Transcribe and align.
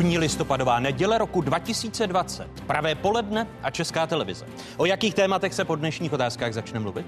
První 0.00 0.18
listopadová 0.18 0.80
neděle 0.80 1.18
roku 1.18 1.40
2020. 1.40 2.48
Pravé 2.66 2.94
poledne 2.94 3.46
a 3.62 3.70
Česká 3.70 4.06
televize. 4.06 4.46
O 4.76 4.86
jakých 4.86 5.14
tématech 5.14 5.54
se 5.54 5.64
po 5.64 5.76
dnešních 5.76 6.12
otázkách 6.12 6.52
začne 6.52 6.80
mluvit? 6.80 7.06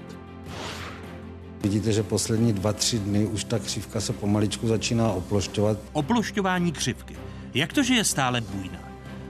Vidíte, 1.61 1.91
že 1.91 2.03
poslední 2.03 2.53
dva, 2.53 2.73
tři 2.73 2.99
dny 2.99 3.25
už 3.25 3.43
ta 3.43 3.59
křivka 3.59 4.01
se 4.01 4.13
pomaličku 4.13 4.67
začíná 4.67 5.11
oplošťovat. 5.11 5.77
Oplošťování 5.93 6.71
křivky. 6.71 7.15
Jak 7.53 7.73
to, 7.73 7.83
že 7.83 7.93
je 7.93 8.03
stále 8.03 8.41
bujná? 8.41 8.79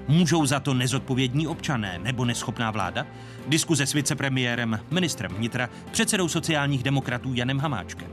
Můžou 0.07 0.45
za 0.45 0.59
to 0.59 0.73
nezodpovědní 0.73 1.47
občané 1.47 1.99
nebo 2.03 2.25
neschopná 2.25 2.71
vláda? 2.71 3.07
Diskuze 3.47 3.85
s 3.85 3.93
vicepremiérem, 3.93 4.79
ministrem 4.91 5.31
vnitra, 5.31 5.69
předsedou 5.91 6.27
sociálních 6.27 6.83
demokratů 6.83 7.33
Janem 7.33 7.59
Hamáčkem. 7.59 8.07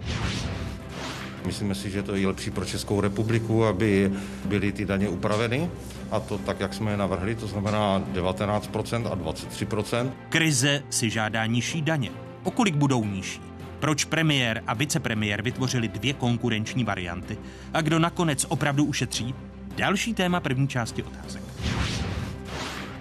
Myslíme 1.46 1.74
si, 1.74 1.90
že 1.90 2.02
to 2.02 2.14
je 2.14 2.26
lepší 2.26 2.50
pro 2.50 2.64
Českou 2.64 3.00
republiku, 3.00 3.64
aby 3.64 4.12
byly 4.44 4.72
ty 4.72 4.84
daně 4.84 5.08
upraveny 5.08 5.70
a 6.10 6.20
to 6.20 6.38
tak, 6.38 6.60
jak 6.60 6.74
jsme 6.74 6.90
je 6.90 6.96
navrhli, 6.96 7.34
to 7.34 7.46
znamená 7.46 8.00
19% 8.12 9.06
a 9.06 9.16
23%. 9.16 10.10
Krize 10.28 10.82
si 10.90 11.10
žádá 11.10 11.46
nižší 11.46 11.82
daně. 11.82 12.10
O 12.44 12.50
kolik 12.50 12.74
budou 12.74 13.04
nižší? 13.04 13.40
Proč 13.80 14.04
premiér 14.04 14.62
a 14.66 14.74
vicepremiér 14.74 15.42
vytvořili 15.42 15.88
dvě 15.88 16.12
konkurenční 16.12 16.84
varianty? 16.84 17.38
A 17.74 17.80
kdo 17.80 17.98
nakonec 17.98 18.46
opravdu 18.48 18.84
ušetří? 18.84 19.34
Další 19.76 20.14
téma 20.14 20.40
první 20.40 20.68
části 20.68 21.02
otázek. 21.02 21.42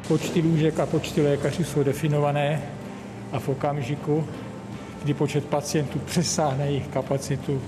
Počty 0.07 0.41
lůžek 0.41 0.79
a 0.79 0.85
počty 0.85 1.21
lékařů 1.21 1.63
jsou 1.63 1.83
definované 1.83 2.61
a 3.31 3.39
v 3.39 3.49
okamžiku, 3.49 4.27
kdy 5.03 5.13
počet 5.13 5.45
pacientů 5.45 5.99
přesáhne 5.99 6.65
jejich 6.65 6.87
kapacitu, 6.87 7.61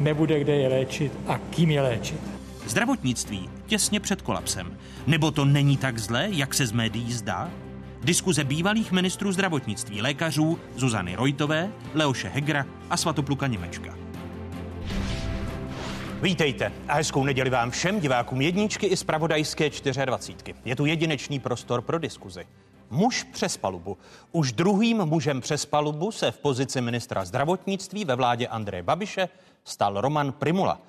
nebude 0.00 0.40
kde 0.40 0.56
je 0.56 0.68
léčit 0.68 1.12
a 1.26 1.38
kým 1.38 1.70
je 1.70 1.80
léčit. 1.80 2.20
Zdravotnictví 2.66 3.50
těsně 3.66 4.00
před 4.00 4.22
kolapsem. 4.22 4.78
Nebo 5.06 5.30
to 5.30 5.44
není 5.44 5.76
tak 5.76 5.98
zlé, 5.98 6.28
jak 6.30 6.54
se 6.54 6.66
z 6.66 6.72
médií 6.72 7.12
zdá? 7.12 7.50
Diskuze 8.02 8.44
bývalých 8.44 8.92
ministrů 8.92 9.32
zdravotnictví, 9.32 10.02
lékařů 10.02 10.58
Zuzany 10.76 11.14
Rojtové, 11.14 11.70
Leoše 11.94 12.28
Hegra 12.28 12.66
a 12.90 12.96
Svatopluka 12.96 13.46
Němečka. 13.46 13.94
Vítejte 16.22 16.72
a 16.88 16.94
hezkou 16.94 17.24
neděli 17.24 17.50
vám 17.50 17.70
všem 17.70 18.00
divákům 18.00 18.40
jedničky 18.40 18.86
i 18.86 18.96
z 18.96 19.04
pravodajské 19.04 19.70
24. 20.04 20.54
Je 20.64 20.76
tu 20.76 20.86
jedinečný 20.86 21.40
prostor 21.40 21.82
pro 21.82 21.98
diskuzi. 21.98 22.46
Muž 22.90 23.22
přes 23.22 23.56
palubu. 23.56 23.98
Už 24.32 24.52
druhým 24.52 25.04
mužem 25.04 25.40
přes 25.40 25.66
palubu 25.66 26.12
se 26.12 26.30
v 26.30 26.38
pozici 26.38 26.80
ministra 26.80 27.24
zdravotnictví 27.24 28.04
ve 28.04 28.14
vládě 28.14 28.46
Andreje 28.46 28.82
Babiše 28.82 29.28
stal 29.66 30.00
Roman 30.00 30.32
Primula. 30.32 30.80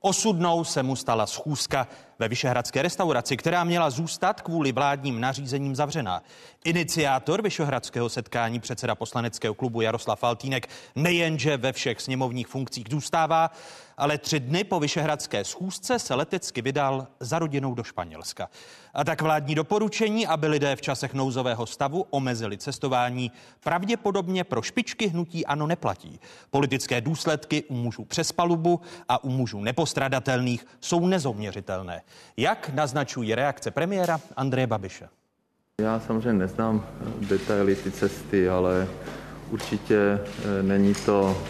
Osudnou 0.00 0.64
se 0.64 0.82
mu 0.82 0.96
stala 0.96 1.26
schůzka 1.26 1.88
ve 2.18 2.28
Vyšehradské 2.28 2.82
restauraci, 2.82 3.36
která 3.36 3.64
měla 3.64 3.90
zůstat 3.90 4.40
kvůli 4.40 4.72
vládním 4.72 5.20
nařízením 5.20 5.76
zavřená. 5.76 6.22
Iniciátor 6.64 7.42
Vyšehradského 7.42 8.08
setkání 8.08 8.60
předseda 8.60 8.94
poslaneckého 8.94 9.54
klubu 9.54 9.80
Jaroslav 9.80 10.18
Faltínek 10.18 10.68
nejenže 10.94 11.56
ve 11.56 11.72
všech 11.72 12.00
sněmovních 12.00 12.46
funkcích 12.46 12.86
zůstává, 12.90 13.50
ale 13.96 14.18
tři 14.18 14.40
dny 14.40 14.64
po 14.64 14.80
Vyšehradské 14.80 15.44
schůzce 15.44 15.98
se 15.98 16.14
letecky 16.14 16.62
vydal 16.62 17.06
za 17.20 17.38
rodinou 17.38 17.74
do 17.74 17.84
Španělska. 17.84 18.48
A 18.94 19.04
tak 19.04 19.22
vládní 19.22 19.54
doporučení, 19.54 20.26
aby 20.26 20.46
lidé 20.46 20.76
v 20.76 20.80
časech 20.80 21.14
nouzového 21.14 21.66
stavu 21.66 22.06
omezili 22.10 22.58
cestování, 22.58 23.32
pravděpodobně 23.64 24.44
pro 24.44 24.62
špičky 24.62 25.06
hnutí 25.06 25.46
ano 25.46 25.66
neplatí. 25.66 26.20
Politické 26.50 27.00
důsledky 27.00 27.64
u 27.68 27.74
mužů 27.74 28.04
přes 28.04 28.32
palubu 28.32 28.80
a 29.08 29.24
u 29.24 29.28
mužů 29.28 29.60
nepostradatelných 29.60 30.66
jsou 30.80 31.06
nezouměřitelné. 31.06 32.02
Jak 32.36 32.70
naznačují 32.74 33.34
reakce 33.34 33.70
premiéra 33.70 34.20
Andreje 34.36 34.66
Babiše? 34.66 35.08
Já 35.80 36.00
samozřejmě 36.00 36.32
neznám 36.32 36.86
detaily 37.28 37.76
ty 37.76 37.90
cesty, 37.90 38.48
ale 38.48 38.88
určitě 39.50 39.96
eh, 39.98 40.62
není 40.62 40.94
to, 40.94 41.42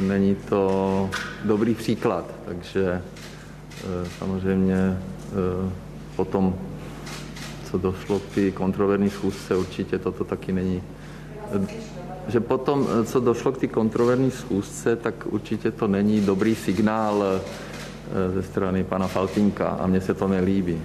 není 0.00 0.34
to 0.34 1.10
dobrý 1.44 1.74
příklad, 1.74 2.24
takže 2.44 3.02
eh, 3.02 4.08
samozřejmě 4.18 4.98
potom, 6.16 6.54
co 7.70 7.78
došlo 7.78 8.18
k 8.18 8.34
té 8.34 8.50
kontroverzní 8.50 9.10
schůzce, 9.10 9.56
určitě 9.56 9.98
toto 9.98 10.24
taky 10.24 10.52
není. 10.52 10.82
Že 12.28 12.40
potom, 12.40 12.86
co 13.04 13.20
došlo 13.20 13.52
k 13.52 13.58
té 13.58 13.66
kontroverzní 13.66 14.30
schůzce, 14.30 14.96
tak 14.96 15.14
určitě 15.26 15.70
to 15.70 15.88
není 15.88 16.20
dobrý 16.20 16.54
signál 16.54 17.40
ze 18.34 18.42
strany 18.42 18.84
pana 18.84 19.06
Faltinka 19.06 19.68
a 19.68 19.86
mně 19.86 20.00
se 20.00 20.14
to 20.14 20.28
nelíbí. 20.28 20.82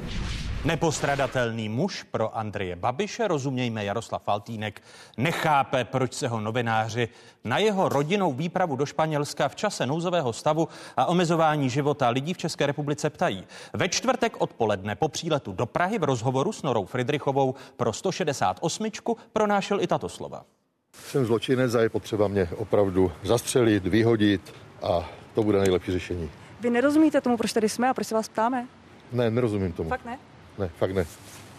Nepostradatelný 0.66 1.70
muž 1.70 2.04
pro 2.04 2.38
Andreje 2.38 2.76
Babiše, 2.76 3.28
rozumějme 3.28 3.86
Jaroslav 3.86 4.24
Faltínek, 4.24 4.82
nechápe, 5.18 5.84
proč 5.84 6.14
se 6.14 6.28
ho 6.28 6.42
novináři 6.42 7.10
na 7.44 7.58
jeho 7.58 7.90
rodinnou 7.90 8.34
výpravu 8.34 8.76
do 8.76 8.86
Španělska 8.86 9.48
v 9.48 9.56
čase 9.56 9.86
nouzového 9.86 10.34
stavu 10.34 10.68
a 10.98 11.06
omezování 11.06 11.70
života 11.70 12.10
lidí 12.10 12.34
v 12.34 12.38
České 12.38 12.66
republice 12.66 13.10
ptají. 13.10 13.44
Ve 13.74 13.90
čtvrtek 13.90 14.42
odpoledne 14.42 14.96
po 14.96 15.08
příletu 15.08 15.52
do 15.52 15.66
Prahy 15.66 16.00
v 16.00 16.04
rozhovoru 16.04 16.52
s 16.52 16.64
Norou 16.64 16.86
Friedrichovou 16.86 17.56
pro 17.78 17.94
168 17.94 18.86
pronášel 19.34 19.82
i 19.82 19.88
tato 19.88 20.10
slova. 20.10 20.46
Jsem 20.94 21.26
zločinec 21.26 21.76
a 21.76 21.82
je 21.82 21.90
potřeba 21.90 22.28
mě 22.28 22.50
opravdu 22.58 23.12
zastřelit, 23.24 23.88
vyhodit 23.88 24.54
a 24.84 25.10
to 25.36 25.44
bude 25.44 25.60
nejlepší 25.60 25.92
řešení. 25.92 26.30
Vy 26.62 26.70
nerozumíte 26.70 27.22
tomu, 27.22 27.38
proč 27.38 27.54
tady 27.54 27.70
jsme 27.70 27.90
a 27.90 27.94
proč 27.94 28.08
se 28.08 28.16
vás 28.16 28.30
ptáme? 28.30 28.68
Ne, 29.12 29.32
nerozumím 29.32 29.74
tomu. 29.74 29.90
Fakt 29.90 30.06
ne? 30.06 30.20
Ne, 30.58 30.68
fakt 30.68 30.92
ne. 30.92 31.06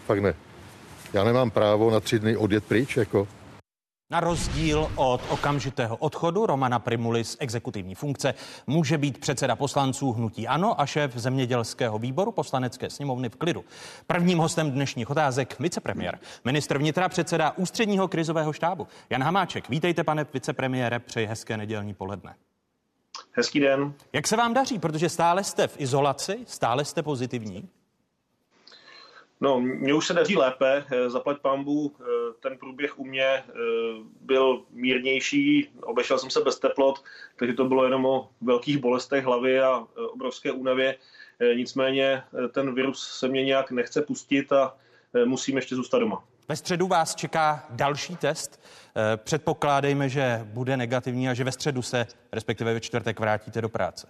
Fakt 0.05 0.19
ne. 0.19 0.33
Já 1.13 1.23
nemám 1.23 1.51
právo 1.51 1.91
na 1.91 1.99
tři 1.99 2.19
dny 2.19 2.37
odjet 2.37 2.63
pryč, 2.63 2.97
jako. 2.97 3.27
Na 4.09 4.19
rozdíl 4.19 4.91
od 4.95 5.21
okamžitého 5.29 5.95
odchodu 5.95 6.45
Romana 6.45 6.79
Primuly 6.79 7.23
z 7.23 7.37
exekutivní 7.39 7.95
funkce 7.95 8.33
může 8.67 8.97
být 8.97 9.17
předseda 9.17 9.55
poslanců 9.55 10.11
Hnutí 10.11 10.47
Ano 10.47 10.81
a 10.81 10.85
šéf 10.85 11.15
zemědělského 11.15 11.99
výboru 11.99 12.31
poslanecké 12.31 12.89
sněmovny 12.89 13.29
v 13.29 13.35
klidu. 13.35 13.65
Prvním 14.07 14.37
hostem 14.37 14.71
dnešních 14.71 15.09
otázek 15.09 15.59
vicepremiér, 15.59 16.19
ministr 16.45 16.77
vnitra, 16.77 17.09
předseda 17.09 17.53
ústředního 17.57 18.07
krizového 18.07 18.53
štábu 18.53 18.87
Jan 19.09 19.23
Hamáček. 19.23 19.69
Vítejte, 19.69 20.03
pane 20.03 20.25
vicepremiére, 20.33 20.99
přeji 20.99 21.27
hezké 21.27 21.57
nedělní 21.57 21.93
poledne. 21.93 22.35
Hezký 23.31 23.59
den. 23.59 23.93
Jak 24.13 24.27
se 24.27 24.35
vám 24.37 24.53
daří, 24.53 24.79
protože 24.79 25.09
stále 25.09 25.43
jste 25.43 25.67
v 25.67 25.79
izolaci, 25.79 26.37
stále 26.45 26.85
jste 26.85 27.03
pozitivní? 27.03 27.69
No, 29.41 29.59
mně 29.59 29.93
už 29.93 30.07
se 30.07 30.13
daří 30.13 30.37
lépe, 30.37 30.85
eh, 30.91 31.09
zaplať 31.09 31.37
pambu, 31.41 31.95
eh, 31.99 32.03
ten 32.39 32.57
průběh 32.57 32.99
u 32.99 33.05
mě 33.05 33.23
eh, 33.23 33.43
byl 34.21 34.63
mírnější, 34.69 35.69
obešel 35.81 36.19
jsem 36.19 36.29
se 36.29 36.41
bez 36.41 36.59
teplot, 36.59 37.03
takže 37.35 37.53
to 37.53 37.65
bylo 37.65 37.83
jenom 37.83 38.05
o 38.05 38.29
velkých 38.41 38.77
bolestech 38.77 39.25
hlavy 39.25 39.59
a 39.59 39.87
obrovské 40.13 40.51
únavě. 40.51 40.95
Nicméně 41.55 42.23
ten 42.51 42.75
virus 42.75 43.17
se 43.19 43.27
mě 43.27 43.43
nějak 43.45 43.71
nechce 43.71 44.01
pustit 44.01 44.51
a 44.51 44.75
musím 45.25 45.55
ještě 45.55 45.75
zůstat 45.75 45.99
doma. 45.99 46.23
Ve 46.49 46.55
středu 46.55 46.87
vás 46.87 47.15
čeká 47.15 47.65
další 47.69 48.15
test. 48.15 48.63
Předpokládejme, 49.15 50.09
že 50.09 50.41
bude 50.43 50.77
negativní 50.77 51.29
a 51.29 51.33
že 51.33 51.43
ve 51.43 51.51
středu 51.51 51.81
se, 51.81 52.07
respektive 52.31 52.73
ve 52.73 52.79
čtvrtek, 52.79 53.19
vrátíte 53.19 53.61
do 53.61 53.69
práce. 53.69 54.07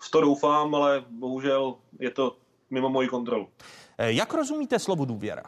V 0.00 0.10
to 0.10 0.20
doufám, 0.20 0.74
ale 0.74 1.04
bohužel 1.10 1.74
je 2.00 2.10
to 2.10 2.36
mimo 2.70 2.88
moji 2.88 3.08
kontrolu. 3.08 3.48
Eh, 3.98 4.12
jak 4.12 4.34
rozumíte 4.34 4.78
slovu 4.78 5.04
důvěra? 5.04 5.42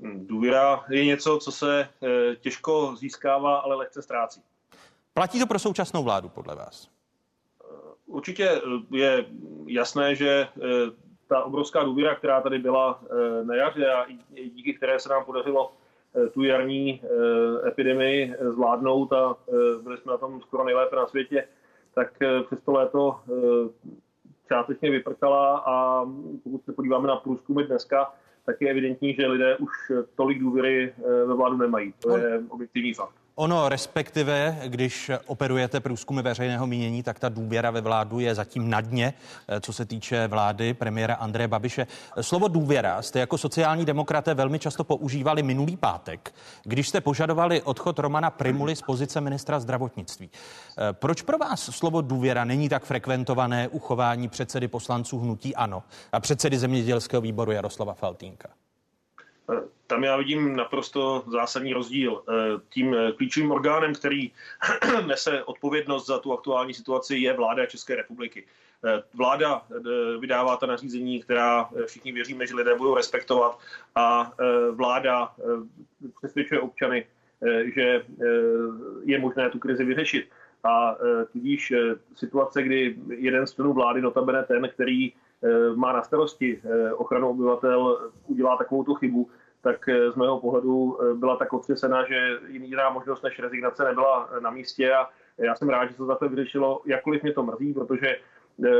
Hmm, 0.00 0.26
důvěra 0.26 0.84
je 0.90 1.04
něco, 1.04 1.38
co 1.38 1.52
se 1.52 1.88
eh, 2.02 2.36
těžko 2.36 2.96
získává, 2.96 3.56
ale 3.56 3.76
lehce 3.76 4.02
ztrácí. 4.02 4.42
Platí 5.14 5.38
to 5.38 5.46
pro 5.46 5.58
současnou 5.58 6.04
vládu, 6.04 6.28
podle 6.28 6.54
vás? 6.54 6.88
Eh, 7.60 7.74
určitě 8.06 8.60
je 8.90 9.26
jasné, 9.66 10.14
že 10.14 10.48
ta 11.28 11.44
obrovská 11.44 11.82
důvěra, 11.82 12.14
která 12.14 12.40
tady 12.40 12.58
byla 12.58 13.02
na 13.42 13.54
jaře 13.54 13.92
a 13.92 14.06
díky 14.54 14.74
které 14.74 15.00
se 15.00 15.08
nám 15.08 15.24
podařilo 15.24 15.72
tu 16.32 16.42
jarní 16.42 17.02
epidemii 17.66 18.34
zvládnout 18.40 19.12
a 19.12 19.36
byli 19.82 19.98
jsme 19.98 20.12
na 20.12 20.18
tom 20.18 20.40
skoro 20.40 20.64
nejlépe 20.64 20.96
na 20.96 21.06
světě, 21.06 21.48
tak 21.94 22.18
přes 22.46 22.62
to 22.62 22.72
léto 22.72 23.20
částečně 24.48 24.90
vyprkala 24.90 25.58
a 25.58 26.06
pokud 26.44 26.64
se 26.64 26.72
podíváme 26.72 27.08
na 27.08 27.16
průzkumy 27.16 27.64
dneska, 27.64 28.12
tak 28.46 28.56
je 28.60 28.70
evidentní, 28.70 29.14
že 29.14 29.26
lidé 29.26 29.56
už 29.56 29.70
tolik 30.14 30.38
důvěry 30.38 30.94
eh, 30.98 31.24
ve 31.24 31.34
vládu 31.34 31.56
nemají. 31.56 31.94
To 31.98 32.16
je 32.16 32.42
objektivní 32.48 32.94
fakt. 32.94 33.14
Ono 33.40 33.68
respektive, 33.68 34.58
když 34.66 35.10
operujete 35.26 35.80
průzkumy 35.80 36.22
veřejného 36.22 36.66
mínění, 36.66 37.02
tak 37.02 37.18
ta 37.18 37.28
důvěra 37.28 37.70
ve 37.70 37.80
vládu 37.80 38.20
je 38.20 38.34
zatím 38.34 38.70
na 38.70 38.80
dně, 38.80 39.14
eh, 39.48 39.60
co 39.60 39.72
se 39.72 39.84
týče 39.84 40.28
vlády 40.28 40.74
premiéra 40.74 41.14
Andreje 41.14 41.48
Babiše. 41.48 41.86
Slovo 42.20 42.48
důvěra 42.48 43.02
jste 43.02 43.18
jako 43.18 43.38
sociální 43.38 43.84
demokraté 43.84 44.34
velmi 44.34 44.58
často 44.58 44.84
používali 44.84 45.42
minulý 45.42 45.76
pátek, 45.76 46.34
když 46.62 46.88
jste 46.88 47.00
požadovali 47.00 47.62
odchod 47.62 47.98
Romana 47.98 48.30
Primuly 48.30 48.76
z 48.76 48.82
pozice 48.82 49.20
ministra 49.20 49.60
zdravotnictví. 49.60 50.30
Eh, 50.30 50.92
proč 50.92 51.22
pro 51.22 51.38
vás 51.38 51.60
slovo 51.62 52.00
důvěra 52.00 52.44
není 52.44 52.68
tak 52.68 52.84
frekventované 52.84 53.68
uchování 53.68 54.28
předsedy 54.28 54.68
poslanců 54.68 55.18
hnutí 55.18 55.56
ANO 55.56 55.82
a 56.12 56.20
předsedy 56.20 56.58
zemědělského 56.58 57.20
výboru 57.20 57.52
Jaroslava 57.52 57.94
Faltínka? 57.94 58.48
Tam 59.86 60.04
já 60.04 60.16
vidím 60.16 60.56
naprosto 60.56 61.24
zásadní 61.26 61.72
rozdíl. 61.72 62.22
Eh, 62.28 62.32
tím 62.68 62.94
eh, 62.94 63.12
klíčovým 63.12 63.50
orgánem, 63.50 63.94
který 63.94 64.30
nese 65.06 65.44
odpovědnost 65.44 66.06
za 66.06 66.18
tu 66.18 66.32
aktuální 66.32 66.74
situaci, 66.74 67.16
je 67.16 67.32
vláda 67.32 67.66
České 67.66 67.96
republiky. 67.96 68.44
Eh, 68.84 69.02
vláda 69.14 69.62
vydává 70.20 70.56
ta 70.56 70.66
nařízení, 70.66 71.22
která 71.22 71.68
všichni 71.86 72.12
věříme, 72.12 72.46
že 72.46 72.54
lidé 72.54 72.74
budou 72.74 72.94
respektovat 72.94 73.58
a 73.94 74.32
vláda 74.70 75.34
přesvědčuje 76.16 76.60
občany, 76.60 77.06
že 77.74 78.04
je 79.04 79.18
možné 79.18 79.50
tu 79.50 79.58
krizi 79.58 79.84
vyřešit. 79.84 80.30
A 80.64 80.96
tudíž 81.32 81.72
situace, 82.14 82.62
kdy 82.62 82.96
jeden 83.08 83.46
z 83.46 83.54
členů 83.54 83.72
vlády, 83.72 84.00
notabene 84.00 84.42
ten, 84.42 84.68
který 84.68 85.12
má 85.74 85.92
na 85.92 86.02
starosti 86.02 86.62
ochranu 86.96 87.28
obyvatel, 87.28 88.10
udělá 88.26 88.56
takovou 88.56 88.84
tu 88.84 88.94
chybu, 88.94 89.30
tak 89.60 89.88
eh, 89.88 90.12
z 90.12 90.14
mého 90.14 90.40
pohledu 90.40 90.98
eh, 91.00 91.14
byla 91.14 91.36
tak 91.36 91.52
otřesena, 91.52 92.08
že 92.08 92.38
jiná 92.48 92.90
možnost 92.90 93.22
než 93.22 93.38
rezignace 93.38 93.84
nebyla 93.84 94.28
eh, 94.32 94.40
na 94.40 94.50
místě 94.50 94.92
a 94.92 95.08
já 95.38 95.54
jsem 95.54 95.68
rád, 95.68 95.86
že 95.86 95.92
se 95.92 95.98
to 95.98 96.06
takhle 96.06 96.28
vyřešilo, 96.28 96.82
jakkoliv 96.86 97.22
mě 97.22 97.32
to 97.32 97.42
mrzí, 97.42 97.74
protože 97.74 98.16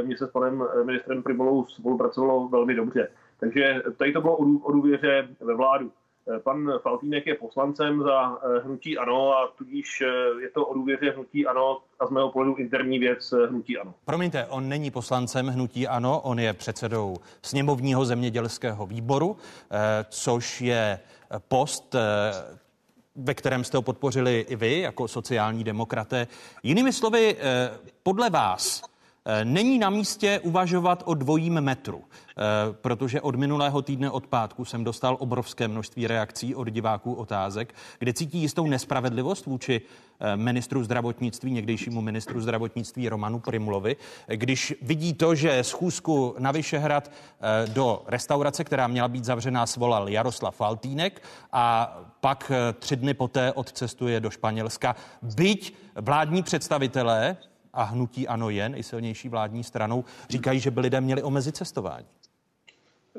mě 0.02 0.16
se 0.16 0.26
s 0.26 0.30
panem 0.30 0.68
ministrem 0.84 1.22
Primolou 1.22 1.64
spolupracovalo 1.64 2.48
velmi 2.48 2.74
dobře. 2.74 3.08
Takže 3.40 3.82
tady 3.96 4.12
to 4.12 4.20
bylo 4.20 4.36
o 4.36 4.72
důvěře 4.72 5.28
ve 5.40 5.54
vládu. 5.54 5.92
Pan 6.44 6.72
Faltínek 6.82 7.26
je 7.26 7.34
poslancem 7.34 8.02
za 8.02 8.38
hnutí 8.64 8.98
ANO 8.98 9.32
a 9.32 9.52
tudíž 9.58 10.02
je 10.40 10.50
to 10.50 10.66
o 10.66 10.74
důvěře 10.74 11.10
hnutí 11.10 11.46
ANO 11.46 11.78
a 12.00 12.06
z 12.06 12.10
mého 12.10 12.30
pohledu 12.30 12.54
interní 12.54 12.98
věc 12.98 13.34
hnutí 13.48 13.78
ANO. 13.78 13.94
Promiňte, 14.04 14.46
on 14.46 14.68
není 14.68 14.90
poslancem 14.90 15.46
hnutí 15.46 15.88
ANO, 15.88 16.20
on 16.20 16.38
je 16.38 16.52
předsedou 16.52 17.16
sněmovního 17.42 18.04
zemědělského 18.04 18.86
výboru, 18.86 19.36
což 20.08 20.60
je 20.60 20.98
post, 21.48 21.94
ve 23.16 23.34
kterém 23.34 23.64
jste 23.64 23.76
ho 23.78 23.82
podpořili 23.82 24.46
i 24.48 24.56
vy 24.56 24.80
jako 24.80 25.08
sociální 25.08 25.64
demokraté. 25.64 26.26
Jinými 26.62 26.92
slovy, 26.92 27.36
podle 28.02 28.30
vás 28.30 28.82
Eh, 28.82 28.97
není 29.44 29.78
na 29.78 29.90
místě 29.90 30.40
uvažovat 30.42 31.02
o 31.06 31.14
dvojím 31.14 31.60
metru, 31.60 32.04
eh, 32.04 32.42
protože 32.72 33.20
od 33.20 33.34
minulého 33.34 33.82
týdne 33.82 34.10
od 34.10 34.26
pátku 34.26 34.64
jsem 34.64 34.84
dostal 34.84 35.16
obrovské 35.20 35.68
množství 35.68 36.06
reakcí 36.06 36.54
od 36.54 36.70
diváků 36.70 37.14
otázek, 37.14 37.74
kde 37.98 38.12
cítí 38.12 38.38
jistou 38.38 38.66
nespravedlivost 38.66 39.46
vůči 39.46 39.80
eh, 40.20 40.36
ministru 40.36 40.84
zdravotnictví, 40.84 41.52
někdejšímu 41.52 42.00
ministru 42.00 42.40
zdravotnictví 42.40 43.08
Romanu 43.08 43.38
Primulovi, 43.38 43.96
když 44.26 44.74
vidí 44.82 45.14
to, 45.14 45.34
že 45.34 45.64
schůzku 45.64 46.34
na 46.38 46.52
Vyšehrad 46.52 47.10
do 47.66 48.02
restaurace, 48.06 48.64
která 48.64 48.86
měla 48.86 49.08
být 49.08 49.24
zavřená, 49.24 49.66
svolal 49.66 50.08
Jaroslav 50.08 50.56
Faltýnek 50.56 51.22
a 51.52 51.96
pak 52.20 52.52
tři 52.78 52.96
dny 52.96 53.14
poté 53.14 53.52
odcestuje 53.52 54.20
do 54.20 54.30
Španělska. 54.30 54.96
Byť 55.22 55.74
vládní 55.94 56.42
představitelé 56.42 57.36
a 57.78 57.82
hnutí 57.82 58.28
ANO 58.28 58.50
je 58.50 58.68
nejsilnější 58.68 59.28
vládní 59.28 59.64
stranou, 59.64 60.04
říkají, 60.30 60.60
že 60.60 60.70
by 60.70 60.80
lidé 60.80 61.00
měli 61.00 61.22
omezit 61.22 61.56
cestování. 61.56 62.06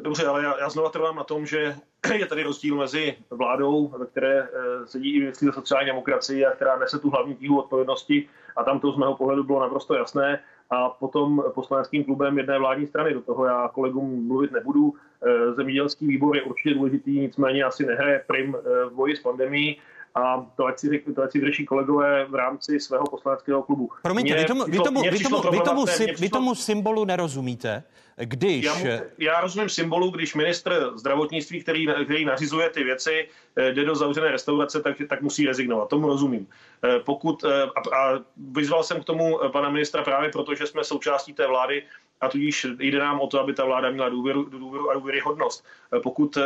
Dobře, 0.02 0.28
ale 0.28 0.44
já, 0.44 0.60
já 0.60 0.70
znova 0.70 0.90
trvám 0.90 1.16
na 1.16 1.24
tom, 1.24 1.46
že 1.46 1.76
je 2.14 2.26
tady 2.26 2.44
rozdíl 2.44 2.76
mezi 2.76 3.16
vládou, 3.30 3.88
ve 3.88 4.06
které 4.06 4.40
e, 4.40 4.48
sedí 4.86 5.16
i 5.16 5.20
ministři 5.20 5.46
sociální 5.54 5.88
demokracii 5.88 6.46
a 6.46 6.52
která 6.52 6.80
nese 6.80 7.00
tu 7.00 7.10
hlavní 7.10 7.36
tíhu 7.36 7.60
odpovědnosti 7.60 8.28
a 8.56 8.64
tam 8.64 8.80
to 8.80 8.92
z 8.92 8.98
mého 8.98 9.16
pohledu 9.16 9.44
bylo 9.44 9.60
naprosto 9.60 9.94
jasné 9.94 10.40
a 10.70 10.90
potom 10.90 11.44
poslaneckým 11.56 12.04
klubem 12.04 12.38
jedné 12.38 12.60
vládní 12.60 12.88
strany. 12.88 13.14
Do 13.14 13.22
toho 13.22 13.46
já 13.46 13.68
kolegům 13.74 14.28
mluvit 14.28 14.52
nebudu. 14.52 14.94
E, 14.94 15.54
zemědělský 15.54 16.08
výbor 16.08 16.36
je 16.36 16.44
určitě 16.44 16.76
důležitý, 16.76 17.20
nicméně 17.20 17.64
asi 17.64 17.86
nehraje 17.86 18.24
prim 18.28 18.56
e, 18.56 18.86
v 18.86 18.94
boji 18.94 19.16
s 19.16 19.20
pandemí 19.20 19.78
a 20.16 20.46
to 20.56 20.66
ať 20.66 20.80
si, 20.80 21.04
to 21.16 21.24
ať 21.24 21.32
si 21.32 21.40
vyřeší 21.40 21.66
kolegové 21.66 22.26
v 22.26 22.36
rámci 22.36 22.80
svého 22.80 23.04
poslaneckého 23.04 23.64
klubu. 23.64 23.90
Promiňte, 24.02 24.36
vy 24.36 24.46
tomu, 24.46 24.64
vy 24.66 24.80
tomu, 24.80 25.02
vy 25.02 25.20
tomu, 25.20 25.42
vy 25.52 25.60
tomu, 25.60 25.86
vy 26.20 26.30
tomu 26.30 26.56
symbolu 26.56 27.06
nerozumíte, 27.06 27.84
když... 28.16 28.66
Já, 28.66 28.76
mu, 28.76 28.86
já 29.18 29.42
rozumím 29.42 29.70
symbolu, 29.70 30.10
když 30.10 30.36
ministr 30.36 30.92
zdravotnictví, 30.96 31.62
který, 31.62 31.88
který 32.06 32.26
nařizuje 32.26 32.70
ty 32.70 32.84
věci, 32.84 33.28
eh, 33.56 33.72
jde 33.72 33.86
do 33.86 33.96
zavřené 33.96 34.32
restaurace, 34.32 34.82
tak, 34.82 34.98
tak 35.10 35.22
musí 35.22 35.46
rezignovat. 35.46 35.90
Tomu 35.90 36.08
rozumím. 36.08 36.48
Eh, 36.84 37.00
pokud, 37.00 37.44
eh, 37.44 37.64
a, 37.64 37.98
a 37.98 38.20
vyzval 38.38 38.84
jsem 38.84 39.02
k 39.02 39.06
tomu 39.06 39.40
pana 39.52 39.70
ministra 39.70 40.04
právě 40.04 40.30
proto, 40.30 40.56
že 40.56 40.68
jsme 40.68 40.84
součástí 40.84 41.34
té 41.34 41.48
vlády, 41.48 41.84
a 42.22 42.30
tudíž 42.30 42.68
jde 42.80 43.00
nám 43.00 43.20
o 43.20 43.28
to, 43.28 43.40
aby 43.40 43.54
ta 43.54 43.66
vláda 43.66 43.92
měla 43.92 44.10
důvěru, 44.10 44.44
důvěru 44.44 44.90
a 44.90 44.94
důvěryhodnost. 44.94 45.66
Pokud 46.04 46.38
eh, 46.38 46.44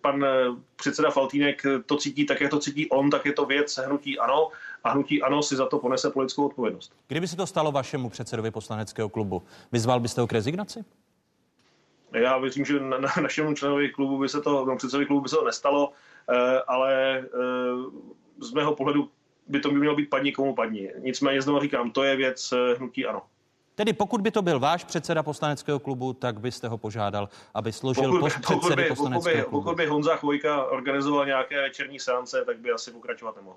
pan 0.00 0.24
eh, 0.24 0.46
předseda 0.76 1.10
Faltínek 1.10 1.62
to 1.86 1.96
cítí 1.96 2.26
tak, 2.26 2.40
jak 2.40 2.50
to 2.50 2.58
cítí 2.58 2.90
on, 2.90 3.10
tak 3.10 3.26
je 3.26 3.32
to 3.32 3.46
věc 3.46 3.78
hnutí 3.86 4.18
ano 4.18 4.48
a 4.84 4.90
hnutí 4.90 5.22
ano 5.22 5.42
si 5.42 5.56
za 5.56 5.66
to 5.66 5.78
ponese 5.78 6.10
politickou 6.10 6.46
odpovědnost. 6.46 6.92
Kdyby 7.08 7.28
se 7.28 7.36
to 7.36 7.46
stalo 7.46 7.72
vašemu 7.72 8.10
předsedovi 8.10 8.50
poslaneckého 8.50 9.08
klubu, 9.08 9.42
vyzval 9.72 10.00
byste 10.00 10.20
ho 10.20 10.26
k 10.26 10.32
rezignaci? 10.32 10.84
Já 12.12 12.38
věřím, 12.38 12.64
že 12.64 12.80
na, 12.80 12.98
na 12.98 13.08
našemu 13.22 13.54
členovi 13.54 13.88
klubu 13.88 14.18
by 14.18 14.28
se 14.28 14.40
to, 14.40 14.64
no, 14.64 14.76
předsedovi 14.76 15.06
klubu 15.06 15.22
by 15.22 15.28
se 15.28 15.36
to 15.36 15.44
nestalo, 15.44 15.92
eh, 16.30 16.60
ale 16.66 17.24
z 18.40 18.52
mého 18.52 18.74
pohledu 18.74 19.10
by 19.48 19.60
to 19.60 19.70
mělo 19.70 19.94
být 19.94 20.10
padni 20.10 20.32
komu 20.32 20.54
padni. 20.54 20.90
Nicméně 20.98 21.42
znovu 21.42 21.60
říkám, 21.60 21.90
to 21.90 22.02
je 22.02 22.16
věc 22.16 22.54
hnutí 22.78 23.06
ano. 23.06 23.22
Tedy 23.76 23.92
pokud 23.92 24.20
by 24.20 24.30
to 24.30 24.42
byl 24.42 24.60
váš 24.60 24.84
předseda 24.84 25.22
poslaneckého 25.22 25.78
klubu, 25.78 26.12
tak 26.12 26.40
byste 26.40 26.68
ho 26.68 26.78
požádal, 26.78 27.28
aby 27.54 27.72
složil 27.72 28.10
pokud, 28.10 28.20
post 28.20 28.38
předsedy 28.40 28.68
pokud 28.68 28.76
by, 28.76 28.88
poslaneckého 28.88 29.34
pokud 29.34 29.44
by, 29.44 29.50
klubu. 29.50 29.64
Pokud 29.64 29.76
by 29.76 29.86
Honza 29.86 30.16
Chvojka 30.16 30.64
organizoval 30.64 31.26
nějaké 31.26 31.60
večerní 31.60 32.00
seance, 32.00 32.44
tak 32.44 32.58
by 32.58 32.70
asi 32.72 32.90
pokračovat 32.90 33.36
nemohl. 33.36 33.56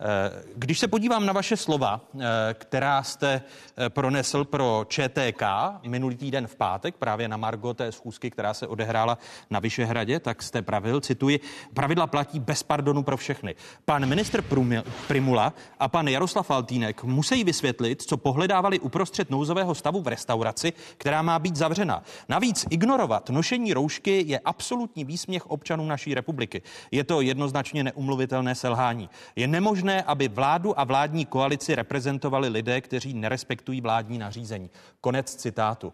Eh, 0.00 0.42
když 0.56 0.78
se 0.78 0.88
podívám 0.88 1.26
na 1.26 1.32
vaše 1.32 1.56
slova, 1.56 2.00
eh, 2.20 2.26
která 2.54 3.02
jste 3.02 3.42
eh, 3.76 3.90
pronesl 3.90 4.44
pro 4.44 4.86
ČTK 4.88 5.42
minulý 5.86 6.16
týden 6.16 6.46
v 6.46 6.56
pátek, 6.56 6.94
právě 6.96 7.28
na 7.28 7.36
Margo 7.36 7.74
té 7.74 7.92
schůzky, 7.92 8.30
která 8.30 8.54
se 8.54 8.66
odehrála 8.66 9.18
na 9.50 9.60
Vyšehradě, 9.60 10.20
tak 10.20 10.42
jste 10.42 10.62
pravil, 10.62 11.00
cituji, 11.00 11.40
pravidla 11.74 12.06
platí 12.06 12.40
bez 12.40 12.62
pardonu 12.62 13.02
pro 13.02 13.16
všechny. 13.16 13.54
Pan 13.84 14.06
ministr 14.06 14.44
Primula 15.08 15.52
a 15.80 15.88
pan 15.88 16.08
Jaroslav 16.08 16.46
Faltýnek 16.46 17.04
musí 17.04 17.44
vysvětlit, 17.44 18.02
co 18.02 18.16
pohledávali 18.16 18.80
uprostřed 18.80 19.30
nouzového 19.30 19.74
stavu 19.74 20.02
v 20.02 20.08
restauraci, 20.08 20.72
která 20.96 21.22
má 21.22 21.38
být 21.38 21.56
zavřena. 21.56 22.02
Navíc 22.28 22.66
ignorovat 22.70 23.30
nošení 23.30 23.74
roušky 23.74 24.24
je 24.26 24.38
absolutní 24.38 25.04
výsměch 25.04 25.46
občanů 25.46 25.86
naší 25.86 26.14
republiky. 26.14 26.62
Je 26.90 27.04
to 27.04 27.20
jednoznačně 27.20 27.84
neumluvitelné 27.84 28.54
selhání. 28.54 29.10
Je 29.36 29.46
nemožné 29.46 29.83
možné, 29.84 30.02
aby 30.02 30.28
vládu 30.28 30.80
a 30.80 30.84
vládní 30.84 31.26
koalici 31.26 31.74
reprezentovali 31.74 32.48
lidé, 32.48 32.80
kteří 32.80 33.14
nerespektují 33.14 33.80
vládní 33.80 34.18
nařízení. 34.18 34.70
Konec 35.00 35.34
citátu. 35.34 35.92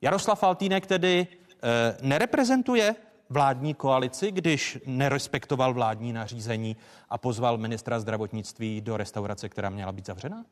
Jaroslav 0.00 0.38
Faltýnek 0.38 0.86
tedy 0.86 1.26
e, 1.26 1.96
nereprezentuje 2.02 2.94
vládní 3.30 3.74
koalici, 3.74 4.30
když 4.30 4.78
nerespektoval 4.86 5.74
vládní 5.74 6.12
nařízení 6.12 6.76
a 7.10 7.18
pozval 7.18 7.58
ministra 7.58 8.00
zdravotnictví 8.00 8.80
do 8.80 8.96
restaurace, 8.96 9.48
která 9.48 9.70
měla 9.70 9.92
být 9.92 10.06
zavřena? 10.06 10.44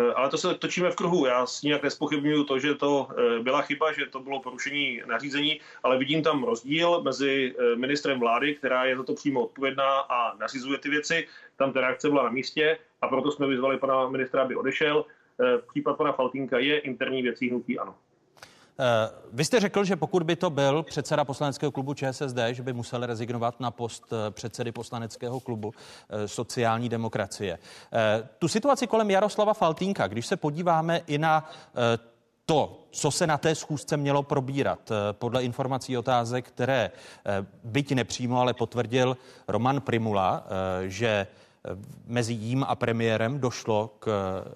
Eh, 0.00 0.12
ale 0.14 0.30
to 0.30 0.38
se 0.38 0.54
točíme 0.54 0.90
v 0.90 0.96
kruhu. 0.96 1.26
Já 1.26 1.46
s 1.46 1.62
nijak 1.62 1.82
nespochybnuju 1.82 2.44
to, 2.44 2.58
že 2.58 2.74
to 2.74 3.08
eh, 3.10 3.42
byla 3.42 3.62
chyba, 3.62 3.92
že 3.92 4.06
to 4.06 4.20
bylo 4.20 4.40
porušení 4.40 5.02
nařízení, 5.06 5.60
ale 5.82 5.98
vidím 5.98 6.22
tam 6.22 6.44
rozdíl 6.44 7.02
mezi 7.02 7.54
ministrem 7.76 8.20
vlády, 8.20 8.54
která 8.54 8.84
je 8.84 8.96
za 8.96 9.02
to 9.02 9.14
přímo 9.14 9.40
odpovědná 9.44 10.00
a 10.00 10.36
nařizuje 10.36 10.78
ty 10.78 10.88
věci. 10.88 11.26
Tam 11.58 11.72
ta 11.72 11.80
reakce 11.80 12.08
byla 12.08 12.22
na 12.22 12.30
místě 12.30 12.78
a 13.02 13.08
proto 13.08 13.30
jsme 13.32 13.46
vyzvali 13.46 13.78
pana 13.78 14.08
ministra, 14.08 14.42
aby 14.42 14.56
odešel. 14.56 15.04
Případ 15.70 15.96
pana 15.96 16.12
Faltínka 16.12 16.58
je 16.58 16.78
interní 16.78 17.22
věcí 17.22 17.50
hnutí 17.50 17.78
ano. 17.78 17.94
Eh, 18.80 19.10
vy 19.32 19.44
jste 19.44 19.60
řekl, 19.60 19.84
že 19.84 19.96
pokud 19.96 20.22
by 20.22 20.36
to 20.36 20.50
byl 20.50 20.82
předseda 20.82 21.24
poslaneckého 21.24 21.72
klubu 21.72 21.94
ČSSD, 21.94 22.38
že 22.50 22.62
by 22.62 22.72
musel 22.72 23.06
rezignovat 23.06 23.60
na 23.60 23.70
post 23.70 24.04
eh, 24.12 24.30
předsedy 24.30 24.72
poslaneckého 24.72 25.40
klubu 25.40 25.74
eh, 26.10 26.28
sociální 26.28 26.88
demokracie. 26.88 27.58
Tu 28.38 28.48
situaci 28.48 28.86
kolem 28.86 29.10
Jaroslava 29.10 29.54
Faltínka, 29.54 30.06
když 30.06 30.26
se 30.26 30.36
podíváme 30.36 31.00
i 31.06 31.18
na 31.18 31.50
to, 32.46 32.84
co 32.90 33.10
se 33.10 33.26
na 33.26 33.38
té 33.38 33.54
schůzce 33.54 33.96
mělo 33.96 34.22
probírat, 34.22 34.92
podle 35.12 35.44
informací 35.44 35.98
otázek, 35.98 36.48
které 36.48 36.90
byť 37.64 37.92
nepřímo, 37.92 38.40
ale 38.40 38.54
potvrdil 38.54 39.16
Roman 39.48 39.80
Primula, 39.80 40.46
že 40.86 41.26
mezi 42.06 42.32
jím 42.32 42.64
a 42.68 42.74
premiérem 42.74 43.40
došlo 43.40 43.90
k 43.98 44.08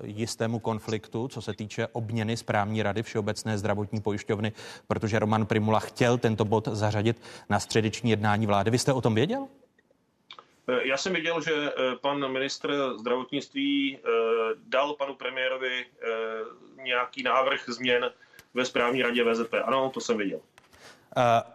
jistému 0.05 0.59
konfliktu, 0.59 1.29
co 1.29 1.43
se 1.43 1.55
týče 1.55 1.87
obměny 1.93 2.37
správní 2.37 2.83
rady 2.83 3.03
Všeobecné 3.03 3.59
zdravotní 3.59 4.01
pojišťovny, 4.01 4.53
protože 4.89 5.19
Roman 5.19 5.47
Primula 5.47 5.81
chtěl 5.81 6.19
tento 6.19 6.45
bod 6.45 6.69
zařadit 6.69 7.23
na 7.49 7.61
středeční 7.61 8.11
jednání 8.11 8.47
vlády. 8.47 8.71
Vy 8.71 8.79
jste 8.79 8.93
o 8.93 9.01
tom 9.01 9.15
věděl? 9.15 9.49
Eh, 10.69 10.89
já 10.89 10.97
jsem 10.97 11.13
viděl, 11.13 11.41
že 11.41 11.53
eh, 11.55 11.97
pan 12.01 12.33
ministr 12.33 12.95
zdravotnictví 12.99 13.99
eh, 13.99 14.11
dal 14.57 14.95
panu 14.95 15.15
premiérovi 15.15 15.87
nějaký 16.83 17.23
návrh 17.23 17.69
změn 17.69 18.11
ve 18.55 18.65
správní 18.65 19.03
radě 19.03 19.25
VZP. 19.25 19.55
Ano, 19.65 19.91
to 19.95 20.01
jsem 20.01 20.19
viděl. 20.19 20.41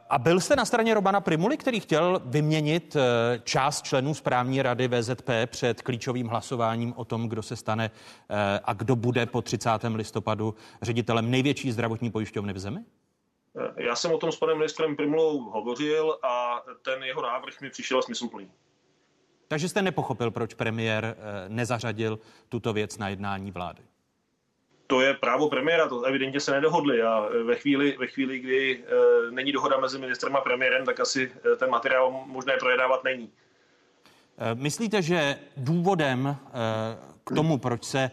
A 0.10 0.20
byl 0.20 0.40
jste 0.40 0.56
na 0.56 0.66
straně 0.66 0.94
Romana 0.94 1.22
Primuly, 1.22 1.58
který 1.58 1.80
chtěl 1.80 2.22
vyměnit 2.26 2.98
část 3.44 3.86
členů 3.86 4.14
správní 4.14 4.62
rady 4.62 4.88
VZP 4.88 5.30
před 5.46 5.82
klíčovým 5.82 6.28
hlasováním 6.28 6.94
o 6.96 7.06
tom, 7.06 7.30
kdo 7.30 7.44
se 7.44 7.56
stane 7.56 7.92
a 8.64 8.74
kdo 8.74 8.96
bude 8.96 9.26
po 9.26 9.42
30. 9.42 9.70
listopadu 9.96 10.56
ředitelem 10.82 11.32
největší 11.32 11.72
zdravotní 11.72 12.12
pojišťovny 12.12 12.54
v 12.54 12.60
zemi? 12.60 12.80
Já 13.78 13.96
jsem 13.96 14.12
o 14.12 14.18
tom 14.18 14.32
s 14.32 14.36
panem 14.36 14.58
ministrem 14.58 14.96
Primulou 14.96 15.50
hovořil 15.50 16.18
a 16.24 16.62
ten 16.82 17.04
jeho 17.04 17.22
návrh 17.22 17.62
mi 17.62 17.70
přišel 17.70 18.02
smysluplný. 18.02 18.52
Takže 19.48 19.70
jste 19.70 19.82
nepochopil, 19.82 20.32
proč 20.32 20.54
premiér 20.54 21.06
eh, 21.06 21.50
nezařadil 21.50 22.20
tuto 22.50 22.74
věc 22.74 22.98
na 22.98 23.10
jednání 23.10 23.52
vlády? 23.52 23.82
To 24.88 25.02
je 25.02 25.14
právo 25.14 25.50
premiéra, 25.50 25.88
to 25.88 26.04
evidentně 26.04 26.40
se 26.40 26.52
nedohodli 26.52 27.02
a 27.02 27.28
ve 27.44 27.56
chvíli, 27.56 27.98
ve 28.00 28.08
chvíli 28.08 28.40
kdy 28.40 28.84
e, 28.84 29.32
není 29.32 29.52
dohoda 29.52 29.78
mezi 29.78 30.00
ministrem 30.00 30.36
a 30.36 30.42
premiérem, 30.42 30.86
tak 30.86 31.00
asi 31.00 31.32
eh, 31.54 31.56
ten 31.56 31.70
materiál 31.70 32.24
možné 32.26 32.58
projednávat 32.60 33.04
není. 33.04 33.30
Myslíte, 34.54 35.02
že 35.02 35.40
důvodem 35.58 36.28
e, 36.28 36.36
k 37.24 37.36
tomu, 37.36 37.58
proč 37.58 37.84
se 37.84 38.00
e, 38.00 38.12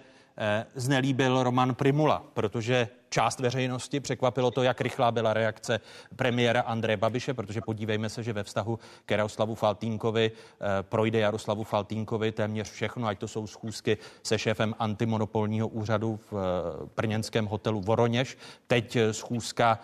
znelíbil 0.74 1.42
Roman 1.42 1.74
Primula, 1.74 2.24
protože 2.34 2.88
část 3.14 3.40
veřejnosti. 3.40 4.00
Překvapilo 4.00 4.50
to, 4.50 4.62
jak 4.62 4.80
rychlá 4.80 5.12
byla 5.12 5.32
reakce 5.32 5.80
premiéra 6.16 6.60
Andreje 6.60 6.96
Babiše, 6.96 7.34
protože 7.34 7.60
podívejme 7.60 8.08
se, 8.08 8.22
že 8.22 8.32
ve 8.32 8.42
vztahu 8.42 8.78
k 9.06 9.10
Jaroslavu 9.10 9.54
Faltínkovi 9.54 10.32
eh, 10.32 10.82
projde 10.82 11.18
Jaroslavu 11.18 11.64
Faltínkovi 11.64 12.32
téměř 12.32 12.70
všechno, 12.70 13.06
ať 13.06 13.18
to 13.18 13.28
jsou 13.28 13.46
schůzky 13.46 13.98
se 14.22 14.38
šéfem 14.38 14.74
antimonopolního 14.78 15.68
úřadu 15.68 16.18
v 16.30 16.32
eh, 16.32 16.88
brněnském 16.96 17.46
hotelu 17.46 17.80
Voroněž, 17.80 18.38
teď 18.66 18.96
eh, 18.96 19.12
schůzka 19.12 19.78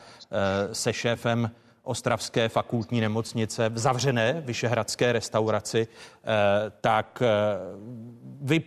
se 0.73 0.93
šéfem 0.93 1.51
Ostravské 1.83 2.49
fakultní 2.49 3.01
nemocnice 3.01 3.69
v 3.69 3.79
zavřené 3.79 4.41
vyšehradské 4.41 5.13
restauraci, 5.13 5.89
tak 6.81 7.23
vy 8.41 8.63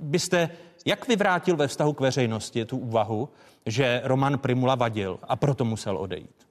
byste 0.00 0.50
jak 0.88 1.08
vyvrátil 1.08 1.56
ve 1.56 1.68
vztahu 1.68 1.92
k 1.92 2.00
veřejnosti 2.00 2.64
tu 2.64 2.78
úvahu, 2.78 3.28
že 3.66 4.00
Roman 4.04 4.38
Primula 4.38 4.74
vadil 4.74 5.18
a 5.28 5.36
proto 5.36 5.64
musel 5.64 5.96
odejít? 5.96 6.48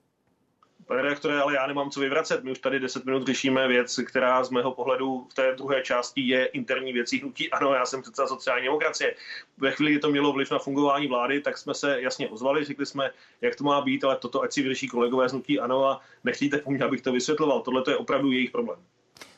Pane 0.88 1.02
redaktore, 1.02 1.42
ale 1.42 1.56
já 1.56 1.68
nemám 1.68 1.90
co 1.90 2.00
vyvracet. 2.00 2.44
My 2.44 2.52
už 2.52 2.60
tady 2.60 2.80
10 2.80 3.06
minut 3.06 3.26
řešíme 3.26 3.68
věc, 3.68 4.00
která 4.08 4.44
z 4.44 4.50
mého 4.50 4.72
pohledu 4.72 5.28
v 5.32 5.34
té 5.34 5.56
druhé 5.56 5.82
části 5.82 6.22
je 6.22 6.46
interní 6.46 6.94
věcí 6.94 7.20
hnutí. 7.20 7.52
Ano, 7.52 7.74
já 7.74 7.86
jsem 7.86 8.02
přece 8.02 8.28
sociální 8.28 8.66
demokracie. 8.66 9.16
Ve 9.58 9.72
chvíli, 9.72 9.92
kdy 9.92 10.00
to 10.00 10.10
mělo 10.10 10.34
vliv 10.34 10.52
na 10.52 10.60
fungování 10.60 11.08
vlády, 11.08 11.42
tak 11.42 11.58
jsme 11.58 11.74
se 11.74 12.02
jasně 12.02 12.30
ozvali, 12.30 12.66
řekli 12.66 12.86
jsme, 12.86 13.10
jak 13.42 13.56
to 13.56 13.64
má 13.64 13.82
být, 13.82 14.04
ale 14.04 14.18
toto 14.18 14.42
ať 14.42 14.54
si 14.54 14.62
vyřeší 14.62 14.88
kolegové 14.88 15.30
z 15.30 15.32
hnutí. 15.32 15.60
Ano, 15.60 15.86
a 15.86 16.02
nechtějte 16.24 16.58
po 16.58 16.72
mně, 16.72 16.84
abych 16.84 17.02
to 17.02 17.12
vysvětloval. 17.12 17.62
Tohle 17.62 17.84
je 17.88 17.98
opravdu 17.98 18.32
jejich 18.32 18.52
problém. 18.52 18.80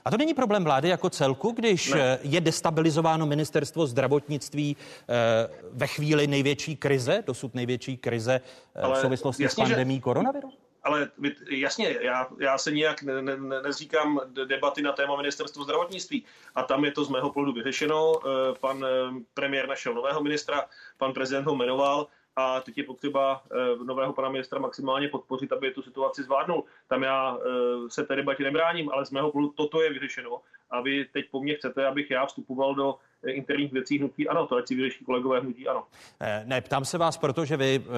A 0.05 0.11
to 0.11 0.17
není 0.17 0.33
problém 0.33 0.63
vlády 0.63 0.89
jako 0.89 1.09
celku, 1.09 1.51
když 1.51 1.93
ne. 1.93 2.01
Eh, 2.01 2.19
je 2.21 2.41
destabilizováno 2.41 3.25
ministerstvo 3.25 3.87
zdravotnictví 3.87 4.77
eh, 4.77 5.49
ve 5.71 5.87
chvíli 5.87 6.27
největší 6.27 6.75
krize, 6.75 7.23
dosud 7.27 7.55
největší 7.55 7.97
krize 7.97 8.41
eh, 8.75 8.81
Ale 8.81 8.97
v 8.97 9.01
souvislosti 9.01 9.43
jasně, 9.43 9.65
s 9.65 9.67
pandemí 9.67 9.95
že... 9.95 10.01
koronaviru? 10.01 10.49
Ale 10.83 11.09
jasně, 11.51 11.95
já, 12.01 12.27
já 12.39 12.57
se 12.57 12.71
nijak 12.71 13.03
ne, 13.03 13.21
ne, 13.21 13.37
nezříkám 13.63 14.21
debaty 14.45 14.81
na 14.81 14.91
téma 14.91 15.17
ministerstva 15.17 15.63
zdravotnictví. 15.63 16.25
A 16.55 16.63
tam 16.63 16.85
je 16.85 16.91
to 16.91 17.05
z 17.05 17.09
mého 17.09 17.29
pohledu 17.29 17.53
vyřešeno. 17.53 18.13
Pan 18.59 18.85
premiér 19.33 19.67
našel 19.67 19.93
nového 19.93 20.23
ministra, 20.23 20.65
pan 20.97 21.13
prezident 21.13 21.45
ho 21.45 21.55
jmenoval 21.55 22.07
a 22.39 22.61
teď 22.61 22.77
je 22.77 22.83
potřeba 22.83 23.43
eh, 23.51 23.83
nového 23.83 24.13
pana 24.13 24.29
ministra 24.29 24.59
maximálně 24.59 25.07
podpořit, 25.07 25.51
aby 25.51 25.71
tu 25.71 25.81
situaci 25.81 26.23
zvládnul. 26.23 26.63
Tam 26.87 27.03
já 27.03 27.37
eh, 27.37 27.89
se 27.89 28.03
té 28.03 28.15
debatě 28.15 28.43
nebráním, 28.43 28.89
ale 28.91 29.05
z 29.05 29.11
mého 29.11 29.31
pohledu 29.31 29.53
toto 29.57 29.81
je 29.81 29.93
vyřešeno 29.93 30.41
a 30.69 30.81
vy 30.81 31.05
teď 31.05 31.25
po 31.31 31.41
mně 31.41 31.55
chcete, 31.55 31.87
abych 31.87 32.11
já 32.11 32.25
vstupoval 32.25 32.75
do 32.75 32.95
interních 33.27 33.73
věcí 33.73 33.97
hnutí 33.97 34.27
ano, 34.27 34.47
to 34.47 34.55
ať 34.55 34.67
si 34.67 34.75
vyřeší 34.75 35.05
kolegové 35.05 35.39
hnutí 35.39 35.67
ano. 35.67 35.83
Eh, 36.19 36.43
ne, 36.45 36.61
ptám 36.61 36.85
se 36.85 36.97
vás, 36.97 37.17
protože 37.17 37.57
vy 37.57 37.81
eh, 37.83 37.89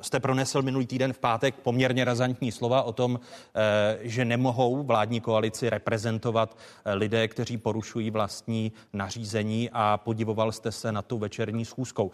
jste 0.00 0.20
pronesl 0.20 0.62
minulý 0.62 0.86
týden 0.86 1.12
v 1.12 1.18
pátek 1.18 1.54
poměrně 1.54 2.04
razantní 2.04 2.52
slova 2.52 2.82
o 2.82 2.92
tom, 2.92 3.20
eh, 3.54 3.98
že 4.00 4.24
nemohou 4.24 4.82
vládní 4.82 5.20
koalici 5.20 5.70
reprezentovat 5.70 6.58
lidé, 6.94 7.28
kteří 7.28 7.58
porušují 7.58 8.10
vlastní 8.10 8.72
nařízení 8.92 9.70
a 9.72 9.96
podivoval 9.96 10.52
jste 10.52 10.72
se 10.72 10.92
na 10.92 11.02
tu 11.02 11.18
večerní 11.18 11.64
schůzkou. 11.64 12.10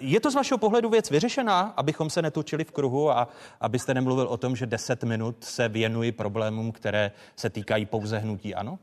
Je 0.00 0.20
to 0.20 0.30
z 0.30 0.34
vašeho 0.34 0.58
pohledu 0.58 0.90
věc 0.90 1.10
vyřešená, 1.10 1.60
abychom 1.76 2.10
se 2.10 2.22
netočili 2.22 2.64
v 2.64 2.70
kruhu 2.70 3.10
a 3.10 3.28
abyste 3.60 3.94
nemluvil 3.94 4.26
o 4.26 4.36
tom, 4.36 4.56
že 4.56 4.66
10 4.66 5.02
minut 5.04 5.44
se 5.44 5.68
věnují 5.68 6.12
problémům, 6.12 6.72
které 6.72 7.12
se 7.36 7.50
týkají 7.50 7.86
pouze 7.86 8.18
hnutí 8.18 8.54
ano? 8.54 8.78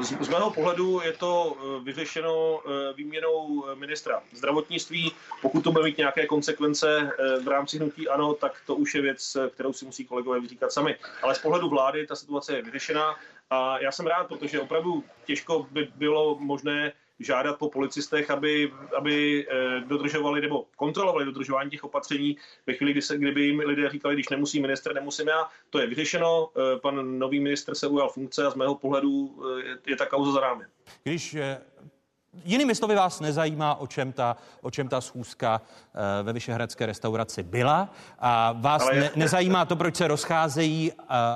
Z, 0.00 0.12
z 0.20 0.28
mého 0.28 0.50
pohledu 0.50 1.00
je 1.04 1.12
to 1.12 1.56
eh, 1.56 1.84
vyřešeno 1.84 2.60
eh, 2.60 2.92
výměnou 2.92 3.64
ministra 3.74 4.22
zdravotnictví. 4.32 5.12
Pokud 5.42 5.64
to 5.64 5.72
bude 5.72 5.84
mít 5.84 5.98
nějaké 5.98 6.26
konsekvence 6.26 7.10
eh, 7.18 7.40
v 7.40 7.48
rámci 7.48 7.78
hnutí 7.78 8.08
ano, 8.08 8.34
tak 8.34 8.62
to 8.66 8.74
už 8.74 8.94
je 8.94 9.02
věc, 9.02 9.36
kterou 9.50 9.72
si 9.72 9.84
musí 9.84 10.04
kolegové 10.04 10.40
vyříkat 10.40 10.72
sami. 10.72 10.96
Ale 11.22 11.34
z 11.34 11.38
pohledu 11.38 11.68
vlády 11.68 12.06
ta 12.06 12.16
situace 12.16 12.56
je 12.56 12.62
vyřešená 12.62 13.16
a 13.50 13.78
já 13.78 13.92
jsem 13.92 14.06
rád, 14.06 14.28
protože 14.28 14.60
opravdu 14.60 15.04
těžko 15.24 15.66
by 15.70 15.88
bylo 15.94 16.36
možné 16.40 16.92
žádat 17.20 17.58
po 17.58 17.70
policistech, 17.70 18.30
aby, 18.30 18.72
aby 18.96 19.46
eh, 19.50 19.80
dodržovali 19.80 20.40
nebo 20.40 20.64
kontrolovali 20.76 21.24
dodržování 21.24 21.70
těch 21.70 21.84
opatření 21.84 22.36
ve 22.66 22.74
chvíli, 22.74 22.92
kdy 22.92 23.02
se, 23.02 23.18
kdyby 23.18 23.42
jim 23.42 23.58
lidé 23.58 23.90
říkali, 23.90 24.14
když 24.14 24.28
nemusí 24.28 24.60
minister, 24.60 24.94
nemusím 24.94 25.28
já. 25.28 25.48
To 25.70 25.78
je 25.78 25.86
vyřešeno, 25.86 26.48
eh, 26.56 26.78
pan 26.78 27.18
nový 27.18 27.40
minister 27.40 27.74
se 27.74 27.86
ujal 27.86 28.08
funkce 28.08 28.46
a 28.46 28.50
z 28.50 28.54
mého 28.54 28.74
pohledu 28.74 29.44
eh, 29.60 29.66
je, 29.66 29.78
je 29.86 29.96
ta 29.96 30.06
kauza 30.06 30.32
za 30.32 30.40
rámy. 30.40 30.64
Když 31.02 31.36
Jinými 32.44 32.74
slovy 32.74 32.94
vás 32.94 33.20
nezajímá, 33.20 33.74
o 33.74 33.86
čem 33.86 34.12
ta, 34.12 34.36
o 34.62 34.70
čem 34.70 34.88
ta 34.88 35.00
schůzka 35.00 35.60
ve 36.22 36.32
Vyšehradské 36.32 36.86
restauraci 36.86 37.42
byla 37.42 37.94
a 38.18 38.52
vás 38.52 38.86
ne, 38.94 39.10
nezajímá 39.16 39.64
to, 39.64 39.76
proč 39.76 39.96
se 39.96 40.08
rozcházejí 40.08 40.92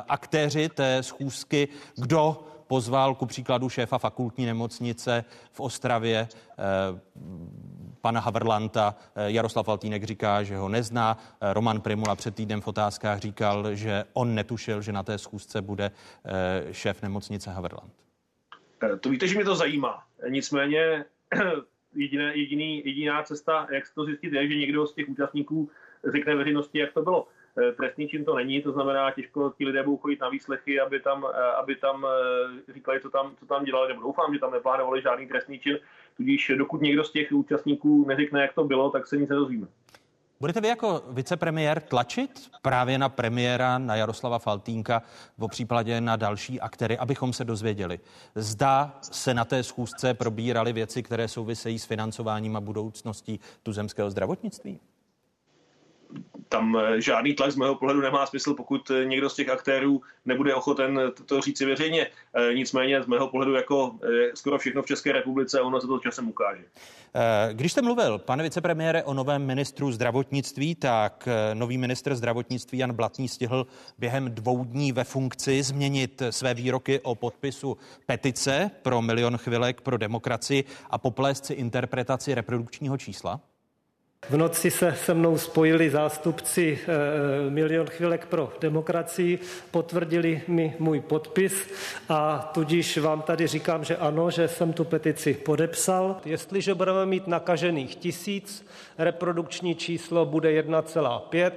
aktéři 0.08 0.68
té 0.68 1.02
schůzky, 1.02 1.68
kdo 1.96 2.47
pozval 2.68 3.14
ku 3.14 3.26
příkladu 3.26 3.68
šéfa 3.68 3.98
fakultní 3.98 4.46
nemocnice 4.46 5.24
v 5.52 5.60
Ostravě, 5.60 6.28
eh, 6.28 6.64
pana 8.00 8.20
Haverlanta. 8.20 8.94
Eh, 9.14 9.30
Jaroslav 9.30 9.66
Faltínek 9.66 10.04
říká, 10.04 10.42
že 10.42 10.56
ho 10.56 10.68
nezná. 10.68 11.18
Eh, 11.40 11.52
Roman 11.52 11.80
Primula 11.80 12.14
před 12.14 12.34
týdnem 12.34 12.60
v 12.60 12.68
otázkách 12.68 13.18
říkal, 13.18 13.74
že 13.74 14.04
on 14.12 14.34
netušil, 14.34 14.82
že 14.82 14.92
na 14.92 15.02
té 15.02 15.18
schůzce 15.18 15.62
bude 15.62 15.90
šéf 16.72 17.02
nemocnice 17.02 17.50
Haverland. 17.50 17.92
To 19.00 19.10
víte, 19.10 19.26
že 19.26 19.34
mě 19.34 19.44
to 19.44 19.56
zajímá. 19.56 20.02
Nicméně 20.28 21.04
jediné, 21.94 22.36
jediný, 22.36 22.82
jediná 22.84 23.22
cesta, 23.22 23.66
jak 23.70 23.84
to 23.94 24.04
zjistit, 24.04 24.32
je, 24.32 24.48
že 24.48 24.54
někdo 24.54 24.86
z 24.86 24.94
těch 24.94 25.08
účastníků 25.08 25.70
řekne 26.12 26.34
veřejnosti, 26.34 26.78
jak 26.78 26.92
to 26.92 27.02
bylo. 27.02 27.26
Eh, 27.56 27.72
trestný 27.72 28.08
čin 28.08 28.24
to 28.24 28.36
není, 28.36 28.62
to 28.62 28.72
znamená, 28.72 29.10
těžko 29.10 29.52
ti 29.58 29.66
lidé 29.66 29.82
budou 29.82 29.96
chodit 29.96 30.20
na 30.20 30.28
výslechy, 30.28 30.80
aby 30.80 31.00
tam, 31.00 31.26
eh, 31.34 31.52
aby 31.52 31.76
tam 31.76 32.06
eh, 32.06 32.72
říkali, 32.72 33.00
co 33.00 33.10
tam, 33.10 33.36
co 33.40 33.46
tam 33.46 33.64
dělali, 33.64 33.88
nebo 33.88 34.02
doufám, 34.02 34.34
že 34.34 34.40
tam 34.40 34.52
neplánovali 34.52 35.02
žádný 35.02 35.26
trestný 35.26 35.58
čin, 35.58 35.78
tudíž 36.16 36.52
dokud 36.58 36.82
někdo 36.82 37.04
z 37.04 37.12
těch 37.12 37.32
účastníků 37.32 38.04
neřekne, 38.08 38.42
jak 38.42 38.54
to 38.54 38.64
bylo, 38.64 38.90
tak 38.90 39.06
se 39.06 39.16
nic 39.16 39.28
nedozvíme. 39.28 39.66
Budete 40.40 40.60
vy 40.60 40.68
jako 40.68 41.02
vicepremiér 41.08 41.80
tlačit 41.80 42.50
právě 42.62 42.98
na 42.98 43.08
premiéra, 43.08 43.78
na 43.78 43.96
Jaroslava 43.96 44.38
Faltínka, 44.38 45.02
v 45.38 45.48
případě 45.48 46.00
na 46.00 46.16
další 46.16 46.60
aktéry, 46.60 46.98
abychom 46.98 47.32
se 47.32 47.44
dozvěděli. 47.44 48.00
Zda 48.34 48.98
se 49.02 49.34
na 49.34 49.44
té 49.44 49.62
schůzce 49.62 50.14
probíraly 50.14 50.72
věci, 50.72 51.02
které 51.02 51.28
souvisejí 51.28 51.78
s 51.78 51.84
financováním 51.84 52.56
a 52.56 52.60
budoucností 52.60 53.40
tuzemského 53.62 54.10
zdravotnictví? 54.10 54.80
Tam 56.48 56.78
žádný 56.98 57.34
tlak 57.34 57.52
z 57.52 57.56
mého 57.56 57.74
pohledu 57.74 58.00
nemá 58.00 58.26
smysl, 58.26 58.54
pokud 58.54 58.90
někdo 59.04 59.30
z 59.30 59.34
těch 59.34 59.48
aktérů 59.48 60.02
nebude 60.24 60.54
ochoten 60.54 61.00
to 61.26 61.40
říci 61.40 61.66
veřejně. 61.66 62.06
Nicméně 62.54 63.02
z 63.02 63.06
mého 63.06 63.28
pohledu 63.28 63.54
jako 63.54 63.98
skoro 64.34 64.58
všechno 64.58 64.82
v 64.82 64.86
České 64.86 65.12
republice, 65.12 65.60
ono 65.60 65.80
se 65.80 65.86
to 65.86 65.98
časem 65.98 66.28
ukáže. 66.28 66.64
Když 67.52 67.72
jste 67.72 67.82
mluvil, 67.82 68.18
pane 68.18 68.42
vicepremiére, 68.42 69.02
o 69.02 69.14
novém 69.14 69.46
ministru 69.46 69.92
zdravotnictví, 69.92 70.74
tak 70.74 71.28
nový 71.54 71.78
ministr 71.78 72.14
zdravotnictví 72.14 72.78
Jan 72.78 72.92
Blatný 72.92 73.28
stihl 73.28 73.66
během 73.98 74.34
dvou 74.34 74.64
dní 74.64 74.92
ve 74.92 75.04
funkci 75.04 75.62
změnit 75.62 76.22
své 76.30 76.54
výroky 76.54 77.00
o 77.00 77.14
podpisu 77.14 77.76
petice 78.06 78.70
pro 78.82 79.02
milion 79.02 79.36
chvilek 79.36 79.80
pro 79.80 79.98
demokracii 79.98 80.64
a 80.90 80.98
poplést 80.98 81.46
si 81.46 81.54
interpretaci 81.54 82.34
reprodukčního 82.34 82.96
čísla? 82.96 83.40
V 84.26 84.36
noci 84.36 84.70
se 84.70 84.94
se 85.04 85.14
mnou 85.14 85.38
spojili 85.38 85.90
zástupci 85.90 86.78
e, 86.86 87.50
Milion 87.50 87.86
chvilek 87.86 88.26
pro 88.26 88.52
demokracii, 88.60 89.38
potvrdili 89.70 90.42
mi 90.48 90.74
můj 90.78 91.00
podpis 91.00 91.70
a 92.08 92.50
tudíž 92.54 92.98
vám 92.98 93.22
tady 93.22 93.46
říkám, 93.46 93.84
že 93.84 93.96
ano, 93.96 94.30
že 94.30 94.48
jsem 94.48 94.72
tu 94.72 94.84
petici 94.84 95.34
podepsal. 95.34 96.20
Jestliže 96.24 96.74
budeme 96.74 97.06
mít 97.06 97.26
nakažených 97.26 97.96
tisíc, 97.96 98.66
reprodukční 98.98 99.74
číslo 99.74 100.26
bude 100.26 100.62
1,5, 100.62 101.52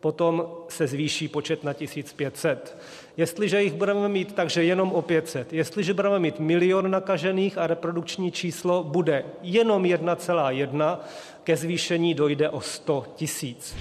potom 0.00 0.48
se 0.68 0.86
zvýší 0.86 1.28
počet 1.28 1.64
na 1.64 1.72
1500. 1.72 2.78
Jestliže 3.18 3.62
jich 3.62 3.74
budeme 3.74 4.08
mít 4.08 4.34
takže 4.34 4.64
jenom 4.64 4.92
o 4.92 5.02
500, 5.02 5.52
jestliže 5.52 5.94
budeme 5.94 6.18
mít 6.18 6.40
milion 6.40 6.90
nakažených 6.90 7.58
a 7.58 7.66
reprodukční 7.66 8.32
číslo 8.32 8.84
bude 8.84 9.24
jenom 9.42 9.82
1,1, 9.82 10.98
ke 11.44 11.56
zvýšení 11.56 12.14
dojde 12.14 12.50
o 12.50 12.60
100 12.60 13.04
tisíc. 13.14 13.76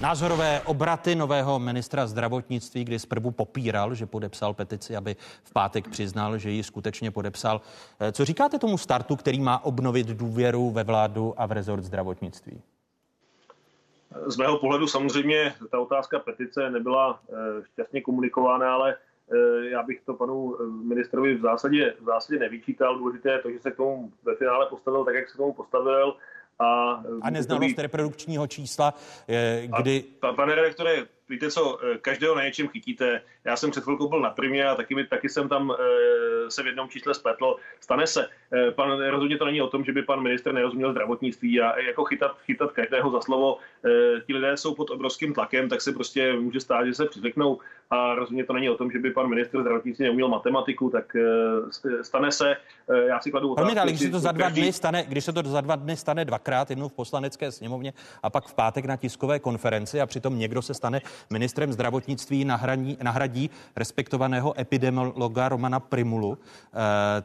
Názorové 0.00 0.60
obraty 0.60 1.14
nového 1.14 1.58
ministra 1.58 2.06
zdravotnictví, 2.06 2.84
kdy 2.84 2.98
zprvu 2.98 3.30
popíral, 3.30 3.94
že 3.94 4.06
podepsal 4.06 4.54
petici, 4.54 4.96
aby 4.96 5.16
v 5.44 5.52
pátek 5.52 5.88
přiznal, 5.88 6.38
že 6.38 6.50
ji 6.50 6.62
skutečně 6.62 7.10
podepsal. 7.10 7.60
Co 8.12 8.24
říkáte 8.24 8.58
tomu 8.58 8.78
startu, 8.78 9.16
který 9.16 9.40
má 9.40 9.64
obnovit 9.64 10.06
důvěru 10.06 10.70
ve 10.70 10.84
vládu 10.84 11.34
a 11.36 11.46
v 11.46 11.52
rezort 11.52 11.84
zdravotnictví? 11.84 12.62
Z 14.26 14.36
mého 14.36 14.58
pohledu 14.58 14.86
samozřejmě 14.86 15.54
ta 15.70 15.78
otázka 15.78 16.18
petice 16.18 16.70
nebyla 16.70 17.20
eh, 17.28 17.34
šťastně 17.72 18.00
komunikována, 18.00 18.74
ale 18.74 18.96
eh, 19.32 19.68
já 19.68 19.82
bych 19.82 20.00
to 20.00 20.14
panu 20.14 20.56
eh, 20.60 20.64
ministrovi 20.66 21.34
v 21.34 21.40
zásadě, 21.40 21.94
v 22.00 22.04
zásadě 22.04 22.38
nevyčítal. 22.38 22.98
Důležité 22.98 23.32
je 23.32 23.38
to, 23.38 23.50
že 23.50 23.58
se 23.58 23.70
k 23.70 23.76
tomu 23.76 24.12
ve 24.24 24.36
finále 24.36 24.66
postavil 24.66 25.04
tak, 25.04 25.14
jak 25.14 25.28
se 25.28 25.34
k 25.34 25.36
tomu 25.36 25.52
postavil. 25.52 26.16
A, 26.58 27.02
a 27.22 27.30
neznalost 27.30 27.66
být... 27.66 27.78
reprodukčního 27.78 28.46
čísla, 28.46 28.94
kdy... 29.78 30.04
A, 30.22 30.32
pane 30.32 30.54
redaktore, 30.54 31.06
víte 31.28 31.50
co, 31.50 31.78
každého 32.02 32.34
na 32.34 32.44
něčem 32.44 32.68
chytíte. 32.68 33.20
Já 33.44 33.56
jsem 33.56 33.70
před 33.70 33.84
chvilkou 33.84 34.08
byl 34.08 34.20
na 34.20 34.30
primě 34.30 34.68
a 34.68 34.74
taky, 34.74 35.04
taky 35.04 35.28
jsem 35.28 35.48
tam 35.48 35.70
e, 35.70 36.50
se 36.50 36.62
v 36.62 36.66
jednom 36.66 36.88
čísle 36.88 37.14
spletl. 37.14 37.56
Stane 37.80 38.06
se. 38.06 38.28
E, 38.52 38.70
pan, 38.70 39.00
rozhodně 39.00 39.38
to 39.38 39.44
není 39.44 39.62
o 39.62 39.66
tom, 39.66 39.84
že 39.84 39.92
by 39.92 40.02
pan 40.02 40.22
minister 40.22 40.52
nerozuměl 40.54 40.90
zdravotnictví 40.90 41.60
a 41.60 41.80
jako 41.80 42.04
chytat, 42.04 42.36
chytat 42.40 42.72
každého 42.72 43.10
za 43.10 43.20
slovo. 43.20 43.58
E, 43.84 44.20
ti 44.20 44.34
lidé 44.34 44.56
jsou 44.56 44.74
pod 44.74 44.90
obrovským 44.90 45.34
tlakem, 45.34 45.68
tak 45.68 45.80
se 45.80 45.92
prostě 45.92 46.32
může 46.32 46.60
stát, 46.60 46.86
že 46.86 46.94
se 46.94 47.06
přivyknou 47.06 47.58
a 47.90 48.14
rozhodně 48.14 48.44
to 48.44 48.52
není 48.52 48.70
o 48.70 48.76
tom, 48.76 48.90
že 48.90 48.98
by 48.98 49.10
pan 49.10 49.28
minister 49.28 49.60
zdravotnictví 49.60 50.04
neuměl 50.04 50.28
matematiku, 50.28 50.90
tak 50.90 51.16
e, 51.16 51.22
stane 52.02 52.32
se. 52.32 52.56
E, 52.88 53.06
já 53.06 53.20
si 53.20 53.30
kladu 53.30 53.52
otázku. 53.52 53.78
ale 53.78 53.90
když 53.90 54.00
se 54.00 54.10
to 54.10 54.18
za 54.18 54.32
dva 54.32 54.48
dny 54.48 54.72
stane, 54.72 55.04
když 55.08 55.24
se 55.24 55.32
to 55.32 55.42
za 55.42 55.60
dva 55.60 55.76
dny 55.76 55.96
stane 55.96 56.24
dvakrát, 56.24 56.70
jednou 56.70 56.88
v 56.88 56.92
poslanecké 56.92 57.52
sněmovně 57.52 57.92
a 58.22 58.30
pak 58.30 58.46
v 58.46 58.54
pátek 58.54 58.84
na 58.84 58.96
tiskové 58.96 59.38
konferenci 59.38 60.00
a 60.00 60.06
přitom 60.06 60.38
někdo 60.38 60.62
se 60.62 60.74
stane 60.74 61.00
ministrem 61.30 61.72
zdravotnictví 61.72 62.44
nahradí, 62.44 62.98
nahradí 63.02 63.50
respektovaného 63.76 64.60
epidemiologa 64.60 65.48
Romana 65.48 65.80
Primulu 65.80 66.38
eh, 66.38 67.22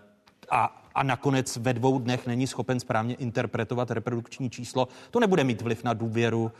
a 0.51 0.83
a 0.95 1.03
nakonec 1.03 1.57
ve 1.57 1.73
dvou 1.73 1.99
dnech 1.99 2.27
není 2.27 2.47
schopen 2.47 2.79
správně 2.79 3.15
interpretovat 3.15 3.91
reprodukční 3.91 4.49
číslo, 4.49 4.87
to 5.11 5.19
nebude 5.19 5.43
mít 5.43 5.61
vliv 5.61 5.83
na 5.83 5.93
důvěru 5.93 6.43
uh, 6.43 6.51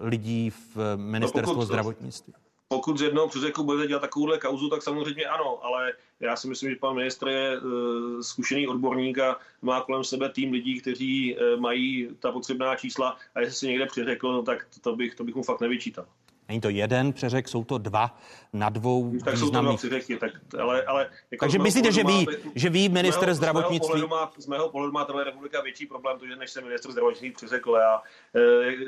lidí 0.00 0.50
v 0.50 0.96
ministerstvo 0.96 1.54
no 1.54 1.66
zdravotnictví. 1.66 2.34
Pokud 2.72 2.98
z 2.98 3.02
jednoho 3.02 3.28
přeřeku 3.28 3.64
budete 3.64 3.88
dělat 3.88 4.00
takovouhle 4.00 4.38
kauzu, 4.38 4.68
tak 4.68 4.82
samozřejmě 4.82 5.24
ano, 5.24 5.64
ale 5.64 5.92
já 6.20 6.36
si 6.36 6.48
myslím, 6.48 6.70
že 6.70 6.76
pan 6.76 6.94
ministr 6.94 7.28
je 7.28 7.60
uh, 7.60 8.20
zkušený 8.20 8.68
odborník 8.68 9.18
a 9.18 9.38
má 9.62 9.80
kolem 9.80 10.04
sebe 10.04 10.28
tým 10.28 10.52
lidí, 10.52 10.80
kteří 10.80 11.36
uh, 11.36 11.60
mají 11.60 12.08
ta 12.18 12.32
potřebná 12.32 12.76
čísla 12.76 13.16
a 13.34 13.40
jestli 13.40 13.54
se 13.54 13.66
někde 13.66 13.86
přeřekl, 13.86 14.32
no, 14.32 14.42
tak 14.42 14.66
to 14.80 14.96
bych, 14.96 15.14
to 15.14 15.24
bych 15.24 15.34
mu 15.34 15.42
fakt 15.42 15.60
nevyčítal. 15.60 16.06
Není 16.50 16.60
to 16.60 16.68
jeden 16.68 17.12
přeřek, 17.12 17.48
jsou 17.48 17.64
to 17.64 17.78
dva 17.78 18.18
na 18.52 18.68
dvou 18.68 19.12
tak 19.24 19.36
jsou 19.36 19.50
to 19.50 19.60
dva 19.60 19.76
přeřeky, 19.76 20.16
tak, 20.16 20.30
ale, 20.60 20.82
ale 20.82 21.10
jako 21.30 21.44
Takže 21.44 21.58
myslíte, 21.58 21.92
že 21.92 22.04
ví, 22.04 22.26
že 22.54 22.70
ví 22.70 22.88
minister 22.88 23.26
mého, 23.26 23.34
zdravotnictví? 23.34 23.92
Z 23.92 23.94
mého, 23.94 24.08
má, 24.08 24.32
z 24.38 24.46
mého 24.46 24.68
pohledu 24.68 24.92
má 24.92 25.04
tato 25.04 25.24
republika 25.24 25.60
větší 25.60 25.86
problém, 25.86 26.18
to, 26.18 26.26
že 26.26 26.36
než 26.36 26.50
se 26.50 26.60
minister 26.60 26.90
zdravotnictví 26.90 27.32
přeřekl. 27.32 27.70
Já, 27.70 28.02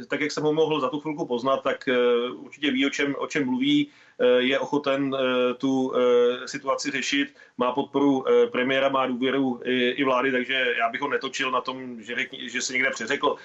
e, 0.03 0.07
tak, 0.07 0.21
jak 0.21 0.33
jsem 0.33 0.43
ho 0.43 0.53
mohl 0.53 0.81
za 0.81 0.89
tu 0.89 1.01
chvilku 1.01 1.27
poznat, 1.27 1.63
tak 1.63 1.89
e, 1.89 1.97
určitě 2.31 2.71
ví, 2.71 2.87
o 2.87 2.91
čem, 2.91 3.15
o 3.19 3.27
čem 3.27 3.47
mluví, 3.47 3.89
je 4.39 4.59
ochoten 4.59 5.15
e, 5.15 5.55
tu 5.55 5.93
e, 5.97 6.49
situaci 6.49 6.91
řešit, 6.91 7.35
má 7.59 7.73
podporu 7.73 8.25
premiéra, 8.53 8.89
má 8.89 9.07
důvěru 9.07 9.61
i, 9.65 9.89
i 9.89 10.05
vlády, 10.05 10.33
takže 10.33 10.75
já 10.79 10.89
bych 10.89 11.01
ho 11.01 11.09
netočil 11.09 11.51
na 11.51 11.61
tom, 11.61 12.03
že, 12.03 12.15
řekni, 12.15 12.51
že 12.51 12.63
se 12.63 12.73
někde 12.73 12.91
přeřekl. 12.91 13.37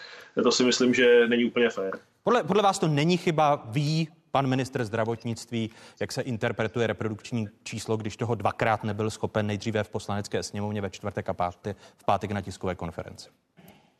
To 0.43 0.51
si 0.51 0.63
myslím, 0.63 0.93
že 0.93 1.27
není 1.27 1.45
úplně 1.45 1.69
fér. 1.69 1.99
Podle, 2.23 2.43
podle 2.43 2.63
vás 2.63 2.79
to 2.79 2.87
není 2.87 3.17
chyba, 3.17 3.63
ví 3.65 4.07
pan 4.31 4.47
ministr 4.47 4.83
zdravotnictví, 4.83 5.69
jak 5.99 6.11
se 6.11 6.21
interpretuje 6.21 6.87
reprodukční 6.87 7.47
číslo, 7.63 7.97
když 7.97 8.17
toho 8.17 8.35
dvakrát 8.35 8.83
nebyl 8.83 9.09
schopen 9.09 9.47
nejdříve 9.47 9.83
v 9.83 9.89
poslanecké 9.89 10.43
sněmovně 10.43 10.81
ve 10.81 10.89
čtvrtek 10.89 11.29
a 11.29 11.33
pátek, 11.33 11.77
v 11.97 12.03
pátek 12.05 12.31
na 12.31 12.41
tiskové 12.41 12.75
konferenci. 12.75 13.29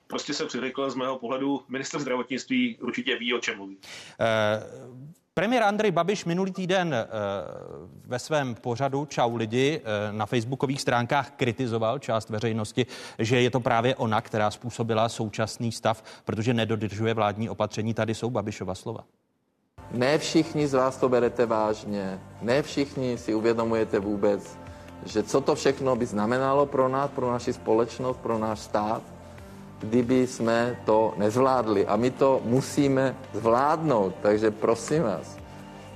Prostě 0.07 0.33
se 0.33 0.45
přiřekl 0.45 0.89
z 0.89 0.95
mého 0.95 1.19
pohledu, 1.19 1.61
minister 1.67 1.99
zdravotnictví 1.99 2.77
určitě 2.77 3.17
ví, 3.17 3.33
o 3.33 3.39
čem 3.39 3.57
mluví. 3.57 3.77
Premiér 5.37 5.63
Andrej 5.63 5.91
Babiš 5.91 6.25
minulý 6.25 6.51
týden 6.51 6.93
eh, 6.93 7.07
ve 8.05 8.19
svém 8.19 8.55
pořadu 8.55 9.05
Čau 9.05 9.35
lidi 9.35 9.81
eh, 9.83 10.13
na 10.13 10.25
facebookových 10.25 10.81
stránkách 10.81 11.31
kritizoval 11.31 11.99
část 11.99 12.29
veřejnosti, 12.29 12.85
že 13.19 13.41
je 13.41 13.49
to 13.49 13.59
právě 13.59 13.95
ona, 13.95 14.21
která 14.21 14.51
způsobila 14.51 15.09
současný 15.09 15.71
stav, 15.71 16.03
protože 16.25 16.53
nedodržuje 16.53 17.13
vládní 17.13 17.49
opatření. 17.49 17.93
Tady 17.93 18.15
jsou 18.15 18.29
Babišova 18.29 18.75
slova. 18.75 19.03
Ne 19.91 20.17
všichni 20.17 20.67
z 20.67 20.73
vás 20.73 20.97
to 20.97 21.09
berete 21.09 21.45
vážně, 21.45 22.19
ne 22.41 22.61
všichni 22.61 23.17
si 23.17 23.33
uvědomujete 23.33 23.99
vůbec, 23.99 24.57
že 25.05 25.23
co 25.23 25.41
to 25.41 25.55
všechno 25.55 25.95
by 25.95 26.05
znamenalo 26.05 26.65
pro 26.65 26.89
nás, 26.89 27.11
pro 27.11 27.31
naši 27.31 27.53
společnost, 27.53 28.17
pro 28.17 28.37
náš 28.37 28.59
stát, 28.59 29.01
kdyby 29.79 30.27
jsme 30.27 30.77
to 30.85 31.13
nezvládli. 31.17 31.87
A 31.87 31.95
my 31.95 32.11
to 32.11 32.41
musíme 32.43 33.15
zvládnout. 33.33 34.13
Takže 34.21 34.51
prosím 34.51 35.03
vás, 35.03 35.37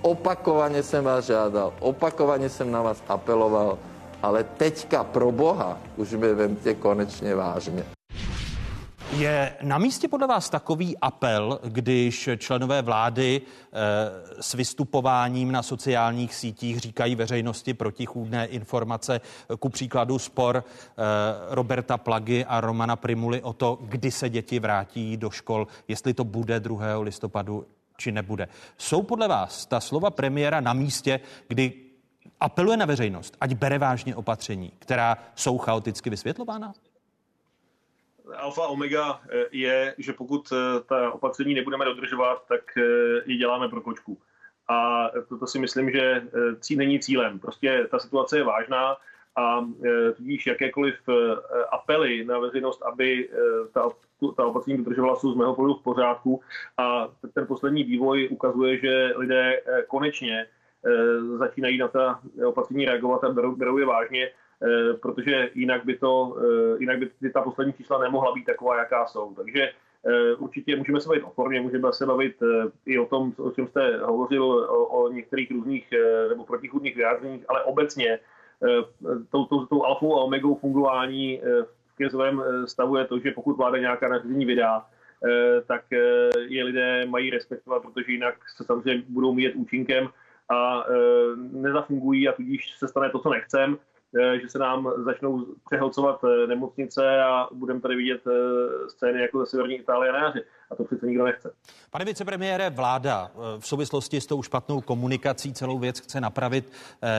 opakovaně 0.01 0.83
jsem 0.83 1.03
vás 1.03 1.25
žádal, 1.25 1.73
opakovaně 1.79 2.49
jsem 2.49 2.71
na 2.71 2.81
vás 2.81 3.03
apeloval, 3.07 3.77
ale 4.23 4.43
teďka 4.43 5.03
pro 5.03 5.31
Boha 5.31 5.77
už 5.97 6.11
mě 6.13 6.33
vemte 6.33 6.73
konečně 6.73 7.35
vážně. 7.35 8.00
Je 9.17 9.54
na 9.62 9.78
místě 9.78 10.08
podle 10.08 10.28
vás 10.28 10.50
takový 10.50 10.97
apel, 10.97 11.60
když 11.63 12.30
členové 12.38 12.82
vlády 12.82 13.41
e, 13.41 14.41
s 14.41 14.54
vystupováním 14.54 15.52
na 15.52 15.63
sociálních 15.63 16.36
sítích 16.36 16.80
říkají 16.80 17.15
veřejnosti 17.15 17.74
protichůdné 17.74 18.45
informace, 18.45 19.21
ku 19.60 19.69
příkladu 19.69 20.19
spor 20.19 20.58
e, 20.58 20.63
Roberta 21.56 21.97
Plagy 21.97 22.45
a 22.45 22.62
Romana 22.62 22.95
Primuly 22.95 23.41
o 23.41 23.54
to, 23.54 23.78
kdy 23.82 24.12
se 24.12 24.30
děti 24.30 24.60
vrátí 24.60 25.17
do 25.17 25.30
škol, 25.30 25.67
jestli 25.88 26.13
to 26.13 26.24
bude 26.24 26.60
2. 26.60 27.00
listopadu 27.02 27.65
či 27.97 28.12
nebude. 28.12 28.47
Jsou 28.78 29.02
podle 29.04 29.28
vás 29.28 29.65
ta 29.65 29.80
slova 29.80 30.10
premiéra 30.12 30.60
na 30.60 30.74
místě, 30.74 31.19
kdy 31.47 31.74
apeluje 32.39 32.78
na 32.78 32.86
veřejnost, 32.86 33.38
ať 33.41 33.54
bere 33.54 33.78
vážně 33.78 34.15
opatření, 34.15 34.71
která 34.80 35.17
jsou 35.36 35.58
chaoticky 35.58 36.10
vysvětlována? 36.10 36.74
Alfa 38.36 38.67
omega 38.67 39.21
eh, 39.29 39.45
je, 39.51 39.95
že 39.97 40.13
pokud 40.13 40.53
eh, 40.53 40.55
ta 40.89 41.12
opatření 41.12 41.53
nebudeme 41.53 41.86
dodržovat, 41.86 42.45
tak 42.47 42.77
eh, 42.77 42.81
ji 43.25 43.38
děláme 43.38 43.69
pro 43.69 43.81
kočku. 43.81 44.17
A 44.67 45.10
toto 45.29 45.47
si 45.47 45.60
myslím, 45.60 45.91
že 45.91 46.23
cí 46.60 46.75
není 46.75 46.99
cílem. 46.99 47.39
Prostě 47.39 47.88
ta 47.91 47.99
situace 47.99 48.38
je 48.38 48.43
vážná 48.43 48.97
a 49.36 49.65
tudíž 50.15 50.47
jakékoliv 50.47 50.95
apely 51.71 52.25
na 52.25 52.39
veřejnost, 52.39 52.81
aby 52.81 53.29
ta, 53.73 53.89
ta 54.38 54.45
opatření 54.45 54.77
dodržovala, 54.77 55.15
jsou 55.15 55.34
z 55.34 55.36
mého 55.36 55.55
pohledu 55.55 55.73
v 55.73 55.84
pořádku. 55.84 56.41
A 56.77 57.10
ten 57.34 57.47
poslední 57.47 57.84
vývoj 57.84 58.27
ukazuje, 58.31 58.79
že 58.79 59.13
lidé 59.15 59.62
konečně 59.88 60.47
začínají 61.38 61.77
na 61.77 61.88
ta 61.88 62.19
opatření 62.45 62.86
reagovat 62.86 63.23
a 63.23 63.29
berou, 63.29 63.55
berou 63.55 63.77
je 63.77 63.86
vážně 63.86 64.31
protože 65.02 65.50
jinak 65.56 65.86
by, 65.86 65.97
to, 65.97 66.38
jinak 66.80 67.00
by 67.21 67.30
ta 67.30 67.41
poslední 67.41 67.74
čísla 67.74 68.00
nemohla 68.00 68.34
být 68.34 68.45
taková, 68.45 68.78
jaká 68.78 69.06
jsou. 69.06 69.34
Takže 69.36 69.69
Určitě 70.38 70.76
můžeme 70.76 71.02
se 71.02 71.08
bavit 71.08 71.24
o 71.24 71.30
formě, 71.30 71.62
můžeme 71.62 71.93
se 71.93 72.06
bavit 72.06 72.36
i 72.86 73.00
o 73.00 73.06
tom, 73.06 73.34
o 73.38 73.52
čem 73.52 73.67
jste 73.67 73.97
hovořil, 73.97 74.43
o, 74.43 74.86
o 74.86 75.12
některých 75.12 75.52
různých 75.52 75.93
nebo 76.30 76.45
protichudných 76.45 76.95
vyjádřeních, 76.95 77.45
ale 77.47 77.63
obecně 77.63 78.19
tou, 79.30 79.45
tou, 79.45 79.65
tou 79.65 79.84
alfou 79.84 80.15
a 80.15 80.24
omegou 80.24 80.56
fungování 80.56 81.41
v 81.88 81.95
krizovém 81.95 82.43
stavu 82.65 82.97
je 82.97 83.06
to, 83.06 83.19
že 83.19 83.32
pokud 83.32 83.58
vláda 83.58 83.78
nějaká 83.78 84.10
nařízení 84.10 84.45
vydá, 84.45 84.86
tak 85.67 85.86
je 86.47 86.63
lidé 86.63 87.06
mají 87.06 87.30
respektovat, 87.30 87.82
protože 87.82 88.12
jinak 88.12 88.36
se 88.58 88.63
samozřejmě 88.63 89.04
budou 89.10 89.34
mít 89.34 89.56
účinkem 89.56 90.10
a 90.50 90.86
nezafungují 91.36 92.28
a 92.28 92.32
tudíž 92.32 92.78
se 92.78 92.88
stane 92.88 93.10
to, 93.10 93.19
co 93.19 93.30
nechcem. 93.30 93.78
Eh, 94.19 94.39
že 94.39 94.50
se 94.50 94.60
nám 94.60 94.91
začnou 95.06 95.45
přehlcovat 95.65 96.19
eh, 96.24 96.47
nemocnice 96.47 97.24
a 97.24 97.47
budeme 97.54 97.82
tady 97.82 97.95
vidět 97.95 98.21
eh, 98.28 98.89
scény 98.89 99.21
jako 99.21 99.39
ze 99.39 99.45
severní 99.45 99.76
Itálie 99.76 100.12
na 100.12 100.19
jaře. 100.19 100.41
A 100.71 100.76
to 100.76 100.84
přece 100.84 101.08
nikdo 101.08 101.26
nechce. 101.26 101.54
Pane 101.91 102.06
vicepremiére, 102.06 102.69
vláda 102.69 103.32
v 103.60 103.67
souvislosti 103.67 104.21
s 104.21 104.26
tou 104.26 104.43
špatnou 104.43 104.82
komunikací 104.82 105.54
celou 105.54 105.80
věc 105.80 106.00
chce 106.00 106.21
napravit 106.21 106.71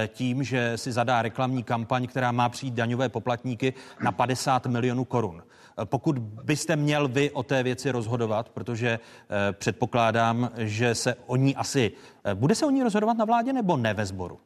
tím, 0.09 0.43
že 0.43 0.79
si 0.79 0.93
zadá 0.93 1.23
reklamní 1.23 1.63
kampaň, 1.63 2.07
která 2.07 2.33
má 2.33 2.49
přijít 2.49 2.75
daňové 2.75 3.09
poplatníky 3.09 3.75
na 4.05 4.13
50 4.13 4.67
milionů 4.67 5.05
korun. 5.05 5.43
Pokud 5.85 6.19
byste 6.19 6.77
měl 6.77 7.09
vy 7.09 7.31
o 7.31 7.43
té 7.43 7.63
věci 7.63 7.91
rozhodovat, 7.91 8.49
protože 8.49 8.99
předpokládám, 9.53 10.51
že 10.57 10.95
se 10.95 11.15
o 11.27 11.37
ní 11.37 11.57
asi, 11.57 11.93
bude 12.35 12.55
se 12.55 12.67
o 12.67 12.71
ní 12.71 12.83
rozhodovat 12.83 13.17
na 13.17 13.25
vládě 13.25 13.53
nebo 13.53 13.77
ne 13.77 13.95
ve 13.95 14.07
sboru? 14.07 14.41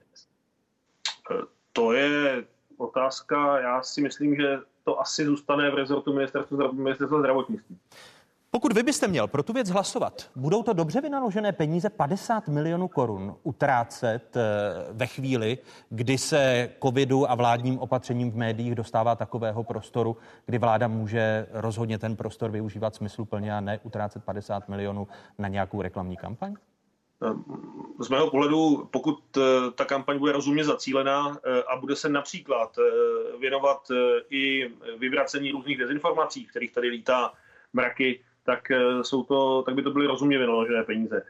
To 1.77 1.93
je 1.93 2.45
otázka, 2.77 3.61
já 3.61 3.83
si 3.83 4.01
myslím, 4.01 4.37
že 4.37 4.59
to 4.85 5.01
asi 5.01 5.25
zůstane 5.25 5.71
v 5.71 5.75
rezortu 5.75 6.12
ministerstva, 6.12 6.73
ministerstva 6.73 7.19
zdravotnictví. 7.19 7.79
Pokud 8.51 8.73
vy 8.73 8.83
byste 8.83 9.09
měl 9.09 9.29
pro 9.29 9.43
tu 9.43 9.53
věc 9.53 9.71
hlasovat, 9.71 10.31
budou 10.37 10.62
to 10.62 10.73
dobře 10.73 11.01
vynaložené 11.01 11.53
peníze 11.53 11.91
50 11.91 12.49
milionů 12.49 12.89
korun 12.89 13.37
utrácet 13.43 14.37
eh, 14.37 14.43
ve 14.93 15.07
chvíli, 15.07 15.59
kdy 15.89 16.19
se 16.19 16.71
covidu 16.83 17.31
a 17.31 17.35
vládním 17.35 17.79
opatřením 17.79 18.31
v 18.31 18.37
médiích 18.37 18.75
dostává 18.75 19.17
takového 19.17 19.65
prostoru, 19.65 20.17
kdy 20.47 20.59
vláda 20.59 20.89
může 20.89 21.47
rozhodně 21.53 21.99
ten 21.99 22.17
prostor 22.17 22.51
využívat 22.51 22.95
smysluplně 22.95 23.55
a 23.55 23.61
ne 23.61 23.81
utrácet 23.83 24.25
50 24.25 24.69
milionů 24.69 25.09
na 25.39 25.49
nějakou 25.49 25.83
reklamní 25.83 26.17
kampaň? 26.17 26.55
Z 27.98 28.09
mého 28.09 28.31
pohledu, 28.31 28.88
pokud 28.90 29.18
eh, 29.37 29.40
ta 29.74 29.85
kampaň 29.85 30.18
bude 30.18 30.33
rozumně 30.33 30.64
zacílená 30.64 31.38
eh, 31.44 31.62
a 31.62 31.76
bude 31.76 31.96
se 31.96 32.09
například 32.09 32.79
eh, 32.79 33.38
věnovat 33.38 33.90
i 34.31 34.70
vyvracení 34.98 35.52
různých 35.52 35.79
dezinformací, 35.79 36.46
kterých 36.46 36.72
tady 36.72 36.88
lítá 36.88 37.33
mraky, 37.72 38.20
tak, 38.44 38.68
jsou 39.02 39.22
to, 39.22 39.62
tak 39.62 39.74
by 39.74 39.83
to 39.83 39.90
byly 39.90 40.07
rozumně 40.07 40.38
vynaložené 40.38 40.85
peníze. 40.85 41.22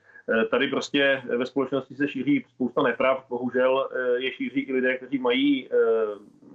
Tady 0.51 0.69
prostě 0.69 1.23
ve 1.37 1.47
společnosti 1.47 1.95
se 1.95 2.09
šíří 2.09 2.45
spousta 2.49 2.83
neprav, 2.83 3.25
bohužel 3.29 3.89
je 4.17 4.33
šíří 4.33 4.61
i 4.61 4.73
lidé, 4.73 4.97
kteří 4.97 5.19
mají 5.19 5.69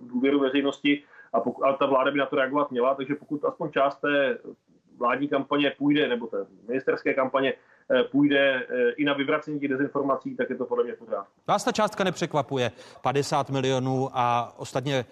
důvěru 0.02 0.40
veřejnosti 0.40 1.04
a, 1.34 1.40
pokud, 1.40 1.64
a 1.64 1.74
ta 1.74 1.86
vláda 1.86 2.12
by 2.12 2.18
na 2.18 2.26
to 2.26 2.36
reagovat 2.36 2.72
měla, 2.72 2.96
takže 2.96 3.16
pokud 3.16 3.46
aspoň 3.46 3.72
část 3.72 3.96
té 3.96 4.38
vládní 4.98 5.28
kampaně 5.28 5.74
půjde, 5.78 6.08
nebo 6.08 6.28
té 6.28 6.46
ministerské 6.68 7.14
kampaně 7.14 7.54
Eh, 7.54 7.71
půjde 8.12 8.66
eh, 8.70 8.92
i 8.92 9.06
na 9.06 9.14
vyvracení 9.14 9.60
těch 9.60 9.70
dezinformací, 9.70 10.36
tak 10.36 10.50
je 10.50 10.56
to 10.56 10.66
podle 10.66 10.84
mě 10.84 10.94
pořád. 10.94 11.28
Vás 11.48 11.64
ta 11.64 11.72
částka 11.72 12.04
nepřekvapuje, 12.04 12.72
50 13.02 13.50
milionů 13.50 14.10
a 14.14 14.54
ostatně 14.58 15.06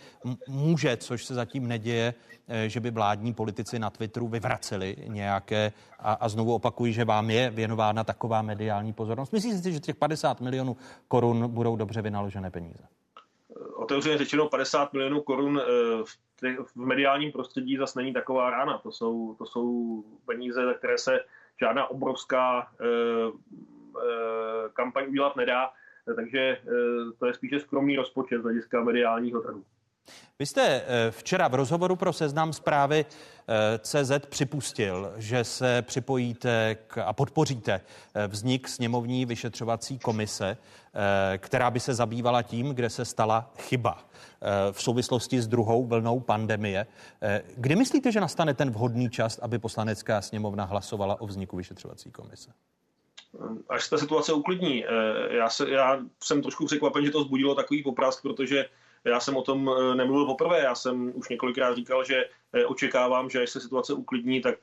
může, 0.48 0.98
což 0.98 1.26
se 1.26 1.34
zatím 1.34 1.68
neděje, 1.68 2.14
eh, 2.48 2.70
že 2.70 2.80
by 2.80 2.92
vládní 2.92 3.34
politici 3.34 3.80
na 3.80 3.90
Twitteru 3.90 4.28
vyvraceli 4.28 4.96
nějaké 5.08 5.72
a, 6.00 6.14
a 6.14 6.30
znovu 6.30 6.54
opakuji, 6.54 6.94
že 6.94 7.06
vám 7.06 7.30
je 7.30 7.50
věnována 7.50 8.04
taková 8.04 8.42
mediální 8.42 8.94
pozornost. 8.94 9.34
Myslíte 9.34 9.58
si, 9.58 9.74
že 9.74 9.80
těch 9.80 9.96
50 9.96 10.42
milionů 10.42 10.78
korun 11.08 11.48
budou 11.48 11.76
dobře 11.76 12.02
vynaložené 12.02 12.52
peníze? 12.52 12.84
Otevřeně 13.76 14.18
řečeno 14.18 14.50
50 14.50 14.94
milionů 14.94 15.22
korun 15.22 15.62
v, 16.04 16.18
v 16.66 16.76
mediálním 16.76 17.32
prostředí 17.32 17.78
zase 17.78 18.00
není 18.00 18.14
taková 18.14 18.50
rána. 18.50 18.78
To 18.78 18.92
jsou, 18.92 19.36
to 19.38 19.46
jsou 19.46 20.04
peníze, 20.26 20.66
za 20.66 20.74
které 20.74 20.98
se 20.98 21.20
žádná 21.60 21.88
obrovská 21.88 22.72
eh, 22.82 22.86
eh, 23.98 24.70
kampaň 24.74 25.06
udělat 25.10 25.36
nedá, 25.36 25.72
takže 26.16 26.40
eh, 26.40 26.62
to 27.20 27.26
je 27.26 27.34
spíše 27.34 27.60
skromný 27.60 27.96
rozpočet 27.96 28.40
z 28.40 28.44
hlediska 28.44 28.84
mediálního 28.84 29.42
trhu. 29.42 29.64
Vy 30.40 30.46
jste 30.46 30.84
včera 31.10 31.48
v 31.48 31.56
rozhovoru 31.56 31.96
pro 31.96 32.14
seznam 32.14 32.54
zprávy 32.54 33.06
CZ 33.80 34.12
připustil, 34.30 35.14
že 35.18 35.44
se 35.44 35.82
připojíte 35.82 36.78
k, 36.88 36.98
a 36.98 37.14
podpoříte 37.14 37.82
vznik 38.28 38.68
sněmovní 38.68 39.26
vyšetřovací 39.26 40.00
komise, 40.00 40.58
která 41.38 41.72
by 41.72 41.80
se 41.80 41.94
zabývala 41.94 42.42
tím, 42.42 42.70
kde 42.70 42.90
se 42.90 43.06
stala 43.06 43.52
chyba. 43.58 44.10
Eh, 44.42 44.72
v 44.72 44.82
souvislosti 44.82 45.42
s 45.42 45.48
druhou 45.48 45.86
vlnou 45.86 46.20
pandemie. 46.20 46.88
Eh, 47.22 47.42
kdy 47.56 47.76
myslíte, 47.76 48.12
že 48.12 48.22
nastane 48.22 48.54
ten 48.54 48.72
vhodný 48.72 49.10
čas, 49.10 49.40
aby 49.40 49.60
poslanecká 49.60 50.22
sněmovna 50.22 50.66
hlasovala 50.66 51.22
o 51.22 51.28
vzniku 51.28 51.58
vyšetřovací 51.58 52.12
komise? 52.12 52.52
Až 53.70 53.84
se 53.84 53.90
ta 53.90 53.98
situace 53.98 54.34
uklidní. 54.34 54.86
Eh, 54.86 54.90
já, 55.36 55.50
se, 55.50 55.70
já 55.70 56.00
jsem 56.24 56.42
trošku 56.42 56.66
překvapen, 56.66 57.06
že 57.06 57.12
to 57.12 57.24
zbudilo 57.24 57.56
takový 57.56 57.84
poprask, 57.84 58.22
protože 58.22 58.66
já 59.10 59.20
jsem 59.20 59.38
o 59.38 59.42
tom 59.42 59.72
nemluvil 59.96 60.26
poprvé. 60.26 60.60
Já 60.60 60.76
jsem 60.76 61.12
už 61.16 61.30
několikrát 61.30 61.76
říkal, 61.76 62.04
že 62.04 62.26
očekávám, 62.68 63.30
že 63.30 63.42
až 63.42 63.50
se 63.50 63.60
situace 63.60 63.94
uklidní, 63.94 64.42
tak 64.42 64.56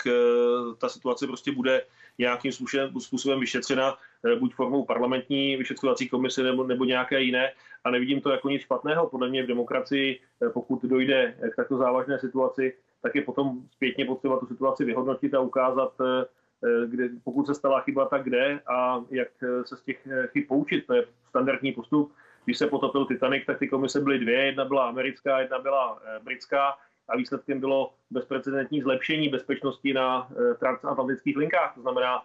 ta 0.79 0.89
situace 0.89 1.27
prostě 1.27 1.53
bude 1.53 1.83
nějakým 2.19 2.53
způsobem 2.99 3.41
vyšetřena, 3.41 3.99
buď 4.39 4.55
formou 4.55 4.85
parlamentní 4.85 5.57
vyšetřovací 5.57 6.09
komise 6.09 6.43
nebo, 6.43 6.65
nebo 6.65 6.85
nějaké 6.85 7.21
jiné 7.21 7.53
a 7.87 7.91
nevidím 7.91 8.21
to 8.21 8.31
jako 8.31 8.49
nic 8.49 8.63
špatného. 8.63 9.09
Podle 9.09 9.29
mě 9.29 9.43
v 9.43 9.47
demokracii, 9.47 10.21
eh, 10.43 10.51
pokud 10.51 10.83
dojde 10.85 11.35
k 11.53 11.57
takto 11.57 11.77
závažné 11.77 12.19
situaci, 12.19 12.75
tak 13.03 13.15
je 13.15 13.23
potom 13.23 13.63
zpětně 13.71 14.05
potřeba 14.05 14.39
tu 14.39 14.47
situaci 14.47 14.85
vyhodnotit 14.85 15.35
a 15.35 15.41
ukázat, 15.41 15.93
eh, 16.01 16.25
eh, 16.65 16.87
kde, 16.87 17.09
pokud 17.25 17.47
se 17.47 17.55
stala 17.55 17.81
chyba, 17.81 18.07
tak 18.07 18.23
kde 18.23 18.61
a 18.67 19.05
jak 19.11 19.29
se 19.65 19.77
z 19.77 19.83
těch 19.83 20.09
chyb 20.27 20.45
poučit. 20.49 20.87
To 20.87 20.95
je 20.95 21.07
standardní 21.29 21.73
postup. 21.73 22.13
Když 22.47 22.59
se 22.59 22.67
potopil 22.67 23.05
Titanic, 23.05 23.47
tak 23.47 23.59
ty 23.59 23.69
komise 23.69 24.01
byly 24.01 24.19
dvě. 24.19 24.47
Jedna 24.47 24.65
byla 24.65 24.89
americká, 24.89 25.41
jedna 25.41 25.59
byla 25.59 25.99
britská 26.23 26.75
a 27.09 27.17
výsledkem 27.17 27.61
bylo 27.61 27.95
bezprecedentní 28.11 28.83
zlepšení 28.83 29.29
bezpečnosti 29.29 29.95
na 29.95 30.29
transatlantických 30.59 31.37
linkách. 31.37 31.75
To 31.75 31.83
znamená, 31.83 32.23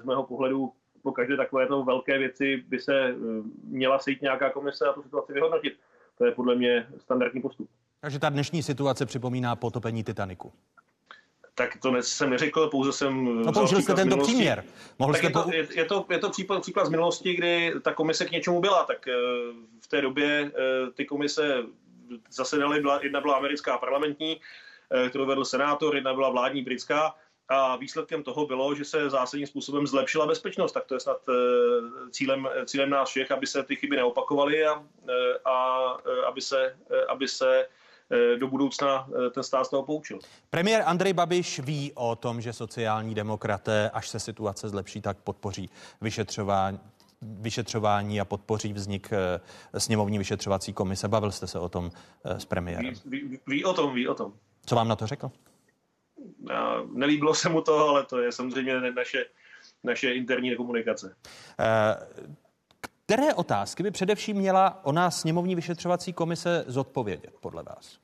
z 0.00 0.04
mého 0.04 0.22
pohledu 0.22 0.72
po 1.06 1.12
každé 1.12 1.36
takovéto 1.36 1.84
velké 1.84 2.18
věci 2.18 2.64
by 2.68 2.78
se 2.78 2.94
eh, 3.08 3.14
měla 3.64 3.98
sejít 3.98 4.22
nějaká 4.22 4.50
komise 4.50 4.84
a 4.86 4.92
tu 4.92 5.02
situaci 5.02 5.32
vyhodnotit. 5.32 5.78
To 6.18 6.26
je 6.26 6.32
podle 6.32 6.54
mě 6.54 6.86
standardní 6.98 7.42
postup. 7.42 7.70
Takže 8.00 8.18
ta 8.18 8.28
dnešní 8.28 8.62
situace 8.62 9.06
připomíná 9.06 9.56
potopení 9.56 10.04
Titaniku. 10.04 10.52
Tak 11.58 11.76
to 11.82 11.90
ne, 11.90 12.02
jsem 12.02 12.30
neřekl, 12.30 12.68
pouze 12.68 12.92
jsem... 12.92 13.42
No 13.42 13.52
použil 13.52 13.82
jste 13.82 13.94
tento 13.94 14.16
příměr. 14.16 14.64
Mohl 14.98 15.12
tak 15.12 15.18
jste 15.18 15.26
je, 15.26 15.32
to, 15.32 15.50
je, 15.52 15.68
je, 15.74 15.84
to, 15.84 16.06
je 16.10 16.18
to 16.18 16.30
případ, 16.30 16.62
příklad 16.62 16.86
z 16.86 16.88
minulosti, 16.88 17.34
kdy 17.34 17.72
ta 17.82 17.94
komise 17.94 18.24
k 18.24 18.30
něčemu 18.30 18.60
byla, 18.60 18.84
tak 18.84 19.08
eh, 19.08 19.12
v 19.80 19.86
té 19.88 20.00
době 20.00 20.50
eh, 20.54 20.90
ty 20.90 21.04
komise 21.04 21.62
zasedaly, 22.30 22.80
byla, 22.80 23.00
jedna 23.02 23.20
byla 23.20 23.34
americká 23.34 23.78
parlamentní, 23.78 24.40
kterou 25.08 25.26
vedl 25.26 25.44
senátor, 25.44 25.94
jedna 25.94 26.14
byla 26.14 26.30
vládní 26.30 26.62
britská 26.62 27.14
a 27.48 27.76
výsledkem 27.76 28.22
toho 28.22 28.46
bylo, 28.46 28.74
že 28.74 28.84
se 28.84 29.10
zásadním 29.10 29.46
způsobem 29.46 29.86
zlepšila 29.86 30.26
bezpečnost. 30.26 30.72
Tak 30.72 30.84
to 30.86 30.94
je 30.94 31.00
snad 31.00 31.28
eh, 31.28 31.32
cílem, 32.10 32.48
cílem 32.64 32.90
nás 32.90 33.08
všech, 33.08 33.30
aby 33.30 33.46
se 33.46 33.62
ty 33.62 33.76
chyby 33.76 33.96
neopakovaly 33.96 34.66
a, 34.66 34.84
eh, 35.08 35.12
a 35.44 35.96
eh, 36.06 36.26
aby 36.26 36.40
se, 36.40 36.76
aby 37.08 37.28
se 37.28 37.68
do 38.38 38.48
budoucna 38.48 39.08
ten 39.34 39.42
stát 39.42 39.64
z 39.64 39.70
toho 39.70 39.82
poučil. 39.82 40.18
Premiér 40.50 40.82
Andrej 40.86 41.12
Babiš 41.12 41.58
ví 41.58 41.92
o 41.94 42.16
tom, 42.16 42.40
že 42.40 42.52
sociální 42.52 43.14
demokraté, 43.14 43.90
až 43.90 44.08
se 44.08 44.20
situace 44.20 44.68
zlepší, 44.68 45.00
tak 45.00 45.16
podpoří 45.18 45.70
vyšetřování 46.00 46.80
vyšetřování 47.22 48.20
a 48.20 48.24
podpoří 48.24 48.72
vznik 48.72 49.10
sněmovní 49.78 50.18
vyšetřovací 50.18 50.72
komise. 50.72 51.08
Bavil 51.08 51.30
jste 51.30 51.46
se 51.46 51.58
o 51.58 51.68
tom 51.68 51.90
s 52.24 52.44
premiérem? 52.44 52.94
Ví, 53.04 53.20
ví, 53.20 53.38
ví 53.46 53.64
o 53.64 53.74
tom, 53.74 53.94
ví 53.94 54.08
o 54.08 54.14
tom. 54.14 54.32
Co 54.66 54.74
vám 54.76 54.88
na 54.88 54.96
to 54.96 55.06
řekl? 55.06 55.30
Nelíbilo 56.92 57.34
se 57.34 57.48
mu 57.48 57.60
to, 57.60 57.88
ale 57.88 58.04
to 58.04 58.18
je 58.18 58.32
samozřejmě 58.32 58.80
naše, 58.80 59.24
naše 59.84 60.12
interní 60.12 60.56
komunikace. 60.56 61.16
Eh, 63.08 63.14
které 63.14 63.34
otázky 63.34 63.82
by 63.82 63.90
především 63.90 64.36
měla 64.36 64.80
o 64.84 64.92
nás 64.92 65.20
sněmovní 65.20 65.54
vyšetřovací 65.54 66.12
komise 66.12 66.64
zodpovědět, 66.66 67.34
podle 67.40 67.62
vás? 67.62 67.98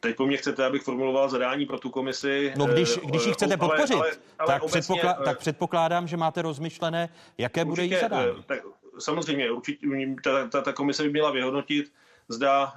Teď 0.00 0.16
po 0.16 0.26
mně 0.26 0.36
chcete, 0.36 0.64
abych 0.64 0.82
formuloval 0.82 1.28
zadání 1.28 1.66
pro 1.66 1.78
tu 1.78 1.90
komisi. 1.90 2.52
No 2.56 2.66
když, 2.66 2.96
eh, 2.96 3.00
když 3.04 3.26
ji 3.26 3.32
chcete 3.32 3.56
podpořit, 3.56 3.94
ale, 3.94 4.06
ale, 4.08 4.16
ale 4.38 4.46
tak, 4.46 4.62
obecně, 4.62 4.80
předpokla- 4.80 5.24
tak 5.24 5.38
předpokládám, 5.38 6.08
že 6.08 6.16
máte 6.16 6.42
rozmyšlené, 6.42 7.08
jaké 7.38 7.60
určitě, 7.64 7.68
bude 7.70 7.82
její 7.84 8.00
zadání. 8.00 8.44
Tak, 8.46 8.58
samozřejmě, 8.98 9.50
určitě 9.50 9.86
ta, 10.24 10.48
ta, 10.48 10.60
ta 10.62 10.72
komise 10.72 11.02
by 11.02 11.10
měla 11.10 11.30
vyhodnotit, 11.30 11.92
zda 12.28 12.74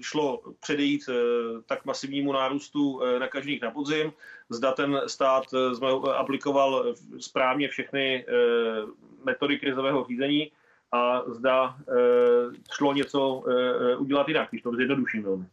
šlo 0.00 0.40
předejít 0.60 1.02
tak 1.66 1.84
masivnímu 1.84 2.32
nárůstu 2.32 3.00
nakažených 3.18 3.62
na 3.62 3.70
podzim, 3.70 4.12
zda 4.50 4.72
ten 4.72 5.00
stát 5.06 5.44
aplikoval 6.14 6.94
správně 7.18 7.68
všechny 7.68 8.26
metody 9.24 9.58
krizového 9.58 10.06
řízení 10.08 10.52
a 10.92 11.22
zda 11.26 11.76
šlo 12.72 12.92
něco 12.92 13.42
udělat 13.98 14.28
jinak, 14.28 14.48
když 14.50 14.62
to 14.62 14.72
zjednoduším 14.72 15.22
velmi. 15.22 15.46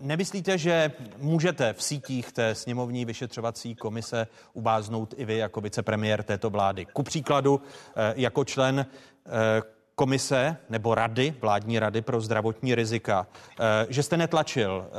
Nemyslíte, 0.00 0.58
že 0.58 0.92
můžete 1.18 1.72
v 1.72 1.82
sítích 1.82 2.32
té 2.32 2.54
sněmovní 2.54 3.04
vyšetřovací 3.04 3.74
komise 3.74 4.26
ubáznout 4.52 5.14
i 5.16 5.24
vy 5.24 5.36
jako 5.36 5.60
vicepremiér 5.60 6.22
této 6.22 6.50
vlády? 6.50 6.86
Ku 6.92 7.02
příkladu, 7.02 7.60
jako 8.14 8.44
člen 8.44 8.86
komise 10.00 10.56
nebo 10.70 10.94
rady, 10.94 11.34
vládní 11.40 11.78
rady 11.78 12.02
pro 12.02 12.20
zdravotní 12.20 12.74
rizika, 12.74 13.26
eh, 13.60 13.86
že 13.88 14.02
jste 14.02 14.16
netlačil 14.16 14.86
eh, 14.86 14.92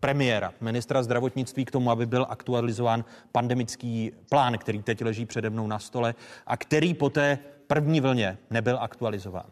premiéra, 0.00 0.52
ministra 0.60 1.02
zdravotnictví 1.02 1.64
k 1.64 1.70
tomu, 1.70 1.90
aby 1.90 2.06
byl 2.06 2.26
aktualizován 2.28 3.04
pandemický 3.32 4.12
plán, 4.28 4.58
který 4.58 4.82
teď 4.82 5.04
leží 5.04 5.26
přede 5.26 5.50
mnou 5.50 5.66
na 5.66 5.78
stole 5.78 6.14
a 6.46 6.56
který 6.56 6.94
po 6.94 7.10
té 7.10 7.38
první 7.66 8.00
vlně 8.00 8.38
nebyl 8.50 8.78
aktualizován. 8.80 9.50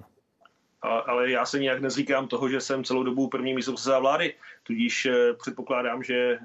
ale 0.83 1.31
já 1.31 1.47
se 1.47 1.59
nijak 1.59 1.81
nezříkám 1.81 2.29
toho, 2.29 2.49
že 2.49 2.61
jsem 2.61 2.85
celou 2.85 3.03
dobu 3.03 3.29
první 3.29 3.55
místo 3.55 4.01
vlády, 4.01 4.35
tudíž 4.63 5.07
eh, 5.07 5.33
předpokládám, 5.33 6.03
že 6.03 6.39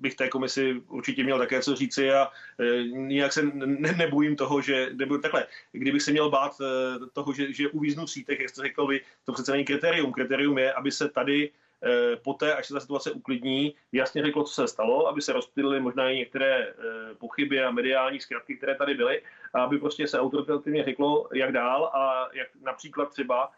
bych 0.00 0.14
té 0.14 0.28
komisi 0.28 0.82
určitě 0.88 1.24
měl 1.24 1.38
také 1.38 1.62
co 1.62 1.76
říci 1.76 2.12
a 2.12 2.28
e, 2.60 2.82
nijak 2.82 3.32
se 3.32 3.42
ne, 3.42 3.92
nebojím 3.92 4.36
toho, 4.36 4.60
že 4.60 4.90
nebudu 4.92 5.20
takhle. 5.20 5.46
Kdybych 5.72 6.02
se 6.02 6.10
měl 6.10 6.30
bát 6.30 6.52
e, 6.60 6.64
toho, 7.12 7.32
že, 7.32 7.52
že 7.52 7.68
uvíznu 7.68 8.06
v 8.06 8.10
sítech, 8.10 8.40
jak 8.40 8.50
jste 8.50 8.62
řekl 8.62 8.86
vy, 8.86 9.00
to 9.24 9.32
přece 9.32 9.52
není 9.52 9.64
kritérium. 9.64 10.12
Kritérium 10.12 10.58
je, 10.58 10.72
aby 10.72 10.92
se 10.92 11.08
tady 11.08 11.50
e, 11.82 12.16
poté, 12.16 12.54
až 12.54 12.66
se 12.66 12.74
ta 12.74 12.80
situace 12.80 13.12
uklidní, 13.12 13.74
jasně 13.92 14.22
řeklo, 14.22 14.44
co 14.44 14.54
se 14.54 14.68
stalo, 14.68 15.08
aby 15.08 15.22
se 15.22 15.32
rozptýlily 15.32 15.80
možná 15.80 16.10
i 16.10 16.16
některé 16.16 16.74
pochyby 17.18 17.62
a 17.62 17.70
mediální 17.70 18.20
zkratky, 18.20 18.56
které 18.56 18.74
tady 18.74 18.94
byly, 18.94 19.22
a 19.54 19.62
aby 19.62 19.78
prostě 19.78 20.08
se 20.08 20.20
autoritativně 20.20 20.84
řeklo, 20.84 21.28
jak 21.32 21.52
dál 21.52 21.84
a 21.84 22.28
jak 22.32 22.48
například 22.62 23.10
třeba 23.10 23.52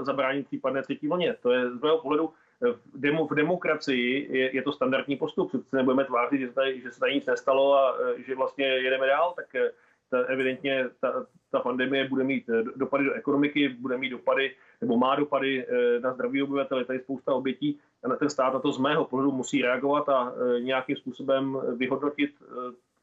zabránit 0.00 0.46
případné 0.46 0.82
třetí 0.82 1.08
vlně. 1.08 1.36
To 1.42 1.50
je 1.50 1.70
z 1.70 1.80
mého 1.80 1.98
pohledu 1.98 2.32
v, 2.60 2.80
demo, 2.94 3.26
v 3.26 3.34
demokracii 3.34 4.28
je, 4.38 4.56
je 4.56 4.62
to 4.62 4.72
standardní 4.72 5.16
postup. 5.16 5.48
Přece 5.48 5.76
nebudeme 5.76 6.04
tvářit, 6.04 6.40
že 6.40 6.48
se, 6.48 6.54
tady, 6.54 6.80
že 6.80 6.90
se 6.90 7.00
tady 7.00 7.14
nic 7.14 7.26
nestalo 7.26 7.74
a 7.74 7.98
e, 8.00 8.22
že 8.22 8.34
vlastně 8.34 8.66
jedeme 8.66 9.06
dál, 9.06 9.32
tak 9.36 9.54
e, 9.54 9.72
ta, 10.10 10.18
evidentně 10.18 10.84
ta, 11.00 11.26
ta 11.50 11.60
pandemie 11.60 12.08
bude 12.08 12.24
mít 12.24 12.48
e, 12.48 12.62
dopady 12.76 13.04
do 13.04 13.12
ekonomiky, 13.12 13.68
bude 13.68 13.98
mít 13.98 14.10
dopady, 14.10 14.54
nebo 14.80 14.96
má 14.96 15.16
dopady 15.16 15.66
na 16.02 16.12
zdraví 16.12 16.42
obyvatel, 16.42 16.78
je 16.78 16.84
tady 16.84 16.98
spousta 16.98 17.34
obětí 17.34 17.78
a 18.04 18.08
na 18.08 18.16
ten 18.16 18.30
stát 18.30 18.54
na 18.54 18.60
to 18.60 18.72
z 18.72 18.78
mého 18.78 19.04
pohledu 19.04 19.32
musí 19.32 19.62
reagovat 19.62 20.08
a 20.08 20.32
nějakým 20.60 20.96
způsobem 20.96 21.58
vyhodnotit 21.76 22.30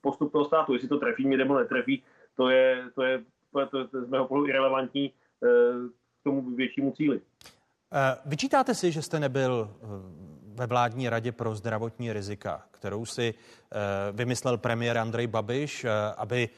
postup 0.02 0.32
toho 0.32 0.46
státu. 0.46 0.74
Jestli 0.74 0.88
to 0.88 1.00
trefí 1.00 1.28
mě 1.28 1.38
nebo 1.38 1.58
netrefí, 1.58 2.04
to 2.36 2.50
je, 2.50 2.84
to 2.96 3.04
je, 3.04 3.24
to 3.52 3.60
je, 3.60 3.66
to 3.66 3.78
je 3.78 3.86
z 3.92 4.10
mého 4.10 4.28
pohledu 4.28 4.48
irrelevantní 4.48 5.12
k 6.20 6.24
tomu 6.24 6.42
většímu 6.42 6.92
cíli. 6.92 7.22
Eh, 7.96 8.18
vyčítáte 8.26 8.76
si, 8.76 8.92
že 8.92 9.02
jste 9.02 9.20
nebyl 9.20 9.70
eh, 9.72 9.86
ve 10.56 10.68
vládní 10.68 11.10
radě 11.10 11.32
pro 11.32 11.56
zdravotní 11.56 12.14
rizika, 12.14 12.64
kterou 12.72 13.06
si 13.06 13.34
eh, 13.34 13.78
vymyslel 14.12 14.58
premiér 14.58 14.98
Andrej 14.98 15.28
Babiš, 15.28 15.86
aby 16.18 16.50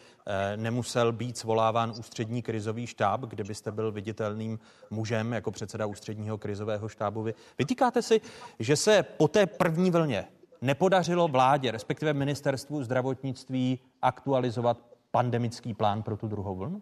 nemusel 0.56 1.12
být 1.12 1.38
svoláván 1.38 1.94
ústřední 2.00 2.42
krizový 2.42 2.88
štáb, 2.88 3.22
kde 3.22 3.44
byste 3.44 3.72
byl 3.72 3.92
viditelným 3.92 4.60
mužem 4.90 5.34
jako 5.34 5.52
předseda 5.52 5.86
ústředního 5.86 6.38
krizového 6.38 6.90
štábu. 6.90 7.26
Vytýkáte 7.58 8.02
si, 8.02 8.22
že 8.60 8.76
se 8.76 9.04
po 9.04 9.28
té 9.28 9.46
první 9.46 9.92
vlně 9.92 10.28
nepodařilo 10.62 11.28
vládě, 11.28 11.72
respektive 11.72 12.14
ministerstvu 12.14 12.84
zdravotnictví, 12.84 13.80
aktualizovat 14.02 14.78
pandemický 15.12 15.74
plán 15.74 16.04
pro 16.04 16.18
tu 16.18 16.28
druhou 16.28 16.56
vlnu? 16.56 16.82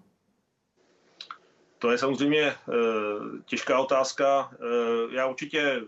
To 1.83 1.91
je 1.91 1.97
samozřejmě 1.97 2.41
eh, 2.41 2.55
těžká 3.45 3.79
otázka. 3.79 4.51
Eh, 4.53 5.15
já 5.15 5.27
určitě 5.27 5.81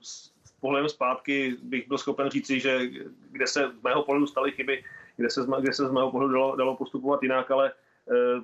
s 0.00 0.52
pohledem 0.60 0.88
zpátky 0.88 1.56
bych 1.62 1.88
byl 1.88 1.98
schopen 1.98 2.30
říci, 2.30 2.60
že 2.60 2.86
kde 3.30 3.46
se 3.46 3.70
z 3.80 3.82
mého 3.82 4.02
pohledu 4.02 4.26
staly 4.26 4.52
chyby, 4.52 4.84
kde 5.16 5.30
se, 5.30 5.40
kde 5.60 5.72
se 5.72 5.88
z 5.88 5.90
mého 5.90 6.10
pohledu 6.10 6.32
dalo, 6.32 6.56
dalo 6.56 6.76
postupovat 6.76 7.22
jinak, 7.22 7.50
ale 7.50 7.72
eh, 8.10 8.40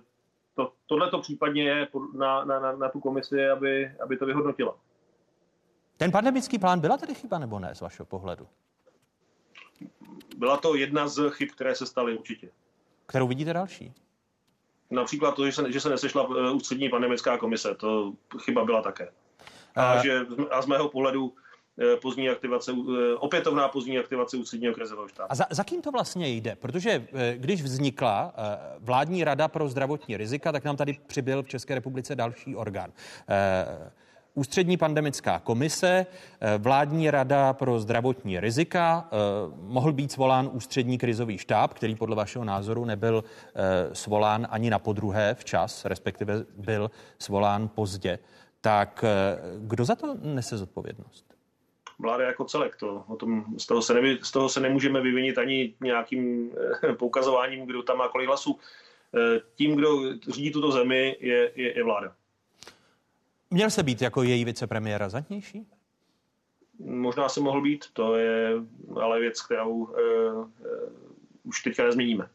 to, 0.54 0.72
tohle 0.86 1.10
to 1.10 1.20
případně 1.20 1.62
je 1.62 1.88
na, 2.14 2.44
na, 2.44 2.60
na, 2.60 2.72
na 2.72 2.88
tu 2.88 3.00
komisi, 3.00 3.48
aby, 3.48 3.92
aby 4.02 4.16
to 4.16 4.26
vyhodnotila. 4.26 4.76
Ten 5.96 6.12
pandemický 6.12 6.58
plán 6.58 6.80
byla 6.80 6.96
tedy 6.96 7.14
chyba 7.14 7.38
nebo 7.38 7.58
ne 7.58 7.74
z 7.74 7.80
vašeho 7.80 8.06
pohledu? 8.06 8.48
Byla 10.36 10.56
to 10.56 10.74
jedna 10.74 11.08
z 11.08 11.30
chyb, 11.30 11.48
které 11.54 11.74
se 11.74 11.86
staly 11.86 12.18
určitě. 12.18 12.50
Kterou 13.06 13.28
vidíte 13.28 13.52
další? 13.52 13.94
Například 14.90 15.34
to, 15.34 15.46
že 15.46 15.52
se, 15.52 15.72
že 15.72 15.80
se 15.80 15.90
nesešla 15.90 16.28
eh, 16.30 16.50
ústřední 16.50 16.88
pandemická 16.88 17.38
komise, 17.38 17.74
to 17.74 18.12
chyba 18.38 18.64
byla 18.64 18.82
také. 18.82 19.08
A, 19.76 19.92
a, 19.92 20.02
že, 20.02 20.20
a 20.50 20.62
z 20.62 20.66
mého 20.66 20.88
pohledu 20.88 21.34
eh, 21.78 21.96
pozdní 21.96 22.28
aktivace, 22.28 22.72
eh, 22.72 23.14
opětovná 23.14 23.68
pozdní 23.68 23.98
aktivace 23.98 24.36
ústředního 24.36 24.74
krizového 24.74 25.08
štábu. 25.08 25.32
A 25.32 25.34
za, 25.34 25.46
za 25.50 25.64
kým 25.64 25.82
to 25.82 25.90
vlastně 25.90 26.28
jde? 26.28 26.56
Protože 26.56 27.06
když 27.36 27.62
vznikla 27.62 28.32
vládní 28.78 29.24
rada 29.24 29.48
pro 29.48 29.68
zdravotní 29.68 30.16
rizika, 30.16 30.52
tak 30.52 30.64
nám 30.64 30.76
tady 30.76 30.98
přibyl 31.06 31.42
v 31.42 31.48
České 31.48 31.74
republice 31.74 32.14
další 32.16 32.56
orgán. 32.56 32.92
Ústřední 34.34 34.76
pandemická 34.76 35.38
komise, 35.38 36.06
eh, 36.40 36.58
vládní 36.58 37.10
rada 37.10 37.52
pro 37.52 37.80
zdravotní 37.80 38.40
rizika, 38.40 39.08
eh, 39.12 39.16
mohl 39.56 39.92
být 39.92 40.12
svolán 40.12 40.50
ústřední 40.52 40.98
krizový 40.98 41.38
štáb, 41.38 41.74
který 41.74 41.94
podle 41.94 42.16
vašeho 42.16 42.44
názoru 42.44 42.84
nebyl 42.84 43.24
eh, 43.24 43.94
svolán 43.94 44.46
ani 44.50 44.70
na 44.70 44.78
podruhé 44.78 45.34
včas, 45.34 45.84
respektive 45.84 46.44
byl 46.56 46.90
svolán 47.18 47.68
pozdě. 47.68 48.18
Tak 48.60 49.04
kdo 49.58 49.84
za 49.84 49.94
to 49.94 50.16
nese 50.22 50.58
zodpovědnost? 50.58 51.24
Vláda 51.98 52.24
jako 52.24 52.44
celek. 52.44 52.76
To, 52.76 53.04
o 53.08 53.16
tom, 53.16 53.44
z, 53.58 53.66
toho 53.66 53.82
se 53.82 53.94
nevy, 53.94 54.18
z 54.22 54.30
toho 54.30 54.48
se 54.48 54.60
nemůžeme 54.60 55.00
vyvinit 55.00 55.38
ani 55.38 55.74
nějakým 55.80 56.50
poukazováním, 56.98 57.66
kdo 57.66 57.82
tam 57.82 57.98
má 57.98 58.08
kolik 58.08 58.28
hlasů. 58.28 58.58
Tím, 59.54 59.76
kdo 59.76 59.88
řídí 60.28 60.50
tuto 60.50 60.72
zemi, 60.72 61.16
je, 61.20 61.52
je, 61.54 61.78
je 61.78 61.84
vláda. 61.84 62.14
Měl 63.50 63.70
se 63.70 63.82
být 63.82 64.02
jako 64.02 64.22
její 64.22 64.44
vicepremiér 64.44 65.00
razantnější? 65.00 65.66
Možná 66.78 67.28
se 67.28 67.40
mohl 67.40 67.62
být, 67.62 67.84
to 67.92 68.16
je 68.16 68.52
ale 69.00 69.20
věc, 69.20 69.42
kterou 69.42 69.70
uh, 69.70 69.88
uh, 69.88 70.46
už 71.42 71.62
teďka 71.62 71.84
nezměníme. 71.84 72.24
Uh, 72.24 72.30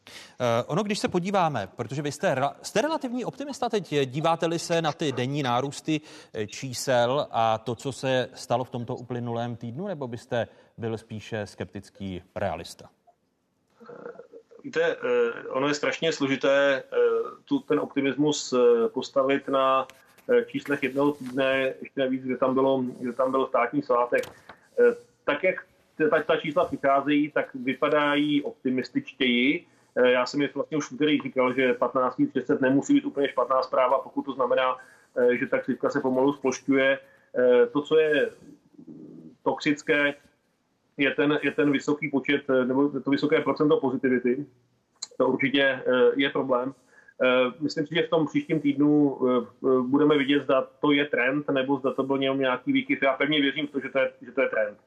ono, 0.67 0.83
když 0.83 0.99
se 0.99 1.07
podíváme, 1.07 1.67
protože 1.75 2.01
vy 2.01 2.11
jste, 2.11 2.35
jste 2.61 2.81
relativní 2.81 3.25
optimista 3.25 3.69
teď, 3.69 3.95
díváte-li 4.05 4.59
se 4.59 4.81
na 4.81 4.91
ty 4.91 5.11
denní 5.11 5.43
nárůsty 5.43 6.01
čísel 6.47 7.27
a 7.31 7.57
to, 7.57 7.75
co 7.75 7.91
se 7.91 8.29
stalo 8.33 8.63
v 8.63 8.69
tomto 8.69 8.95
uplynulém 8.95 9.55
týdnu, 9.55 9.87
nebo 9.87 10.07
byste 10.07 10.47
byl 10.77 10.97
spíše 10.97 11.47
skeptický 11.47 12.21
realista? 12.35 12.89
Víte, 14.63 14.95
ono 15.49 15.67
je 15.67 15.73
strašně 15.73 16.13
složité 16.13 16.83
tu, 17.45 17.59
ten 17.59 17.79
optimismus 17.79 18.53
postavit 18.93 19.47
na 19.47 19.87
číslech 20.45 20.83
jednoho 20.83 21.11
týdne, 21.11 21.73
ještě 21.81 21.99
navíc, 22.01 22.23
kde 22.23 22.37
tam, 22.37 22.53
bylo, 22.53 22.81
kde 22.99 23.13
tam 23.13 23.31
byl 23.31 23.47
státní 23.47 23.81
svátek. 23.81 24.23
Eh, 24.79 24.95
tak 25.23 25.43
jak 25.43 25.55
ta, 26.09 26.23
ta 26.23 26.37
čísla 26.37 26.65
přicházejí, 26.65 27.31
tak 27.31 27.55
vypadají 27.55 28.43
optimističtěji. 28.43 29.65
Eh, 29.95 30.11
já 30.11 30.25
jsem 30.25 30.41
je 30.41 30.49
vlastně 30.55 30.77
už 30.77 30.91
úterý 30.91 31.21
říkal, 31.21 31.53
že 31.53 31.73
15 31.73 32.15
600 32.31 32.61
nemusí 32.61 32.93
být 32.93 33.05
úplně 33.05 33.29
špatná 33.29 33.63
zpráva, 33.63 33.99
pokud 33.99 34.25
to 34.25 34.33
znamená, 34.33 34.77
že 35.39 35.47
ta 35.47 35.59
křivka 35.59 35.89
se 35.89 36.01
pomalu 36.01 36.33
splošťuje. 36.33 36.99
To, 37.73 37.81
co 37.81 37.99
je 37.99 38.29
toxické, 39.43 40.13
je 40.97 41.11
ten, 41.11 41.39
je 41.43 41.51
ten 41.51 41.71
vysoký 41.71 42.11
počet, 42.11 42.43
nebo 42.65 42.99
to 42.99 43.11
vysoké 43.11 43.41
procento 43.41 43.79
pozitivity. 43.79 44.45
To 45.17 45.27
určitě 45.27 45.83
je 46.15 46.29
problém. 46.29 46.73
Eh, 47.23 47.51
myslím 47.59 47.87
si, 47.87 47.95
že 47.95 48.07
v 48.07 48.09
tom 48.09 48.27
příštím 48.27 48.59
týdnu 48.59 49.17
eh, 49.27 49.45
eh, 49.67 49.81
budeme 49.81 50.17
vidět, 50.17 50.43
zda 50.43 50.67
to 50.81 50.91
je 50.91 51.05
trend, 51.05 51.49
nebo 51.49 51.79
zda 51.79 51.93
to 51.93 52.03
byl 52.03 52.17
nějaký 52.17 52.71
výkyv. 52.71 52.99
Já 53.03 53.13
pevně 53.13 53.41
věřím 53.41 53.67
v 53.67 53.71
to, 53.71 53.79
že 53.79 53.89
to 53.89 53.99
je, 53.99 54.11
že 54.21 54.31
to 54.31 54.41
je 54.41 54.49
trend. 54.49 54.77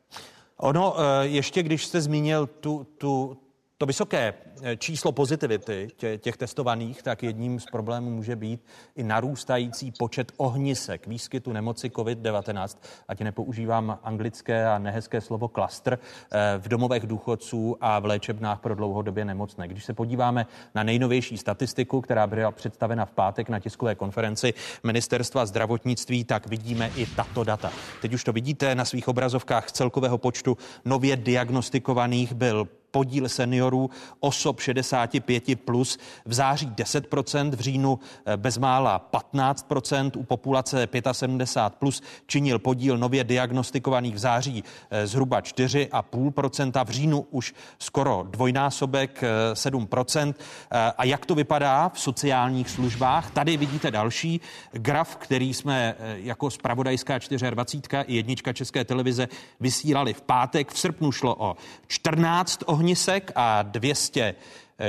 Ono, 0.57 0.95
ještě 1.23 1.63
když 1.63 1.87
jste 1.87 2.01
zmínil 2.01 2.47
tu, 2.47 2.87
tu 2.99 3.37
to 3.79 3.87
vysoké 3.87 4.35
eh, 4.63 4.77
číslo 4.77 5.13
pozitivity 5.13 5.89
těch 6.19 6.37
testovaných, 6.37 7.03
tak 7.03 7.23
jedním 7.23 7.61
z 7.61 7.67
problémů 7.67 8.11
může 8.11 8.37
být 8.37 8.65
i 8.97 9.03
narůstající 9.03 9.93
počet 9.99 10.33
ohnisek 10.37 11.07
výskytu 11.07 11.53
nemoci 11.53 11.89
COVID-19, 11.89 12.79
ať 13.09 13.21
nepoužívám 13.21 13.99
anglické 14.03 14.67
a 14.67 14.79
nehezké 14.79 15.21
slovo 15.21 15.49
klastr, 15.49 15.99
eh, 15.99 16.59
v 16.59 16.69
domovech 16.69 17.07
důchodců 17.07 17.77
a 17.81 17.99
v 17.99 18.05
léčebnách 18.05 18.61
pro 18.61 18.75
dlouhodobě 18.75 19.25
nemocné. 19.25 19.69
Když 19.69 19.85
se 19.85 19.95
podíváme 19.95 20.47
na 20.75 20.83
nejnovější 20.83 21.39
statistiku, 21.39 22.01
která 22.01 22.27
byla 22.27 22.51
představena 22.51 23.05
v 23.05 23.13
pátek 23.13 23.49
na 23.49 23.61
tiskové 23.61 23.95
konferenci 23.95 24.55
ministerstva 24.83 25.47
zdravotnictví, 25.47 26.25
tak 26.25 26.47
vidíme 26.47 26.91
i 26.97 27.07
tato 27.07 27.45
data. 27.45 27.73
Teď 28.03 28.15
už 28.15 28.25
to 28.25 28.33
vidíte 28.33 28.75
na 28.75 28.85
svých 28.85 29.09
obrazovkách 29.09 29.73
celkového 29.73 30.19
počtu 30.19 30.57
nově 30.85 31.17
diagnostikovaných 31.17 32.33
byl 32.33 32.69
podíl 32.91 33.29
seniorů 33.29 33.91
osob 34.21 34.61
65 34.61 35.65
plus 35.65 35.99
v 36.25 36.35
září 36.35 36.67
10%, 36.67 37.51
v 37.51 37.61
říjnu 37.61 37.99
eh, 38.27 38.37
bezmála 38.37 39.09
15%, 39.13 40.11
u 40.17 40.23
populace 40.23 40.89
75 41.13 41.79
plus 41.79 42.03
činil 42.27 42.59
podíl 42.59 42.99
nově 42.99 43.25
diagnostikovaných 43.25 44.15
v 44.15 44.19
září 44.19 44.65
eh, 44.91 45.07
zhruba 45.07 45.41
4,5%, 45.41 46.85
v 46.85 46.91
říjnu 46.91 47.27
už 47.31 47.55
skoro 47.79 48.27
dvojnásobek 48.31 49.25
7%. 49.53 50.35
Eh, 50.71 50.93
a 50.99 51.05
jak 51.05 51.27
to 51.27 51.35
vypadá 51.35 51.89
v 51.89 52.01
sociálních 52.01 52.71
službách? 52.71 53.31
Tady 53.31 53.57
vidíte 53.57 53.91
další 53.91 54.41
graf, 54.73 55.17
který 55.17 55.55
jsme 55.55 55.95
jako 56.17 56.51
spravodajská 56.51 57.19
24 57.51 57.97
i 58.07 58.15
jednička 58.15 58.53
České 58.53 58.85
televize 58.85 59.29
vysílali 59.61 60.13
v 60.13 60.21
pátek. 60.21 60.73
V 60.73 60.79
srpnu 60.79 61.13
šlo 61.13 61.37
o 61.39 61.57
14 61.87 62.65
ohnisek 62.79 63.33
a 63.35 63.63
200 63.63 64.35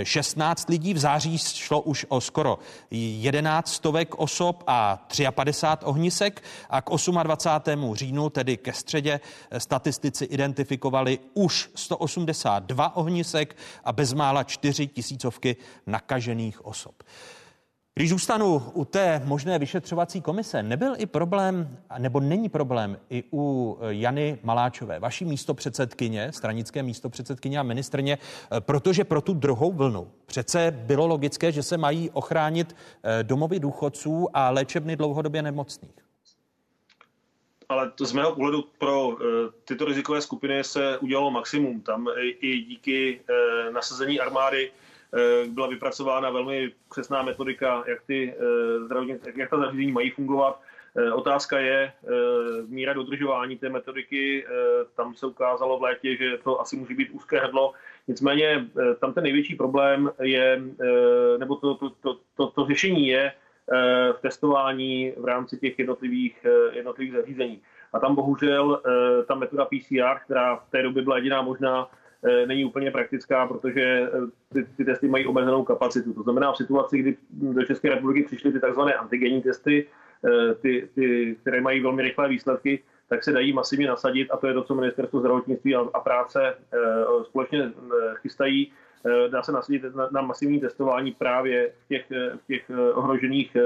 16 0.04 0.69
lidí. 0.69 0.93
V 0.93 0.97
září 0.97 1.38
šlo 1.38 1.82
už 1.82 2.06
o 2.10 2.21
skoro 2.21 2.60
11 2.91 3.73
stovek 3.73 4.15
osob 4.15 4.63
a 4.67 5.08
53 5.32 5.86
ohnisek 5.86 6.43
a 6.69 6.82
k 6.82 6.89
28. 7.23 7.95
říjnu, 7.95 8.30
tedy 8.30 8.58
ke 8.58 8.73
středě, 8.73 9.19
statistici 9.58 10.25
identifikovali 10.25 11.19
už 11.34 11.69
182 11.75 12.95
ohnisek 12.95 13.58
a 13.84 13.93
bezmála 13.93 14.43
4 14.43 14.88
tisícovky 14.88 15.56
nakažených 15.88 16.65
osob. 16.65 17.04
Když 17.99 18.09
zůstanu 18.09 18.63
u 18.73 18.85
té 18.85 19.21
možné 19.25 19.59
vyšetřovací 19.59 20.21
komise, 20.21 20.63
nebyl 20.63 20.93
i 20.97 21.05
problém, 21.05 21.77
nebo 21.97 22.19
není 22.19 22.49
problém 22.49 22.99
i 23.09 23.23
u 23.33 23.77
Jany 23.89 24.39
Maláčové, 24.43 24.99
vaší 24.99 25.25
místo 25.25 25.53
předsedkyně, 25.53 26.31
stranické 26.31 26.83
místo 26.83 27.09
předsedkyně 27.09 27.59
a 27.59 27.63
ministrně, 27.63 28.17
protože 28.59 29.03
pro 29.03 29.21
tu 29.21 29.33
druhou 29.33 29.71
vlnu 29.71 30.12
přece 30.25 30.71
bylo 30.71 31.07
logické, 31.07 31.51
že 31.51 31.63
se 31.63 31.77
mají 31.77 32.09
ochránit 32.09 32.75
eh, 33.03 33.23
domovy 33.23 33.59
důchodců 33.59 34.27
a 34.33 34.49
léčebny 34.49 34.95
dlouhodobě 34.95 35.41
nemocných. 35.41 35.95
Ale 37.69 37.91
z 38.01 38.13
mého 38.13 38.35
pohledu 38.35 38.63
pro 38.77 39.12
eh, 39.12 39.25
tyto 39.65 39.85
rizikové 39.85 40.21
skupiny 40.21 40.63
se 40.63 40.97
udělalo 40.97 41.31
maximum. 41.31 41.81
Tam 41.81 42.07
i 42.39 42.57
díky 42.62 43.21
eh, 43.29 43.71
nasazení 43.71 44.19
armády 44.19 44.71
Eh, 44.71 44.88
byla 45.47 45.67
vypracována 45.67 46.29
velmi 46.29 46.71
přesná 46.91 47.21
metodika, 47.21 47.83
jak, 47.87 48.01
ty, 48.07 48.35
eh, 49.11 49.31
jak 49.35 49.49
ta 49.49 49.57
zařízení 49.57 49.91
mají 49.91 50.09
fungovat. 50.09 50.61
Eh, 50.97 51.11
otázka 51.11 51.59
je 51.59 51.91
míra 52.67 52.93
dodržování 52.93 53.57
té 53.57 53.69
metodiky. 53.69 54.45
Tam 54.95 55.15
se 55.15 55.25
ukázalo 55.25 55.79
v 55.79 55.81
létě, 55.81 56.15
že 56.15 56.37
to 56.37 56.61
asi 56.61 56.75
může 56.75 56.93
být 56.93 57.09
úzké 57.09 57.39
hrdlo. 57.39 57.73
Nicméně 58.07 58.69
tam 58.99 59.13
ten 59.13 59.23
největší 59.23 59.55
problém 59.55 60.11
je, 60.21 60.61
nebo 61.37 61.55
to, 61.55 61.75
to, 61.75 61.89
to, 61.89 62.17
to, 62.35 62.47
to 62.47 62.65
řešení 62.65 63.07
je 63.07 63.31
v 64.11 64.21
testování 64.21 65.13
v 65.17 65.25
rámci 65.25 65.57
těch 65.57 65.79
jednotlivých, 65.79 66.45
jednotlivých 66.71 67.13
zařízení. 67.13 67.61
A 67.93 67.99
tam 67.99 68.15
bohužel 68.15 68.81
ta 69.27 69.35
metoda 69.35 69.65
PCR, 69.65 70.19
která 70.25 70.55
v 70.55 70.69
té 70.69 70.83
době 70.83 71.03
byla 71.03 71.17
jediná 71.17 71.41
možná, 71.41 71.87
Eh, 71.87 71.98
není 72.45 72.65
úplně 72.65 72.91
praktická, 72.91 73.47
protože 73.47 73.82
eh, 73.82 74.10
ty, 74.53 74.65
ty 74.77 74.86
testy 74.86 75.08
mají 75.08 75.25
omezenou 75.25 75.63
kapacitu. 75.63 76.13
To 76.13 76.23
znamená 76.23 76.51
v 76.51 76.58
situaci, 76.58 76.97
kdy 76.97 77.17
do 77.29 77.65
České 77.65 77.89
republiky 77.89 78.23
přišly 78.23 78.51
ty 78.51 78.60
tzv. 78.60 78.79
antigenní 78.99 79.41
testy, 79.41 79.88
eh, 80.25 80.55
ty, 80.55 80.89
ty, 80.95 81.38
které 81.41 81.62
mají 81.62 81.82
velmi 81.82 82.01
rychlé 82.01 82.29
výsledky, 82.29 82.84
tak 83.10 83.23
se 83.23 83.32
dají 83.32 83.53
masivně 83.53 83.88
nasadit 83.88 84.32
a 84.32 84.38
to 84.38 84.47
je 84.47 84.53
to, 84.53 84.63
co 84.63 84.75
ministerstvo 84.75 85.19
zdravotnictví 85.19 85.75
a, 85.75 85.79
a 85.93 85.99
práce 85.99 86.55
společně 87.23 87.71
chystají. 88.21 88.71
Dá 89.29 89.43
se 89.43 89.51
nasadit 89.51 89.95
na, 89.95 90.10
na 90.12 90.21
masivní 90.21 90.60
testování 90.60 91.12
právě 91.12 91.73
v 91.86 91.88
těch, 91.88 92.05
v 92.12 92.47
těch 92.47 92.71
ohrožených 92.93 93.58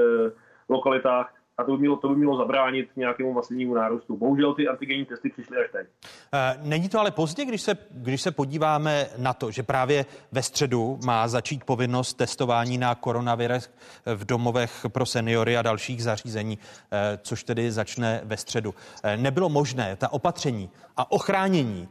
lokalitách 0.68 1.34
a 1.58 1.64
to 1.64 1.72
by, 1.72 1.78
mělo, 1.78 1.96
to 1.96 2.08
by 2.08 2.16
mělo 2.16 2.36
zabránit 2.36 2.88
nějakému 2.96 3.32
masivnímu 3.32 3.74
nárůstu. 3.74 4.16
Bohužel 4.16 4.54
ty 4.54 4.68
antigenní 4.68 5.04
testy 5.04 5.30
přišly 5.30 5.56
až 5.56 5.70
teď. 5.72 5.86
Eh, 6.32 6.58
není 6.62 6.88
to 6.88 7.00
ale 7.00 7.10
pozdě, 7.10 7.44
když 7.44 7.62
se, 7.62 7.78
když 7.90 8.22
se 8.22 8.30
podíváme 8.30 9.06
na 9.18 9.34
to, 9.34 9.50
že 9.50 9.62
právě 9.62 10.06
ve 10.32 10.42
středu 10.42 10.98
má 11.04 11.28
začít 11.28 11.64
povinnost 11.64 12.14
testování 12.14 12.78
na 12.78 12.94
koronavirus 12.94 13.70
v 14.14 14.24
domovech 14.24 14.86
pro 14.88 15.06
seniory 15.06 15.56
a 15.56 15.62
dalších 15.62 16.02
zařízení, 16.02 16.58
eh, 16.92 17.18
což 17.22 17.44
tedy 17.44 17.72
začne 17.72 18.20
ve 18.24 18.36
středu. 18.36 18.74
Eh, 19.02 19.16
nebylo 19.16 19.48
možné 19.48 19.96
ta 19.96 20.12
opatření 20.12 20.70
a 20.96 21.12
ochránění 21.12 21.88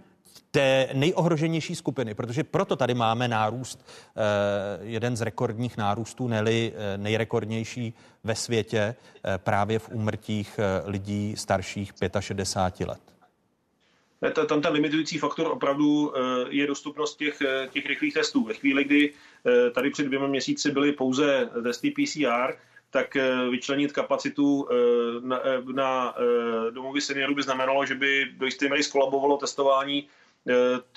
té 0.56 0.90
nejohroženější 0.94 1.76
skupiny, 1.76 2.14
protože 2.14 2.44
proto 2.44 2.76
tady 2.76 2.94
máme 2.94 3.28
nárůst, 3.28 3.86
eh, 3.86 4.80
jeden 4.82 5.18
z 5.18 5.22
rekordních 5.22 5.78
nárůstů, 5.78 6.28
neli 6.28 6.74
eh, 6.76 6.98
nejrekordnější 6.98 7.94
ve 8.24 8.36
světě, 8.36 8.96
eh, 9.26 9.38
právě 9.38 9.80
v 9.80 9.90
úmrtích 9.90 10.60
lidí 10.86 11.34
starších 11.38 11.92
65 12.20 12.86
let. 12.86 13.02
Tam 14.48 14.62
ten 14.62 14.74
limitující 14.74 15.18
faktor 15.18 15.52
opravdu 15.52 16.14
je 16.50 16.68
dostupnost 16.68 17.16
těch, 17.18 17.40
těch 17.70 17.86
rychlých 17.86 18.14
testů. 18.14 18.44
Ve 18.44 18.54
chvíli, 18.54 18.84
kdy 18.84 19.14
tady 19.76 19.90
před 19.90 20.06
dvěma 20.06 20.28
měsíci 20.28 20.72
byly 20.72 20.92
pouze 20.92 21.50
testy 21.64 21.92
PCR, 21.92 22.54
tak 22.90 23.18
vyčlenit 23.52 23.92
kapacitu 23.92 24.68
na, 25.22 25.40
na 25.74 26.16
domovy 26.72 27.02
seniorů 27.02 27.36
by 27.36 27.44
znamenalo, 27.44 27.86
že 27.86 27.96
by 27.96 28.26
do 28.38 28.46
jisté 28.46 28.70
míry 28.70 28.84
skolabovalo 28.84 29.38
testování 29.38 30.08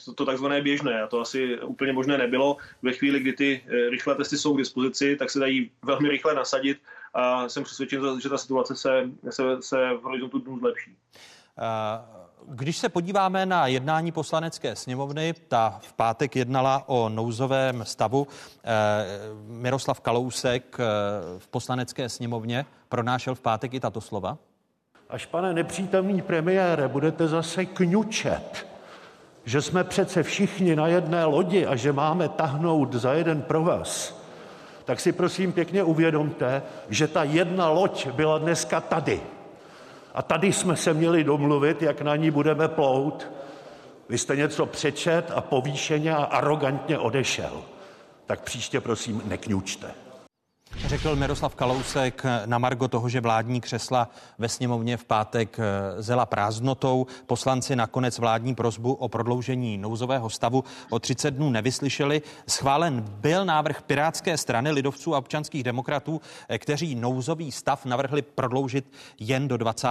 to, 0.05 0.15
to 0.15 0.27
takzvané 0.27 0.63
běžné 0.63 1.03
a 1.03 1.07
to 1.07 1.21
asi 1.21 1.61
úplně 1.61 1.93
možné 1.93 2.19
nebylo. 2.19 2.57
Ve 2.83 2.93
chvíli, 2.93 3.21
kdy 3.21 3.33
ty 3.33 3.63
eh, 3.67 3.91
rychlé 3.91 4.15
testy 4.15 4.39
jsou 4.39 4.55
k 4.55 4.59
dispozici, 4.59 5.17
tak 5.17 5.31
se 5.31 5.39
dají 5.39 5.71
velmi 5.83 6.09
rychle 6.09 6.35
nasadit 6.35 6.79
a 7.15 7.49
jsem 7.49 7.65
přesvědčen, 7.65 8.21
že 8.21 8.29
ta 8.29 8.39
situace 8.39 8.77
se, 8.77 9.11
se, 9.31 9.43
se 9.61 9.77
v 9.77 10.03
horizontu 10.03 10.39
dnů 10.39 10.59
zlepší. 10.59 10.97
Když 12.49 12.77
se 12.77 12.89
podíváme 12.89 13.47
na 13.47 13.67
jednání 13.67 14.13
poslanecké 14.13 14.77
sněmovny, 14.77 15.35
ta 15.49 15.79
v 15.83 15.93
pátek 15.93 16.37
jednala 16.37 16.89
o 16.89 17.09
nouzovém 17.09 17.85
stavu. 17.85 18.27
Eh, 18.65 18.69
Miroslav 19.49 20.01
Kalousek 20.01 20.79
v 21.39 21.49
poslanecké 21.49 22.09
sněmovně 22.09 22.67
pronášel 22.89 23.35
v 23.35 23.41
pátek 23.41 23.75
i 23.75 23.81
tato 23.81 24.01
slova. 24.01 24.39
Až 25.09 25.27
pane 25.27 25.55
nepřítomný 25.55 26.23
premiére 26.23 26.89
budete 26.89 27.29
zase 27.29 27.67
kňučet, 27.67 28.67
že 29.47 29.63
jsme 29.63 29.85
přece 29.85 30.23
všichni 30.23 30.77
na 30.77 30.87
jedné 30.87 31.25
lodi 31.25 31.67
a 31.67 31.77
že 31.77 31.93
máme 31.93 32.29
tahnout 32.29 32.95
za 32.95 33.13
jeden 33.13 33.43
provaz, 33.43 34.21
tak 34.85 35.01
si 35.01 35.13
prosím 35.13 35.53
pěkně 35.53 35.83
uvědomte, 35.83 36.63
že 36.89 37.09
ta 37.09 37.25
jedna 37.25 37.69
loď 37.69 38.07
byla 38.09 38.39
dneska 38.39 38.81
tady. 38.81 39.21
A 40.15 40.23
tady 40.23 40.53
jsme 40.53 40.77
se 40.77 40.95
měli 40.95 41.25
domluvit, 41.25 41.83
jak 41.83 42.03
na 42.03 42.17
ní 42.17 42.31
budeme 42.31 42.69
plout. 42.69 43.31
Vy 44.09 44.19
jste 44.19 44.37
něco 44.37 44.67
přečet 44.67 45.33
a 45.35 45.41
povýšeně 45.41 46.15
a 46.15 46.25
arrogantně 46.25 46.99
odešel. 46.99 47.63
Tak 48.27 48.41
příště 48.41 48.81
prosím 48.81 49.23
nekňučte. 49.25 50.06
Řekl 50.85 51.17
Miroslav 51.17 51.55
Kalousek 51.55 52.23
na 52.47 52.59
margo 52.59 52.89
toho, 52.89 53.09
že 53.09 53.21
vládní 53.21 53.61
křesla 53.61 54.09
ve 54.39 54.49
sněmovně 54.49 54.97
v 54.97 55.05
pátek 55.05 55.59
eh, 55.59 56.03
zela 56.03 56.27
prázdnotou. 56.27 57.07
Poslanci 57.27 57.77
nakonec 57.77 58.19
vládní 58.19 58.55
prozbu 58.55 58.93
o 58.93 59.09
prodloužení 59.09 59.79
nouzového 59.79 60.31
stavu 60.31 60.65
o 60.91 60.99
30 60.99 61.31
dnů 61.31 61.51
nevyslyšeli. 61.51 62.23
Schválen 62.49 63.01
byl 63.01 63.45
návrh 63.45 63.83
Pirátské 63.83 64.39
strany 64.39 64.71
lidovců 64.71 65.15
a 65.15 65.19
občanských 65.19 65.65
demokratů, 65.65 66.21
eh, 66.49 66.59
kteří 66.59 66.95
nouzový 66.95 67.53
stav 67.53 67.85
navrhli 67.85 68.23
prodloužit 68.23 68.93
jen 69.21 69.49
do 69.49 69.57
20. 69.57 69.89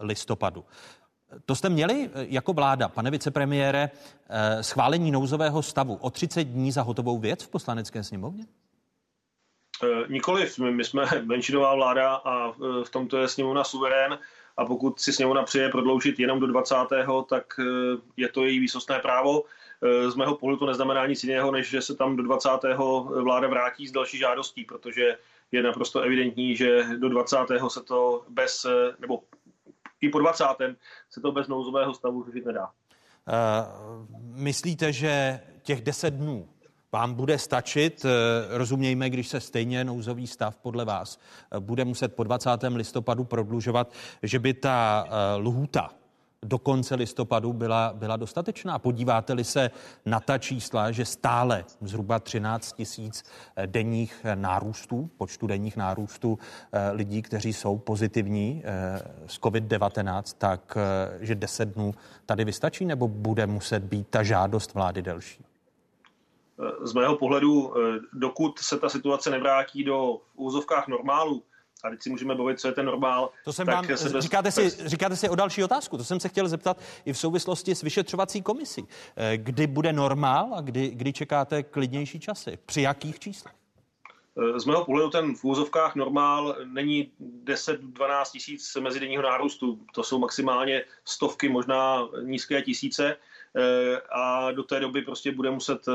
listopadu. 0.00 0.64
To 1.46 1.54
jste 1.54 1.68
měli 1.68 2.10
eh, 2.14 2.26
jako 2.28 2.52
vláda, 2.52 2.88
pane 2.88 3.10
vicepremiére, 3.10 3.90
schválení 4.60 5.10
nouzového 5.10 5.62
stavu 5.62 5.94
o 5.94 6.10
30 6.10 6.44
dní 6.44 6.72
za 6.72 6.82
hotovou 6.82 7.18
věc 7.18 7.42
v 7.42 7.48
poslanecké 7.48 8.04
sněmovně? 8.04 8.44
Eh, 9.82 10.04
nikoliv, 10.08 10.58
my, 10.58 10.84
jsme 10.84 11.04
menšinová 11.24 11.74
vláda 11.74 12.14
a 12.14 12.50
eh, 12.50 12.84
v 12.84 12.90
tomto 12.90 13.18
je 13.18 13.28
sněmovna 13.28 13.64
suverén 13.64 14.18
a 14.56 14.64
pokud 14.64 15.00
si 15.00 15.12
sněmovna 15.12 15.42
přeje 15.42 15.68
prodloužit 15.68 16.18
jenom 16.18 16.40
do 16.40 16.46
20., 16.46 16.74
tak 17.28 17.44
eh, 17.58 17.64
je 18.16 18.28
to 18.28 18.44
její 18.44 18.58
výsostné 18.58 18.98
právo. 18.98 19.44
z 20.08 20.14
mého 20.14 20.36
pohledu 20.36 20.58
to 20.58 20.66
neznamená 20.66 21.06
nic 21.06 21.24
jiného, 21.24 21.50
než 21.50 21.70
že 21.70 21.82
se 21.82 21.94
tam 21.96 22.16
do 22.16 22.22
20. 22.22 22.48
vláda 23.22 23.48
vrátí 23.48 23.88
s 23.88 23.92
další 23.92 24.18
žádostí, 24.18 24.64
protože 24.64 25.16
je 25.52 25.62
naprosto 25.62 26.00
evidentní, 26.00 26.56
že 26.56 26.84
do 26.98 27.08
20. 27.08 27.36
se 27.68 27.82
to 27.82 28.24
bez, 28.28 28.66
nebo 28.98 29.22
i 30.00 30.08
po 30.08 30.18
20. 30.18 30.44
se 31.10 31.20
to 31.20 31.32
bez 31.32 31.48
nouzového 31.48 31.94
stavu 31.94 32.24
řešit 32.24 32.46
nedá. 32.46 32.68
Uh, 32.68 34.06
myslíte, 34.34 34.92
že 34.92 35.40
těch 35.62 35.80
10 35.80 36.14
dnů 36.14 36.48
vám 36.92 37.14
bude 37.14 37.38
stačit, 37.38 38.06
rozumějme, 38.48 39.10
když 39.10 39.28
se 39.28 39.40
stejně 39.40 39.84
nouzový 39.84 40.26
stav 40.26 40.56
podle 40.56 40.84
vás 40.84 41.18
bude 41.60 41.84
muset 41.84 42.14
po 42.14 42.24
20. 42.24 42.50
listopadu 42.74 43.24
prodlužovat, 43.24 43.92
že 44.22 44.38
by 44.38 44.54
ta 44.54 45.06
lhůta 45.36 45.90
do 46.42 46.58
konce 46.58 46.94
listopadu 46.94 47.52
byla, 47.52 47.92
byla 47.94 48.16
dostatečná. 48.16 48.78
Podíváte-li 48.78 49.44
se 49.44 49.70
na 50.06 50.20
ta 50.20 50.38
čísla, 50.38 50.92
že 50.92 51.04
stále 51.04 51.64
zhruba 51.80 52.18
13 52.18 52.72
tisíc 52.72 53.24
eh, 53.56 53.66
denních 53.66 54.26
nárůstů, 54.34 55.10
počtu 55.16 55.46
denních 55.46 55.76
nárůstů 55.76 56.38
eh, 56.72 56.90
lidí, 56.90 57.22
kteří 57.22 57.52
jsou 57.52 57.78
pozitivní 57.78 58.62
eh, 58.64 59.00
z 59.26 59.40
COVID-19, 59.40 60.22
tak 60.38 60.76
že 61.20 61.34
10 61.34 61.68
dnů 61.68 61.94
tady 62.26 62.44
vystačí, 62.44 62.84
nebo 62.84 63.08
bude 63.08 63.46
muset 63.46 63.82
být 63.82 64.08
ta 64.08 64.22
žádost 64.22 64.74
vlády 64.74 65.02
delší? 65.02 65.49
Z 66.82 66.92
mého 66.92 67.16
pohledu, 67.16 67.74
dokud 68.12 68.58
se 68.58 68.78
ta 68.78 68.88
situace 68.88 69.30
nevrátí 69.30 69.84
do 69.84 70.20
v 70.34 70.38
úzovkách 70.38 70.88
normálu, 70.88 71.42
a 71.84 71.90
teď 71.90 72.02
si 72.02 72.10
můžeme 72.10 72.34
bavit, 72.34 72.60
co 72.60 72.68
je 72.68 72.74
ten 72.74 72.86
normál. 72.86 73.30
To 73.44 73.52
jsem 73.52 73.66
vám, 73.66 73.84
se 73.84 74.08
bez, 74.08 74.22
říkáte, 74.22 74.50
si, 74.50 74.70
říkáte 74.88 75.16
si 75.16 75.28
o 75.28 75.34
další 75.34 75.64
otázku, 75.64 75.96
to 75.96 76.04
jsem 76.04 76.20
se 76.20 76.28
chtěl 76.28 76.48
zeptat 76.48 76.80
i 77.04 77.12
v 77.12 77.18
souvislosti 77.18 77.74
s 77.74 77.82
vyšetřovací 77.82 78.42
komisí. 78.42 78.88
Eh, 79.16 79.36
kdy 79.36 79.66
bude 79.66 79.92
normál 79.92 80.54
a 80.54 80.60
kdy, 80.60 80.88
kdy 80.88 81.12
čekáte 81.12 81.62
klidnější 81.62 82.20
časy? 82.20 82.58
Při 82.66 82.82
jakých 82.82 83.18
číslech? 83.18 83.54
Eh, 84.38 84.60
z 84.60 84.64
mého 84.64 84.84
pohledu 84.84 85.10
ten 85.10 85.34
v 85.34 85.44
úzovkách 85.44 85.94
normál 85.94 86.56
není 86.64 87.10
10-12 87.44 88.30
tisíc 88.30 88.76
mezidenního 88.80 89.22
nárůstu. 89.22 89.80
To 89.94 90.02
jsou 90.02 90.18
maximálně 90.18 90.84
stovky, 91.04 91.48
možná 91.48 92.08
nízké 92.22 92.62
tisíce. 92.62 93.16
Eh, 93.56 94.00
a 94.10 94.52
do 94.52 94.62
té 94.62 94.80
doby 94.80 95.02
prostě 95.02 95.32
bude 95.32 95.50
muset, 95.50 95.88
eh, 95.88 95.92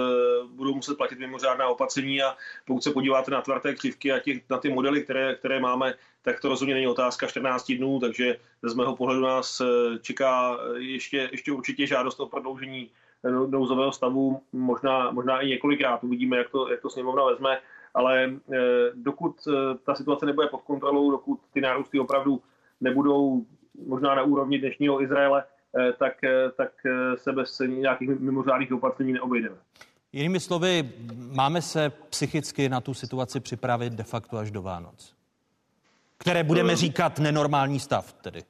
budou 0.48 0.76
muset 0.76 0.98
platit 0.98 1.20
mimořádná 1.20 1.68
opatření 1.68 2.22
a 2.22 2.36
pokud 2.66 2.84
se 2.84 2.92
podíváte 2.92 3.32
na 3.32 3.42
tvrdé 3.42 3.76
křivky 3.76 4.12
a 4.12 4.20
těch, 4.20 4.50
na 4.50 4.58
ty 4.58 4.70
modely, 4.70 5.04
které, 5.04 5.36
které 5.36 5.60
máme, 5.60 5.94
tak 6.22 6.40
to 6.40 6.50
rozhodně 6.50 6.74
není 6.74 6.88
otázka 6.88 7.28
14 7.28 7.72
dnů, 7.72 8.00
takže 8.00 8.38
z 8.62 8.74
mého 8.74 8.96
pohledu 8.96 9.22
nás 9.22 9.62
eh, 9.62 10.00
čeká 10.00 10.58
ještě, 10.76 11.30
ještě 11.32 11.52
určitě 11.52 11.88
žádost 11.88 12.20
o 12.20 12.26
prodloužení 12.28 12.92
nouzového 13.48 13.92
stavu, 13.92 14.42
možná, 14.54 15.12
možná 15.12 15.42
i 15.42 15.48
několikrát. 15.48 16.04
Uvidíme, 16.04 16.38
jak 16.38 16.50
to, 16.50 16.70
jak 16.70 16.82
to 16.82 16.90
sněmovna 16.90 17.24
vezme, 17.24 17.60
ale 17.94 18.34
dokud 18.94 19.36
ta 19.84 19.96
situace 19.96 20.26
nebude 20.26 20.48
pod 20.48 20.62
kontrolou, 20.62 21.12
dokud 21.12 21.40
ty 21.54 21.62
nárůsty 21.62 22.00
opravdu 22.00 22.42
nebudou 22.82 23.46
možná 23.88 24.16
na 24.16 24.24
úrovni 24.24 24.60
dnešního 24.60 25.02
Izraele, 25.02 25.44
tak, 26.00 26.24
eh, 26.24 26.52
tak 26.58 26.72
eh, 26.86 27.18
se 27.18 27.32
bez 27.32 27.62
nějakých 27.68 28.10
mimořádných 28.10 28.72
opatření 28.72 29.14
neobejdeme. 29.14 29.56
Jinými 30.14 30.40
slovy, 30.40 30.90
máme 31.16 31.62
se 31.62 31.90
psychicky 32.10 32.70
na 32.70 32.82
tu 32.82 32.94
situaci 32.94 33.40
připravit 33.40 33.94
de 33.94 34.04
facto 34.04 34.38
až 34.38 34.52
do 34.52 34.62
Vánoc, 34.62 35.16
které 36.18 36.44
budeme 36.44 36.76
říkat 36.76 37.20
nenormální 37.20 37.80
stav 37.80 38.14
tedy. 38.14 38.44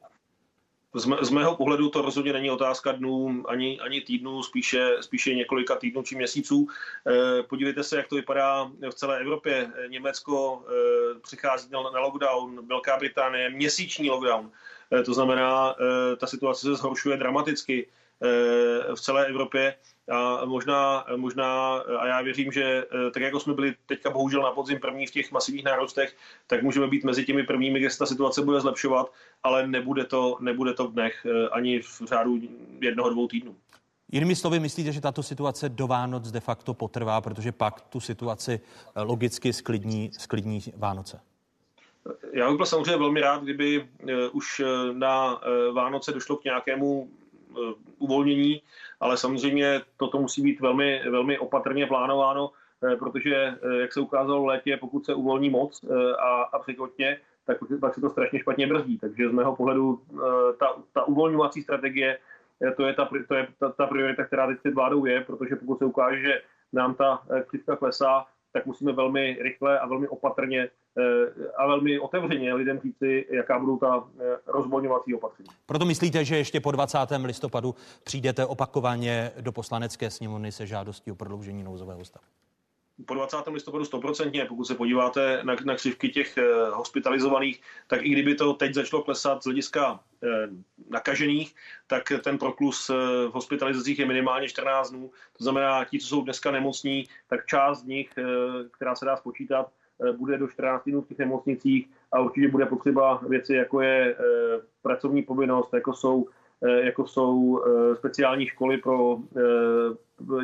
Z, 0.94 1.08
z 1.20 1.30
mého 1.30 1.56
pohledu 1.56 1.88
to 1.88 2.02
rozhodně 2.02 2.32
není 2.32 2.50
otázka 2.50 2.92
dnů 2.92 3.44
ani, 3.48 3.80
ani 3.80 4.00
týdnů, 4.00 4.42
spíše, 4.42 4.96
spíše 5.00 5.34
několika 5.34 5.76
týdnů 5.76 6.02
či 6.02 6.16
měsíců. 6.16 6.66
E, 7.06 7.42
podívejte 7.42 7.82
se, 7.82 7.96
jak 7.96 8.08
to 8.08 8.14
vypadá 8.14 8.70
v 8.90 8.94
celé 8.94 9.20
Evropě. 9.20 9.70
Německo 9.88 10.64
e, 10.66 11.20
přichází 11.20 11.68
na, 11.70 11.82
na 11.82 12.00
lockdown, 12.00 12.66
Velká 12.66 12.96
Británie, 12.96 13.50
měsíční 13.50 14.10
lockdown. 14.10 14.50
Eh, 14.92 15.02
to 15.02 15.14
znamená, 15.14 15.74
eh, 15.74 16.16
ta 16.16 16.26
situace 16.26 16.60
se 16.60 16.74
zhoršuje 16.74 17.16
dramaticky 17.16 17.86
eh, 18.22 18.94
v 18.94 19.00
celé 19.00 19.26
Evropě 19.26 19.74
a 20.10 20.44
možná, 20.44 21.06
možná, 21.16 21.76
a 21.98 22.06
já 22.06 22.22
věřím, 22.22 22.52
že 22.52 22.84
tak 23.14 23.22
jako 23.22 23.40
jsme 23.40 23.54
byli 23.54 23.74
teďka 23.86 24.10
bohužel 24.10 24.42
na 24.42 24.50
podzim 24.50 24.80
první 24.80 25.06
v 25.06 25.10
těch 25.10 25.32
masivních 25.32 25.64
nárostech, 25.64 26.16
tak 26.46 26.62
můžeme 26.62 26.88
být 26.88 27.04
mezi 27.04 27.24
těmi 27.24 27.42
prvními, 27.42 27.80
kde 27.80 27.90
se 27.90 27.98
ta 27.98 28.06
situace 28.06 28.42
bude 28.42 28.60
zlepšovat, 28.60 29.12
ale 29.42 29.66
nebude 29.66 30.04
to, 30.04 30.36
nebude 30.40 30.74
to 30.74 30.88
v 30.88 30.92
dnech 30.92 31.26
ani 31.50 31.80
v 31.80 32.02
řádu 32.04 32.38
jednoho, 32.80 33.10
dvou 33.10 33.28
týdnů. 33.28 33.56
Jinými 34.12 34.36
slovy, 34.36 34.60
myslíte, 34.60 34.92
že 34.92 35.00
tato 35.00 35.22
situace 35.22 35.68
do 35.68 35.86
Vánoc 35.86 36.30
de 36.30 36.40
facto 36.40 36.74
potrvá, 36.74 37.20
protože 37.20 37.52
pak 37.52 37.80
tu 37.80 38.00
situaci 38.00 38.60
logicky 38.96 39.52
sklidní, 39.52 40.10
sklidní 40.18 40.60
Vánoce? 40.76 41.20
Já 42.32 42.48
bych 42.48 42.56
byl 42.56 42.66
samozřejmě 42.66 42.96
velmi 42.96 43.20
rád, 43.20 43.42
kdyby 43.42 43.88
eh, 44.08 44.28
už 44.28 44.60
eh, 44.60 44.92
na 44.92 45.40
eh, 45.42 45.72
Vánoce 45.72 46.12
došlo 46.12 46.36
k 46.36 46.44
nějakému 46.44 47.10
uvolnění, 47.98 48.62
ale 49.00 49.16
samozřejmě 49.16 49.80
toto 49.96 50.18
musí 50.18 50.42
být 50.42 50.60
velmi, 50.60 51.02
velmi 51.10 51.38
opatrně 51.38 51.86
plánováno, 51.86 52.50
protože, 52.98 53.54
jak 53.80 53.92
se 53.92 54.00
ukázalo 54.00 54.42
v 54.42 54.46
létě, 54.46 54.76
pokud 54.76 55.04
se 55.04 55.14
uvolní 55.14 55.50
moc 55.50 55.84
a, 56.18 56.42
a 56.42 56.58
překotně, 56.58 57.20
tak 57.44 57.58
pak 57.80 57.94
se 57.94 58.00
to 58.00 58.10
strašně 58.10 58.38
špatně 58.38 58.66
brzdí. 58.66 58.98
Takže 58.98 59.28
z 59.28 59.32
mého 59.32 59.56
pohledu 59.56 60.00
ta, 60.58 60.76
ta 60.92 61.04
uvolňovací 61.04 61.62
strategie, 61.62 62.18
to 62.76 62.86
je, 62.86 62.94
ta, 62.94 63.08
to 63.28 63.34
je 63.34 63.48
ta, 63.58 63.72
ta 63.72 63.86
priorita, 63.86 64.24
která 64.24 64.46
teď 64.46 64.58
před 64.58 64.74
vládou 64.74 65.06
je, 65.06 65.20
protože 65.20 65.56
pokud 65.56 65.78
se 65.78 65.84
ukáže, 65.84 66.20
že 66.20 66.42
nám 66.72 66.94
ta 66.94 67.22
křivka 67.46 67.76
klesá, 67.76 68.26
tak 68.56 68.66
musíme 68.66 68.92
velmi 68.92 69.38
rychle 69.42 69.78
a 69.78 69.86
velmi 69.86 70.08
opatrně 70.08 70.68
eh, 70.98 71.02
a 71.56 71.66
velmi 71.66 71.98
otevřeně 71.98 72.54
lidem 72.54 72.80
říci, 72.80 73.26
jaká 73.30 73.58
budou 73.58 73.78
ta 73.78 74.08
eh, 74.20 74.36
rozvolňovací 74.46 75.14
opatření. 75.14 75.48
Proto 75.66 75.84
myslíte, 75.84 76.24
že 76.24 76.36
ještě 76.36 76.60
po 76.60 76.70
20. 76.70 76.98
listopadu 77.24 77.74
přijdete 78.04 78.46
opakovaně 78.46 79.32
do 79.40 79.52
poslanecké 79.52 80.10
sněmovny 80.10 80.52
se 80.52 80.66
žádostí 80.66 81.10
o 81.10 81.14
prodloužení 81.14 81.62
nouzového 81.62 82.04
stavu? 82.04 82.24
Po 83.06 83.14
20. 83.14 83.36
listopadu 83.52 83.84
stoprocentně, 83.84 84.44
pokud 84.44 84.64
se 84.64 84.74
podíváte 84.74 85.40
na, 85.42 85.56
na 85.64 85.74
křivky 85.74 86.08
těch 86.08 86.38
eh, 86.38 86.42
hospitalizovaných, 86.70 87.60
tak 87.86 88.02
i 88.02 88.08
kdyby 88.08 88.34
to 88.34 88.54
teď 88.54 88.74
začalo 88.74 89.02
klesat 89.02 89.42
z 89.42 89.44
hlediska 89.44 90.00
eh, 90.22 90.48
nakažených, 90.90 91.54
tak 91.86 92.02
ten 92.24 92.38
proklus 92.38 92.90
eh, 92.90 92.94
v 93.28 93.32
hospitalizacích 93.32 93.98
je 93.98 94.06
minimálně 94.06 94.48
14 94.48 94.90
dnů. 94.90 95.10
To 95.38 95.44
znamená, 95.44 95.84
ti, 95.84 95.98
co 95.98 96.06
jsou 96.06 96.22
dneska 96.22 96.50
nemocní, 96.50 97.04
tak 97.28 97.46
část 97.46 97.80
z 97.82 97.86
nich, 97.86 98.10
eh, 98.18 98.24
která 98.70 98.94
se 98.94 99.04
dá 99.04 99.16
spočítat, 99.16 99.70
eh, 100.00 100.12
bude 100.12 100.38
do 100.38 100.48
14 100.48 100.90
dnů 100.90 101.02
v 101.02 101.08
těch 101.08 101.18
nemocnicích 101.18 101.90
a 102.12 102.20
určitě 102.20 102.48
bude 102.48 102.66
potřeba 102.66 103.20
věci, 103.28 103.54
jako 103.54 103.80
je 103.80 104.16
pracovní 104.82 105.22
povinnost, 105.22 105.74
jako 105.74 105.92
jsou 105.92 106.28
jako 106.62 107.06
jsou 107.06 107.62
speciální 107.94 108.46
školy 108.46 108.78
pro 108.78 109.18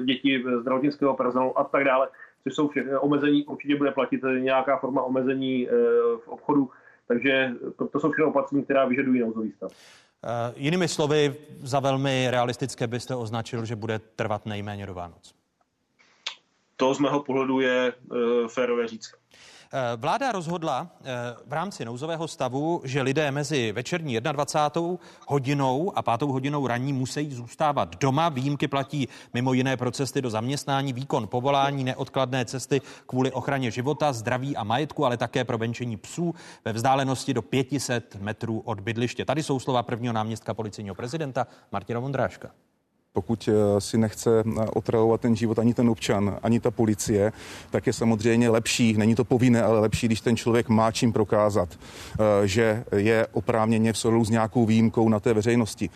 děti 0.05 0.45
zdravotnického 0.61 1.17
personálu 1.17 1.59
a 1.59 1.65
tak 1.65 1.85
dále 1.85 2.09
což 2.45 2.55
jsou 2.55 2.69
všechny 2.69 2.97
omezení, 2.97 3.45
určitě 3.45 3.77
bude 3.77 3.91
platit 3.91 4.21
nějaká 4.39 4.77
forma 4.77 5.03
omezení 5.03 5.69
eh, 5.69 5.73
v 6.25 6.29
obchodu, 6.29 6.71
takže 7.09 7.51
to, 7.79 7.89
to 7.89 8.01
jsou 8.01 8.13
všechno 8.13 8.31
opatření, 8.31 8.65
která 8.65 8.85
vyžadují 8.85 9.21
nouzový 9.21 9.53
stav. 9.53 9.73
Uh, 10.25 10.55
jinými 10.57 10.89
slovy, 10.89 11.35
za 11.63 11.81
velmi 11.81 12.27
realistické 12.31 12.87
byste 12.87 13.15
označil, 13.15 13.65
že 13.65 13.77
bude 13.77 13.99
trvat 13.99 14.47
nejméně 14.47 14.87
do 14.87 14.95
Vánoc. 14.95 15.35
To 16.77 16.95
z 16.95 16.99
mého 16.99 17.23
pohledu 17.23 17.61
je 17.61 17.93
uh, 17.93 18.49
férové 18.49 18.89
říct. 18.89 19.13
Eh, 19.75 19.97
vláda 19.97 20.33
rozhodla 20.33 20.87
eh, 21.01 21.37
v 21.47 21.53
rámci 21.53 21.85
nouzového 21.85 22.29
stavu, 22.29 22.81
že 22.85 23.03
lidé 23.03 23.31
mezi 23.31 23.73
večerní 23.73 24.21
21. 24.21 24.99
hodinou 25.29 25.93
a 25.99 26.03
5. 26.03 26.23
hodinou 26.23 26.67
ranní 26.67 26.93
musí 26.93 27.35
zůstávat 27.35 27.97
doma. 27.97 28.29
Výjimky 28.29 28.69
platí 28.69 29.09
mimo 29.35 29.53
jiné 29.53 29.77
pro 29.77 29.91
cesty 29.91 30.23
do 30.23 30.31
zaměstnání, 30.31 30.93
výkon 30.93 31.29
povolání, 31.29 31.85
neodkladné 31.85 32.45
cesty 32.45 32.81
kvůli 33.07 33.33
ochraně 33.33 33.71
života, 33.71 34.13
zdraví 34.13 34.57
a 34.57 34.65
majetku, 34.65 35.07
ale 35.07 35.17
také 35.17 35.45
pro 35.45 35.59
venčení 35.59 35.97
psů 35.97 36.35
ve 36.65 36.73
vzdálenosti 36.73 37.35
do 37.35 37.43
500 37.43 38.17
metrů 38.17 38.63
od 38.65 38.81
bydliště. 38.81 39.25
Tady 39.25 39.43
jsou 39.43 39.61
slova 39.61 39.83
prvního 39.83 40.13
náměstka 40.13 40.55
policejního 40.55 40.95
prezidenta 40.95 41.47
Martina 41.73 42.01
Vondráška. 42.01 42.51
Pokud 43.15 43.49
eh, 43.49 43.81
si 43.81 43.99
nechce 43.99 44.31
eh, 44.41 44.67
otravovat 44.75 45.21
ten 45.21 45.37
život 45.37 45.59
ani 45.59 45.75
ten 45.75 45.91
občan, 45.91 46.39
ani 46.43 46.61
ta 46.61 46.71
policie, 46.71 47.33
tak 47.71 47.87
je 47.87 47.93
samozřejmě 47.93 48.51
lepší, 48.51 48.93
není 48.97 49.15
to 49.15 49.25
povinné, 49.25 49.63
ale 49.63 49.81
lepší, 49.81 50.07
když 50.07 50.21
ten 50.21 50.37
člověk 50.37 50.69
má 50.69 50.93
čím 50.93 51.13
prokázat, 51.13 51.69
eh, 51.73 52.49
že 52.49 52.85
je 52.97 53.27
oprávněně 53.33 53.93
v 53.93 53.99
souladu 53.99 54.25
s 54.25 54.31
nějakou 54.31 54.67
výjimkou 54.67 55.09
na 55.09 55.21
té 55.21 55.35
veřejnosti. 55.35 55.91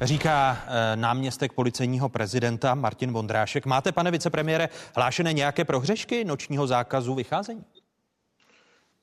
Říká 0.00 0.58
náměstek 0.94 1.52
policejního 1.52 2.08
prezidenta 2.08 2.74
Martin 2.74 3.12
Vondrášek. 3.12 3.66
Máte, 3.66 3.92
pane 3.92 4.10
vicepremiére, 4.10 4.68
hlášené 4.96 5.32
nějaké 5.32 5.64
prohřešky 5.64 6.24
nočního 6.24 6.66
zákazu 6.66 7.14
vycházení? 7.14 7.64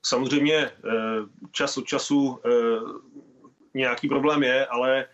Samozřejmě 0.06 0.70
čas 1.52 1.78
od 1.78 1.86
času 1.86 2.40
nějaký 3.74 4.08
problém 4.08 4.44
je, 4.44 4.66
ale 4.66 5.06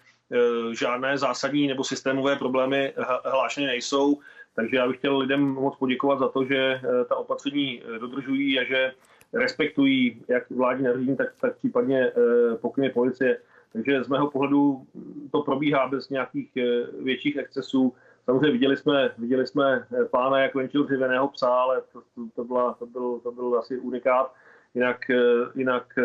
žádné 0.72 1.18
zásadní 1.18 1.68
nebo 1.68 1.84
systémové 1.84 2.36
problémy 2.36 2.94
hlášeny 3.26 3.68
nejsou. 3.68 4.20
Takže 4.56 4.78
já 4.78 4.88
bych 4.88 4.98
chtěl 4.98 5.18
lidem 5.18 5.42
moc 5.42 5.76
poděkovat 5.76 6.20
za 6.20 6.30
to, 6.30 6.46
že 6.46 6.82
ta 7.10 7.16
opatření 7.16 7.82
dodržují 8.00 8.60
a 8.60 8.64
že 8.64 8.92
respektují 9.34 10.24
jak 10.28 10.52
vládní 10.52 10.84
nařízení, 10.84 11.18
tak, 11.18 11.28
tak 11.42 11.58
případně 11.58 12.12
pokyny 12.62 12.90
policie. 12.90 13.38
Takže 13.74 14.04
z 14.04 14.08
mého 14.08 14.32
pohledu 14.32 14.88
to 15.32 15.42
probíhá 15.42 15.88
bez 15.88 16.10
nějakých 16.10 16.52
větších 17.04 17.38
excesů. 17.38 17.94
Samozřejmě 18.26 18.52
viděli 18.52 18.78
jsme, 18.78 19.12
viděli 19.18 19.48
jsme 19.48 19.88
pána, 20.12 20.40
jak 20.40 20.56
venčil 20.56 20.84
dřevěného 20.84 21.28
psa, 21.28 21.48
ale 21.48 21.82
to, 21.94 22.02
to, 22.16 22.22
to, 22.36 22.44
byla, 22.44 22.74
to, 22.74 22.86
byl, 22.86 23.20
to 23.24 23.32
byl 23.32 23.60
asi 23.60 23.78
unikát. 23.78 24.34
Jinak, 24.76 24.98
jinak 25.56 26.00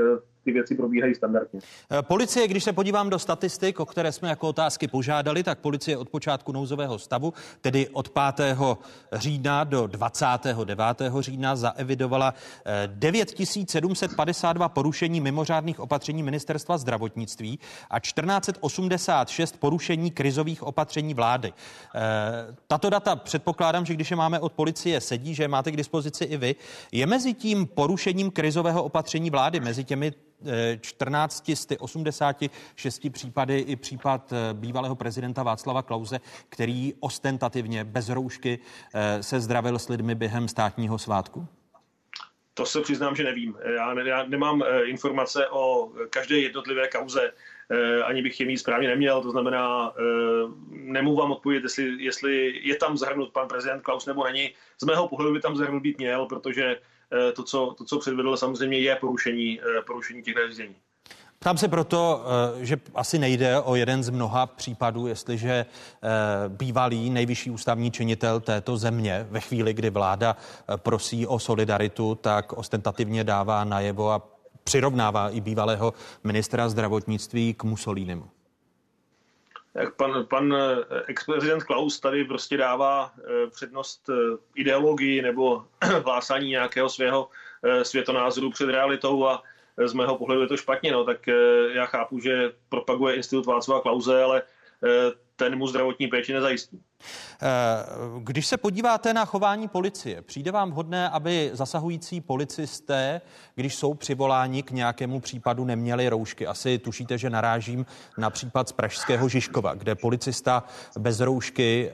ty 0.50 0.54
věci 0.54 0.74
probíhají 0.74 1.14
standardně. 1.14 1.60
Eh, 1.90 2.02
policie, 2.02 2.48
když 2.48 2.64
se 2.64 2.72
podívám 2.72 3.10
do 3.10 3.18
statistik, 3.18 3.80
o 3.80 3.86
které 3.86 4.12
jsme 4.12 4.28
jako 4.28 4.48
otázky 4.48 4.88
požádali, 4.88 5.42
tak 5.42 5.58
policie 5.58 5.96
od 5.96 6.08
počátku 6.08 6.52
nouzového 6.52 6.98
stavu, 6.98 7.32
tedy 7.60 7.88
od 7.92 8.08
5. 8.08 8.68
října 9.12 9.64
do 9.64 9.86
29. 9.86 11.22
října, 11.22 11.56
zaevidovala 11.56 12.34
9752 12.86 14.66
eh, 14.66 14.68
porušení 14.68 15.20
mimořádných 15.20 15.80
opatření 15.80 16.22
ministerstva 16.22 16.78
zdravotnictví 16.78 17.58
a 17.90 18.00
1486 18.00 19.56
porušení 19.60 20.10
krizových 20.10 20.62
opatření 20.62 21.14
vlády. 21.14 21.52
Eh, 21.52 22.00
tato 22.66 22.90
data 22.90 23.16
předpokládám, 23.16 23.86
že 23.86 23.94
když 23.94 24.10
je 24.10 24.16
máme 24.16 24.40
od 24.40 24.52
policie 24.52 25.00
sedí, 25.00 25.34
že 25.34 25.48
máte 25.48 25.72
k 25.72 25.76
dispozici 25.76 26.24
i 26.24 26.36
vy. 26.36 26.54
Je 26.92 27.06
mezi 27.06 27.34
tím 27.34 27.66
porušením 27.66 28.30
krizového 28.30 28.82
opatření 28.82 29.30
vlády, 29.30 29.60
mezi 29.60 29.84
těmi 29.84 30.12
14 30.80 31.50
z 31.54 31.66
86 31.78 33.12
případy 33.12 33.58
i 33.58 33.76
případ 33.76 34.32
eh, 34.32 34.54
bývalého 34.54 34.96
prezidenta 34.96 35.42
Václava 35.42 35.82
Klauze, 35.82 36.20
který 36.48 36.94
ostentativně 37.00 37.84
bez 37.84 38.08
roušky 38.08 38.58
eh, 38.94 39.22
se 39.22 39.40
zdravil 39.40 39.78
s 39.78 39.88
lidmi 39.88 40.14
během 40.14 40.48
státního 40.48 40.98
svátku? 40.98 41.46
To 42.54 42.66
se 42.66 42.80
přiznám, 42.80 43.16
že 43.16 43.24
nevím. 43.24 43.56
Já, 43.74 43.94
ne, 43.94 44.08
já 44.08 44.24
nemám 44.24 44.62
eh, 44.62 44.84
informace 44.84 45.48
o 45.48 45.92
každé 46.10 46.38
jednotlivé 46.38 46.88
kauze, 46.88 47.32
ani 48.04 48.22
bych 48.22 48.40
je 48.40 48.46
mít 48.46 48.58
správně 48.58 48.88
neměl, 48.88 49.22
to 49.22 49.30
znamená, 49.30 49.92
nemůžu 50.70 51.16
vám 51.16 51.32
odpovědět, 51.32 51.64
jestli, 51.64 52.04
jestli 52.04 52.60
je 52.62 52.76
tam 52.76 52.96
zahrnut 52.96 53.32
pan 53.32 53.48
prezident 53.48 53.82
Klaus 53.82 54.06
nebo 54.06 54.24
není. 54.24 54.54
Z 54.80 54.84
mého 54.84 55.08
pohledu 55.08 55.32
by 55.32 55.40
tam 55.40 55.56
zahrnut 55.56 55.82
být 55.82 55.98
měl, 55.98 56.26
protože 56.26 56.76
to, 57.36 57.42
co, 57.42 57.74
to, 57.78 57.84
co 57.84 57.98
předvedl, 57.98 58.36
samozřejmě 58.36 58.78
je 58.78 58.96
porušení, 58.96 59.60
eh, 59.60 59.82
porušení 59.86 60.22
těch 60.22 60.34
nařízení. 60.34 60.74
Tam 61.38 61.58
se 61.58 61.68
proto, 61.68 62.24
eh, 62.60 62.64
že 62.64 62.76
asi 62.94 63.18
nejde 63.18 63.60
o 63.60 63.74
jeden 63.74 64.02
z 64.02 64.10
mnoha 64.10 64.46
případů, 64.46 65.06
jestliže 65.06 65.66
bývalý 66.48 67.10
nejvyšší 67.10 67.50
ústavní 67.50 67.90
činitel 67.90 68.40
této 68.40 68.76
země 68.76 69.26
ve 69.30 69.40
chvíli, 69.40 69.74
kdy 69.74 69.90
vláda 69.90 70.36
prosí 70.76 71.26
o 71.26 71.38
solidaritu, 71.38 72.14
tak 72.14 72.52
ostentativně 72.52 73.24
dává 73.24 73.64
najevo 73.64 74.10
a 74.10 74.22
přirovnává 74.64 75.30
i 75.30 75.40
bývalého 75.40 75.94
ministra 76.24 76.68
zdravotnictví 76.68 77.54
k 77.54 77.64
Mussolinimu 77.64 78.39
jak 79.74 79.96
pan, 79.96 80.26
pan 80.26 80.54
eh, 80.54 81.02
ex-prezident 81.06 81.64
Klaus 81.64 82.00
tady 82.00 82.24
prostě 82.24 82.56
dává 82.56 83.12
eh, 83.18 83.46
přednost 83.50 84.08
eh, 84.08 84.36
ideologii 84.54 85.22
nebo 85.22 85.64
hlásání 86.04 86.48
nějakého 86.48 86.88
svého 86.88 87.28
světonázoru 87.82 88.50
před 88.50 88.70
realitou 88.70 89.26
a 89.26 89.42
z 89.86 89.92
mého 89.92 90.18
pohledu 90.18 90.42
je 90.42 90.48
to 90.48 90.56
špatně, 90.56 90.92
no, 90.92 91.04
tak 91.04 91.26
já 91.72 91.86
chápu, 91.86 92.18
že 92.18 92.52
propaguje 92.68 93.14
institut 93.14 93.46
Václava 93.46 93.80
Klauze, 93.80 94.22
ale 94.22 94.42
ten 95.44 95.58
mu 95.58 95.66
zdravotní 95.66 96.06
péči 96.08 96.32
nezajistí. 96.32 96.80
Eh, 97.42 97.46
když 98.18 98.46
se 98.46 98.56
podíváte 98.56 99.14
na 99.14 99.24
chování 99.24 99.68
policie, 99.68 100.22
přijde 100.22 100.50
vám 100.52 100.70
vhodné, 100.70 101.08
aby 101.08 101.50
zasahující 101.52 102.20
policisté, 102.20 103.20
když 103.54 103.74
jsou 103.74 103.94
přivoláni 103.94 104.62
k 104.62 104.70
nějakému 104.70 105.20
případu, 105.20 105.64
neměli 105.64 106.08
roušky? 106.08 106.46
Asi 106.46 106.78
tušíte, 106.78 107.18
že 107.18 107.30
narážím 107.30 107.86
na 108.18 108.30
případ 108.30 108.68
z 108.68 108.72
Pražského 108.72 109.28
Žižkova, 109.28 109.74
kde 109.74 109.94
policista 109.94 110.64
bez 110.98 111.20
roušky 111.20 111.90
eh, 111.90 111.92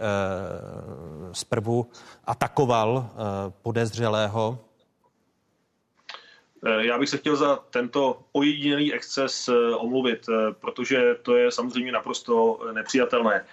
zprvu 1.32 1.86
atakoval 2.24 3.10
eh, 3.10 3.52
podezřelého 3.62 4.58
já 6.78 6.98
bych 6.98 7.08
se 7.08 7.16
chtěl 7.16 7.36
za 7.36 7.56
tento 7.70 8.18
ojedinělý 8.32 8.94
exces 8.94 9.50
omluvit, 9.78 10.26
protože 10.60 11.16
to 11.22 11.36
je 11.36 11.50
samozřejmě 11.50 11.92
naprosto 11.92 12.60
nepřijatelné. 12.72 13.44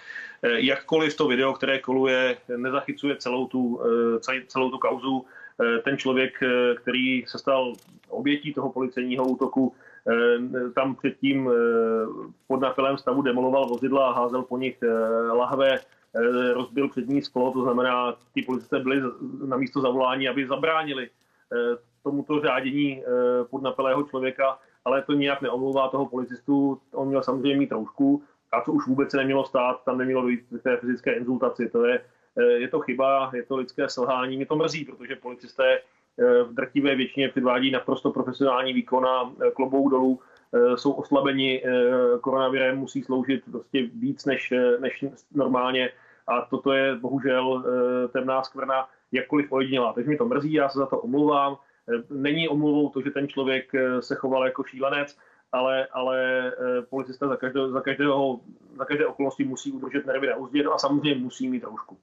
Eh, 0.44 0.60
jakkoliv 0.60 1.16
to 1.16 1.28
video, 1.28 1.52
které 1.52 1.78
koluje, 1.78 2.36
nezachycuje 2.56 3.16
celou 3.16 3.46
tu, 3.46 3.80
eh, 4.28 4.44
celou 4.46 4.70
tu 4.70 4.78
kauzu, 4.78 5.24
eh, 5.24 5.78
ten 5.78 5.98
člověk, 5.98 6.40
který 6.76 7.24
se 7.26 7.38
stal 7.38 7.72
obětí 8.08 8.54
toho 8.54 8.72
policejního 8.72 9.24
útoku, 9.24 9.74
tam 10.74 10.94
předtím 10.94 11.50
pod 12.46 12.60
napilém 12.60 12.98
stavu 12.98 13.22
demoloval 13.22 13.66
vozidla 13.66 14.08
a 14.08 14.12
házel 14.12 14.42
po 14.42 14.58
nich 14.58 14.76
lahve, 15.32 15.80
rozbil 16.52 16.88
přední 16.88 17.22
sklo, 17.22 17.52
to 17.52 17.62
znamená, 17.62 18.16
ti 18.34 18.42
policisté 18.42 18.78
byli 18.78 19.00
na 19.46 19.56
místo 19.56 19.80
zavolání, 19.80 20.28
aby 20.28 20.46
zabránili 20.46 21.10
tomuto 22.04 22.40
řádění 22.40 23.02
podnapilého 23.50 24.02
člověka, 24.02 24.58
ale 24.84 25.02
to 25.02 25.12
nijak 25.12 25.42
neomlouvá 25.42 25.88
toho 25.88 26.06
policistu. 26.06 26.80
On 26.94 27.08
měl 27.08 27.22
samozřejmě 27.22 27.58
mít 27.58 27.72
roušku, 27.72 28.22
a 28.54 28.60
co 28.60 28.72
už 28.72 28.86
vůbec 28.86 29.10
se 29.10 29.16
nemělo 29.16 29.44
stát, 29.44 29.84
tam 29.84 29.98
nemělo 29.98 30.22
dojít 30.22 30.40
k 30.60 30.62
té 30.62 30.76
fyzické 30.76 31.12
inzultaci. 31.12 31.68
To 31.68 31.84
je, 31.84 32.00
eh, 32.38 32.42
je 32.44 32.68
to 32.68 32.80
chyba, 32.80 33.30
je 33.34 33.42
to 33.42 33.56
lidské 33.56 33.88
selhání. 33.88 34.36
Mě 34.36 34.46
to 34.46 34.56
mrzí, 34.56 34.84
protože 34.84 35.16
policisté 35.16 35.78
eh, 35.78 36.42
v 36.42 36.54
drtivé 36.54 36.94
většině 36.94 37.28
předvádí 37.28 37.70
naprosto 37.70 38.10
profesionální 38.10 38.72
výkon 38.72 39.06
a 39.06 39.32
eh, 39.32 39.50
klobou 39.50 39.88
dolů 39.88 40.20
jsou 40.76 40.92
oslabeni 40.92 41.62
koronavirem, 42.20 42.78
musí 42.78 43.02
sloužit 43.02 43.42
prostě 43.50 43.82
víc 43.82 44.24
než, 44.24 44.54
než 44.80 45.04
normálně 45.34 45.90
a 46.26 46.46
toto 46.46 46.72
je 46.72 46.94
bohužel 46.94 47.64
temná 48.12 48.42
skvrna, 48.42 48.88
jakkoliv 49.12 49.52
ojedinělá. 49.52 49.92
Takže 49.92 50.10
mi 50.10 50.16
to 50.16 50.24
mrzí, 50.24 50.52
já 50.52 50.68
se 50.68 50.78
za 50.78 50.86
to 50.86 50.98
omluvám. 50.98 51.56
Není 52.10 52.48
omluvou 52.48 52.88
to, 52.88 53.02
že 53.02 53.10
ten 53.10 53.28
člověk 53.28 53.72
se 54.00 54.14
choval 54.14 54.44
jako 54.44 54.64
šílenec, 54.64 55.16
ale, 55.54 55.86
ale 55.86 56.48
eh, 56.48 56.82
policista 56.82 57.28
za, 57.28 57.36
každého, 57.36 57.70
za, 57.70 57.80
každého, 57.80 58.40
za 58.78 58.84
každé 58.84 59.06
okolnosti 59.06 59.44
musí 59.44 59.72
udržet 59.72 60.06
nervy 60.06 60.26
na 60.26 60.36
úzdě 60.36 60.62
no 60.62 60.74
a 60.74 60.78
samozřejmě 60.78 61.20
musí 61.20 61.48
mít 61.48 61.64
roušku. 61.64 61.98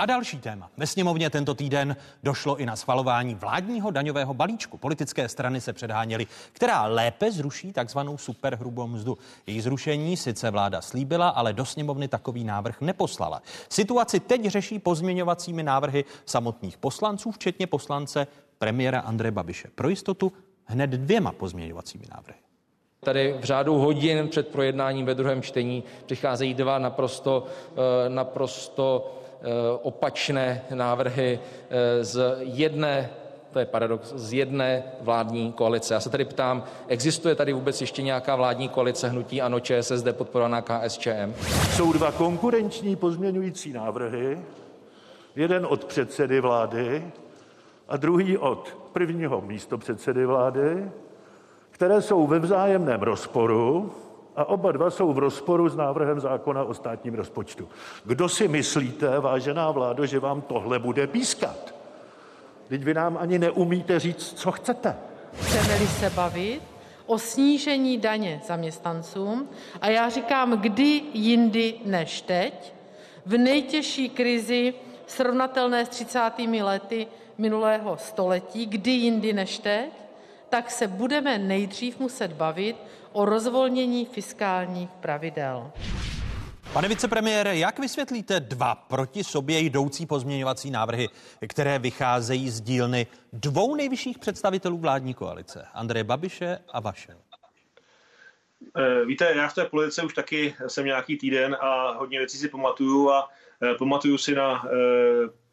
A 0.00 0.06
další 0.06 0.38
téma. 0.38 0.70
Ve 0.76 0.86
sněmovně 0.86 1.30
tento 1.30 1.54
týden 1.54 1.96
došlo 2.22 2.56
i 2.56 2.66
na 2.66 2.76
schvalování 2.76 3.34
vládního 3.34 3.90
daňového 3.90 4.34
balíčku. 4.34 4.78
Politické 4.78 5.28
strany 5.28 5.60
se 5.60 5.72
předháněly, 5.72 6.26
která 6.52 6.86
lépe 6.86 7.32
zruší 7.32 7.72
takzvanou 7.72 8.18
superhrubou 8.18 8.86
mzdu. 8.86 9.18
Její 9.46 9.60
zrušení 9.60 10.16
sice 10.16 10.50
vláda 10.50 10.80
slíbila, 10.80 11.28
ale 11.28 11.52
do 11.52 11.64
sněmovny 11.64 12.08
takový 12.08 12.44
návrh 12.44 12.80
neposlala. 12.80 13.42
Situaci 13.68 14.20
teď 14.20 14.44
řeší 14.46 14.78
pozměňovacími 14.78 15.62
návrhy 15.62 16.04
samotných 16.26 16.78
poslanců, 16.78 17.30
včetně 17.30 17.66
poslance 17.66 18.26
premiéra 18.58 19.00
Andreje 19.00 19.32
Babiše. 19.32 19.68
Pro 19.74 19.88
jistotu 19.88 20.32
hned 20.64 20.90
dvěma 20.90 21.32
pozměňovacími 21.32 22.04
návrhy. 22.10 22.38
Tady 23.00 23.36
v 23.40 23.44
řádu 23.44 23.74
hodin 23.74 24.28
před 24.28 24.48
projednáním 24.48 25.06
ve 25.06 25.14
druhém 25.14 25.42
čtení 25.42 25.84
přicházejí 26.06 26.54
dva 26.54 26.78
naprosto, 26.78 27.46
eh, 27.46 28.08
naprosto 28.08 29.16
opačné 29.82 30.62
návrhy 30.74 31.40
eh, 31.70 32.04
z 32.04 32.36
jedné 32.40 33.10
to 33.52 33.58
je 33.58 33.66
paradox, 33.66 34.12
z 34.14 34.32
jedné 34.32 34.82
vládní 35.00 35.52
koalice. 35.52 35.94
Já 35.94 36.00
se 36.00 36.10
tady 36.10 36.24
ptám, 36.24 36.64
existuje 36.88 37.34
tady 37.34 37.52
vůbec 37.52 37.80
ještě 37.80 38.02
nějaká 38.02 38.36
vládní 38.36 38.68
koalice 38.68 39.08
hnutí 39.08 39.42
ANO, 39.42 39.60
ČSSD 39.60 40.08
podporovaná 40.12 40.62
KSČM? 40.62 41.34
Jsou 41.76 41.92
dva 41.92 42.12
konkurenční 42.12 42.96
pozměňující 42.96 43.72
návrhy, 43.72 44.38
jeden 45.36 45.66
od 45.66 45.84
předsedy 45.84 46.40
vlády 46.40 47.04
a 47.88 47.96
druhý 47.96 48.38
od 48.38 48.76
prvního 48.92 49.40
místopředsedy 49.40 50.26
vlády, 50.26 50.90
které 51.70 52.02
jsou 52.02 52.26
ve 52.26 52.38
vzájemném 52.38 53.02
rozporu 53.02 53.92
a 54.36 54.44
oba 54.44 54.72
dva 54.72 54.90
jsou 54.90 55.12
v 55.12 55.18
rozporu 55.18 55.68
s 55.68 55.76
návrhem 55.76 56.20
zákona 56.20 56.64
o 56.64 56.74
státním 56.74 57.14
rozpočtu. 57.14 57.68
Kdo 58.04 58.28
si 58.28 58.48
myslíte, 58.48 59.20
vážená 59.20 59.70
vládo, 59.70 60.06
že 60.06 60.20
vám 60.20 60.40
tohle 60.40 60.78
bude 60.78 61.06
pískat? 61.06 61.74
Teď 62.68 62.84
vy 62.84 62.94
nám 62.94 63.18
ani 63.20 63.38
neumíte 63.38 63.98
říct, 63.98 64.32
co 64.32 64.52
chcete. 64.52 64.96
Chceme-li 65.32 65.86
se 65.86 66.10
bavit 66.10 66.62
o 67.06 67.18
snížení 67.18 67.98
daně 67.98 68.40
zaměstnancům, 68.46 69.48
a 69.80 69.88
já 69.88 70.08
říkám, 70.08 70.52
kdy 70.60 71.02
jindy 71.12 71.74
než 71.84 72.20
teď, 72.20 72.74
v 73.26 73.38
nejtěžší 73.38 74.08
krizi 74.08 74.74
srovnatelné 75.06 75.86
s 75.86 75.88
30. 75.88 76.20
lety 76.62 77.06
minulého 77.38 77.96
století, 77.96 78.66
kdy 78.66 78.90
jindy 78.90 79.32
než 79.32 79.58
teď, 79.58 79.90
tak 80.50 80.70
se 80.70 80.88
budeme 80.88 81.38
nejdřív 81.38 81.98
muset 81.98 82.32
bavit 82.32 82.76
o 83.12 83.24
rozvolnění 83.24 84.06
fiskálních 84.06 84.90
pravidel. 84.90 85.72
Pane 86.72 86.88
vicepremiére, 86.88 87.56
jak 87.56 87.78
vysvětlíte 87.78 88.40
dva 88.40 88.74
proti 88.74 89.24
sobě 89.24 89.60
jdoucí 89.60 90.06
pozměňovací 90.06 90.70
návrhy, 90.70 91.08
které 91.48 91.78
vycházejí 91.78 92.50
z 92.50 92.60
dílny 92.60 93.06
dvou 93.32 93.74
nejvyšších 93.74 94.18
představitelů 94.18 94.78
vládní 94.78 95.14
koalice, 95.14 95.66
Andreje 95.74 96.04
Babiše 96.04 96.58
a 96.72 96.80
vaše? 96.80 97.16
Eh, 98.76 99.04
víte, 99.04 99.32
já 99.36 99.48
v 99.48 99.54
té 99.54 99.64
politice 99.64 100.02
už 100.02 100.14
taky 100.14 100.54
jsem 100.66 100.86
nějaký 100.86 101.18
týden 101.18 101.56
a 101.60 101.92
hodně 101.98 102.18
věcí 102.18 102.38
si 102.38 102.48
pamatuju 102.48 103.10
a 103.10 103.28
eh, 103.62 103.74
pamatuju 103.74 104.18
si 104.18 104.34
na 104.34 104.64
eh, 104.66 104.70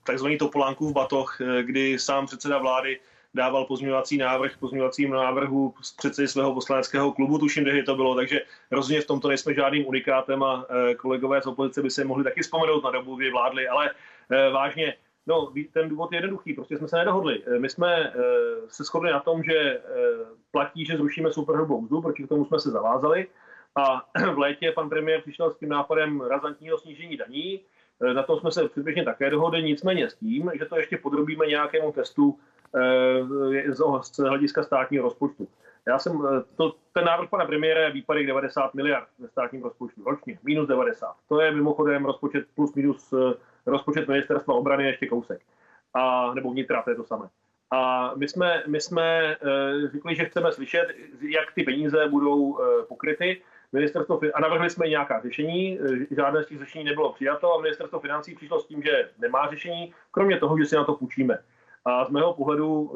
takzvaný 0.03 0.37
Topolánkův 0.37 0.93
batoh, 0.93 1.37
kdy 1.61 1.99
sám 1.99 2.25
předseda 2.25 2.57
vlády 2.57 2.99
dával 3.33 3.65
pozměňovací 3.65 4.17
návrh 4.17 4.57
pozměňovacím 4.57 5.11
návrhu 5.11 5.73
z 5.81 5.91
předsedy 5.95 6.27
svého 6.27 6.53
poslaneckého 6.53 7.11
klubu, 7.11 7.37
tuším, 7.37 7.65
že 7.65 7.83
to 7.83 7.95
bylo, 7.95 8.15
takže 8.15 8.41
rozhodně 8.71 9.01
v 9.01 9.07
tomto 9.07 9.27
nejsme 9.27 9.53
žádným 9.53 9.87
unikátem 9.87 10.43
a 10.43 10.65
kolegové 10.97 11.41
z 11.41 11.47
opozice 11.47 11.81
by 11.81 11.89
se 11.89 12.03
mohli 12.03 12.23
taky 12.23 12.41
vzpomenout 12.41 12.83
na 12.83 12.91
dobu, 12.91 13.15
kdy 13.15 13.31
vládli, 13.31 13.67
ale 13.67 13.91
vážně, 14.53 14.93
No, 15.27 15.53
ten 15.73 15.89
důvod 15.89 16.11
je 16.11 16.17
jednoduchý, 16.17 16.53
prostě 16.53 16.77
jsme 16.77 16.87
se 16.87 16.97
nedohodli. 16.97 17.43
My 17.57 17.69
jsme 17.69 18.13
se 18.67 18.83
shodli 18.83 19.11
na 19.11 19.19
tom, 19.19 19.43
že 19.43 19.81
platí, 20.51 20.85
že 20.85 20.97
zrušíme 20.97 21.31
superhrubou 21.31 21.81
mzdu, 21.81 22.01
proti 22.01 22.27
tomu 22.27 22.45
jsme 22.45 22.59
se 22.59 22.71
zavázali. 22.71 23.27
A 23.75 24.05
v 24.33 24.37
létě 24.37 24.71
pan 24.71 24.89
premiér 24.89 25.21
přišel 25.21 25.51
s 25.51 25.57
tím 25.57 25.69
nápadem 25.69 26.21
razantního 26.21 26.77
snížení 26.77 27.17
daní. 27.17 27.61
Na 28.13 28.23
to 28.23 28.39
jsme 28.39 28.51
se 28.51 28.69
předběžně 28.69 29.03
také 29.03 29.29
dohodli, 29.29 29.63
nicméně 29.63 30.09
s 30.09 30.15
tím, 30.15 30.51
že 30.59 30.65
to 30.65 30.77
ještě 30.77 30.97
podrobíme 30.97 31.45
nějakému 31.45 31.91
testu 31.91 32.39
z 34.09 34.19
hlediska 34.19 34.63
státního 34.63 35.03
rozpočtu. 35.03 35.47
Já 35.87 35.99
jsem, 35.99 36.25
e, 36.25 36.43
to, 36.55 36.75
ten 36.93 37.05
návrh 37.05 37.29
pana 37.29 37.45
premiéra 37.45 37.81
je 37.81 37.91
výpadek 37.91 38.27
90 38.27 38.73
miliard 38.73 39.07
ve 39.19 39.27
státním 39.27 39.63
rozpočtu 39.63 40.03
ročně, 40.03 40.39
minus 40.43 40.67
90. 40.67 41.15
To 41.29 41.41
je 41.41 41.51
mimochodem 41.51 42.05
rozpočet 42.05 42.45
plus 42.55 42.75
minus 42.75 43.13
rozpočet 43.65 44.07
ministerstva 44.07 44.53
obrany 44.53 44.87
ještě 44.87 45.07
kousek. 45.07 45.41
A, 45.93 46.33
nebo 46.33 46.51
vnitra, 46.51 46.81
to 46.81 46.89
je 46.89 46.95
to 46.95 47.03
samé. 47.03 47.29
A 47.71 48.11
my 48.15 48.27
jsme, 48.27 48.63
my 48.67 48.81
jsme 48.81 49.35
řekli, 49.91 50.15
že 50.15 50.25
chceme 50.25 50.51
slyšet, 50.51 50.87
jak 51.21 51.53
ty 51.53 51.63
peníze 51.63 52.07
budou 52.07 52.59
pokryty. 52.87 53.41
Ministerstvo, 53.71 54.19
a 54.33 54.41
navrhli 54.41 54.69
jsme 54.69 54.87
nějaká 54.87 55.21
řešení, 55.21 55.79
eh, 55.79 56.15
žádné 56.15 56.43
z 56.43 56.47
těch 56.47 56.59
řešení 56.59 56.83
nebylo 56.83 57.13
přijato 57.13 57.53
a 57.53 57.61
ministerstvo 57.61 57.99
financí 57.99 58.35
přišlo 58.35 58.59
s 58.59 58.67
tím, 58.67 58.83
že 58.83 59.09
nemá 59.19 59.49
řešení, 59.49 59.93
kromě 60.11 60.39
toho, 60.39 60.57
že 60.57 60.65
si 60.65 60.75
na 60.75 60.83
to 60.83 60.95
půjčíme. 60.95 61.39
A 61.87 62.05
z 62.05 62.09
mého 62.09 62.33
pohledu 62.33 62.91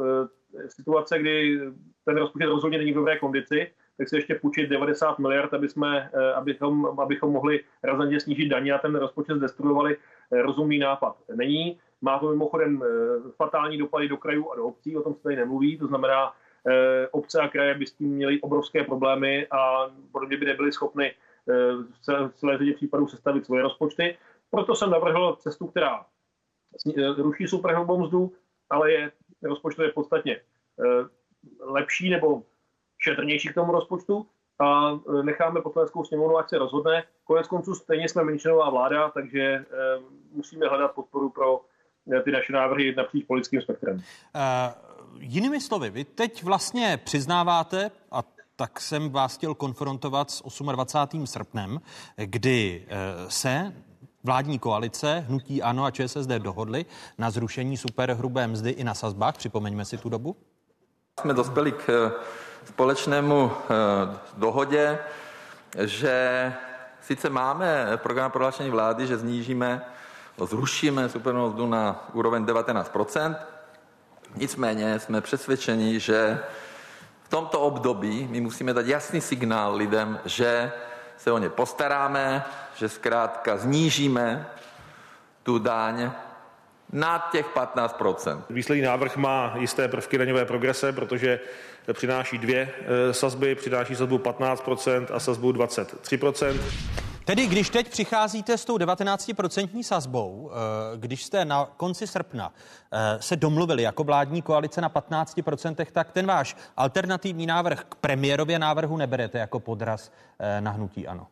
situace, 0.67 1.19
kdy 1.19 1.59
ten 2.05 2.17
rozpočet 2.17 2.45
rozhodně 2.45 2.77
není 2.77 2.91
v 2.91 2.95
dobré 2.95 3.19
kondici, 3.19 3.71
tak 3.97 4.09
se 4.09 4.17
ještě 4.17 4.35
půjčit 4.35 4.69
90 4.69 5.19
miliard, 5.19 5.53
aby 5.53 5.69
jsme, 5.69 6.09
abychom, 6.35 6.99
abychom 6.99 7.31
mohli 7.31 7.63
razantně 7.83 8.19
snížit 8.19 8.49
daně 8.49 8.73
a 8.73 8.77
ten 8.77 8.95
rozpočet 8.95 9.37
zdestruovali, 9.37 9.97
rozumný 10.31 10.79
nápad 10.79 11.15
není. 11.35 11.79
Má 12.01 12.19
to 12.19 12.29
mimochodem 12.29 12.83
eh, 12.83 13.31
fatální 13.35 13.77
dopady 13.77 14.07
do 14.07 14.17
krajů 14.17 14.51
a 14.51 14.55
do 14.55 14.65
obcí, 14.65 14.97
o 14.97 15.01
tom 15.01 15.15
se 15.15 15.23
tady 15.23 15.35
nemluví, 15.35 15.77
to 15.77 15.87
znamená, 15.87 16.33
eh, 16.67 17.07
obce 17.07 17.41
a 17.41 17.47
kraje 17.47 17.73
by 17.75 17.87
s 17.87 17.93
tím 17.93 18.09
měly 18.09 18.41
obrovské 18.41 18.83
problémy 18.83 19.47
a 19.51 19.89
podobně 20.11 20.37
by 20.37 20.45
nebyly 20.45 20.71
schopny 20.71 21.13
eh, 21.49 21.53
v 22.29 22.33
celé 22.35 22.57
řadě 22.57 22.73
případů 22.73 23.07
sestavit 23.07 23.45
svoje 23.45 23.61
rozpočty. 23.61 24.17
Proto 24.51 24.75
jsem 24.75 24.89
navrhl 24.89 25.35
cestu, 25.39 25.67
která 25.67 26.05
ruší 27.17 27.47
superhrubou 27.47 27.99
mzdu, 27.99 28.33
ale 28.71 28.91
je 28.91 29.11
rozpočtově 29.43 29.91
podstatně 29.91 30.41
lepší 31.59 32.09
nebo 32.09 32.43
šetrnější 32.97 33.49
k 33.49 33.53
tomu 33.53 33.71
rozpočtu 33.71 34.27
a 34.59 34.99
necháme 35.23 35.61
poslaneckou 35.61 36.05
sněmovnu, 36.05 36.37
ať 36.37 36.49
se 36.49 36.57
rozhodne. 36.57 37.03
Konec 37.23 37.47
konců 37.47 37.75
stejně 37.75 38.09
jsme 38.09 38.23
menšinová 38.23 38.69
vláda, 38.69 39.09
takže 39.09 39.65
musíme 40.31 40.67
hledat 40.67 40.91
podporu 40.95 41.29
pro 41.29 41.61
ty 42.23 42.31
naše 42.31 42.53
návrhy 42.53 42.95
napříč 42.95 43.25
politickým 43.25 43.61
spektrem. 43.61 43.95
Uh, 43.95 44.01
jinými 45.19 45.61
slovy, 45.61 45.89
vy 45.89 46.03
teď 46.03 46.43
vlastně 46.43 46.99
přiznáváte, 47.03 47.91
a 48.11 48.23
tak 48.55 48.79
jsem 48.79 49.09
vás 49.09 49.37
chtěl 49.37 49.55
konfrontovat 49.55 50.31
s 50.31 50.61
28. 50.61 51.27
srpnem, 51.27 51.81
kdy 52.17 52.87
se 53.27 53.73
vládní 54.23 54.59
koalice, 54.59 55.25
Hnutí 55.27 55.61
Ano 55.61 55.85
a 55.85 55.91
ČSSD 55.91 56.29
dohodli 56.29 56.85
na 57.17 57.31
zrušení 57.31 57.77
superhrubé 57.77 58.47
mzdy 58.47 58.69
i 58.69 58.83
na 58.83 58.93
sazbách. 58.93 59.37
Připomeňme 59.37 59.85
si 59.85 59.97
tu 59.97 60.09
dobu. 60.09 60.35
Jsme 61.19 61.33
dospěli 61.33 61.71
k 61.71 61.89
eh, 61.89 62.11
společnému 62.65 63.51
dohodě, 64.37 64.99
že 65.79 66.53
sice 67.01 67.29
máme 67.29 67.87
program 67.95 68.31
prohlášení 68.31 68.69
vlády, 68.69 69.07
že 69.07 69.17
znížíme 69.17 69.85
zrušíme 70.45 71.09
supernou 71.09 71.49
mzdu 71.49 71.67
na 71.67 72.09
úroveň 72.13 72.45
19% 72.45 73.35
Nicméně 74.35 74.99
jsme 74.99 75.21
přesvědčeni, 75.21 75.99
že 75.99 76.39
v 77.23 77.29
tomto 77.29 77.59
období 77.59 78.27
my 78.31 78.41
musíme 78.41 78.73
dát 78.73 78.85
jasný 78.85 79.21
signál 79.21 79.75
lidem, 79.75 80.19
že 80.25 80.71
se 81.17 81.31
o 81.31 81.37
ně 81.37 81.49
postaráme, 81.49 82.43
že 82.75 82.89
zkrátka 82.89 83.57
znížíme 83.57 84.47
tu 85.43 85.59
daň 85.59 86.11
na 86.93 87.29
těch 87.31 87.55
15% 87.55 88.41
Výsledný 88.49 88.83
návrh 88.83 89.17
má 89.17 89.53
jisté 89.57 89.87
prvky 89.87 90.17
daňové 90.17 90.45
progrese, 90.45 90.93
protože 90.93 91.39
přináší 91.93 92.37
dvě 92.37 92.69
e, 93.09 93.13
sazby, 93.13 93.55
přináší 93.55 93.95
sazbu 93.95 94.17
15% 94.17 95.07
a 95.13 95.19
sazbu 95.19 95.51
23% 95.51 96.59
Tedy 97.25 97.47
když 97.47 97.69
teď 97.69 97.89
přicházíte 97.89 98.57
s 98.57 98.65
tou 98.65 98.77
19% 98.77 99.83
sazbou, 99.83 100.51
eh, 100.51 100.97
když 100.97 101.23
jste 101.23 101.45
na 101.45 101.65
konci 101.77 102.07
srpna 102.07 102.53
eh, 102.91 103.17
se 103.21 103.35
domluvili 103.35 103.83
jako 103.83 104.03
vládní 104.03 104.41
koalice 104.41 104.81
na 104.81 104.89
15%, 104.89 105.91
tak 105.91 106.11
ten 106.11 106.25
váš 106.25 106.55
alternativní 106.77 107.45
návrh 107.45 107.83
k 107.83 107.95
premiérově 107.95 108.59
návrhu 108.59 108.97
neberete 108.97 109.39
jako 109.39 109.59
podraz 109.59 110.11
na 110.59 110.71
hnutí 110.71 111.07
ano? 111.07 111.27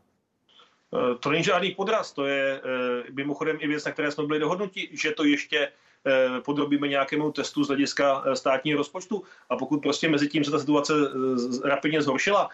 To 1.19 1.29
není 1.29 1.43
žádný 1.43 1.71
podraz, 1.71 2.13
to 2.13 2.25
je 2.25 2.61
mimochodem 3.11 3.57
i 3.59 3.67
věc, 3.67 3.85
na 3.85 3.91
které 3.91 4.11
jsme 4.11 4.23
byli 4.23 4.39
dohodnuti, 4.39 4.89
že 4.91 5.11
to 5.11 5.23
ještě 5.23 5.71
Eh, 6.07 6.41
podrobíme 6.41 6.87
nějakému 6.87 7.31
testu 7.31 7.63
z 7.63 7.67
hlediska 7.67 8.23
eh, 8.25 8.35
státního 8.35 8.77
rozpočtu. 8.77 9.23
A 9.49 9.57
pokud 9.57 9.81
prostě 9.81 10.09
mezi 10.09 10.27
tím 10.27 10.43
se 10.43 10.51
ta 10.51 10.59
situace 10.59 10.93
eh, 10.93 11.69
rapidně 11.69 12.01
zhoršila, 12.01 12.49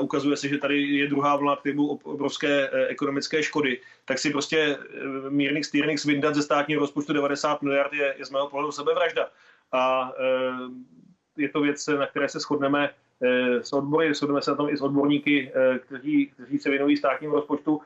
ukazuje 0.00 0.36
se, 0.36 0.48
že 0.48 0.58
tady 0.58 0.82
je 0.82 1.06
druhá 1.08 1.36
vlna, 1.36 1.58
budou 1.64 1.86
obrovské 1.86 2.70
ekonomické 2.88 3.42
škody, 3.42 3.80
tak 4.04 4.18
si 4.18 4.30
prostě 4.30 4.78
mírných 5.28 5.66
stýrných 5.66 6.04
vyndat 6.04 6.34
ze 6.34 6.42
státního 6.42 6.80
rozpočtu 6.80 7.12
90 7.12 7.62
miliard 7.62 7.92
je, 7.92 8.14
je 8.18 8.24
z 8.24 8.30
mého 8.30 8.48
pohledu 8.48 8.72
sebevražda. 8.72 9.30
A 9.72 10.12
je 11.36 11.48
to 11.48 11.60
věc, 11.60 11.86
na 11.86 12.06
které 12.06 12.28
se 12.28 12.40
shodneme 12.40 12.90
s 13.62 13.72
odbory, 13.72 14.14
shodneme 14.14 14.42
se 14.42 14.50
na 14.50 14.56
tom 14.56 14.68
i 14.68 14.76
s 14.76 14.80
odborníky, 14.80 15.52
kteří, 15.80 16.26
kteří 16.26 16.58
se 16.58 16.70
věnují 16.70 16.96
státnímu 16.96 17.34
rozpočtu. 17.34 17.80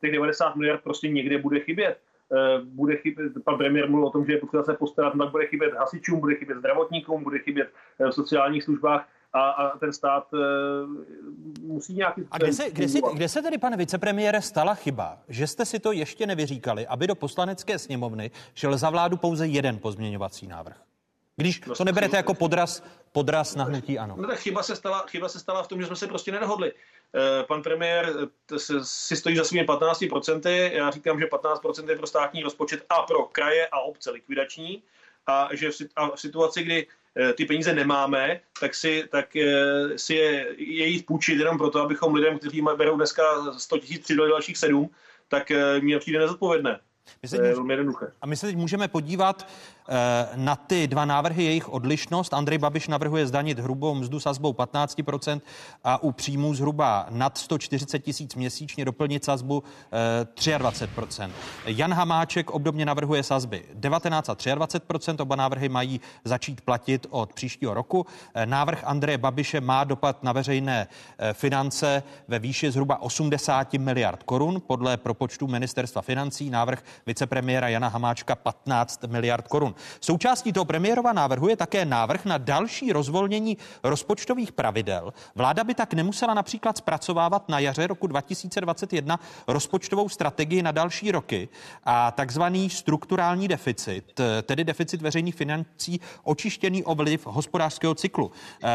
Těch 0.00 0.12
90 0.12 0.56
miliard 0.56 0.82
prostě 0.82 1.08
někde 1.08 1.38
bude 1.38 1.60
chybět. 1.60 1.98
Eh, 2.32 2.60
bude 2.64 2.96
chybět, 2.96 3.32
pan 3.44 3.58
premiér 3.58 3.90
mluvil 3.90 4.06
o 4.06 4.10
tom, 4.10 4.26
že 4.26 4.32
je 4.32 4.38
potřeba 4.38 4.62
se 4.62 4.74
postarat, 4.74 5.12
tak 5.18 5.30
bude 5.30 5.46
chybět 5.46 5.74
hasičům, 5.74 6.20
bude 6.20 6.34
chybět 6.34 6.58
zdravotníkům, 6.58 7.22
bude 7.22 7.38
chybět 7.38 7.68
eh, 8.00 8.06
v 8.06 8.12
sociálních 8.12 8.64
službách 8.64 9.08
a, 9.32 9.50
a 9.50 9.78
ten 9.78 9.92
stát 9.92 10.32
uh, 10.32 10.40
musí 11.62 11.94
nějaký... 11.94 12.22
A 12.30 12.38
kde 12.38 12.52
se, 12.52 12.70
kde, 12.70 12.88
se, 12.88 12.98
kde 13.14 13.28
se 13.28 13.42
tedy, 13.42 13.58
pane 13.58 13.76
vicepremiére, 13.76 14.42
stala 14.42 14.74
chyba, 14.74 15.18
že 15.28 15.46
jste 15.46 15.64
si 15.64 15.78
to 15.78 15.92
ještě 15.92 16.26
nevyříkali, 16.26 16.86
aby 16.86 17.06
do 17.06 17.14
poslanecké 17.14 17.78
sněmovny 17.78 18.30
šel 18.54 18.78
za 18.78 18.90
vládu 18.90 19.16
pouze 19.16 19.46
jeden 19.46 19.78
pozměňovací 19.78 20.46
návrh? 20.46 20.76
Když 21.40 21.60
no, 21.60 21.74
to 21.74 21.84
neberete 21.84 22.16
jako 22.16 22.34
podraz, 22.34 22.82
podraz 23.12 23.54
na 23.54 23.64
hnutí 23.64 23.98
ano. 23.98 24.14
No 24.18 24.28
tak 24.28 24.38
chyba 24.38 24.62
se, 24.62 24.76
stala, 24.76 25.04
chyba 25.06 25.28
se 25.28 25.40
stala 25.40 25.62
v 25.62 25.68
tom, 25.68 25.80
že 25.80 25.86
jsme 25.86 25.96
se 25.96 26.06
prostě 26.06 26.32
nedohodli. 26.32 26.72
Eh, 26.72 27.44
pan 27.44 27.62
premiér 27.62 28.12
eh, 28.52 28.80
si 28.82 29.16
stojí 29.16 29.36
za 29.36 29.44
svými 29.44 29.66
15%, 29.66 30.70
já 30.72 30.90
říkám, 30.90 31.20
že 31.20 31.26
15% 31.26 31.88
je 31.88 31.96
pro 31.96 32.06
státní 32.06 32.42
rozpočet 32.42 32.84
a 32.88 33.02
pro 33.02 33.22
kraje 33.22 33.68
a 33.68 33.80
obce 33.80 34.10
likvidační 34.10 34.82
a 35.26 35.48
že 35.52 35.70
v 35.70 36.20
situaci, 36.20 36.62
kdy 36.62 36.86
eh, 37.16 37.32
ty 37.32 37.44
peníze 37.44 37.74
nemáme, 37.74 38.40
tak 38.60 38.74
si, 38.74 39.04
tak 39.10 39.26
si 39.96 40.14
je, 40.14 40.46
je 40.58 40.86
jít 40.86 41.06
půjčit 41.06 41.38
jenom 41.38 41.58
proto, 41.58 41.80
abychom 41.80 42.14
lidem, 42.14 42.38
kteří 42.38 42.62
berou 42.76 42.96
dneska 42.96 43.22
100 43.58 43.78
tisíc 43.78 44.04
přidali 44.04 44.30
dalších 44.30 44.56
sedm, 44.58 44.90
tak 45.28 45.52
mě 45.80 45.98
přijde 45.98 46.18
nezodpovědné. 46.18 46.80
My 47.22 47.28
se 47.28 47.36
je 47.46 47.54
velmi 47.54 47.72
jednoduché. 47.72 48.12
A 48.20 48.26
my 48.26 48.36
se 48.36 48.46
teď 48.46 48.56
můžeme 48.56 48.88
podívat 48.88 49.48
na 50.34 50.56
ty 50.56 50.86
dva 50.86 51.04
návrhy, 51.04 51.44
jejich 51.44 51.68
odlišnost. 51.68 52.34
Andrej 52.34 52.58
Babiš 52.58 52.88
navrhuje 52.88 53.26
zdanit 53.26 53.58
hrubou 53.58 53.94
mzdu 53.94 54.20
sazbou 54.20 54.52
15% 54.52 55.40
a 55.84 56.02
u 56.02 56.12
příjmů 56.12 56.54
zhruba 56.54 57.06
nad 57.10 57.38
140 57.38 57.98
tisíc 57.98 58.34
měsíčně 58.34 58.84
doplnit 58.84 59.24
sazbu 59.24 59.62
eh, 59.92 60.58
23%. 60.58 61.30
Jan 61.66 61.94
Hamáček 61.94 62.50
obdobně 62.50 62.86
navrhuje 62.86 63.22
sazby 63.22 63.64
19 63.74 64.28
a 64.28 64.34
23%. 64.34 65.22
Oba 65.22 65.36
návrhy 65.36 65.68
mají 65.68 66.00
začít 66.24 66.60
platit 66.60 67.06
od 67.10 67.32
příštího 67.32 67.74
roku. 67.74 68.06
Eh, 68.34 68.46
Návrh 68.46 68.84
Andreje 68.84 69.18
Babiše 69.18 69.60
má 69.60 69.84
dopad 69.84 70.22
na 70.22 70.32
veřejné 70.32 70.88
eh, 71.18 71.32
finance 71.32 72.02
ve 72.28 72.38
výši 72.38 72.70
zhruba 72.70 73.02
80 73.02 73.72
miliard 73.74 74.22
korun. 74.22 74.62
Podle 74.66 74.96
propočtu 74.96 75.46
ministerstva 75.46 76.02
financí 76.02 76.50
návrh 76.50 76.82
vicepremiéra 77.06 77.68
Jana 77.68 77.88
Hamáčka 77.88 78.34
15 78.34 79.04
miliard 79.04 79.48
korun. 79.48 79.74
Součástí 80.00 80.52
toho 80.52 80.64
premiérova 80.64 81.12
návrhu 81.12 81.48
je 81.48 81.56
také 81.56 81.84
návrh 81.84 82.24
na 82.24 82.38
další 82.38 82.92
rozvolnění 82.92 83.56
rozpočtových 83.82 84.52
pravidel. 84.52 85.12
Vláda 85.34 85.64
by 85.64 85.74
tak 85.74 85.94
nemusela 85.94 86.34
například 86.34 86.76
zpracovávat 86.76 87.48
na 87.48 87.58
jaře 87.58 87.86
roku 87.86 88.06
2021 88.06 89.20
rozpočtovou 89.46 90.08
strategii 90.08 90.62
na 90.62 90.72
další 90.72 91.12
roky 91.12 91.48
a 91.84 92.10
takzvaný 92.10 92.70
strukturální 92.70 93.48
deficit, 93.48 94.20
eh, 94.20 94.42
tedy 94.42 94.64
deficit 94.64 95.02
veřejných 95.02 95.34
financí, 95.34 96.00
očištěný 96.24 96.84
o 96.84 96.94
vliv 96.94 97.26
hospodářského 97.26 97.94
cyklu. 97.94 98.32
Eh, 98.62 98.68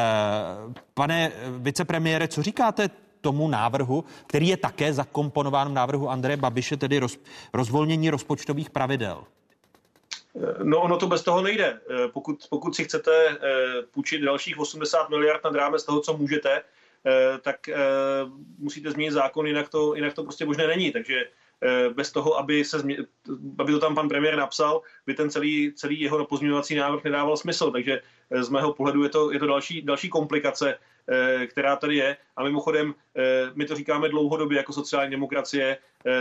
Pane 0.94 1.32
vicepremiére, 1.60 2.28
co 2.28 2.44
říkáte 2.44 2.90
tomu 3.22 3.48
návrhu, 3.48 4.04
který 4.28 4.48
je 4.48 4.58
také 4.58 4.94
zakomponován 4.94 5.70
v 5.70 5.74
návrhu 5.74 6.10
Andreje 6.10 6.38
Babiše, 6.38 6.78
tedy 6.78 7.00
roz, 7.00 7.18
rozvolnění 7.54 8.10
rozpočtových 8.10 8.70
pravidel? 8.70 9.24
No 10.64 10.82
ono 10.82 10.98
to 10.98 11.08
bez 11.08 11.24
toho 11.24 11.42
nejde. 11.42 11.80
Eh, 11.90 12.08
Pokud, 12.08 12.48
pokud 12.50 12.76
si 12.76 12.84
chcete 12.84 13.12
eh, 13.28 13.38
půjčit 13.92 14.22
dalších 14.22 14.60
80 14.60 15.10
miliard 15.10 15.44
nad 15.44 15.56
rámec 15.56 15.84
toho, 15.84 16.02
co 16.02 16.18
můžete, 16.18 16.62
eh, 17.06 17.38
tak 17.42 17.70
musíte 18.58 18.92
změnit 18.92 19.12
zákon, 19.12 19.48
jinak 19.48 19.70
to, 19.70 19.96
jinak 19.96 20.14
to 20.14 20.24
prostě 20.24 20.46
možné 20.46 20.68
není. 20.68 20.92
Takže 20.92 21.26
bez 21.94 22.12
toho, 22.12 22.38
aby, 22.38 22.66
se 22.66 22.80
změ, 22.80 22.98
aby 23.58 23.72
to 23.72 23.80
tam 23.80 23.96
pan 23.96 24.10
premiér 24.10 24.36
napsal, 24.36 24.82
by 25.06 25.14
ten 25.14 25.30
celý, 25.30 25.74
celý 25.74 26.02
jeho 26.02 26.26
pozměňovací 26.26 26.76
návrh 26.76 27.04
nedával 27.04 27.38
smysl. 27.38 27.72
Takže 27.72 28.02
z 28.40 28.50
mého 28.50 28.74
pohledu 28.74 29.04
je 29.04 29.10
to, 29.10 29.32
je 29.32 29.40
to 29.40 29.48
další, 29.48 29.82
další 29.82 30.10
komplikace, 30.10 30.78
která 31.48 31.76
tady 31.76 31.96
je. 31.96 32.18
A 32.36 32.44
mimochodem, 32.44 32.96
my 33.56 33.66
to 33.66 33.76
říkáme 33.76 34.10
dlouhodobě 34.10 34.58
jako 34.58 34.74
sociální 34.74 35.12
demokracie, 35.12 35.78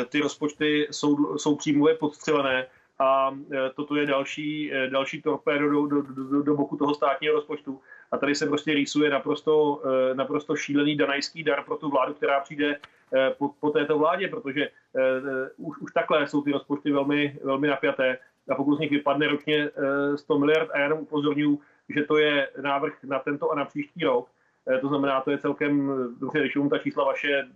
ty 0.09 0.21
rozpočty 0.21 0.89
jsou, 0.91 1.39
jsou 1.39 1.57
příjmově 1.57 1.95
podstřelené, 1.95 2.67
a 3.05 3.36
e, 3.52 3.70
toto 3.70 3.96
je 3.96 4.07
další, 4.07 4.72
e, 4.72 4.90
další 4.90 5.22
torpédo 5.22 5.70
do, 5.70 5.86
do, 5.86 6.02
do, 6.02 6.42
do 6.42 6.55
boku 6.57 6.76
toho 6.76 6.94
státního 6.94 7.34
rozpočtu. 7.34 7.80
A 8.11 8.18
tady 8.18 8.34
se 8.34 8.46
prostě 8.46 8.74
rýsuje 8.74 9.11
naprosto, 9.11 9.82
e, 9.84 10.14
naprosto 10.14 10.57
šílený 10.57 10.96
danajský 10.96 11.42
dar 11.42 11.64
pro 11.64 11.76
tu 11.76 11.90
vládu, 11.90 12.14
která 12.14 12.40
přijde 12.40 12.78
po, 13.38 13.48
po 13.61 13.70
této 13.70 13.98
vládě, 13.98 14.28
protože 14.28 14.68
už, 15.57 15.78
už 15.78 15.92
takhle 15.92 16.26
jsou 16.26 16.42
ty 16.42 16.52
rozpočty 16.52 16.92
velmi, 16.92 17.38
velmi 17.44 17.68
napjaté. 17.68 18.18
A 18.48 18.55
pokud 18.55 18.76
z 18.76 18.78
nich 18.78 18.90
vypadne 18.90 19.28
ročně 19.28 19.70
100 20.16 20.38
miliard, 20.38 20.70
a 20.70 20.78
já 20.78 20.84
jenom 20.84 20.98
upozorňuji, 20.98 21.59
že 21.88 22.02
to 22.02 22.18
je 22.18 22.48
návrh 22.62 23.05
na 23.05 23.18
tento 23.18 23.50
a 23.50 23.55
na 23.55 23.64
příští 23.64 24.05
rok, 24.05 24.28
to 24.80 24.88
znamená, 24.88 25.20
to 25.20 25.30
je 25.30 25.38
celkem, 25.38 25.92
dobře, 26.20 26.40
když 26.40 26.52
ta 26.70 26.78
čísla 26.78 27.05
vaše, 27.05 27.48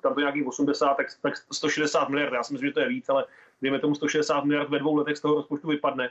tam 0.00 0.14
to 0.14 0.20
nějakých 0.20 0.46
80, 0.46 0.94
tak, 0.94 1.06
tak 1.22 1.34
160 1.52 2.08
miliard, 2.08 2.32
já 2.32 2.42
si 2.42 2.52
myslím, 2.52 2.68
že 2.68 2.74
to 2.74 2.80
je 2.80 2.88
víc, 2.88 3.08
ale 3.08 3.24
dejme 3.62 3.78
tomu 3.78 3.94
160 3.94 4.44
miliard 4.44 4.70
ve 4.70 4.78
dvou 4.78 4.96
letech 4.96 5.16
z 5.16 5.20
toho 5.20 5.34
rozpočtu 5.34 5.68
vypadne, 5.68 6.10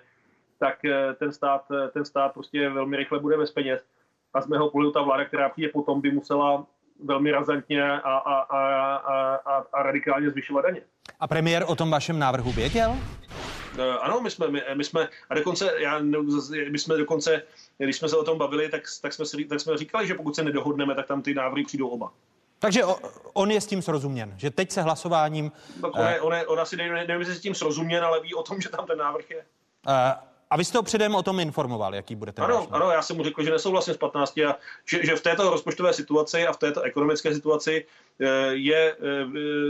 tak 0.60 0.86
eh, 0.86 1.14
ten 1.14 1.32
stát, 1.32 1.66
eh, 1.72 1.88
ten 1.88 2.06
stát 2.06 2.34
prostě 2.34 2.70
velmi 2.70 2.98
rychle 2.98 3.20
bude 3.20 3.38
bez 3.38 3.52
peněz. 3.52 3.82
A 4.34 4.42
z 4.42 4.48
mého 4.48 4.70
pohledu 4.70 4.92
ta 4.92 5.02
vláda, 5.02 5.26
která 5.26 5.50
přijde 5.50 5.70
potom, 5.70 6.02
by 6.02 6.12
musela 6.12 6.66
velmi 7.04 7.32
razantně 7.32 7.84
a, 7.84 7.98
a, 7.98 8.40
a, 8.40 8.96
a, 8.96 9.36
a, 9.36 9.66
a 9.74 9.84
radikálně 9.84 10.30
zvyšovat 10.30 10.62
daně. 10.62 10.82
A 11.20 11.28
premiér 11.28 11.66
o 11.68 11.76
tom 11.76 11.92
vašem 11.92 12.20
návrhu 12.20 12.52
věděl? 12.52 12.96
Eh, 13.80 13.98
Ano, 14.02 14.22
my 14.22 14.32
jsme, 14.32 14.48
my, 14.48 14.62
my 14.74 14.84
jsme, 14.84 15.10
a 15.30 15.36
dokonce, 15.36 15.74
já, 15.78 16.00
my 16.72 16.80
jsme 16.80 16.98
dokonce, 16.98 17.42
když 17.78 17.96
jsme 17.96 18.10
se 18.10 18.18
o 18.18 18.24
tom 18.24 18.38
bavili, 18.38 18.70
tak, 18.70 18.82
tak, 19.02 19.14
jsme, 19.14 19.26
si, 19.26 19.46
tak 19.46 19.60
jsme 19.60 19.78
říkali, 19.78 20.08
že 20.08 20.14
pokud 20.14 20.36
se 20.36 20.44
nedohodneme, 20.44 20.96
tak 20.96 21.08
tam 21.08 21.22
ty 21.22 21.34
návrhy 21.34 21.64
přijdou 21.64 21.88
oba. 21.88 22.12
Takže 22.60 22.82
on 23.34 23.52
je 23.52 23.62
s 23.62 23.68
tím 23.68 23.82
srozuměn, 23.82 24.34
že 24.38 24.52
teď 24.52 24.72
se 24.72 24.82
hlasováním... 24.82 25.52
Tak 25.82 25.92
on, 25.96 26.08
je, 26.08 26.22
on, 26.22 26.34
je, 26.34 26.48
on 26.48 26.60
asi 26.60 26.78
nevím, 26.78 26.94
nevím, 26.94 27.20
jestli 27.20 27.36
s 27.36 27.42
tím 27.42 27.56
srozuměn, 27.56 28.04
ale 28.04 28.22
ví 28.22 28.34
o 28.34 28.44
tom, 28.44 28.62
že 28.62 28.70
tam 28.70 28.86
ten 28.86 28.98
návrh 28.98 29.32
je. 29.32 29.46
Uh, 29.88 29.94
a 30.50 30.58
vy 30.58 30.66
jste 30.66 30.78
ho 30.78 30.84
předem 30.84 31.16
o 31.16 31.24
tom 31.24 31.40
informoval, 31.40 31.96
jaký 31.96 32.16
bude 32.16 32.32
ten 32.32 32.46
Ano, 32.46 32.56
váš 32.56 32.68
ano, 32.72 32.92
já 32.92 33.02
jsem 33.02 33.18
mu 33.18 33.24
řekl, 33.24 33.44
že 33.44 33.52
nesouhlasím 33.52 33.94
s 33.94 33.98
15 33.98 34.38
a 34.38 34.58
že, 34.86 35.06
že 35.06 35.16
v 35.16 35.22
této 35.22 35.50
rozpočtové 35.50 35.94
situaci 35.94 36.48
a 36.48 36.54
v 36.54 36.58
této 36.58 36.82
ekonomické 36.82 37.34
situaci 37.34 37.86
eh, 38.15 38.15
je 38.52 38.94
eh, 38.94 39.26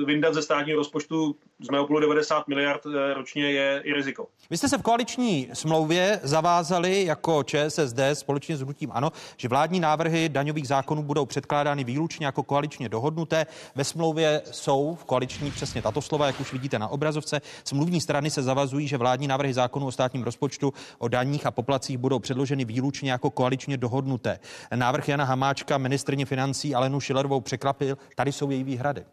vyndat 0.05 0.33
ze 0.33 0.41
státního 0.41 0.77
rozpočtu 0.77 1.35
z 1.59 1.69
mého 1.69 1.87
pohledu 1.87 2.07
90 2.07 2.47
miliard 2.47 2.81
eh, 2.85 3.13
ročně 3.13 3.51
je 3.51 3.81
i 3.83 3.93
riziko. 3.93 4.27
Vy 4.49 4.57
jste 4.57 4.69
se 4.69 4.77
v 4.77 4.81
koaliční 4.81 5.49
smlouvě 5.53 6.19
zavázali 6.23 7.05
jako 7.05 7.43
ČSSD 7.43 7.99
společně 8.13 8.57
s 8.57 8.61
hnutím 8.61 8.91
ANO, 8.93 9.11
že 9.37 9.47
vládní 9.47 9.79
návrhy 9.79 10.29
daňových 10.29 10.67
zákonů 10.67 11.03
budou 11.03 11.25
předkládány 11.25 11.83
výlučně 11.83 12.25
jako 12.25 12.43
koaličně 12.43 12.89
dohodnuté. 12.89 13.45
Ve 13.75 13.83
smlouvě 13.83 14.41
jsou 14.51 14.97
v 15.01 15.05
koaliční 15.05 15.51
přesně 15.51 15.81
tato 15.81 16.01
slova, 16.01 16.27
jak 16.27 16.39
už 16.39 16.53
vidíte 16.53 16.79
na 16.79 16.87
obrazovce. 16.87 17.41
Smluvní 17.63 18.01
strany 18.01 18.29
se 18.29 18.43
zavazují, 18.43 18.87
že 18.87 18.97
vládní 18.97 19.27
návrhy 19.27 19.53
zákonů 19.53 19.87
o 19.87 19.91
státním 19.91 20.23
rozpočtu, 20.23 20.73
o 20.97 21.07
daních 21.07 21.45
a 21.45 21.51
poplacích 21.51 21.97
budou 21.97 22.19
předloženy 22.19 22.65
výlučně 22.65 23.11
jako 23.11 23.29
koaličně 23.29 23.77
dohodnuté. 23.77 24.39
Návrh 24.75 25.09
Jana 25.09 25.23
Hamáčka, 25.23 25.77
ministrně 25.77 26.25
financí 26.25 26.75
Alenu 26.75 26.99
Šilerovou 26.99 27.41
překlapil. 27.41 27.97
Tady 28.15 28.31
jsou 28.35 28.51
její 28.51 28.63
výhrady. 28.63 29.03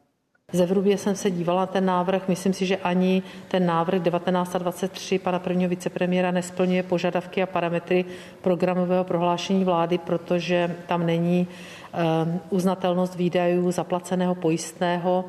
Zevrubě 0.52 0.98
jsem 0.98 1.16
se 1.16 1.30
dívala 1.30 1.60
na 1.60 1.66
ten 1.66 1.84
návrh. 1.84 2.28
Myslím 2.28 2.52
si, 2.52 2.66
že 2.66 2.76
ani 2.76 3.22
ten 3.48 3.66
návrh 3.66 4.02
1923 4.02 5.18
pana 5.18 5.38
prvního 5.38 5.68
vicepremiéra 5.68 6.30
nesplňuje 6.30 6.82
požadavky 6.82 7.42
a 7.42 7.46
parametry 7.46 8.04
programového 8.42 9.04
prohlášení 9.04 9.64
vlády, 9.64 9.98
protože 9.98 10.76
tam 10.86 11.06
není 11.06 11.48
eh, 11.48 11.98
uznatelnost 12.50 13.14
výdajů 13.14 13.70
zaplaceného 13.70 14.34
pojistného 14.34 15.24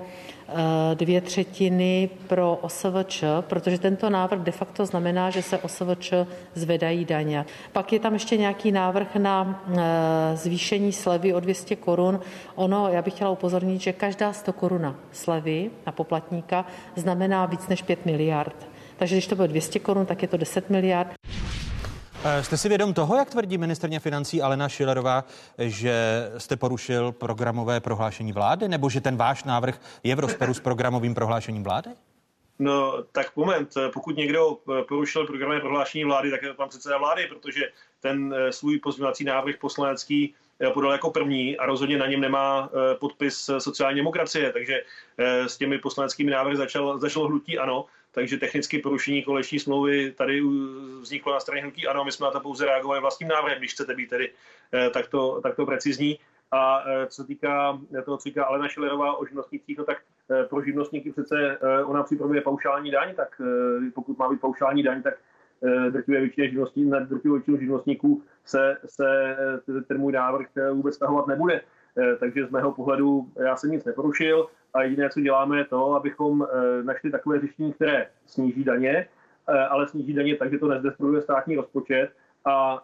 dvě 0.93 1.22
třetiny 1.22 2.10
pro 2.28 2.56
OSVČ, 2.56 3.24
protože 3.41 3.78
tento 3.78 4.10
návrh 4.10 4.41
de 4.41 4.51
facto 4.51 4.86
znamená, 4.86 5.30
že 5.30 5.41
se 5.41 5.58
OSVČ 5.58 6.14
zvedají 6.54 7.06
daně. 7.06 7.45
Pak 7.72 7.93
je 7.93 7.99
tam 7.99 8.14
ještě 8.14 8.38
nějaký 8.38 8.72
návrh 8.72 9.16
na 9.16 9.64
eh, 9.68 10.38
zvýšení 10.38 10.91
slevy 10.91 11.34
o 11.34 11.39
200 11.39 11.76
korun. 11.76 12.20
Ono, 12.56 12.88
já 12.88 13.01
bych 13.01 13.14
chtěla 13.14 13.30
upozornit, 13.30 13.82
že 13.82 13.93
každá 13.93 14.34
100 14.34 14.54
koruna 14.54 14.95
slevy 15.12 15.72
na 15.86 15.91
poplatníka 15.91 16.66
znamená 16.95 17.45
víc 17.45 17.68
než 17.68 17.82
5 17.82 18.06
miliard. 18.06 18.68
Takže 18.97 19.16
když 19.16 19.28
to 19.28 19.36
bude 19.36 19.47
200 19.47 19.80
korun, 19.80 20.06
tak 20.06 20.22
je 20.22 20.28
to 20.28 20.38
10 20.38 20.70
miliard. 20.70 21.14
Eh, 22.26 22.43
Jste 22.43 22.57
si 22.57 22.69
vědom 22.69 22.93
toho, 22.93 23.15
jak 23.15 23.30
tvrdí 23.30 23.57
ministrně 23.57 23.99
financí 23.99 24.41
Alena 24.41 24.69
Šilerová, 24.69 25.24
že 25.57 25.93
jste 26.38 26.55
porušil 26.55 27.11
programové 27.11 27.80
prohlášení 27.80 28.32
vlády, 28.32 28.67
nebo 28.67 28.89
že 28.89 29.01
ten 29.01 29.17
váš 29.17 29.43
návrh 29.43 29.82
je 30.03 30.15
v 30.15 30.19
rozporu 30.19 30.53
s 30.53 30.59
programovým 30.59 31.15
prohlášením 31.15 31.63
vlády? 31.63 31.89
No, 32.59 33.03
tak 33.11 33.36
moment, 33.36 33.74
pokud 33.93 34.17
někdo 34.17 34.57
eh, 34.57 34.84
porušil 34.84 35.28
programové 35.28 35.59
prohlášení 35.59 36.03
vlády, 36.03 36.32
tak 36.32 36.41
je 36.41 36.47
to 36.47 36.53
pan 36.53 36.69
předseda 36.69 36.97
vlády, 36.97 37.28
protože 37.28 37.61
ten 37.99 38.36
eh, 38.38 38.51
svůj 38.51 38.80
pozměňovací 38.80 39.24
návrh 39.24 39.55
poslanecký 39.57 40.34
podal 40.74 40.91
jako 40.91 41.11
první 41.11 41.57
a 41.57 41.65
rozhodně 41.65 41.97
na 41.97 42.07
něm 42.07 42.21
nemá 42.21 42.69
podpis 42.99 43.49
sociální 43.57 43.97
demokracie, 43.97 44.51
takže 44.51 44.82
s 45.47 45.57
těmi 45.57 45.78
poslaneckými 45.78 46.32
návrhy 46.32 46.57
začal, 46.57 46.99
začalo 46.99 47.28
hnutí 47.28 47.57
ano, 47.57 47.86
takže 48.14 48.38
technicky 48.38 48.80
porušení 48.80 49.24
koleční 49.24 49.59
smlouvy 49.59 50.11
tady 50.11 50.41
vzniklo 51.01 51.34
na 51.34 51.39
straně 51.39 51.61
hnutí 51.61 51.88
ano, 51.88 52.05
my 52.05 52.11
jsme 52.11 52.26
na 52.26 52.32
to 52.32 52.39
pouze 52.39 52.66
reagovali 52.66 53.01
vlastním 53.01 53.30
návrhem, 53.30 53.57
když 53.57 53.74
chcete 53.74 53.95
být 53.95 54.09
tedy 54.09 54.32
takto, 54.93 55.41
takto 55.41 55.66
precizní. 55.66 56.20
A 56.51 56.84
co 57.07 57.22
se 57.22 57.28
týká 57.28 57.80
toho, 58.05 58.18
co 58.18 58.24
říká 58.30 58.45
Alena 58.45 58.68
Šilerová 58.68 59.18
o 59.18 59.26
živnostnících, 59.26 59.78
no 59.78 59.84
tak 59.84 59.97
pro 60.49 60.61
živnostníky 60.61 61.11
přece 61.11 61.57
ona 61.86 62.03
připravuje 62.03 62.41
paušální 62.41 62.91
daň, 62.91 63.16
tak 63.16 63.41
pokud 63.93 64.18
má 64.18 64.30
být 64.30 64.41
paušální 64.41 64.84
daň, 64.84 65.01
tak 65.01 65.14
drtivé 65.89 66.20
většině 66.20 66.49
živnostníků, 66.49 66.89
na 66.89 66.99
drtivou 66.99 67.34
většinu 67.34 67.57
živnostníků 67.57 68.24
se, 68.45 68.78
se 68.86 69.36
ten 69.88 69.97
můj 69.97 70.11
návrh 70.11 70.47
vůbec 70.74 70.95
stahovat 70.95 71.28
nebude. 71.28 71.61
Takže 72.20 72.45
z 72.45 72.49
mého 72.49 72.72
pohledu 72.72 73.32
já 73.43 73.55
jsem 73.55 73.72
nic 73.72 73.86
neporušil 73.86 74.47
a 74.74 74.84
jediné, 74.84 75.09
co 75.09 75.21
děláme, 75.21 75.57
je 75.57 75.65
to, 75.65 75.93
abychom 75.93 76.47
našli 76.82 77.11
takové 77.11 77.39
řešení, 77.39 77.74
které 77.74 78.07
sníží 78.26 78.63
daně, 78.63 79.07
ale 79.69 79.88
sníží 79.88 80.13
daně 80.13 80.36
tak, 80.36 80.51
že 80.51 80.57
to 80.57 80.67
nezdestruuje 80.67 81.21
státní 81.21 81.55
rozpočet 81.55 82.09
a 82.45 82.84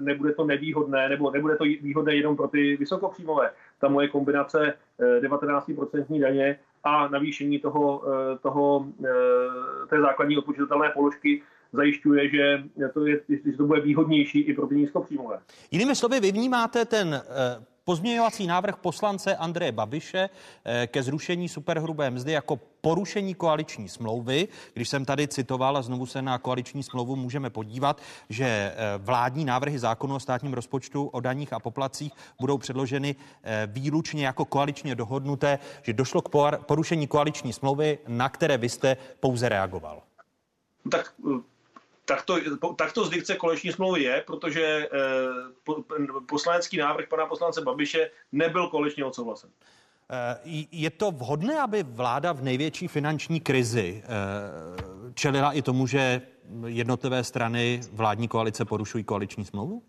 nebude 0.00 0.32
to 0.32 0.44
nevýhodné, 0.44 1.08
nebo 1.08 1.30
nebude 1.30 1.56
to 1.56 1.64
výhodné 1.64 2.14
jenom 2.14 2.36
pro 2.36 2.48
ty 2.48 2.76
vysokopříjmové. 2.76 3.50
Ta 3.80 3.88
moje 3.88 4.08
kombinace 4.08 4.74
19% 5.20 6.20
daně 6.20 6.58
a 6.84 7.08
navýšení 7.08 7.58
toho, 7.58 8.02
toho, 8.42 8.86
té 9.88 10.00
základní 10.00 10.38
odpočítatelné 10.38 10.90
položky 10.90 11.42
zajišťuje, 11.72 12.30
že 12.30 12.62
to, 12.94 13.06
je, 13.06 13.20
že 13.28 13.56
to 13.56 13.66
bude 13.66 13.80
výhodnější 13.80 14.40
i 14.40 14.54
pro 14.54 14.66
ty 14.66 14.74
nízkopříjmové. 14.74 15.38
Jinými 15.70 15.94
slovy, 15.94 16.20
vy 16.20 16.32
vnímáte 16.32 16.84
ten 16.84 17.22
pozměňovací 17.88 18.46
návrh 18.46 18.76
poslance 18.76 19.36
Andreje 19.36 19.72
Babiše 19.72 20.30
eh, 20.64 20.86
ke 20.86 21.02
zrušení 21.02 21.48
superhrubé 21.48 22.10
mzdy 22.10 22.32
jako 22.32 22.60
porušení 22.80 23.34
koaliční 23.34 23.88
smlouvy. 23.88 24.48
Když 24.74 24.88
jsem 24.88 25.04
tady 25.04 25.28
citoval 25.28 25.76
a 25.76 25.82
znovu 25.82 26.06
se 26.06 26.22
na 26.22 26.38
koaliční 26.38 26.82
smlouvu 26.82 27.16
můžeme 27.16 27.50
podívat, 27.50 28.00
že 28.28 28.44
eh, 28.44 28.74
vládní 28.98 29.44
návrhy 29.44 29.78
zákonu 29.78 30.14
o 30.14 30.20
státním 30.20 30.52
rozpočtu 30.52 31.06
o 31.06 31.20
daních 31.20 31.52
a 31.52 31.60
poplacích 31.60 32.12
budou 32.40 32.58
předloženy 32.58 33.16
eh, 33.42 33.68
výlučně 33.72 34.26
jako 34.26 34.44
koaličně 34.44 34.94
dohodnuté, 34.94 35.58
že 35.82 35.92
došlo 35.92 36.22
k 36.22 36.28
porušení 36.66 37.06
koaliční 37.06 37.52
smlouvy, 37.52 37.98
na 38.08 38.28
které 38.28 38.58
vy 38.58 38.68
jste 38.68 38.96
pouze 39.20 39.48
reagoval. 39.48 40.02
Tak 40.90 41.14
tak 42.08 42.22
to, 42.22 42.34
tak 42.76 42.92
to 42.92 43.04
z 43.04 43.10
dikce 43.10 43.36
koleční 43.36 43.72
smlouvy 43.72 44.02
je, 44.02 44.22
protože 44.26 44.62
eh, 44.62 44.88
poslanecký 46.28 46.76
návrh 46.76 47.08
pana 47.08 47.26
poslance 47.26 47.60
Babiše 47.60 48.10
nebyl 48.32 48.66
kolečně 48.68 49.04
odsouhlasen. 49.04 49.50
Eh, 50.10 50.66
je 50.72 50.90
to 50.90 51.10
vhodné, 51.10 51.60
aby 51.60 51.82
vláda 51.82 52.32
v 52.32 52.42
největší 52.42 52.88
finanční 52.88 53.40
krizi 53.40 54.02
eh, 54.04 54.08
čelila 55.14 55.52
i 55.52 55.62
tomu, 55.62 55.86
že 55.86 56.22
jednotlivé 56.66 57.24
strany 57.24 57.80
vládní 57.92 58.28
koalice 58.28 58.64
porušují 58.64 59.04
koaliční 59.04 59.44
smlouvu? 59.44 59.82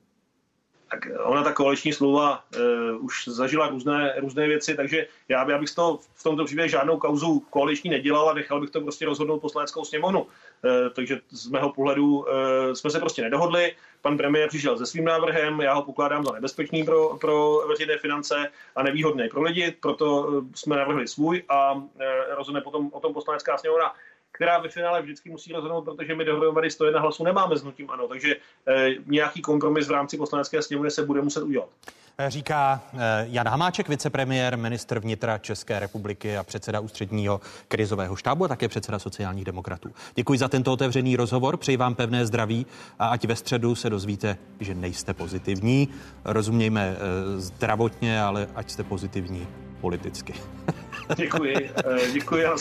tak 0.91 1.07
ona 1.23 1.43
ta 1.43 1.53
koaliční 1.53 1.93
smlouva 1.93 2.43
uh, 2.55 3.05
už 3.05 3.27
zažila 3.27 3.69
různé, 3.69 4.13
různé 4.17 4.47
věci, 4.47 4.75
takže 4.75 5.07
já, 5.29 5.51
já 5.51 5.57
bych 5.57 5.69
z 5.69 5.75
toho 5.75 5.99
v 6.13 6.23
tomto 6.23 6.45
případě 6.45 6.69
žádnou 6.69 6.97
kauzu 6.97 7.39
koaliční 7.49 7.89
nedělal 7.89 8.29
a 8.29 8.33
nechal 8.33 8.61
bych 8.61 8.69
to 8.69 8.81
prostě 8.81 9.05
rozhodnout 9.05 9.39
poslaneckou 9.39 9.85
sněmovnu. 9.85 10.27
Uh, 10.63 10.89
takže 10.93 11.19
z 11.29 11.47
mého 11.47 11.73
pohledu 11.73 12.17
uh, 12.17 12.25
jsme 12.73 12.89
se 12.89 12.99
prostě 12.99 13.21
nedohodli. 13.21 13.75
Pan 14.01 14.17
premiér 14.17 14.49
přišel 14.49 14.77
se 14.77 14.85
svým 14.85 15.05
návrhem, 15.05 15.61
já 15.61 15.73
ho 15.73 15.81
pokládám 15.81 16.23
za 16.23 16.31
nebezpečný 16.31 16.83
pro, 16.83 17.17
pro 17.17 17.63
veřejné 17.67 17.97
finance 17.97 18.51
a 18.75 18.83
nevýhodný 18.83 19.29
pro 19.29 19.41
lidi, 19.41 19.75
proto 19.81 20.31
jsme 20.55 20.75
navrhli 20.75 21.07
svůj 21.07 21.43
a 21.49 21.83
rozhodne 22.29 22.61
potom 22.61 22.89
o 22.93 22.99
tom 22.99 23.13
poslanecká 23.13 23.57
sněmovna 23.57 23.93
která 24.39 24.59
ve 24.59 24.69
finále 24.69 25.01
vždycky 25.01 25.29
musí 25.29 25.53
rozhodnout, 25.53 25.81
protože 25.81 26.15
my 26.15 26.25
dohromady 26.25 26.71
101 26.71 26.99
hlasů 26.99 27.23
nemáme 27.23 27.57
s 27.57 27.63
nutím 27.63 27.89
ano, 27.89 28.07
takže 28.07 28.35
e, 28.67 28.89
nějaký 29.05 29.41
kompromis 29.41 29.87
v 29.87 29.91
rámci 29.91 30.17
poslanecké 30.17 30.61
sněmovny 30.61 30.91
se 30.91 31.05
bude 31.05 31.21
muset 31.21 31.43
udělat. 31.43 31.69
Eh, 32.17 32.29
říká 32.29 32.81
eh, 32.93 32.97
Jan 33.29 33.47
Hamáček, 33.47 33.89
vicepremiér, 33.89 34.57
ministr 34.57 34.99
vnitra 34.99 35.37
České 35.37 35.79
republiky 35.79 36.37
a 36.37 36.43
předseda 36.43 36.79
ústředního 36.79 37.41
krizového 37.67 38.15
štábu 38.15 38.45
a 38.45 38.47
také 38.47 38.67
předseda 38.67 38.99
sociálních 38.99 39.45
demokratů. 39.45 39.91
Děkuji 40.15 40.39
za 40.39 40.47
tento 40.47 40.73
otevřený 40.73 41.15
rozhovor, 41.15 41.57
přeji 41.57 41.77
vám 41.77 41.95
pevné 41.95 42.25
zdraví 42.25 42.65
a 42.99 43.07
ať 43.07 43.25
ve 43.25 43.35
středu 43.35 43.75
se 43.75 43.89
dozvíte, 43.89 44.37
že 44.59 44.75
nejste 44.75 45.13
pozitivní. 45.13 45.89
Rozumějme 46.25 46.95
zdravotně, 47.35 48.21
ale 48.21 48.47
ať 48.55 48.69
jste 48.69 48.83
pozitivní 48.83 49.47
politicky. 49.81 50.33
Děkuji, 51.15 51.55
eh, 51.77 52.11
děkuji 52.13 52.45
a 52.45 52.55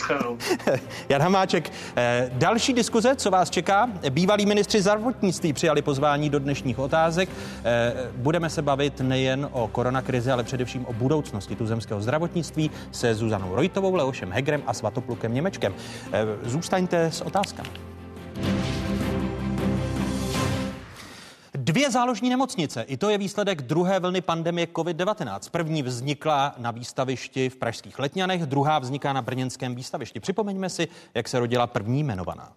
Jan 1.09 1.23
Hamáček, 1.23 1.73
eh, 1.97 2.31
další 2.33 2.73
diskuze, 2.73 3.17
co 3.17 3.31
vás 3.31 3.51
čeká? 3.51 3.91
Bývalí 4.11 4.47
ministři 4.47 4.83
zdravotnictví 4.83 5.53
přijali 5.53 5.83
pozvání 5.83 6.31
do 6.31 6.39
dnešních 6.39 6.79
otázek. 6.79 7.29
Eh, 7.65 7.93
budeme 8.17 8.51
se 8.51 8.63
bavit 8.63 9.01
nejen 9.01 9.49
o 9.53 9.69
koronakrizi, 9.69 10.31
ale 10.31 10.45
především 10.45 10.87
o 10.87 10.93
budoucnosti 10.93 11.57
tuzemského 11.57 12.01
zdravotnictví 12.01 12.71
se 12.93 13.15
Zuzanou 13.15 13.55
Rojtovou, 13.55 13.95
Leošem 13.95 14.33
Hegrem 14.33 14.63
a 14.67 14.75
Svatoplukem 14.75 15.35
Němečkem. 15.35 15.75
Zůstaňte 16.43 17.05
s 17.05 17.21
otázkami. 17.21 17.98
Dvě 21.69 21.91
záložní 21.91 22.31
nemocnice, 22.31 22.83
i 22.83 22.97
to 22.97 23.11
je 23.11 23.19
výsledek 23.19 23.63
druhé 23.63 24.01
vlny 24.01 24.21
pandemie 24.21 24.67
COVID-19. 24.67 25.51
První 25.51 25.83
vznikla 25.83 26.55
na 26.59 26.71
výstavišti 26.71 27.49
v 27.49 27.57
Pražských 27.57 27.99
Letňanech, 27.99 28.47
druhá 28.47 28.79
vzniká 28.79 29.13
na 29.13 29.23
Brněnském 29.23 29.75
výstavišti. 29.75 30.21
Připomeňme 30.21 30.69
si, 30.69 30.89
jak 31.15 31.29
se 31.29 31.39
rodila 31.39 31.67
první 31.67 32.01
jmenovaná. 32.01 32.53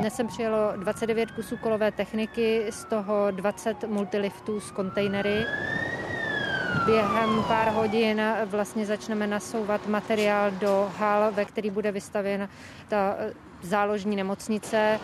Dnes 0.00 0.14
jsem 0.14 0.26
přijelo 0.26 0.72
29 0.76 1.30
kusů 1.30 1.56
kolové 1.56 1.92
techniky, 1.92 2.66
z 2.70 2.84
toho 2.84 3.30
20 3.30 3.84
multiliftů 3.84 4.60
s 4.60 4.70
kontejnery. 4.70 5.44
Během 6.86 7.42
pár 7.48 7.68
hodin 7.68 8.22
vlastně 8.46 8.86
začneme 8.86 9.26
nasouvat 9.26 9.86
materiál 9.86 10.50
do 10.50 10.90
hal, 10.98 11.32
ve 11.32 11.44
který 11.44 11.70
bude 11.70 11.92
vystavěna 11.92 12.48
ta 12.88 13.16
záložní 13.64 14.16
nemocnice. 14.16 15.00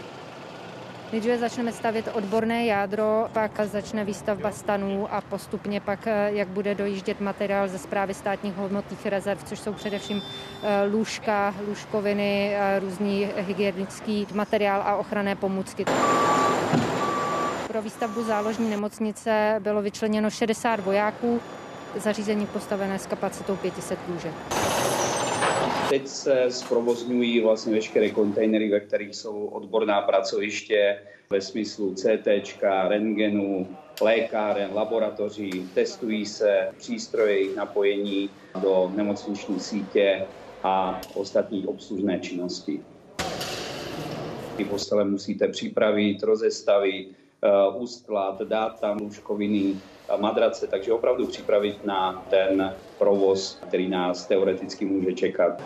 Nejdříve 1.12 1.38
začneme 1.38 1.72
stavět 1.72 2.08
odborné 2.12 2.66
jádro, 2.66 3.28
pak 3.32 3.60
začne 3.64 4.04
výstavba 4.04 4.50
stanů 4.50 5.14
a 5.14 5.20
postupně 5.20 5.80
pak, 5.80 6.06
eh, 6.06 6.30
jak 6.32 6.48
bude 6.48 6.74
dojíždět 6.74 7.20
materiál 7.20 7.68
ze 7.68 7.78
zprávy 7.78 8.14
státních 8.14 8.56
hodnotných 8.56 9.06
rezerv, 9.06 9.44
což 9.44 9.60
jsou 9.60 9.72
především 9.72 10.22
eh, 10.62 10.84
lůžka, 10.92 11.54
lůžkoviny, 11.68 12.54
eh, 12.54 12.78
různý 12.78 13.28
hygienický 13.36 14.26
materiál 14.34 14.82
a 14.84 14.96
ochranné 14.96 15.36
pomůcky. 15.36 15.84
Pro 17.68 17.82
výstavbu 17.82 18.22
záložní 18.24 18.70
nemocnice 18.70 19.56
bylo 19.58 19.82
vyčleněno 19.82 20.30
60 20.30 20.80
vojáků, 20.80 21.40
zařízení 21.96 22.46
postavené 22.46 22.98
s 22.98 23.06
kapacitou 23.06 23.56
500 23.56 23.98
lůžek. 24.08 24.34
Teď 25.90 26.08
se 26.08 26.46
zprovozňují 26.48 27.40
vlastně 27.40 27.74
veškeré 27.74 28.10
kontejnery, 28.10 28.68
ve 28.68 28.80
kterých 28.80 29.16
jsou 29.16 29.46
odborná 29.46 30.02
pracoviště 30.02 30.98
ve 31.30 31.40
smyslu 31.40 31.94
CT, 31.94 32.26
rentgenu, 32.88 33.76
lékáren, 34.00 34.70
laboratoří, 34.74 35.68
testují 35.74 36.26
se 36.26 36.68
přístroje, 36.78 37.32
jejich 37.32 37.56
napojení 37.56 38.30
do 38.62 38.92
nemocniční 38.94 39.60
sítě 39.60 40.26
a 40.62 41.00
ostatních 41.14 41.68
obslužné 41.68 42.20
činnosti. 42.20 42.80
Ty 44.56 44.64
postele 44.64 45.04
musíte 45.04 45.48
připravit, 45.48 46.22
rozestavit, 46.22 47.08
uh, 47.72 47.82
ustlat, 47.82 48.42
dát 48.42 48.80
tam 48.80 48.98
lůžkoviny, 48.98 49.74
madrace, 50.16 50.66
takže 50.66 50.92
opravdu 50.92 51.26
připravit 51.26 51.84
na 51.84 52.26
ten 52.30 52.74
provoz, 52.98 53.58
který 53.68 53.88
nás 53.88 54.26
teoreticky 54.26 54.84
může 54.84 55.12
čekat. 55.12 55.62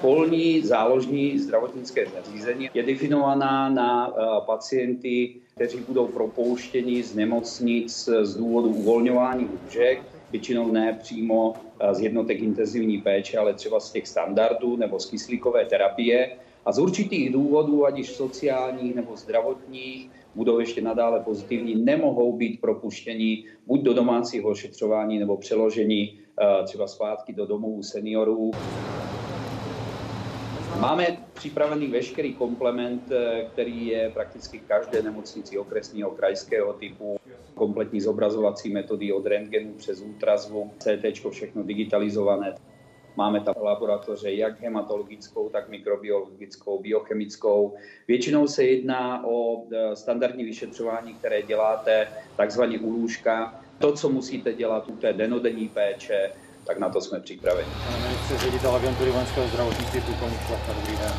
Polní 0.00 0.60
záložní 0.60 1.38
zdravotnické 1.38 2.06
zařízení 2.06 2.70
je 2.74 2.82
definovaná 2.82 3.68
na 3.68 4.08
eh, 4.08 4.22
pacienty, 4.46 5.34
kteří 5.54 5.78
budou 5.78 6.06
propouštěni 6.06 7.02
z 7.02 7.14
nemocnic 7.14 8.08
z 8.22 8.36
důvodu 8.36 8.68
uvolňování 8.68 9.48
lůžek, 9.64 10.02
většinou 10.30 10.72
ne 10.72 10.98
přímo 11.02 11.54
eh, 11.80 11.94
z 11.94 12.00
jednotek 12.00 12.40
intenzivní 12.40 12.98
péče, 12.98 13.38
ale 13.38 13.54
třeba 13.54 13.80
z 13.80 13.92
těch 13.92 14.08
standardů 14.08 14.76
nebo 14.76 15.00
z 15.00 15.06
kyslíkové 15.10 15.64
terapie. 15.64 16.36
A 16.66 16.72
z 16.72 16.78
určitých 16.78 17.32
důvodů, 17.32 17.86
ať 17.86 17.96
již 17.96 18.08
sociálních 18.08 18.94
nebo 18.94 19.16
zdravotních, 19.16 20.10
budou 20.34 20.58
ještě 20.58 20.82
nadále 20.82 21.20
pozitivní, 21.20 21.74
nemohou 21.74 22.36
být 22.36 22.60
propuštěni 22.60 23.44
buď 23.66 23.80
do 23.82 23.94
domácího 23.94 24.50
ošetřování 24.50 25.18
nebo 25.18 25.36
přeložení 25.36 26.18
eh, 26.40 26.64
třeba 26.64 26.86
zpátky 26.86 27.32
do 27.32 27.46
domovů 27.46 27.82
seniorů. 27.82 28.50
Máme 30.80 31.16
připravený 31.34 31.86
veškerý 31.86 32.34
komplement, 32.34 33.12
eh, 33.12 33.46
který 33.52 33.86
je 33.86 34.10
prakticky 34.10 34.58
každé 34.58 35.02
nemocnici 35.02 35.58
okresního, 35.58 36.10
krajského 36.10 36.72
typu. 36.72 37.16
Kompletní 37.54 38.00
zobrazovací 38.00 38.72
metody 38.72 39.12
od 39.12 39.26
rentgenu 39.26 39.72
přes 39.72 40.00
ultrazvuk, 40.00 40.72
CT, 40.78 41.30
všechno 41.30 41.62
digitalizované. 41.62 42.54
Máme 43.16 43.40
tam 43.40 43.54
laboratoře 43.62 44.32
jak 44.32 44.60
hematologickou, 44.60 45.48
tak 45.48 45.68
mikrobiologickou, 45.68 46.78
biochemickou. 46.78 47.74
Většinou 48.08 48.46
se 48.46 48.64
jedná 48.64 49.26
o 49.26 49.62
e, 49.72 49.96
standardní 49.96 50.44
vyšetřování, 50.44 51.14
které 51.14 51.42
děláte 51.42 52.08
takzvaně 52.36 52.78
u 52.78 52.90
lůžka. 52.90 53.60
To, 53.78 53.92
co 53.92 54.08
musíte 54.08 54.52
dělat 54.52 54.88
u 54.88 54.96
té 54.96 55.12
denodenní 55.12 55.68
péče, 55.68 56.32
tak 56.66 56.78
na 56.78 56.88
to 56.88 57.00
jsme 57.00 57.20
připraveni. 57.20 57.68
ředitel 58.36 58.70
agentury 58.74 59.10
vojenského 59.10 59.48
zdravotnictví 59.48 60.00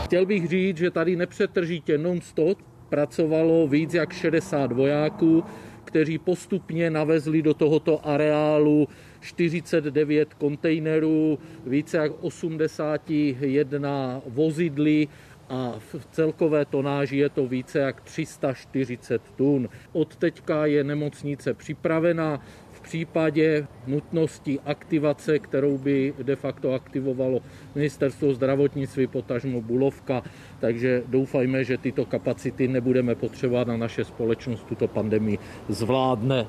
Chtěl 0.04 0.26
bych 0.26 0.48
říct, 0.48 0.78
že 0.78 0.92
tady 0.92 1.16
nepřetržitě 1.16 1.98
non-stop 1.98 2.58
pracovalo 2.90 3.68
víc 3.68 3.94
jak 3.94 4.14
60 4.14 4.72
vojáků, 4.72 5.44
kteří 5.86 6.18
postupně 6.18 6.90
navezli 6.90 7.42
do 7.42 7.54
tohoto 7.54 8.08
areálu 8.08 8.88
49 9.22 10.34
kontejnerů, 10.34 11.40
více 11.66 11.98
jak 11.98 12.12
81 12.22 14.22
vozidly 14.26 15.08
a 15.50 15.76
v 15.80 16.08
celkové 16.12 16.66
tonáži 16.66 17.18
je 17.18 17.30
to 17.30 17.48
více 17.48 17.80
jak 17.80 18.02
340 18.02 19.22
tun. 19.36 19.70
Od 19.94 20.16
teďka 20.16 20.66
je 20.66 20.84
nemocnice 20.84 21.54
připravena, 21.54 22.42
v 22.72 22.82
případě 22.82 23.68
nutnosti 23.88 24.60
aktivace, 24.66 25.40
kterou 25.40 25.78
by 25.78 26.14
de 26.24 26.36
facto 26.36 26.74
aktivovalo 26.74 27.42
ministerstvo 27.76 28.34
zdravotnictví, 28.34 29.08
potažmo 29.08 29.62
Bulovka, 29.62 30.24
takže 30.60 31.04
doufajme, 31.08 31.64
že 31.64 31.78
tyto 31.78 32.06
kapacity 32.06 32.68
nebudeme 32.68 33.16
potřebovat 33.16 33.70
a 33.70 33.78
naše 33.78 34.04
společnost 34.04 34.64
tuto 34.64 34.88
pandemii 34.88 35.40
zvládne. 35.70 36.48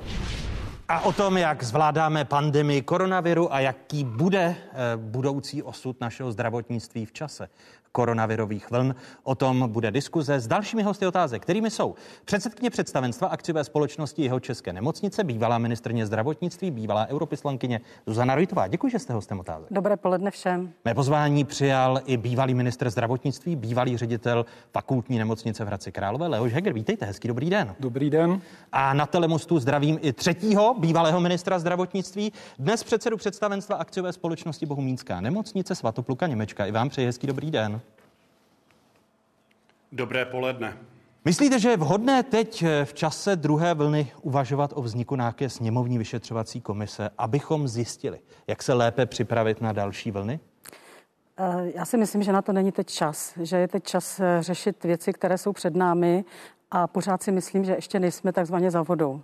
A 0.93 1.01
o 1.01 1.12
tom, 1.12 1.36
jak 1.36 1.62
zvládáme 1.62 2.24
pandemii 2.24 2.82
koronaviru 2.82 3.55
a 3.55 3.61
jaký 3.61 4.05
bude 4.05 4.40
eh, 4.40 4.57
budoucí 4.97 5.62
osud 5.62 6.01
našeho 6.01 6.32
zdravotnictví 6.32 7.07
v 7.07 7.12
čase 7.12 7.49
koronavirových 7.93 8.70
vln. 8.70 8.95
O 9.22 9.34
tom 9.34 9.68
bude 9.72 9.90
diskuze 9.90 10.40
s 10.40 10.47
dalšími 10.47 10.82
hosty 10.82 11.07
otázek, 11.07 11.43
kterými 11.43 11.70
jsou 11.70 11.95
předsedkyně 12.24 12.70
představenstva 12.70 13.28
akciové 13.28 13.64
společnosti 13.64 14.22
jeho 14.22 14.40
České 14.40 14.72
nemocnice, 14.72 15.24
bývalá 15.24 15.59
ministrně 15.59 16.07
zdravotnictví, 16.07 16.70
bývalá 16.70 17.07
europislankyně 17.09 17.80
Zuzana 18.07 18.34
Rojtová. 18.34 18.66
Děkuji, 18.68 18.88
že 18.88 18.99
jste 18.99 19.12
hostem 19.12 19.40
otázek. 19.40 19.68
Dobré 19.70 19.97
poledne 19.97 20.30
všem. 20.30 20.72
Mé 20.84 20.95
pozvání 20.95 21.45
přijal 21.45 22.01
i 22.07 22.16
bývalý 22.16 22.55
ministr 22.55 22.90
zdravotnictví, 22.90 23.57
bývalý 23.57 23.97
ředitel 23.97 24.47
fakultní 24.72 25.18
nemocnice 25.18 25.64
v 25.64 25.66
Hradci 25.66 25.93
Králové, 25.93 26.26
Leoš 26.26 26.53
Heger. 26.53 26.72
Vítejte, 26.72 27.07
hezký 27.07 27.28
dobrý 27.28 27.51
den. 27.51 27.74
Dobrý 27.80 28.11
den. 28.11 28.40
A 28.72 28.95
na 28.95 29.07
telemostu 29.07 29.59
zdravím 29.59 29.99
i 30.03 30.12
třetího 30.12 30.74
bývalého 30.78 31.20
ministra 31.20 31.59
zdravotnictví, 31.59 32.32
dnes 32.59 32.84
předsedu 32.84 33.16
představenstva 33.16 33.76
akciové 33.76 34.12
společnosti 34.12 34.66
Bohumínská 34.66 35.20
nemocnice 35.20 35.74
Svatopluka 35.74 36.26
Němečka. 36.26 36.66
I 36.66 36.72
vám 36.72 36.88
přeji 36.88 37.07
hezký 37.07 37.26
dobrý 37.26 37.51
den. 37.51 37.82
Dobré 39.93 40.24
poledne. 40.24 40.78
Myslíte, 41.24 41.59
že 41.61 41.70
je 41.70 41.76
vhodné 41.76 42.22
teď 42.22 42.62
eh, 42.62 42.84
v 42.84 42.95
čase 42.95 43.36
druhé 43.36 43.74
vlny 43.74 44.12
uvažovat 44.22 44.72
o 44.74 44.82
vzniku 44.82 45.16
nějaké 45.16 45.49
sněmovní 45.49 45.99
vyšetřovací 45.99 46.61
komise, 46.61 47.11
abychom 47.18 47.68
zjistili, 47.68 48.20
jak 48.47 48.62
se 48.62 48.72
lépe 48.72 49.07
připravit 49.07 49.61
na 49.61 49.72
další 49.72 50.11
vlny? 50.11 50.40
Eh, 51.38 51.72
já 51.74 51.84
si 51.84 51.97
myslím, 51.97 52.22
že 52.22 52.32
na 52.32 52.43
to 52.43 52.53
není 52.53 52.72
teď 52.72 52.86
čas, 52.86 53.38
že 53.43 53.57
je 53.57 53.68
teď 53.68 53.84
čas 53.84 54.20
eh, 54.20 54.38
řešit 54.40 54.84
věci, 54.84 55.12
které 55.12 55.38
jsou 55.38 55.53
před 55.53 55.76
námi 55.76 56.24
a 56.70 56.86
pořád 56.86 57.22
si 57.22 57.32
myslím, 57.32 57.64
že 57.64 57.72
ještě 57.72 58.01
nejsme 58.01 58.32
takzvaně 58.32 58.70
za 58.70 58.82
vodou. 58.82 59.20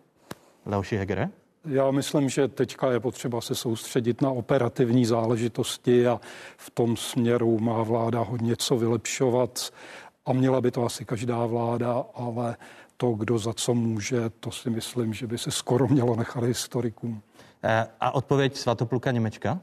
Leoši 0.67 0.97
Hegere? 0.97 1.29
Já 1.65 1.91
myslím, 1.91 2.29
že 2.29 2.49
teďka 2.49 2.93
je 2.93 3.01
potřeba 3.01 3.41
se 3.41 3.55
soustředit 3.55 4.23
na 4.23 4.31
operativní 4.31 5.05
záležitosti 5.05 6.07
a 6.07 6.21
v 6.57 6.71
tom 6.71 6.97
směru 6.97 7.59
má 7.59 7.83
vláda 7.83 8.21
hodně 8.21 8.57
co 8.57 8.77
vylepšovat 8.77 9.71
a 10.29 10.33
měla 10.33 10.61
by 10.61 10.71
to 10.71 10.87
asi 10.87 11.05
každá 11.05 11.47
vláda, 11.47 12.05
ale 12.15 12.57
to, 12.97 13.11
kdo 13.11 13.39
za 13.39 13.53
co 13.53 13.75
může, 13.75 14.31
to 14.41 14.51
si 14.51 14.71
myslím, 14.71 15.15
že 15.15 15.27
by 15.27 15.39
se 15.39 15.51
skoro 15.51 15.89
mělo 15.89 16.17
nechat 16.17 16.45
historikům. 16.45 17.23
Eh, 17.65 17.87
a 18.01 18.15
odpověď 18.15 18.57
Svatopluka 18.57 19.11
Němečka? 19.11 19.61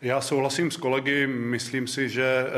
Já 0.00 0.20
souhlasím 0.20 0.70
s 0.70 0.76
kolegy, 0.76 1.26
myslím 1.26 1.86
si, 1.86 2.08
že 2.08 2.46
eh, 2.46 2.52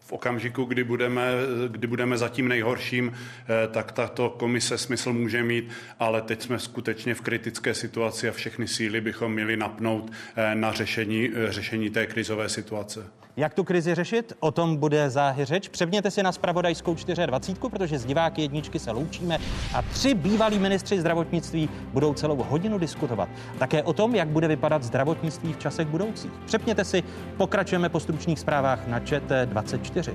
v 0.00 0.12
okamžiku, 0.12 0.64
kdy 0.64 0.84
budeme, 0.84 1.22
kdy 1.68 1.86
budeme 1.86 2.18
za 2.18 2.28
tím 2.28 2.48
nejhorším, 2.48 3.12
eh, 3.14 3.68
tak 3.68 3.92
tato 3.92 4.30
komise 4.30 4.78
smysl 4.78 5.12
může 5.12 5.42
mít, 5.42 5.70
ale 5.98 6.22
teď 6.22 6.42
jsme 6.42 6.58
skutečně 6.58 7.14
v 7.14 7.20
kritické 7.20 7.74
situaci 7.74 8.28
a 8.28 8.32
všechny 8.32 8.68
síly 8.68 9.00
bychom 9.00 9.32
měli 9.32 9.56
napnout 9.56 10.12
na 10.54 10.72
řešení, 10.72 11.30
řešení 11.48 11.90
té 11.90 12.06
krizové 12.06 12.48
situace. 12.48 13.19
Jak 13.36 13.54
tu 13.54 13.64
krizi 13.64 13.94
řešit? 13.94 14.32
O 14.40 14.50
tom 14.50 14.76
bude 14.76 15.10
záhy 15.10 15.44
řeč. 15.44 15.68
Převněte 15.68 16.10
si 16.10 16.22
na 16.22 16.32
spravodajskou 16.32 16.94
24, 17.26 17.70
protože 17.70 17.98
z 17.98 18.04
diváky 18.04 18.42
jedničky 18.42 18.78
se 18.78 18.90
loučíme 18.90 19.38
a 19.74 19.82
tři 19.82 20.14
bývalí 20.14 20.58
ministři 20.58 21.00
zdravotnictví 21.00 21.68
budou 21.92 22.14
celou 22.14 22.36
hodinu 22.36 22.78
diskutovat. 22.78 23.28
Také 23.58 23.82
o 23.82 23.92
tom, 23.92 24.14
jak 24.14 24.28
bude 24.28 24.48
vypadat 24.48 24.82
zdravotnictví 24.82 25.52
v 25.52 25.58
časech 25.58 25.88
budoucích. 25.88 26.32
Přepněte 26.46 26.84
si, 26.84 27.02
pokračujeme 27.36 27.88
po 27.88 28.00
stručných 28.00 28.38
zprávách 28.38 28.86
na 28.86 29.00
ČT24. 29.00 30.14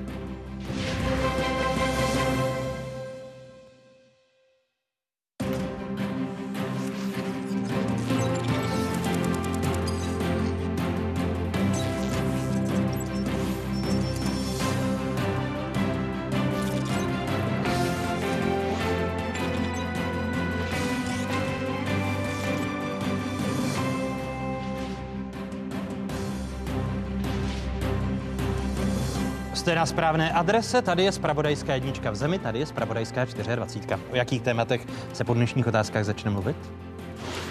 Na 29.76 29.86
správné 29.86 30.32
adrese, 30.32 30.82
tady 30.82 31.04
je 31.04 31.12
spravodajská 31.12 31.74
jednička 31.74 32.12
v 32.12 32.16
zemi, 32.16 32.40
tady 32.40 32.60
je 32.60 32.66
spravodajská 32.66 33.26
24. 33.26 34.02
O 34.12 34.16
jakých 34.16 34.42
tématech 34.42 34.88
se 35.14 35.24
po 35.24 35.34
dnešních 35.34 35.68
otázkách 35.68 36.06
začne 36.06 36.32
mluvit? 36.32 36.56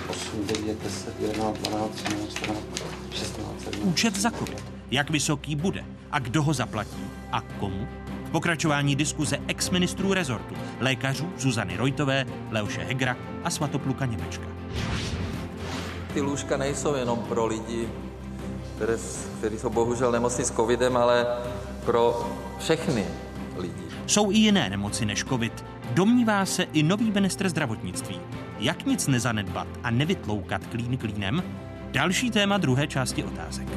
8, 0.09 0.47
9, 0.47 0.83
10, 0.83 1.21
11, 1.21 1.59
12, 1.59 1.91
13, 1.91 2.35
14, 2.35 2.59
16, 3.11 3.61
17. 3.61 3.85
Účet 3.85 4.17
za 4.17 4.31
COVID. 4.31 4.65
Jak 4.91 5.11
vysoký 5.11 5.57
bude 5.57 5.85
a 6.11 6.19
kdo 6.19 6.43
ho 6.43 6.53
zaplatí 6.53 7.11
a 7.33 7.41
komu? 7.41 7.89
V 8.25 8.31
pokračování 8.31 8.97
diskuze 8.97 9.39
ex-ministrů 9.47 10.15
rezortu, 10.15 10.55
lékařů 10.81 11.33
Zuzany 11.39 11.77
Rojtové, 11.77 12.27
Leoše 12.51 12.85
Hegra 12.85 13.17
a 13.45 13.51
Svatopluka 13.51 14.07
Němečka. 14.07 14.45
Ty 16.15 16.21
lůžka 16.21 16.57
nejsou 16.57 16.95
jenom 16.95 17.19
pro 17.19 17.47
lidi, 17.47 17.89
které, 18.77 18.97
kteří 19.39 19.59
jsou 19.59 19.71
bohužel 19.71 20.13
nemocní 20.13 20.45
s 20.45 20.51
covidem, 20.51 20.97
ale 20.97 21.27
pro 21.85 22.31
všechny 22.59 23.05
lidi. 23.57 23.85
Jsou 24.07 24.31
i 24.31 24.35
jiné 24.35 24.71
nemoci 24.71 25.05
než 25.05 25.25
COVID. 25.25 25.65
Domnívá 25.91 26.47
se 26.47 26.63
i 26.63 26.83
nový 26.83 27.11
ministr 27.11 27.49
zdravotnictví. 27.49 28.21
Jak 28.59 28.87
nic 28.87 29.07
nezanedbat 29.07 29.69
a 29.83 29.91
nevytloukat 29.91 30.67
klín 30.67 30.97
klínem? 30.97 31.43
Další 31.93 32.31
téma 32.31 32.59
druhé 32.59 32.87
části 32.87 33.25
otázek. 33.25 33.69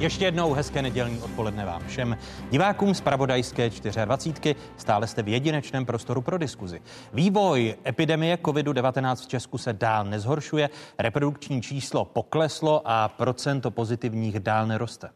Ještě 0.00 0.24
jednou 0.24 0.52
hezké 0.52 0.82
nedělní 0.82 1.18
odpoledne 1.18 1.64
vám 1.64 1.82
všem. 1.86 2.16
Divákům 2.50 2.94
z 2.94 3.00
Pravodajské 3.00 3.70
24. 4.04 4.54
stále 4.76 5.06
jste 5.06 5.22
v 5.22 5.28
jedinečném 5.28 5.86
prostoru 5.86 6.22
pro 6.22 6.38
diskuzi. 6.38 6.80
Vývoj 7.12 7.74
epidemie 7.86 8.36
COVID-19 8.36 9.16
v 9.16 9.26
Česku 9.26 9.58
se 9.58 9.72
dál 9.72 10.04
nezhoršuje, 10.04 10.70
reprodukční 10.98 11.62
číslo 11.62 12.04
pokleslo 12.04 12.82
a 12.84 13.08
procento 13.08 13.70
pozitivních 13.70 14.40
dál 14.40 14.66
neroste. 14.66 15.10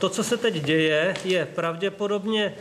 To, 0.00 0.08
co 0.08 0.24
se 0.24 0.36
teď 0.36 0.54
děje, 0.54 1.14
je 1.24 1.46
pravděpodobně 1.46 2.54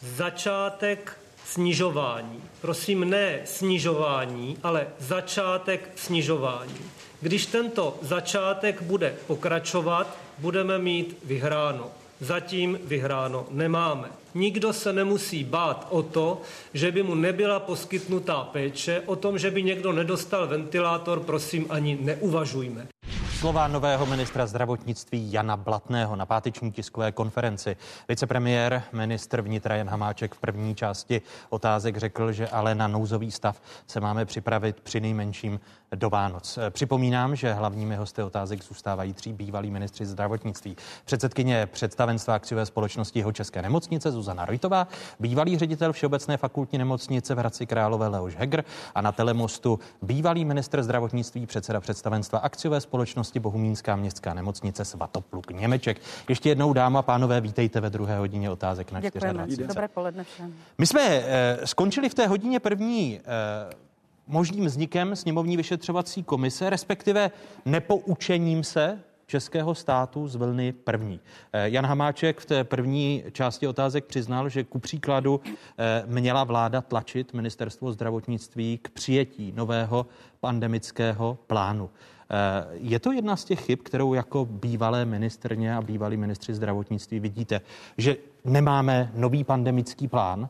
začátek 0.00 1.18
snižování. 1.46 2.42
Prosím, 2.60 3.10
ne 3.10 3.40
snižování, 3.44 4.56
ale 4.62 4.86
začátek 4.98 5.90
snižování. 5.96 6.78
Když 7.20 7.46
tento 7.46 7.98
začátek 8.02 8.82
bude 8.82 9.14
pokračovat, 9.26 10.18
budeme 10.38 10.78
mít 10.78 11.18
vyhráno. 11.24 11.90
Zatím 12.20 12.78
vyhráno 12.84 13.46
nemáme. 13.50 14.08
Nikdo 14.34 14.72
se 14.72 14.92
nemusí 14.92 15.44
bát 15.44 15.86
o 15.90 16.02
to, 16.02 16.40
že 16.74 16.92
by 16.92 17.02
mu 17.02 17.14
nebyla 17.14 17.60
poskytnutá 17.60 18.44
péče, 18.44 19.02
o 19.06 19.16
tom, 19.16 19.38
že 19.38 19.50
by 19.50 19.62
někdo 19.62 19.92
nedostal 19.92 20.46
ventilátor, 20.46 21.20
prosím, 21.20 21.66
ani 21.68 21.98
neuvažujme. 22.00 22.91
Slova 23.42 23.68
nového 23.68 24.06
ministra 24.06 24.46
zdravotnictví 24.46 25.32
Jana 25.32 25.56
Blatného 25.56 26.16
na 26.16 26.26
páteční 26.26 26.72
tiskové 26.72 27.12
konferenci. 27.12 27.76
Vicepremiér, 28.08 28.82
ministr 28.92 29.40
vnitra 29.42 29.76
Jan 29.76 29.88
Hamáček 29.88 30.34
v 30.34 30.38
první 30.38 30.74
části 30.74 31.22
otázek 31.50 31.96
řekl, 31.96 32.32
že 32.32 32.48
ale 32.48 32.74
na 32.74 32.88
nouzový 32.88 33.30
stav 33.30 33.62
se 33.86 34.00
máme 34.00 34.24
připravit 34.24 34.80
při 34.80 35.00
nejmenším 35.00 35.60
do 35.94 36.10
Vánoc. 36.10 36.58
Připomínám, 36.70 37.36
že 37.36 37.52
hlavními 37.52 37.96
hosty 37.96 38.22
otázek 38.22 38.64
zůstávají 38.64 39.12
tří 39.14 39.32
bývalí 39.32 39.70
ministři 39.70 40.06
zdravotnictví. 40.06 40.76
Předsedkyně 41.04 41.66
představenstva 41.66 42.34
akciové 42.34 42.66
společnosti 42.66 43.18
jeho 43.18 43.32
České 43.32 43.62
nemocnice 43.62 44.10
Zuzana 44.10 44.44
Rojtová, 44.44 44.88
bývalý 45.20 45.58
ředitel 45.58 45.92
Všeobecné 45.92 46.36
fakultní 46.36 46.78
nemocnice 46.78 47.34
v 47.34 47.38
Hradci 47.38 47.66
Králové 47.66 48.08
Leoš 48.08 48.36
Hegr 48.36 48.64
a 48.94 49.00
na 49.00 49.12
telemostu 49.12 49.78
bývalý 50.02 50.44
ministr 50.44 50.82
zdravotnictví, 50.82 51.46
předseda 51.46 51.80
představenstva 51.80 52.38
akciové 52.38 52.80
společnosti 52.80 53.40
Bohumínská 53.40 53.96
městská 53.96 54.34
nemocnice 54.34 54.84
Svatopluk 54.84 55.50
Němeček. 55.50 56.00
Ještě 56.28 56.48
jednou 56.48 56.72
dáma, 56.72 57.02
pánové, 57.02 57.40
vítejte 57.40 57.80
ve 57.80 57.90
druhé 57.90 58.18
hodině 58.18 58.50
otázek 58.50 58.92
na 58.92 59.00
Děkujeme. 59.00 59.32
24. 59.32 59.68
Dobré 59.68 59.88
poledne 59.88 60.24
všem. 60.24 60.54
My 60.78 60.86
jsme 60.86 61.00
eh, 61.02 61.58
skončili 61.64 62.08
v 62.08 62.14
té 62.14 62.26
hodině 62.26 62.60
první 62.60 63.20
eh, 63.20 63.91
možným 64.32 64.64
vznikem 64.64 65.16
sněmovní 65.16 65.56
vyšetřovací 65.56 66.22
komise, 66.22 66.70
respektive 66.70 67.30
nepoučením 67.64 68.64
se 68.64 68.98
českého 69.26 69.74
státu 69.74 70.28
z 70.28 70.36
vlny 70.36 70.72
první. 70.72 71.20
Eh, 71.52 71.68
Jan 71.68 71.86
Hamáček 71.86 72.40
v 72.40 72.46
té 72.46 72.64
první 72.64 73.24
části 73.32 73.68
otázek 73.68 74.04
přiznal, 74.04 74.48
že 74.48 74.64
ku 74.64 74.78
příkladu 74.78 75.40
eh, 75.44 76.02
měla 76.06 76.44
vláda 76.44 76.80
tlačit 76.80 77.34
ministerstvo 77.34 77.92
zdravotnictví 77.92 78.78
k 78.82 78.90
přijetí 78.90 79.52
nového 79.56 80.06
pandemického 80.40 81.38
plánu. 81.46 81.90
Eh, 81.90 82.66
je 82.72 82.98
to 82.98 83.12
jedna 83.12 83.36
z 83.36 83.44
těch 83.44 83.60
chyb, 83.60 83.78
kterou 83.82 84.14
jako 84.14 84.44
bývalé 84.44 85.04
ministrně 85.04 85.76
a 85.76 85.82
bývalí 85.82 86.16
ministři 86.16 86.54
zdravotnictví 86.54 87.20
vidíte, 87.20 87.60
že 87.98 88.16
nemáme 88.44 89.12
nový 89.14 89.44
pandemický 89.44 90.08
plán, 90.08 90.48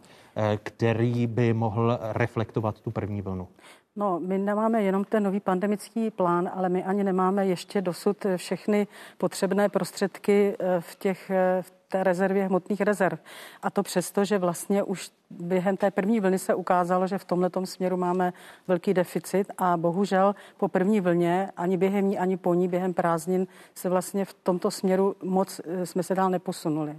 který 0.63 1.27
by 1.27 1.53
mohl 1.53 1.99
reflektovat 2.03 2.81
tu 2.81 2.91
první 2.91 3.23
vlnu? 3.23 3.49
No, 3.97 4.21
my 4.21 4.39
nemáme 4.39 4.83
jenom 4.83 5.05
ten 5.05 5.23
nový 5.23 5.41
pandemický 5.41 6.11
plán, 6.11 6.51
ale 6.55 6.69
my 6.69 6.85
ani 6.85 7.05
nemáme 7.05 7.47
ještě 7.47 7.83
dosud 7.83 8.27
všechny 8.37 8.87
potřebné 9.19 9.69
prostředky 9.69 10.57
eh, 10.59 10.81
v 10.81 10.95
těch 10.95 11.31
eh, 11.31 11.63
v 11.63 11.73
té 11.89 12.05
rezervě 12.05 12.45
hmotných 12.45 12.81
rezerv. 12.81 13.19
A 13.63 13.71
to 13.71 13.83
přesto, 13.83 14.25
že 14.25 14.39
vlastně 14.39 14.83
už 14.83 15.11
během 15.31 15.77
té 15.77 15.91
první 15.91 16.21
vlny 16.21 16.39
se 16.39 16.55
ukázalo, 16.55 17.07
že 17.07 17.19
v 17.19 17.25
tomto 17.25 17.67
směru 17.67 17.97
máme 17.97 18.33
velký 18.69 18.95
deficit 18.95 19.53
a 19.59 19.77
bohužel 19.77 20.35
po 20.57 20.69
první 20.69 21.01
vlně 21.01 21.51
ani 21.57 21.77
během 21.77 22.09
ní, 22.09 22.19
ani 22.19 22.37
po 22.37 22.55
ní, 22.55 22.69
během 22.69 22.95
prázdnin 22.95 23.47
se 23.75 23.89
vlastně 23.89 24.25
v 24.25 24.35
tomto 24.35 24.71
směru 24.71 25.17
moc 25.23 25.61
eh, 25.65 25.87
jsme 25.87 26.03
se 26.03 26.15
dál 26.15 26.31
neposunuli. 26.31 26.99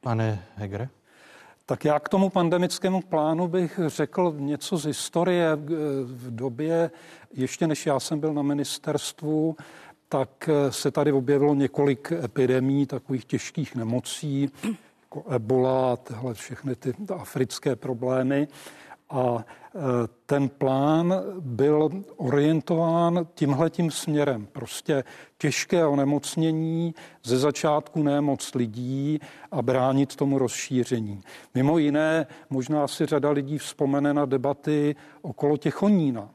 Pane 0.00 0.44
Hegre? 0.56 0.88
Tak 1.70 1.84
já 1.84 2.00
k 2.00 2.08
tomu 2.08 2.30
pandemickému 2.30 3.00
plánu 3.02 3.48
bych 3.48 3.80
řekl 3.86 4.34
něco 4.38 4.76
z 4.76 4.84
historie. 4.84 5.56
V 6.04 6.34
době, 6.36 6.90
ještě 7.32 7.66
než 7.66 7.86
já 7.86 8.00
jsem 8.00 8.20
byl 8.20 8.34
na 8.34 8.42
ministerstvu, 8.42 9.56
tak 10.08 10.50
se 10.70 10.90
tady 10.90 11.12
objevilo 11.12 11.54
několik 11.54 12.12
epidemí 12.24 12.86
takových 12.86 13.24
těžkých 13.24 13.74
nemocí, 13.74 14.50
jako 15.02 15.30
ebola, 15.30 15.96
tyhle 15.96 16.34
všechny 16.34 16.74
ty 16.74 16.94
africké 17.14 17.76
problémy. 17.76 18.48
A 19.10 19.36
e, 19.38 19.78
ten 20.26 20.48
plán 20.48 21.14
byl 21.40 21.90
orientován 22.16 23.26
tímhletím 23.34 23.90
směrem. 23.90 24.48
Prostě 24.52 25.04
těžké 25.38 25.86
onemocnění, 25.86 26.94
ze 27.24 27.38
začátku 27.38 28.02
nemoc 28.02 28.54
lidí 28.54 29.18
a 29.50 29.62
bránit 29.62 30.16
tomu 30.16 30.38
rozšíření. 30.38 31.20
Mimo 31.54 31.78
jiné, 31.78 32.26
možná 32.50 32.88
si 32.88 33.06
řada 33.06 33.30
lidí 33.30 33.58
vzpomene 33.58 34.14
na 34.14 34.26
debaty 34.26 34.96
okolo 35.22 35.56
Těchonína. 35.56 36.30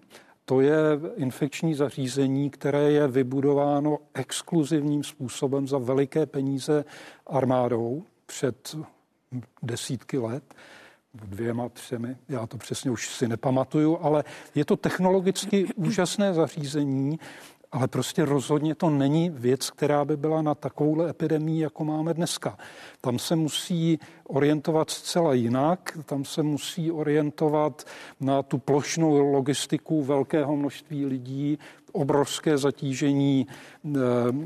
To 0.45 0.61
je 0.61 0.75
infekční 1.15 1.73
zařízení, 1.73 2.49
které 2.49 2.91
je 2.91 3.07
vybudováno 3.07 3.97
exkluzivním 4.13 5.03
způsobem 5.03 5.67
za 5.67 5.77
veliké 5.77 6.25
peníze 6.25 6.85
armádou 7.27 8.03
před 8.25 8.75
desítky 9.63 10.17
let 10.17 10.43
dvěma, 11.23 11.69
třemi, 11.69 12.17
já 12.29 12.47
to 12.47 12.57
přesně 12.57 12.91
už 12.91 13.09
si 13.09 13.27
nepamatuju, 13.27 13.97
ale 14.01 14.23
je 14.55 14.65
to 14.65 14.75
technologicky 14.75 15.65
úžasné 15.75 16.33
zařízení, 16.33 17.19
ale 17.75 17.87
prostě 17.87 18.25
rozhodně 18.25 18.75
to 18.75 18.89
není 18.89 19.29
věc, 19.29 19.69
která 19.69 20.05
by 20.05 20.17
byla 20.17 20.41
na 20.41 20.55
takovouhle 20.55 21.09
epidemii, 21.09 21.61
jako 21.61 21.85
máme 21.85 22.13
dneska. 22.13 22.57
Tam 23.01 23.19
se 23.19 23.35
musí 23.35 23.99
orientovat 24.27 24.89
zcela 24.89 25.33
jinak, 25.33 25.97
tam 26.05 26.25
se 26.25 26.43
musí 26.43 26.91
orientovat 26.91 27.83
na 28.19 28.43
tu 28.43 28.57
plošnou 28.57 29.31
logistiku 29.31 30.03
velkého 30.03 30.55
množství 30.55 31.05
lidí, 31.05 31.59
obrovské 31.91 32.57
zatížení 32.57 33.47
e, 33.47 33.99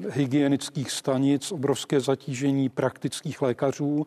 hygienických 0.10 0.92
stanic, 0.92 1.52
obrovské 1.52 2.00
zatížení 2.00 2.70
praktických 2.70 3.42
lékařů 3.42 4.06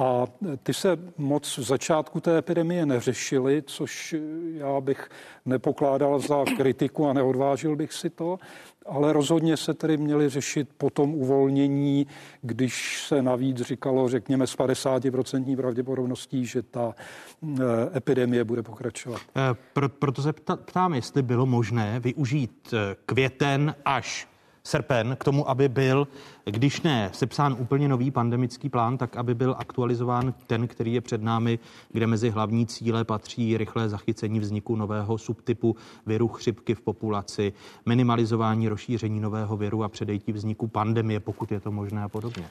a 0.00 0.26
ty 0.62 0.74
se 0.74 0.98
moc 1.18 1.58
v 1.58 1.62
začátku 1.62 2.20
té 2.20 2.38
epidemie 2.38 2.86
neřešily, 2.86 3.62
což 3.66 4.14
já 4.52 4.80
bych 4.80 5.08
nepokládal 5.46 6.18
za 6.18 6.44
kritiku 6.56 7.06
a 7.06 7.12
neodvážil 7.12 7.76
bych 7.76 7.92
si 7.92 8.10
to, 8.10 8.38
ale 8.86 9.12
rozhodně 9.12 9.56
se 9.56 9.74
tedy 9.74 9.96
měly 9.96 10.28
řešit 10.28 10.68
po 10.78 10.90
tom 10.90 11.14
uvolnění, 11.14 12.06
když 12.42 13.04
se 13.06 13.22
navíc 13.22 13.56
říkalo, 13.56 14.08
řekněme, 14.08 14.46
s 14.46 14.58
50% 14.58 15.56
pravděpodobností, 15.56 16.46
že 16.46 16.62
ta 16.62 16.94
eh, 16.94 17.56
epidemie 17.96 18.44
bude 18.44 18.62
pokračovat. 18.62 19.20
Eh, 19.36 19.40
pro, 19.72 19.88
proto 19.88 20.22
se 20.22 20.32
ptám, 20.56 20.94
jestli 20.94 21.22
bylo 21.22 21.46
možné 21.46 22.00
využít 22.00 22.74
eh, 22.74 22.96
květen 23.06 23.74
až 23.84 24.29
srpen 24.64 25.16
k 25.20 25.24
tomu, 25.24 25.50
aby 25.50 25.68
byl, 25.68 26.08
když 26.44 26.82
ne 26.82 27.10
sepsán 27.12 27.56
úplně 27.58 27.88
nový 27.88 28.10
pandemický 28.10 28.68
plán, 28.68 28.98
tak 28.98 29.16
aby 29.16 29.34
byl 29.34 29.54
aktualizován 29.58 30.34
ten, 30.46 30.68
který 30.68 30.94
je 30.94 31.00
před 31.00 31.22
námi, 31.22 31.58
kde 31.90 32.06
mezi 32.06 32.30
hlavní 32.30 32.66
cíle 32.66 33.04
patří 33.04 33.56
rychlé 33.56 33.88
zachycení 33.88 34.40
vzniku 34.40 34.76
nového 34.76 35.18
subtypu 35.18 35.76
viru 36.06 36.28
chřipky 36.28 36.74
v 36.74 36.80
populaci, 36.80 37.52
minimalizování 37.86 38.68
rozšíření 38.68 39.20
nového 39.20 39.56
viru 39.56 39.84
a 39.84 39.88
předejtí 39.88 40.32
vzniku 40.32 40.66
pandemie, 40.66 41.20
pokud 41.20 41.52
je 41.52 41.60
to 41.60 41.72
možné 41.72 42.02
a 42.02 42.08
podobně. 42.08 42.50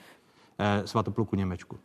Eh, 0.59 0.87
Svatopluku 0.87 1.35
Němečku. 1.35 1.77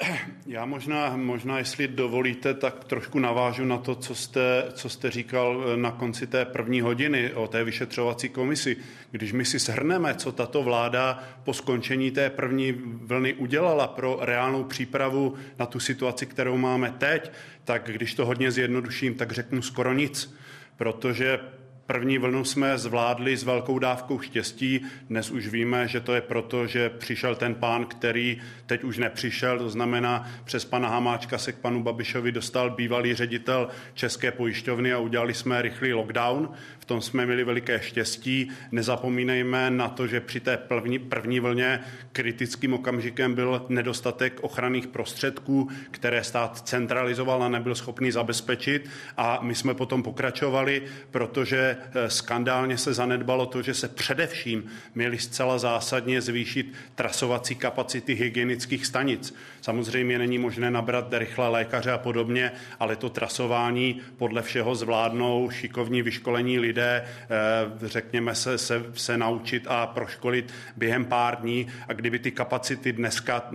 Já 0.46 0.64
možná, 0.64 1.16
možná, 1.16 1.58
jestli 1.58 1.88
dovolíte, 1.88 2.54
tak 2.54 2.84
trošku 2.84 3.18
navážu 3.18 3.64
na 3.64 3.78
to, 3.78 3.94
co 3.94 4.14
jste, 4.14 4.64
co 4.72 4.88
jste 4.88 5.10
říkal 5.10 5.64
eh, 5.64 5.76
na 5.76 5.90
konci 5.90 6.26
té 6.26 6.44
první 6.44 6.80
hodiny 6.80 7.32
o 7.34 7.46
té 7.46 7.64
vyšetřovací 7.64 8.28
komisi. 8.28 8.76
Když 9.10 9.32
my 9.32 9.44
si 9.44 9.58
shrneme, 9.58 10.14
co 10.14 10.32
tato 10.32 10.62
vláda 10.62 11.24
po 11.44 11.52
skončení 11.52 12.10
té 12.10 12.30
první 12.30 12.72
vlny 12.82 13.34
udělala 13.34 13.86
pro 13.86 14.18
reálnou 14.20 14.64
přípravu 14.64 15.34
na 15.58 15.66
tu 15.66 15.80
situaci, 15.80 16.26
kterou 16.26 16.56
máme 16.56 16.94
teď, 16.98 17.32
tak 17.64 17.90
když 17.92 18.14
to 18.14 18.26
hodně 18.26 18.50
zjednoduším, 18.50 19.14
tak 19.14 19.32
řeknu 19.32 19.62
skoro 19.62 19.92
nic. 19.92 20.34
Protože 20.76 21.40
První 21.86 22.18
vlnu 22.18 22.44
jsme 22.44 22.78
zvládli 22.78 23.36
s 23.36 23.44
velkou 23.44 23.78
dávkou 23.78 24.20
štěstí. 24.20 24.80
Dnes 25.08 25.30
už 25.30 25.48
víme, 25.48 25.88
že 25.88 26.00
to 26.00 26.14
je 26.14 26.20
proto, 26.20 26.66
že 26.66 26.90
přišel 26.90 27.34
ten 27.34 27.54
pán, 27.54 27.84
který 27.84 28.38
teď 28.66 28.84
už 28.84 28.98
nepřišel. 28.98 29.58
To 29.58 29.70
znamená, 29.70 30.30
přes 30.44 30.64
pana 30.64 30.88
Hamáčka 30.88 31.38
se 31.38 31.52
k 31.52 31.58
panu 31.58 31.82
Babišovi 31.82 32.32
dostal 32.32 32.70
bývalý 32.70 33.14
ředitel 33.14 33.68
České 33.94 34.32
pojišťovny 34.32 34.92
a 34.92 34.98
udělali 34.98 35.34
jsme 35.34 35.62
rychlý 35.62 35.92
lockdown. 35.92 36.48
Tom 36.86 37.02
jsme 37.02 37.26
měli 37.26 37.44
veliké 37.44 37.80
štěstí. 37.82 38.50
Nezapomínejme 38.72 39.70
na 39.70 39.88
to, 39.88 40.06
že 40.06 40.20
při 40.20 40.40
té 40.40 40.56
první, 40.56 40.98
první 40.98 41.40
vlně 41.40 41.80
kritickým 42.12 42.74
okamžikem 42.74 43.34
byl 43.34 43.66
nedostatek 43.68 44.40
ochranných 44.42 44.86
prostředků, 44.86 45.68
které 45.90 46.24
stát 46.24 46.68
centralizoval 46.68 47.42
a 47.42 47.48
nebyl 47.48 47.74
schopný 47.74 48.10
zabezpečit. 48.10 48.90
A 49.16 49.38
my 49.42 49.54
jsme 49.54 49.74
potom 49.74 50.02
pokračovali, 50.02 50.82
protože 51.10 51.76
Eh, 51.96 52.10
skandálně 52.10 52.78
se 52.78 52.94
zanedbalo 52.94 53.46
to, 53.46 53.62
že 53.62 53.74
se 53.74 53.88
především 53.88 54.64
měly 54.94 55.18
zcela 55.18 55.58
zásadně 55.58 56.20
zvýšit 56.22 56.72
trasovací 56.94 57.54
kapacity 57.54 58.14
hygienických 58.14 58.86
stanic. 58.86 59.34
Samozřejmě 59.66 60.18
není 60.18 60.38
možné 60.38 60.70
nabrat 60.70 61.06
rychle 61.12 61.48
lékaře 61.48 61.92
a 61.92 61.98
podobně, 61.98 62.52
ale 62.80 62.96
to 62.96 63.10
trasování 63.10 64.00
podle 64.16 64.42
všeho 64.42 64.74
zvládnou 64.74 65.50
šikovní 65.50 66.02
vyškolení 66.02 66.58
lidé, 66.58 67.04
eh, 67.04 67.88
řekněme 67.88 68.34
se, 68.34 68.58
se, 68.58 68.84
se 68.94 69.18
naučit 69.18 69.66
a 69.68 69.86
proškolit 69.86 70.52
během 70.76 71.04
pár 71.04 71.40
dní 71.40 71.66
a 71.88 71.92
kdyby 71.92 72.18
ty 72.18 72.30
kapacity 72.30 72.92
dneska 72.92 73.50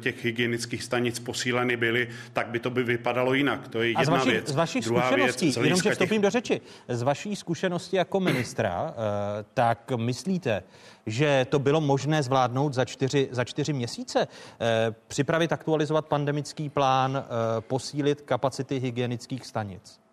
těch 0.00 0.24
hygienických 0.24 0.82
stanic 0.82 1.18
posíleny 1.18 1.76
byly, 1.76 2.08
tak 2.32 2.46
by 2.46 2.58
to 2.58 2.70
by 2.70 2.82
vypadalo 2.82 3.34
jinak. 3.34 3.68
To 3.68 3.82
je 3.82 3.88
jedna 3.88 4.00
a 4.00 4.04
z 4.04 4.08
vaší, 4.08 4.30
věc. 4.30 4.48
Z 4.48 4.54
vaší 4.54 4.80
Druhá 4.80 5.06
zkušeností, 5.06 5.46
věc, 5.46 5.56
jenom 5.56 5.80
že 5.82 5.96
těch... 5.96 6.18
do 6.18 6.30
řeči, 6.30 6.60
z 6.88 7.02
vaší 7.02 7.36
zkušenosti 7.36 7.96
jako 7.96 8.20
ministra, 8.20 8.94
eh, 8.94 9.44
tak 9.54 9.92
myslíte, 9.96 10.62
že 11.06 11.46
to 11.50 11.58
bylo 11.58 11.80
možné 11.80 12.22
zvládnout 12.22 12.74
za 12.74 12.84
čtyři, 12.84 13.28
za 13.30 13.44
čtyři 13.44 13.72
měsíce? 13.72 14.28
Eh, 14.60 14.94
připravit, 15.08 15.52
aktualizovat 15.52 16.06
pandemický 16.06 16.68
plán, 16.68 17.16
eh, 17.16 17.60
posílit 17.60 18.20
kapacity 18.20 18.78
hygienických 18.78 19.46
stanic? 19.46 20.03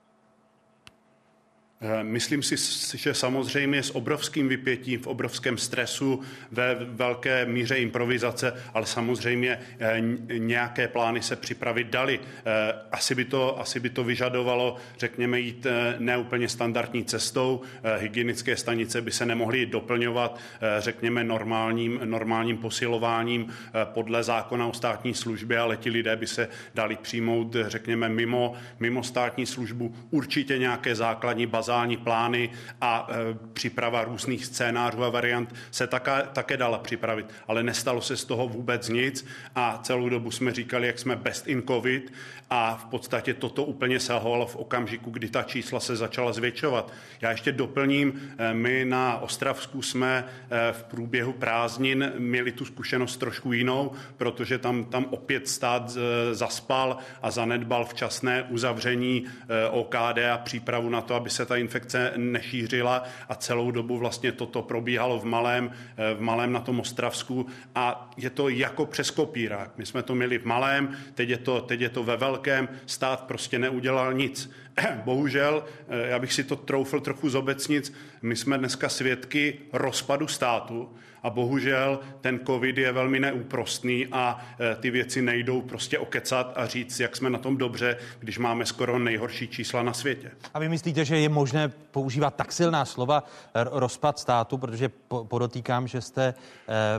Eh, 1.84 2.04
myslím 2.04 2.44
si, 2.44 2.56
že 2.98 3.14
samozřejmě 3.14 3.84
s 3.84 3.96
obrovským 3.96 4.48
vypětím, 4.48 5.00
v 5.00 5.08
obrovském 5.08 5.58
stresu, 5.58 6.22
ve 6.52 6.78
velké 6.80 7.46
míře 7.46 7.76
improvizace, 7.76 8.54
ale 8.74 8.86
samozřejmě 8.86 9.60
eh, 9.80 10.02
nějaké 10.38 10.88
plány 10.88 11.22
se 11.22 11.36
připravit 11.36 11.88
dali. 11.88 12.20
Eh, 12.20 12.74
asi 12.92 13.16
by 13.16 13.26
to, 13.26 13.60
asi 13.60 13.80
by 13.80 13.90
to 13.90 14.04
vyžadovalo, 14.04 14.76
řekněme, 15.00 15.40
jít 15.40 15.68
neúplně 16.00 16.50
standardní 16.50 17.06
cestou. 17.06 17.62
Hygienické 17.98 18.58
stanice 18.58 19.02
by 19.02 19.12
se 19.12 19.26
nemohly 19.26 19.66
doplňovat, 19.66 20.40
řekněme, 20.80 21.24
normálním, 21.24 22.00
normálním 22.04 22.58
posilováním 22.58 23.48
podle 23.84 24.24
zákona 24.24 24.68
o 24.68 24.74
státní 24.74 25.14
službě, 25.14 25.60
ale 25.60 25.78
ti 25.78 25.90
lidé 25.90 26.16
by 26.16 26.28
se 26.28 26.48
dali 26.76 26.98
přijmout, 27.02 27.56
řekněme, 27.68 28.10
mimo, 28.10 28.54
mimo 28.80 29.04
státní 29.04 29.46
službu. 29.46 29.96
Určitě 30.10 30.58
nějaké 30.58 30.96
základní 30.96 31.46
baza 31.48 31.71
bazální 31.72 31.98
plány 31.98 32.50
a 32.82 33.08
příprava 33.54 34.04
různých 34.04 34.46
scénářů 34.46 35.04
a 35.04 35.10
variant 35.10 35.56
se 35.72 35.88
také, 35.88 36.12
také 36.34 36.58
dala 36.58 36.78
připravit. 36.78 37.26
Ale 37.48 37.64
nestalo 37.64 38.02
se 38.02 38.18
z 38.18 38.26
toho 38.26 38.48
vůbec 38.48 38.90
nic 38.90 39.26
a 39.56 39.80
celou 39.84 40.10
dobu 40.10 40.32
jsme 40.32 40.52
říkali, 40.52 40.88
jak 40.88 41.00
jsme 41.00 41.16
best 41.16 41.48
in 41.48 41.64
covid 41.68 42.14
a 42.50 42.76
v 42.76 42.86
podstatě 42.86 43.34
toto 43.34 43.64
úplně 43.64 44.00
selhovalo 44.00 44.46
v 44.46 44.56
okamžiku, 44.56 45.10
kdy 45.10 45.30
ta 45.30 45.44
čísla 45.44 45.80
se 45.80 45.96
začala 45.96 46.34
zvětšovat. 46.34 46.92
Já 47.22 47.32
ještě 47.32 47.52
doplním, 47.52 48.36
my 48.54 48.86
na 48.86 49.18
Ostravsku 49.18 49.82
jsme 49.82 50.26
v 50.72 50.84
průběhu 50.84 51.34
prázdnin 51.34 52.12
měli 52.18 52.52
tu 52.52 52.66
zkušenost 52.66 53.18
trošku 53.18 53.54
jinou, 53.54 53.92
protože 54.18 54.58
tam, 54.58 54.86
tam 54.86 55.06
opět 55.10 55.48
stát 55.48 55.92
zaspal 56.32 56.98
a 57.22 57.32
zanedbal 57.32 57.86
včasné 57.86 58.44
uzavření 58.44 59.26
OKD 59.72 60.18
a 60.34 60.38
přípravu 60.38 60.90
na 60.90 61.02
to, 61.02 61.16
aby 61.16 61.30
se 61.30 61.46
ta 61.46 61.56
infekce 61.62 62.14
nešířila 62.18 63.04
a 63.30 63.36
celou 63.36 63.72
dobu 63.72 63.98
vlastně 63.98 64.32
toto 64.32 64.62
probíhalo 64.62 65.20
v 65.20 65.26
malém, 65.26 65.72
v 66.16 66.22
malém 66.22 66.54
na 66.54 66.60
tom 66.60 66.80
Ostravsku 66.80 67.46
a 67.76 68.12
je 68.18 68.30
to 68.30 68.50
jako 68.50 68.86
přes 68.86 69.12
kopírák. 69.12 69.78
My 69.78 69.86
jsme 69.86 70.04
to 70.04 70.16
měli 70.16 70.38
v 70.38 70.46
malém, 70.46 70.98
teď 71.16 71.30
je 71.30 71.38
to, 71.38 71.62
teď 71.62 71.82
je 71.82 71.90
to 71.90 72.04
ve 72.04 72.18
velkém, 72.18 72.70
stát 72.86 73.24
prostě 73.24 73.60
neudělal 73.60 74.14
nic. 74.14 74.52
Bohužel, 75.06 75.64
já 75.88 76.20
bych 76.20 76.34
si 76.34 76.44
to 76.44 76.56
troufl 76.56 77.00
trochu 77.00 77.30
zobecnit, 77.30 77.94
my 78.22 78.36
jsme 78.36 78.58
dneska 78.58 78.90
svědky 78.90 79.60
rozpadu 79.74 80.28
státu, 80.28 80.90
a 81.24 81.30
bohužel 81.30 82.00
ten 82.22 82.40
covid 82.46 82.78
je 82.78 82.92
velmi 82.92 83.20
neúprostný 83.20 84.08
a 84.12 84.46
e, 84.60 84.76
ty 84.76 84.92
věci 84.92 85.22
nejdou 85.22 85.62
prostě 85.62 86.00
okecat 86.00 86.54
a 86.56 86.66
říct, 86.68 87.00
jak 87.00 87.16
jsme 87.16 87.30
na 87.30 87.40
tom 87.40 87.58
dobře, 87.58 87.98
když 88.20 88.38
máme 88.38 88.66
skoro 88.66 89.00
nejhorší 89.00 89.48
čísla 89.48 89.84
na 89.84 89.94
světě. 89.94 90.32
A 90.54 90.60
vy 90.60 90.70
myslíte, 90.70 91.06
že 91.06 91.18
je 91.18 91.30
možné 91.30 91.70
používat 91.92 92.36
tak 92.36 92.52
silná 92.52 92.86
slova 92.86 93.24
rozpad 93.56 94.20
státu, 94.20 94.58
protože 94.58 94.90
podotýkám, 95.08 95.88
že 95.88 96.02
jste 96.02 96.24
e, 96.24 96.34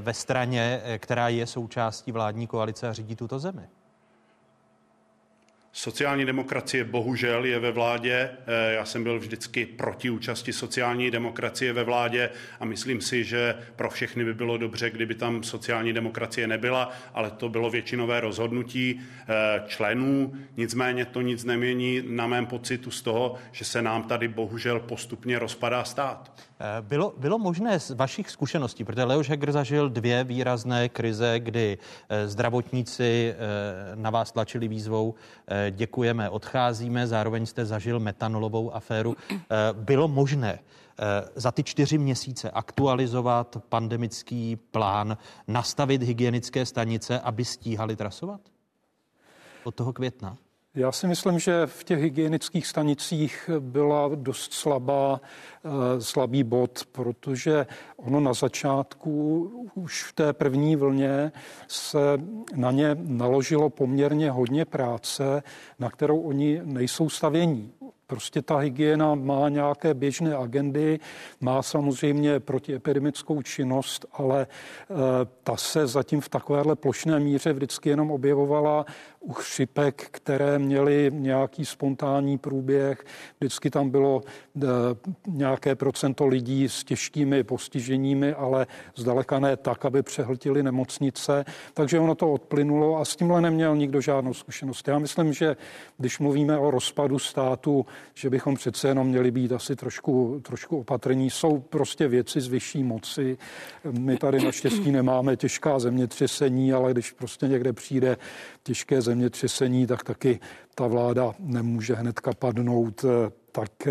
ve 0.00 0.14
straně, 0.14 0.80
e, 0.84 0.98
která 0.98 1.28
je 1.28 1.46
součástí 1.46 2.12
vládní 2.12 2.46
koalice 2.46 2.88
a 2.88 2.92
řídí 2.92 3.16
tuto 3.16 3.38
zemi? 3.38 3.62
Sociální 5.74 6.24
demokracie 6.24 6.84
bohužel 6.84 7.44
je 7.44 7.58
ve 7.58 7.72
vládě. 7.72 8.30
Eh, 8.46 8.74
já 8.74 8.84
jsem 8.84 9.02
byl 9.02 9.18
vždycky 9.18 9.66
proti 9.66 10.10
účasti 10.10 10.52
sociální 10.52 11.10
demokracie 11.10 11.72
ve 11.72 11.84
vládě 11.84 12.30
a 12.60 12.64
myslím 12.64 13.00
si, 13.00 13.24
že 13.24 13.54
pro 13.76 13.90
všechny 13.90 14.24
by 14.24 14.34
bylo 14.34 14.58
dobře, 14.58 14.90
kdyby 14.90 15.14
tam 15.14 15.42
sociální 15.42 15.92
demokracie 15.92 16.46
nebyla, 16.46 16.90
ale 17.14 17.30
to 17.30 17.48
bylo 17.48 17.70
většinové 17.70 18.20
rozhodnutí 18.20 19.00
eh, 19.00 19.62
členů. 19.66 20.32
Nicméně 20.56 21.04
to 21.04 21.20
nic 21.20 21.44
nemění 21.44 22.02
na 22.06 22.26
mém 22.26 22.46
pocitu 22.46 22.90
z 22.90 23.02
toho, 23.02 23.34
že 23.52 23.64
se 23.64 23.82
nám 23.82 24.02
tady 24.02 24.28
bohužel 24.28 24.80
postupně 24.80 25.38
rozpadá 25.38 25.84
stát. 25.84 26.32
Eh, 26.64 26.82
bylo, 26.82 27.14
bylo 27.16 27.38
možné 27.38 27.80
z 27.80 27.90
vašich 27.90 28.30
zkušeností, 28.30 28.84
protože 28.84 29.04
Leoš 29.04 29.28
Heger 29.28 29.52
zažil 29.52 29.90
dvě 29.90 30.24
výrazné 30.24 30.88
krize, 30.88 31.40
kdy 31.40 31.78
eh, 32.08 32.28
zdravotníci 32.28 33.34
eh, 33.34 33.96
na 33.96 34.10
vás 34.10 34.32
tlačili 34.32 34.68
výzvou 34.68 35.14
děkujeme, 35.70 36.30
odcházíme, 36.30 37.06
zároveň 37.06 37.46
jste 37.46 37.64
zažil 37.64 38.00
metanolovou 38.00 38.74
aféru. 38.74 39.16
Bylo 39.72 40.08
možné 40.08 40.58
za 41.34 41.52
ty 41.52 41.62
čtyři 41.62 41.98
měsíce 41.98 42.50
aktualizovat 42.50 43.56
pandemický 43.68 44.56
plán, 44.56 45.16
nastavit 45.48 46.02
hygienické 46.02 46.66
stanice, 46.66 47.20
aby 47.20 47.44
stíhali 47.44 47.96
trasovat? 47.96 48.40
Od 49.64 49.74
toho 49.74 49.92
května? 49.92 50.36
Já 50.74 50.92
si 50.92 51.06
myslím, 51.06 51.38
že 51.38 51.66
v 51.66 51.84
těch 51.84 52.00
hygienických 52.00 52.66
stanicích 52.66 53.50
byla 53.58 54.10
dost 54.14 54.52
slabá, 54.52 55.20
eh, 55.64 56.00
slabý 56.00 56.44
bod, 56.44 56.82
protože 56.92 57.66
ono 57.96 58.20
na 58.20 58.32
začátku, 58.32 59.44
už 59.74 60.02
v 60.02 60.12
té 60.12 60.32
první 60.32 60.76
vlně, 60.76 61.32
se 61.68 61.98
na 62.54 62.70
ně 62.70 62.96
naložilo 63.00 63.70
poměrně 63.70 64.30
hodně 64.30 64.64
práce, 64.64 65.42
na 65.78 65.90
kterou 65.90 66.20
oni 66.20 66.60
nejsou 66.64 67.08
stavění. 67.08 67.72
Prostě 68.12 68.42
ta 68.42 68.56
hygiena 68.56 69.14
má 69.14 69.48
nějaké 69.48 69.94
běžné 69.94 70.36
agendy, 70.36 71.00
má 71.40 71.62
samozřejmě 71.62 72.40
protiepidemickou 72.40 73.42
činnost, 73.42 74.06
ale 74.12 74.46
eh, 74.46 74.94
ta 75.42 75.56
se 75.56 75.86
zatím 75.86 76.20
v 76.20 76.28
takovéhle 76.28 76.76
plošné 76.76 77.20
míře 77.20 77.52
vždycky 77.52 77.88
jenom 77.88 78.10
objevovala 78.10 78.86
u 79.20 79.32
chřipek, 79.32 80.08
které 80.10 80.58
měly 80.58 81.10
nějaký 81.14 81.64
spontánní 81.64 82.38
průběh. 82.38 83.04
Vždycky 83.40 83.70
tam 83.70 83.90
bylo 83.90 84.20
eh, 84.56 84.62
nějaké 85.26 85.74
procento 85.74 86.26
lidí 86.26 86.68
s 86.68 86.84
těžkými 86.84 87.44
postiženími, 87.44 88.34
ale 88.34 88.66
zdaleka 88.96 89.38
ne 89.38 89.56
tak, 89.56 89.84
aby 89.84 90.02
přehltili 90.02 90.62
nemocnice. 90.62 91.44
Takže 91.74 91.98
ono 91.98 92.14
to 92.14 92.32
odplynulo 92.32 92.98
a 92.98 93.04
s 93.04 93.16
tímhle 93.16 93.40
neměl 93.40 93.76
nikdo 93.76 94.00
žádnou 94.00 94.34
zkušenost. 94.34 94.88
Já 94.88 94.98
myslím, 94.98 95.32
že 95.32 95.56
když 95.98 96.18
mluvíme 96.18 96.58
o 96.58 96.70
rozpadu 96.70 97.18
státu, 97.18 97.86
že 98.14 98.30
bychom 98.30 98.54
přece 98.54 98.88
jenom 98.88 99.06
měli 99.06 99.30
být 99.30 99.52
asi 99.52 99.76
trošku, 99.76 100.40
trošku 100.42 100.78
opatrní. 100.78 101.30
Jsou 101.30 101.60
prostě 101.60 102.08
věci 102.08 102.40
z 102.40 102.48
vyšší 102.48 102.82
moci. 102.82 103.38
My 103.98 104.16
tady 104.16 104.44
naštěstí 104.44 104.92
nemáme 104.92 105.36
těžká 105.36 105.78
zemětřesení, 105.78 106.72
ale 106.72 106.92
když 106.92 107.12
prostě 107.12 107.48
někde 107.48 107.72
přijde 107.72 108.16
těžké 108.62 109.02
zemětřesení, 109.02 109.86
tak 109.86 110.04
taky 110.04 110.40
ta 110.74 110.86
vláda 110.86 111.32
nemůže 111.38 111.94
hnedka 111.94 112.32
padnout 112.32 113.04
tak 113.52 113.88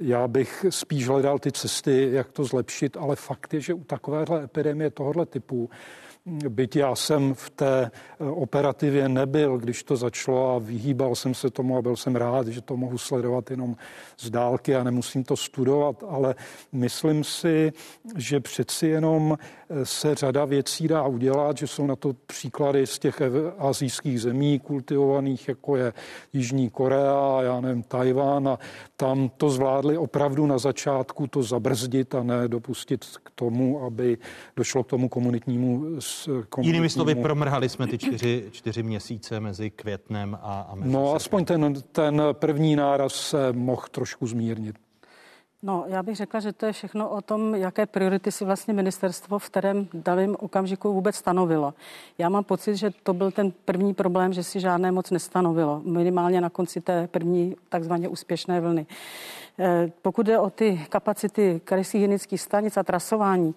já 0.00 0.28
bych 0.28 0.66
spíš 0.70 1.08
hledal 1.08 1.38
ty 1.38 1.52
cesty, 1.52 2.08
jak 2.12 2.32
to 2.32 2.44
zlepšit, 2.44 2.96
ale 2.96 3.16
fakt 3.16 3.54
je, 3.54 3.60
že 3.60 3.74
u 3.74 3.84
takovéhle 3.84 4.44
epidemie 4.44 4.90
tohohle 4.90 5.26
typu 5.26 5.70
Byť 6.26 6.76
já 6.76 6.94
jsem 6.94 7.34
v 7.34 7.50
té 7.50 7.90
eh, 7.90 8.24
operativě 8.24 9.08
nebyl, 9.08 9.58
když 9.58 9.82
to 9.82 9.96
začalo 9.96 10.56
a 10.56 10.58
vyhýbal 10.58 11.14
jsem 11.14 11.34
se 11.34 11.50
tomu 11.50 11.76
a 11.76 11.82
byl 11.82 11.96
jsem 11.96 12.16
rád, 12.16 12.46
že 12.46 12.60
to 12.60 12.76
mohu 12.76 12.98
sledovat 12.98 13.50
jenom 13.50 13.76
z 14.18 14.30
dálky 14.30 14.76
a 14.76 14.82
nemusím 14.82 15.24
to 15.24 15.36
studovat, 15.36 16.04
ale 16.08 16.34
myslím 16.72 17.24
si, 17.24 17.72
že 18.16 18.40
přeci 18.40 18.86
jenom 18.86 19.38
se 19.84 20.14
řada 20.14 20.44
věcí 20.44 20.88
dá 20.88 21.06
udělat, 21.06 21.56
že 21.56 21.66
jsou 21.66 21.86
na 21.86 21.96
to 21.96 22.12
příklady 22.26 22.86
z 22.86 22.98
těch 22.98 23.22
azijských 23.58 24.20
zemí 24.20 24.58
kultivovaných, 24.58 25.48
jako 25.48 25.76
je 25.76 25.92
Jižní 26.32 26.70
Korea, 26.70 27.42
já 27.42 27.60
nevím, 27.60 27.82
Tajván 27.82 28.48
a 28.48 28.58
tam 28.96 29.30
to 29.36 29.50
zvládli 29.50 29.98
opravdu 29.98 30.46
na 30.46 30.58
začátku 30.58 31.26
to 31.26 31.42
zabrzdit 31.42 32.14
a 32.14 32.22
ne 32.22 32.48
dopustit 32.48 33.04
k 33.22 33.30
tomu, 33.34 33.84
aby 33.84 34.18
došlo 34.56 34.84
k 34.84 34.86
tomu 34.86 35.08
komunitnímu 35.08 35.84
Jinými 36.60 36.90
slovy, 36.90 37.14
promrhali 37.14 37.68
jsme 37.68 37.86
ty 37.86 37.98
čtyři, 37.98 38.48
čtyři 38.50 38.82
měsíce 38.82 39.40
mezi 39.40 39.70
květnem 39.70 40.38
a, 40.42 40.60
a 40.60 40.74
mezi 40.74 40.92
No, 40.92 41.14
aspoň 41.14 41.44
ten, 41.44 41.74
ten 41.92 42.22
první 42.32 42.76
náraz 42.76 43.14
se 43.14 43.52
mohl 43.52 43.82
trošku 43.90 44.26
zmírnit. 44.26 44.85
No, 45.62 45.84
já 45.88 46.02
bych 46.02 46.16
řekla, 46.16 46.40
že 46.40 46.52
to 46.52 46.66
je 46.66 46.72
všechno 46.72 47.08
o 47.08 47.20
tom, 47.20 47.54
jaké 47.54 47.86
priority 47.86 48.32
si 48.32 48.44
vlastně 48.44 48.74
ministerstvo 48.74 49.38
v 49.38 49.48
kterém 49.48 49.88
daném 49.94 50.36
okamžiku 50.38 50.92
vůbec 50.92 51.16
stanovilo. 51.16 51.74
Já 52.18 52.28
mám 52.28 52.44
pocit, 52.44 52.76
že 52.76 52.90
to 53.02 53.14
byl 53.14 53.30
ten 53.30 53.52
první 53.64 53.94
problém, 53.94 54.32
že 54.32 54.42
si 54.42 54.60
žádné 54.60 54.92
moc 54.92 55.10
nestanovilo, 55.10 55.82
minimálně 55.84 56.40
na 56.40 56.50
konci 56.50 56.80
té 56.80 57.06
první 57.06 57.56
takzvaně 57.68 58.08
úspěšné 58.08 58.60
vlny. 58.60 58.86
Eh, 59.58 59.90
pokud 60.02 60.26
jde 60.26 60.38
o 60.38 60.50
ty 60.50 60.86
kapacity 60.88 61.60
krajských 61.64 62.00
hygienických 62.00 62.40
stanic 62.40 62.76
a 62.76 62.82
trasování, 62.82 63.54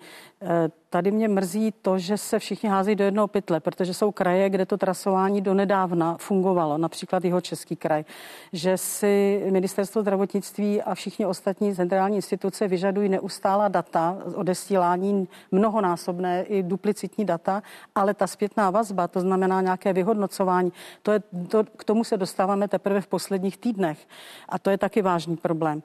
tady 0.90 1.11
mě 1.11 1.28
mrzí 1.28 1.74
to, 1.82 1.99
že 1.99 2.18
se 2.18 2.40
všichni 2.40 2.70
hází 2.70 2.95
do 2.95 3.03
jednoho 3.03 3.28
pytle, 3.28 3.60
protože 3.60 3.94
jsou 3.94 4.11
kraje, 4.11 4.49
kde 4.49 4.66
to 4.66 4.78
trasování 4.78 5.41
donedávna 5.41 6.18
fungovalo, 6.20 6.78
například 6.78 7.26
jeho 7.26 7.41
český 7.41 7.76
kraj, 7.76 8.06
že 8.53 8.78
si 8.78 9.44
ministerstvo 9.52 10.02
zdravotnictví 10.02 10.82
a 10.82 10.95
všichni 10.95 11.26
ostatní 11.26 11.76
centrální 11.76 12.16
instituce 12.16 12.68
vyžadují 12.68 13.10
neustálá 13.10 13.68
data, 13.68 14.18
odesílání 14.36 15.28
mnohonásobné 15.52 16.44
i 16.44 16.64
duplicitní 16.64 17.26
data, 17.26 17.64
ale 17.95 18.14
ta 18.14 18.28
zpětná 18.28 18.70
vazba, 18.70 19.07
to 19.07 19.20
znamená 19.20 19.61
nějaké 19.61 19.94
vyhodnocování, 19.94 20.74
to 21.03 21.11
je, 21.11 21.20
to, 21.48 21.64
k 21.64 21.84
tomu 21.84 22.03
se 22.03 22.18
dostáváme 22.18 22.68
teprve 22.68 23.02
v 23.02 23.07
posledních 23.07 23.57
týdnech 23.57 24.07
a 24.49 24.60
to 24.60 24.70
je 24.70 24.78
taky 24.78 25.02
vážný 25.02 25.38
problém. 25.38 25.84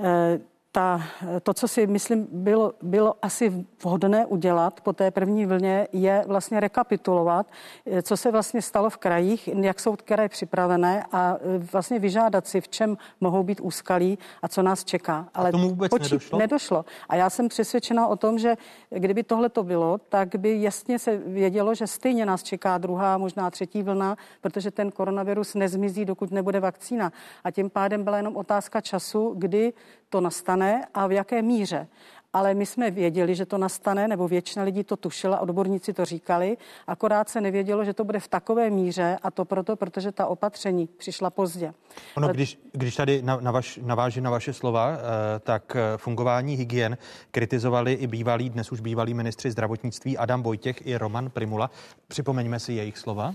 Eh, 0.00 0.40
ta, 0.72 1.02
to, 1.42 1.54
co 1.54 1.68
si 1.68 1.86
myslím 1.86 2.28
bylo, 2.32 2.72
bylo 2.82 3.14
asi 3.22 3.66
vhodné 3.82 4.26
udělat 4.26 4.80
po 4.80 4.92
té 4.92 5.10
první 5.10 5.46
vlně, 5.46 5.88
je 5.92 6.24
vlastně 6.26 6.60
rekapitulovat, 6.60 7.46
eh, 7.86 8.02
co 8.02 8.16
se 8.16 8.30
vlastně 8.30 8.62
stalo 8.62 8.90
v 8.90 8.96
krajích, 8.96 9.48
jak 9.48 9.80
jsou 9.80 9.96
kraje 10.04 10.28
připravené 10.28 11.04
a 11.12 11.36
eh, 11.40 11.58
vlastně 11.72 11.98
vyžádat 11.98 12.46
si, 12.46 12.60
v 12.60 12.68
čem 12.68 12.98
mohou 13.20 13.42
být 13.42 13.60
úskalí 13.60 14.18
a 14.42 14.48
co 14.48 14.62
nás 14.62 14.84
čeká. 14.84 15.28
Ale 15.34 15.48
a 15.48 15.52
tomu 15.52 15.68
vůbec 15.68 15.90
počít, 15.90 16.12
nedošlo? 16.12 16.38
nedošlo. 16.38 16.84
A 17.08 17.16
já 17.16 17.30
jsem 17.30 17.48
přesvědčena 17.48 18.06
o 18.06 18.16
tom, 18.16 18.38
že 18.38 18.56
kdyby 18.90 19.22
tohle 19.22 19.48
to 19.48 19.62
bylo, 19.62 19.98
tak 19.98 20.36
by 20.36 20.62
jasně 20.62 20.98
se 20.98 21.16
vědělo, 21.16 21.74
že 21.74 21.86
stejně 21.86 22.26
nás 22.26 22.42
čeká 22.42 22.78
druhá, 22.78 23.18
možná 23.18 23.50
třetí 23.50 23.82
vlna, 23.82 24.16
protože 24.40 24.70
ten 24.70 24.90
koronavirus 24.90 25.54
nezmizí, 25.54 26.04
dokud 26.04 26.30
nebude 26.30 26.60
vakcína. 26.60 27.12
A 27.44 27.50
tím 27.50 27.70
pádem 27.70 28.04
byla 28.04 28.16
jenom 28.16 28.36
otázka 28.36 28.80
času, 28.80 29.34
kdy 29.38 29.72
to 30.10 30.20
nastane 30.20 30.86
a 30.94 31.06
v 31.06 31.12
jaké 31.12 31.42
míře 31.42 31.88
ale 32.32 32.54
my 32.54 32.66
jsme 32.66 32.90
věděli, 32.90 33.34
že 33.34 33.46
to 33.46 33.58
nastane, 33.58 34.08
nebo 34.08 34.28
většina 34.28 34.64
lidí 34.64 34.84
to 34.84 34.96
tušila, 34.96 35.40
odborníci 35.40 35.92
to 35.92 36.04
říkali, 36.04 36.56
akorát 36.86 37.28
se 37.28 37.40
nevědělo, 37.40 37.84
že 37.84 37.94
to 37.94 38.04
bude 38.04 38.20
v 38.20 38.28
takové 38.28 38.70
míře 38.70 39.18
a 39.22 39.30
to 39.30 39.44
proto, 39.44 39.76
protože 39.76 40.12
ta 40.12 40.26
opatření 40.26 40.86
přišla 40.86 41.30
pozdě. 41.30 41.72
Ono, 42.14 42.26
ale... 42.26 42.34
když, 42.34 42.58
když 42.72 42.96
tady 42.96 43.22
na, 43.22 43.36
na 43.40 43.50
vaš, 43.50 43.80
naváží 43.82 44.20
na 44.20 44.30
vaše 44.30 44.52
slova, 44.52 44.92
eh, 44.92 45.38
tak 45.38 45.76
eh, 45.76 45.98
fungování 45.98 46.54
hygien 46.54 46.98
kritizovali 47.30 47.92
i 47.92 48.06
bývalí, 48.06 48.50
dnes 48.50 48.72
už 48.72 48.80
bývalí 48.80 49.14
ministři 49.14 49.50
zdravotnictví 49.50 50.18
Adam 50.18 50.42
Vojtěch 50.42 50.86
i 50.86 50.96
Roman 50.96 51.30
Primula. 51.30 51.70
Připomeňme 52.08 52.60
si 52.60 52.72
jejich 52.72 52.98
slova. 52.98 53.34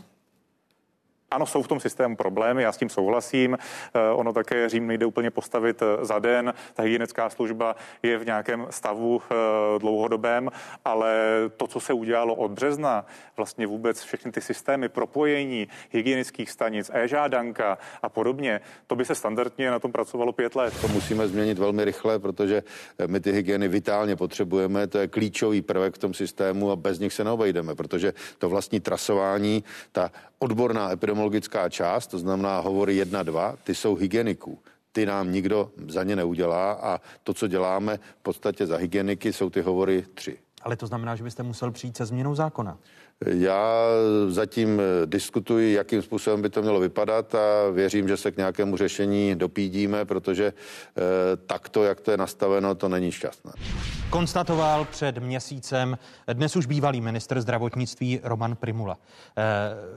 Ano, 1.36 1.46
jsou 1.46 1.62
v 1.62 1.68
tom 1.68 1.80
systému 1.80 2.16
problémy, 2.16 2.64
já 2.64 2.72
s 2.72 2.78
tím 2.78 2.90
souhlasím. 2.90 3.58
Eh, 3.94 4.00
ono 4.14 4.34
také 4.34 4.70
Řím 4.70 4.88
nejde 4.88 5.06
úplně 5.06 5.32
postavit 5.32 5.82
eh, 5.82 6.06
za 6.06 6.20
den. 6.20 6.54
Ta 6.74 6.84
hygienická 6.84 7.30
služba 7.30 7.76
je 8.04 8.18
v 8.18 8.26
nějakém 8.26 8.68
stavu 8.70 9.22
eh, 9.22 9.36
dlouhodobém, 9.80 10.50
ale 10.86 11.16
to, 11.58 11.68
co 11.68 11.80
se 11.80 11.94
udělalo 11.94 12.36
od 12.36 12.52
března, 12.52 13.06
vlastně 13.38 13.68
vůbec 13.68 14.02
všechny 14.02 14.32
ty 14.32 14.42
systémy 14.42 14.90
propojení 14.90 15.68
hygienických 15.90 16.52
stanic, 16.52 16.92
e-žádanka 16.94 17.78
a 18.02 18.10
podobně, 18.10 18.62
to 18.88 18.96
by 18.96 19.06
se 19.06 19.16
standardně 19.16 19.72
na 19.72 19.80
tom 19.80 19.92
pracovalo 19.92 20.32
pět 20.32 20.56
let. 20.56 20.74
To 20.82 20.88
musíme 20.88 21.28
změnit 21.28 21.60
velmi 21.60 21.86
rychle, 21.86 22.20
protože 22.20 22.64
my 23.08 23.20
ty 23.20 23.32
hygieny 23.32 23.68
vitálně 23.68 24.16
potřebujeme. 24.16 24.88
To 24.88 24.98
je 24.98 25.08
klíčový 25.08 25.62
prvek 25.62 25.96
v 25.96 25.98
tom 25.98 26.14
systému 26.14 26.72
a 26.72 26.76
bez 26.76 27.00
nich 27.00 27.14
se 27.14 27.24
neobejdeme, 27.24 27.76
protože 27.76 28.14
to 28.38 28.50
vlastní 28.50 28.80
trasování, 28.80 29.64
ta 29.92 30.12
odborná 30.40 30.92
epidemiologická 30.92 31.70
část, 31.70 32.08
to 32.08 32.20
znamená 32.20 32.60
hovory 32.60 32.96
1, 32.96 33.24
2, 33.24 33.56
ty 33.64 33.76
jsou 33.76 33.96
hygieniků 33.96 34.60
ty 34.96 35.06
nám 35.06 35.32
nikdo 35.32 35.72
za 35.88 36.04
ně 36.04 36.16
neudělá 36.16 36.72
a 36.72 37.02
to, 37.24 37.34
co 37.34 37.48
děláme 37.48 37.98
v 37.98 38.24
podstatě 38.24 38.68
za 38.68 38.78
hygieniky, 38.78 39.34
jsou 39.34 39.50
ty 39.50 39.62
hovory 39.62 40.06
tři. 40.14 40.38
Ale 40.62 40.76
to 40.76 40.88
znamená, 40.88 41.16
že 41.16 41.24
byste 41.24 41.44
musel 41.44 41.72
přijít 41.72 41.98
se 41.98 42.06
změnou 42.06 42.36
zákona. 42.36 42.78
Já 43.26 43.88
zatím 44.28 44.82
diskutuji, 45.06 45.74
jakým 45.74 46.02
způsobem 46.02 46.42
by 46.42 46.50
to 46.50 46.62
mělo 46.62 46.80
vypadat 46.80 47.36
a 47.36 47.70
věřím, 47.72 48.08
že 48.08 48.18
se 48.18 48.32
k 48.32 48.38
nějakému 48.38 48.78
řešení 48.78 49.36
dopídíme, 49.36 50.06
protože 50.06 50.46
eh, 50.46 51.02
takto, 51.46 51.84
jak 51.84 52.02
to 52.02 52.12
je 52.12 52.18
nastaveno, 52.18 52.76
to 52.76 52.90
není 52.90 53.12
šťastné. 53.12 53.52
Konstatoval 54.10 54.86
před 54.86 55.18
měsícem 55.18 55.98
dnes 56.34 56.56
už 56.56 56.66
bývalý 56.66 57.02
minister 57.02 57.42
zdravotnictví 57.42 58.20
Roman 58.24 58.56
Primula. 58.56 58.98
Eh, 59.38 59.42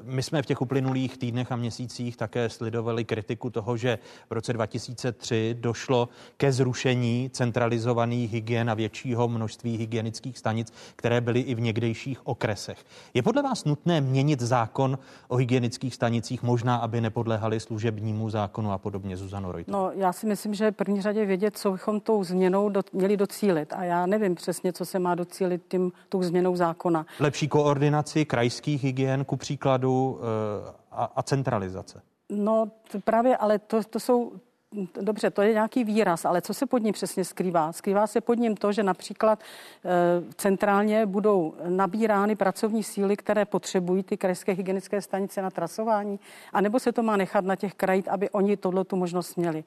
my 0.02 0.22
jsme 0.22 0.42
v 0.42 0.46
těch 0.46 0.62
uplynulých 0.62 1.18
týdnech 1.18 1.52
a 1.52 1.56
měsících 1.56 2.16
také 2.16 2.48
sledovali 2.48 3.04
kritiku 3.04 3.50
toho, 3.50 3.76
že 3.76 3.98
v 4.30 4.32
roce 4.32 4.52
2003 4.52 5.56
došlo 5.58 6.08
ke 6.36 6.52
zrušení 6.52 7.30
centralizovaných 7.32 8.32
hygien 8.32 8.70
a 8.70 8.74
většího 8.74 9.28
množství 9.28 9.76
hygienických 9.76 10.38
stanic, 10.38 10.72
které 10.96 11.20
byly 11.20 11.40
i 11.40 11.54
v 11.54 11.60
někdejších 11.60 12.26
okresech. 12.26 12.78
Je 13.14 13.22
podle 13.22 13.42
vás 13.42 13.64
nutné 13.64 14.00
měnit 14.00 14.40
zákon 14.40 14.98
o 15.28 15.36
hygienických 15.36 15.94
stanicích, 15.94 16.42
možná, 16.42 16.76
aby 16.76 17.00
nepodléhali 17.00 17.60
služebnímu 17.60 18.30
zákonu 18.30 18.72
a 18.72 18.78
podobně, 18.78 19.16
Zuzano 19.16 19.52
Rojto? 19.52 19.72
No, 19.72 19.90
já 19.94 20.12
si 20.12 20.26
myslím, 20.26 20.54
že 20.54 20.70
v 20.70 20.74
první 20.74 21.02
řadě 21.02 21.24
vědět, 21.24 21.58
co 21.58 21.72
bychom 21.72 22.00
tou 22.00 22.24
změnou 22.24 22.68
do, 22.68 22.82
měli 22.92 23.16
docílit. 23.16 23.72
A 23.72 23.84
já 23.84 24.06
nevím 24.06 24.34
přesně, 24.34 24.72
co 24.72 24.84
se 24.84 24.98
má 24.98 25.14
docílit 25.14 25.62
tím, 25.68 25.92
tou 26.08 26.22
změnou 26.22 26.56
zákona. 26.56 27.06
Lepší 27.20 27.48
koordinaci 27.48 28.24
krajských 28.24 28.84
hygien, 28.84 29.24
ku 29.24 29.36
příkladu, 29.36 30.20
eh, 30.20 30.78
a, 30.90 31.04
a 31.16 31.22
centralizace. 31.22 32.02
No 32.30 32.70
právě, 33.04 33.36
ale 33.36 33.58
to, 33.58 33.82
to 33.84 34.00
jsou 34.00 34.32
Dobře, 35.00 35.30
to 35.30 35.42
je 35.42 35.52
nějaký 35.52 35.84
výraz, 35.84 36.24
ale 36.24 36.42
co 36.42 36.54
se 36.54 36.66
pod 36.66 36.78
ním 36.78 36.92
přesně 36.92 37.24
skrývá? 37.24 37.72
Skrývá 37.72 38.06
se 38.06 38.20
pod 38.20 38.34
ním 38.34 38.56
to, 38.56 38.72
že 38.72 38.82
například 38.82 39.40
e, 39.40 39.44
centrálně 40.34 41.06
budou 41.06 41.54
nabírány 41.68 42.36
pracovní 42.36 42.82
síly, 42.82 43.16
které 43.16 43.44
potřebují 43.44 44.02
ty 44.02 44.16
krajské 44.16 44.52
hygienické 44.52 45.02
stanice 45.02 45.42
na 45.42 45.50
trasování, 45.50 46.20
anebo 46.52 46.80
se 46.80 46.92
to 46.92 47.02
má 47.02 47.16
nechat 47.16 47.44
na 47.44 47.56
těch 47.56 47.74
krajích, 47.74 48.08
aby 48.08 48.30
oni 48.30 48.56
tohle 48.56 48.84
tu 48.84 48.96
možnost 48.96 49.36
měli. 49.36 49.64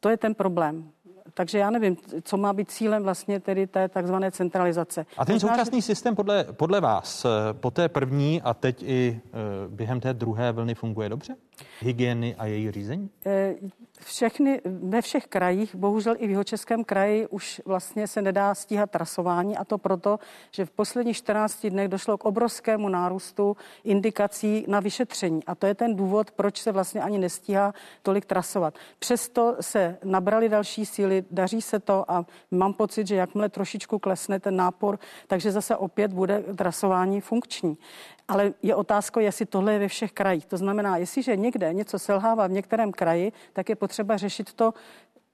To 0.00 0.08
je 0.08 0.16
ten 0.16 0.34
problém. 0.34 0.90
Takže 1.34 1.58
já 1.58 1.70
nevím, 1.70 1.96
co 2.22 2.36
má 2.36 2.52
být 2.52 2.70
cílem 2.70 3.02
vlastně 3.02 3.40
tedy 3.40 3.66
té 3.66 3.88
takzvané 3.88 4.30
centralizace. 4.30 5.06
A 5.16 5.24
ten 5.24 5.34
Možná, 5.34 5.48
současný 5.48 5.80
že... 5.80 5.86
systém 5.86 6.16
podle, 6.16 6.44
podle 6.44 6.80
vás 6.80 7.24
eh, 7.24 7.28
po 7.52 7.70
té 7.70 7.88
první 7.88 8.42
a 8.42 8.54
teď 8.54 8.82
i 8.82 9.20
e, 9.24 9.68
během 9.68 10.00
té 10.00 10.14
druhé 10.14 10.52
vlny 10.52 10.74
funguje 10.74 11.08
dobře? 11.08 11.36
Hygieny 11.80 12.34
a 12.38 12.46
její 12.46 12.70
řízení? 12.70 13.10
E, 13.26 13.54
všechny, 14.00 14.60
ve 14.64 15.02
všech 15.02 15.26
krajích, 15.26 15.74
bohužel 15.74 16.14
i 16.18 16.26
v 16.26 16.30
jeho 16.30 16.44
českém 16.44 16.84
kraji 16.84 17.26
už 17.26 17.62
vlastně 17.64 18.06
se 18.06 18.22
nedá 18.22 18.54
stíhat 18.54 18.90
trasování 18.90 19.56
a 19.56 19.64
to 19.64 19.78
proto, 19.78 20.18
že 20.50 20.64
v 20.64 20.70
posledních 20.70 21.16
14 21.16 21.66
dnech 21.66 21.88
došlo 21.88 22.18
k 22.18 22.24
obrovskému 22.24 22.88
nárůstu 22.88 23.56
indikací 23.84 24.64
na 24.68 24.80
vyšetření 24.80 25.44
a 25.44 25.54
to 25.54 25.66
je 25.66 25.74
ten 25.74 25.96
důvod, 25.96 26.30
proč 26.30 26.60
se 26.60 26.72
vlastně 26.72 27.02
ani 27.02 27.18
nestíhá 27.18 27.74
tolik 28.02 28.26
trasovat. 28.26 28.74
Přesto 28.98 29.56
se 29.60 29.98
nabrali 30.04 30.48
další 30.48 30.86
síly, 30.86 31.24
daří 31.30 31.62
se 31.62 31.80
to 31.80 32.10
a 32.10 32.26
mám 32.50 32.72
pocit, 32.72 33.06
že 33.06 33.16
jakmile 33.16 33.48
trošičku 33.48 33.98
klesne 33.98 34.40
ten 34.40 34.56
nápor, 34.56 34.98
takže 35.26 35.52
zase 35.52 35.76
opět 35.76 36.12
bude 36.12 36.42
trasování 36.56 37.20
funkční. 37.20 37.78
Ale 38.28 38.52
je 38.62 38.74
otázka, 38.74 39.20
jestli 39.20 39.46
tohle 39.46 39.72
je 39.72 39.78
ve 39.78 39.88
všech 39.88 40.12
krajích. 40.12 40.46
To 40.46 40.56
znamená, 40.56 40.96
jestliže 40.96 41.36
někde 41.46 41.72
něco 41.72 41.98
selhává 41.98 42.46
v 42.46 42.50
některém 42.50 42.92
kraji, 42.92 43.32
tak 43.52 43.68
je 43.68 43.76
potřeba 43.76 44.16
řešit 44.16 44.52
to 44.52 44.74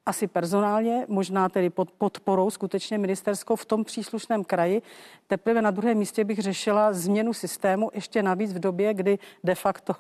asi 0.07 0.27
personálně, 0.27 1.07
možná 1.09 1.49
tedy 1.49 1.71
pod 1.71 1.91
podporou 1.91 2.51
skutečně 2.51 2.99
ministerskou 2.99 3.57
v 3.57 3.65
tom 3.65 3.85
příslušném 3.85 4.45
kraji. 4.45 4.83
Teprve 5.27 5.63
na 5.63 5.71
druhém 5.71 5.99
místě 5.99 6.25
bych 6.25 6.39
řešila 6.39 6.93
změnu 6.93 7.33
systému 7.33 7.91
ještě 7.95 8.23
navíc 8.23 8.53
v 8.53 8.59
době, 8.59 8.95
kdy 8.95 9.19
de 9.45 9.55
facto 9.55 9.95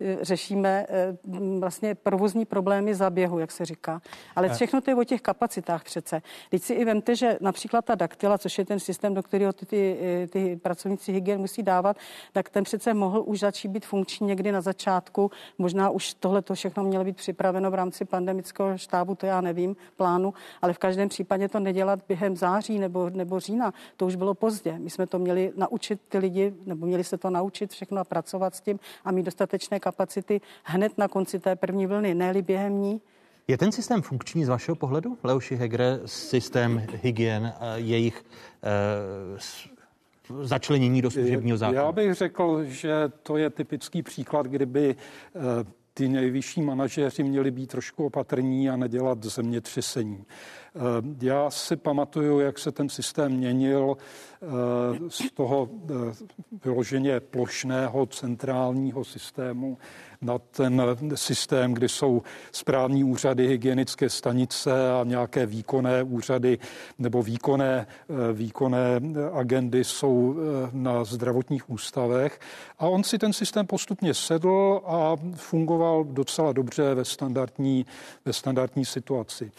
eh, 0.00 0.18
řešíme 0.22 0.86
eh, 0.88 1.16
vlastně 1.58 1.94
provozní 1.94 2.44
problémy 2.44 2.94
zaběhu, 2.94 3.38
jak 3.38 3.50
se 3.50 3.64
říká. 3.64 4.02
Ale 4.36 4.48
všechno 4.48 4.80
to 4.80 4.90
je 4.90 4.94
o 4.94 5.04
těch 5.04 5.20
kapacitách 5.20 5.84
přece. 5.84 6.22
Teď 6.50 6.62
si 6.62 6.74
i 6.74 6.84
vemte, 6.84 7.16
že 7.16 7.38
například 7.40 7.84
ta 7.84 7.94
daktila, 7.94 8.38
což 8.38 8.58
je 8.58 8.64
ten 8.64 8.80
systém, 8.80 9.14
do 9.14 9.22
kterého 9.22 9.52
ty, 9.52 9.66
ty, 9.66 9.98
eh, 10.02 10.26
ty 10.26 10.56
pracovníci 10.56 11.12
hygien 11.12 11.40
musí 11.40 11.62
dávat, 11.62 11.96
tak 12.32 12.48
ten 12.48 12.64
přece 12.64 12.94
mohl 12.94 13.22
už 13.26 13.40
začít 13.40 13.68
být 13.68 13.86
funkční 13.86 14.26
někdy 14.26 14.52
na 14.52 14.60
začátku. 14.60 15.30
Možná 15.58 15.90
už 15.90 16.14
tohle 16.14 16.42
to 16.42 16.54
všechno 16.54 16.82
mělo 16.82 17.04
být 17.04 17.16
připraveno 17.16 17.70
v 17.70 17.74
rámci 17.74 18.04
pandemického 18.04 18.78
štábu, 18.78 19.14
to 19.14 19.26
já 19.26 19.40
nevím, 19.40 19.47
plánu, 19.96 20.34
ale 20.62 20.72
v 20.72 20.78
každém 20.78 21.08
případě 21.08 21.48
to 21.48 21.60
nedělat 21.60 22.00
během 22.08 22.36
září 22.36 22.78
nebo, 22.78 23.10
nebo 23.10 23.40
října. 23.40 23.74
To 23.96 24.06
už 24.06 24.14
bylo 24.14 24.34
pozdě. 24.34 24.78
My 24.78 24.90
jsme 24.90 25.06
to 25.06 25.18
měli 25.18 25.52
naučit 25.56 26.00
ty 26.08 26.18
lidi, 26.18 26.54
nebo 26.66 26.86
měli 26.86 27.04
se 27.04 27.18
to 27.18 27.30
naučit 27.30 27.70
všechno 27.70 28.00
a 28.00 28.04
pracovat 28.04 28.54
s 28.54 28.60
tím 28.60 28.80
a 29.04 29.12
mít 29.12 29.22
dostatečné 29.22 29.80
kapacity 29.80 30.40
hned 30.64 30.98
na 30.98 31.08
konci 31.08 31.38
té 31.38 31.56
první 31.56 31.86
vlny, 31.86 32.14
ne 32.14 32.42
během 32.42 32.82
ní. 32.82 33.00
Je 33.48 33.58
ten 33.58 33.72
systém 33.72 34.02
funkční 34.02 34.44
z 34.44 34.48
vašeho 34.48 34.76
pohledu, 34.76 35.18
Leoši 35.22 35.56
Hegre, 35.56 36.00
systém 36.04 36.86
hygien, 37.02 37.52
jejich 37.74 38.24
eh, 38.62 39.38
začlenění 40.42 41.02
do 41.02 41.10
služebního 41.10 41.58
zákona? 41.58 41.82
Já 41.82 41.92
bych 41.92 42.14
řekl, 42.14 42.64
že 42.64 42.92
to 43.22 43.36
je 43.36 43.50
typický 43.50 44.02
příklad, 44.02 44.46
kdyby 44.46 44.96
eh, 45.36 45.40
ty 45.98 46.08
nejvyšší 46.08 46.62
manažeři 46.62 47.22
měli 47.22 47.50
být 47.50 47.66
trošku 47.66 48.06
opatrní 48.06 48.70
a 48.70 48.76
nedělat 48.76 49.24
zemětřesení. 49.24 50.24
Eh, 50.24 50.80
já 51.26 51.50
si 51.50 51.76
pamatuju, 51.76 52.40
jak 52.40 52.58
se 52.58 52.72
ten 52.72 52.88
systém 52.88 53.32
měnil 53.32 53.96
eh, 53.96 54.46
z 55.08 55.32
toho 55.32 55.68
eh, 55.70 55.94
vyloženě 56.64 57.20
plošného 57.20 58.06
centrálního 58.06 59.04
systému 59.04 59.78
na 60.20 60.38
ten 60.38 60.82
systém, 61.14 61.74
kdy 61.74 61.88
jsou 61.88 62.22
správní 62.52 63.04
úřady, 63.04 63.48
hygienické 63.48 64.10
stanice 64.10 64.92
a 64.92 65.04
nějaké 65.04 65.46
výkonné 65.46 66.02
úřady 66.02 66.58
nebo 66.98 67.22
výkonné, 67.22 67.86
výkonné 68.32 69.00
agendy 69.32 69.84
jsou 69.84 70.36
na 70.72 71.04
zdravotních 71.04 71.70
ústavech. 71.70 72.40
A 72.78 72.86
on 72.86 73.04
si 73.04 73.18
ten 73.18 73.32
systém 73.32 73.66
postupně 73.66 74.14
sedl 74.14 74.80
a 74.86 75.16
fungoval 75.34 76.04
docela 76.04 76.52
dobře 76.52 76.94
ve 76.94 77.04
standardní, 77.04 77.86
ve 78.24 78.32
standardní 78.32 78.84
situaci. 78.84 79.52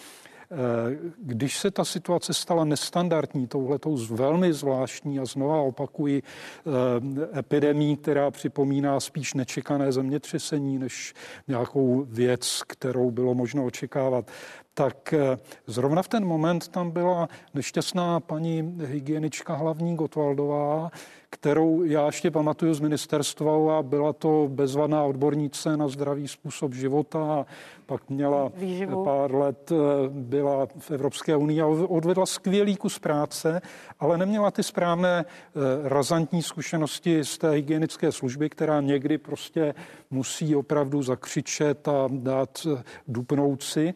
Eh, 0.52 0.98
když 1.18 1.58
se 1.58 1.72
ta 1.72 1.86
situace 1.86 2.34
stala 2.34 2.64
nestandardní, 2.64 3.48
touhletou 3.48 3.98
velmi 3.98 4.54
zvláštní 4.54 5.20
a 5.20 5.26
znova 5.26 5.62
opakuji 5.62 6.24
eh, 6.24 7.40
epidemii, 7.40 7.98
která 7.98 8.32
připomíná 8.32 9.00
spíš 9.00 9.34
nečekané 9.34 9.92
zemětřesení, 9.92 10.80
než 10.80 11.14
nějakou 11.48 12.06
věc, 12.10 12.64
kterou 12.68 13.12
bylo 13.12 13.34
možno 13.34 13.66
očekávat, 13.66 14.32
tak 14.74 15.14
eh, 15.14 15.38
zrovna 15.68 16.02
v 16.02 16.08
ten 16.08 16.26
moment 16.26 16.68
tam 16.68 16.92
byla 16.92 17.30
nešťastná 17.54 18.20
paní 18.20 18.78
hygienička 18.86 19.56
hlavní 19.56 19.96
Gotwaldová, 19.96 20.92
kterou 21.30 21.84
já 21.84 22.06
ještě 22.06 22.32
pamatuju 22.32 22.74
z 22.74 22.80
ministerstva 22.80 23.78
a 23.78 23.84
byla 23.84 24.14
to 24.14 24.48
bezvadná 24.52 25.04
odbornice 25.04 25.78
na 25.78 25.88
zdravý 25.88 26.28
způsob 26.28 26.74
života 26.74 27.20
a 27.20 27.46
pak 27.86 28.10
měla 28.10 28.52
Výživu. 28.56 29.04
pár 29.04 29.36
let, 29.36 29.72
eh, 29.72 29.76
byla 30.10 30.68
v 30.80 30.92
Evropské 30.92 31.36
unii 31.36 31.62
a 31.62 31.68
odvedla 31.68 32.26
skvělý 32.26 32.76
kus 32.76 33.00
práce, 33.00 33.62
ale 34.00 34.18
neměla 34.18 34.52
ty 34.52 34.64
správné 34.64 35.26
eh, 35.26 35.90
razantní 35.90 36.44
zkušenosti 36.44 37.24
z 37.24 37.38
té 37.38 37.50
hygienické 37.52 38.12
služby, 38.12 38.50
která 38.50 38.82
někdy 38.82 39.18
prostě 39.18 39.74
musí 40.12 40.56
opravdu 40.56 41.02
zakřičet 41.02 41.88
a 41.88 42.08
dát 42.12 42.68
eh, 42.68 42.84
dupnout 43.08 43.64
si. 43.64 43.94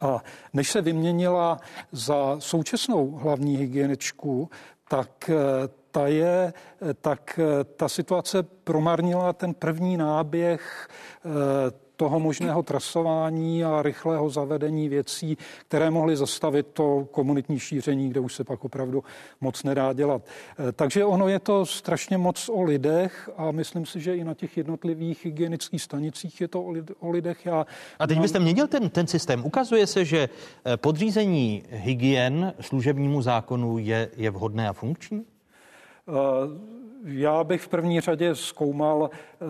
A 0.00 0.22
než 0.52 0.70
se 0.70 0.80
vyměnila 0.82 1.58
za 1.92 2.36
současnou 2.38 3.10
hlavní 3.10 3.56
hygieničku, 3.56 4.50
tak 4.88 5.30
ta 5.90 6.06
je, 6.06 6.52
tak 7.00 7.40
ta 7.76 7.88
situace 7.88 8.42
promarnila 8.42 9.32
ten 9.32 9.54
první 9.54 9.96
náběh 9.96 10.88
toho 12.00 12.20
možného 12.20 12.62
trasování 12.62 13.64
a 13.64 13.82
rychlého 13.82 14.30
zavedení 14.30 14.88
věcí, 14.88 15.38
které 15.68 15.90
mohly 15.90 16.16
zastavit 16.16 16.66
to 16.72 17.08
komunitní 17.10 17.58
šíření, 17.58 18.08
kde 18.08 18.20
už 18.20 18.34
se 18.34 18.44
pak 18.44 18.64
opravdu 18.64 19.04
moc 19.40 19.62
nedá 19.64 19.92
dělat. 19.92 20.22
Eh, 20.24 20.72
takže 20.72 21.04
ono 21.04 21.28
je 21.28 21.38
to 21.38 21.66
strašně 21.66 22.18
moc 22.18 22.48
o 22.48 22.62
lidech 22.62 23.30
a 23.36 23.50
myslím 23.50 23.86
si, 23.86 24.00
že 24.00 24.16
i 24.16 24.24
na 24.24 24.34
těch 24.34 24.56
jednotlivých 24.56 25.24
hygienických 25.24 25.82
stanicích 25.82 26.40
je 26.40 26.48
to 26.48 26.64
o 27.00 27.10
lidech. 27.10 27.46
Já 27.46 27.66
a 27.98 28.06
teď 28.06 28.20
byste 28.20 28.38
měnil 28.38 28.66
ten, 28.66 28.88
ten 28.90 29.06
systém. 29.06 29.44
Ukazuje 29.44 29.86
se, 29.86 30.04
že 30.04 30.28
eh, 30.28 30.76
podřízení 30.76 31.62
hygien 31.68 32.52
služebnímu 32.60 33.22
zákonu 33.22 33.78
je, 33.78 34.08
je 34.16 34.30
vhodné 34.30 34.68
a 34.68 34.72
funkční? 34.72 35.24
Uh, 36.10 36.70
já 37.04 37.44
bych 37.44 37.62
v 37.62 37.68
první 37.68 38.00
řadě 38.00 38.34
zkoumal, 38.34 39.10
eh, 39.12 39.46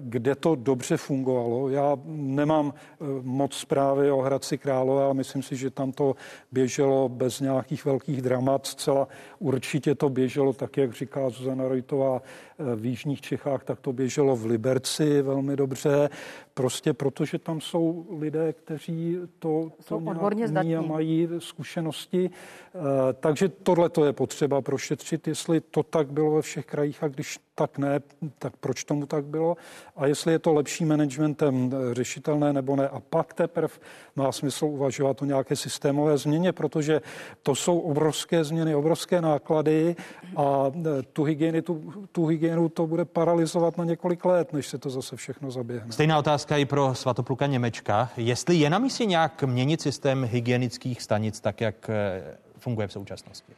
kde 0.00 0.34
to 0.34 0.54
dobře 0.54 0.96
fungovalo. 0.96 1.68
Já 1.68 1.96
nemám 2.06 2.74
eh, 2.74 3.04
moc 3.22 3.54
zprávy 3.54 4.10
o 4.10 4.20
Hradci 4.20 4.58
Králové, 4.58 5.04
ale 5.04 5.14
myslím 5.14 5.42
si, 5.42 5.56
že 5.56 5.70
tam 5.70 5.92
to 5.92 6.14
běželo 6.52 7.08
bez 7.08 7.40
nějakých 7.40 7.84
velkých 7.84 8.22
dramat. 8.22 8.66
Zcela 8.66 9.08
určitě 9.38 9.94
to 9.94 10.08
běželo 10.08 10.52
tak, 10.52 10.76
jak 10.76 10.92
říká 10.92 11.30
Zuzana 11.30 11.68
Rojtová, 11.68 12.22
eh, 12.22 12.53
v 12.58 12.86
Jižních 12.86 13.20
Čechách, 13.20 13.64
tak 13.64 13.80
to 13.80 13.92
běželo 13.92 14.36
v 14.36 14.46
Liberci 14.46 15.22
velmi 15.22 15.56
dobře. 15.56 16.10
Prostě 16.54 16.92
protože 16.92 17.38
tam 17.38 17.60
jsou 17.60 18.06
lidé, 18.18 18.52
kteří 18.52 19.18
to, 19.38 19.70
to 19.88 19.96
odborně 19.96 20.46
a 20.76 20.82
mají 20.82 21.28
zkušenosti. 21.38 22.30
Takže 23.20 23.48
tohle 23.48 23.88
to 23.88 24.04
je 24.04 24.12
potřeba 24.12 24.60
prošetřit, 24.60 25.28
jestli 25.28 25.60
to 25.60 25.82
tak 25.82 26.12
bylo 26.12 26.30
ve 26.30 26.42
všech 26.42 26.66
krajích 26.66 27.02
a 27.02 27.08
když 27.08 27.38
tak 27.54 27.78
ne, 27.78 28.00
tak 28.38 28.56
proč 28.56 28.84
tomu 28.84 29.06
tak 29.06 29.24
bylo 29.24 29.56
a 29.96 30.06
jestli 30.06 30.32
je 30.32 30.38
to 30.38 30.52
lepší 30.52 30.84
managementem 30.84 31.74
řešitelné 31.92 32.52
nebo 32.52 32.76
ne. 32.76 32.88
A 32.88 33.00
pak 33.00 33.34
teprve 33.34 33.74
má 34.16 34.32
smysl 34.32 34.64
uvažovat 34.64 35.22
o 35.22 35.24
nějaké 35.24 35.56
systémové 35.56 36.18
změně, 36.18 36.52
protože 36.52 37.00
to 37.42 37.54
jsou 37.54 37.78
obrovské 37.78 38.44
změny, 38.44 38.74
obrovské 38.74 39.20
náklady 39.20 39.96
a 40.36 40.72
e, 40.98 41.02
tu 41.02 41.24
hygienu, 41.24 41.62
tu, 41.62 41.92
tu 42.12 42.26
hygienu 42.26 42.68
to 42.68 42.86
bude 42.86 43.04
paralizovat 43.04 43.78
na 43.78 43.84
několik 43.84 44.24
let, 44.24 44.52
než 44.52 44.68
se 44.68 44.78
to 44.78 44.90
zase 44.90 45.16
všechno 45.16 45.50
zaběhne. 45.50 45.92
Stejná 45.92 46.18
otázka 46.18 46.56
i 46.56 46.64
pro 46.64 46.94
Svatopluka 46.94 47.46
Němečka. 47.46 48.10
Jestli 48.16 48.56
je 48.56 48.70
na 48.70 48.78
místě 48.78 49.04
nějak 49.04 49.42
měnit 49.42 49.80
systém 49.80 50.24
hygienických 50.24 51.02
stanic 51.02 51.40
tak, 51.40 51.60
jak 51.60 51.90
e, 51.90 52.22
funguje 52.58 52.88
v 52.88 52.92
současnosti? 52.92 53.52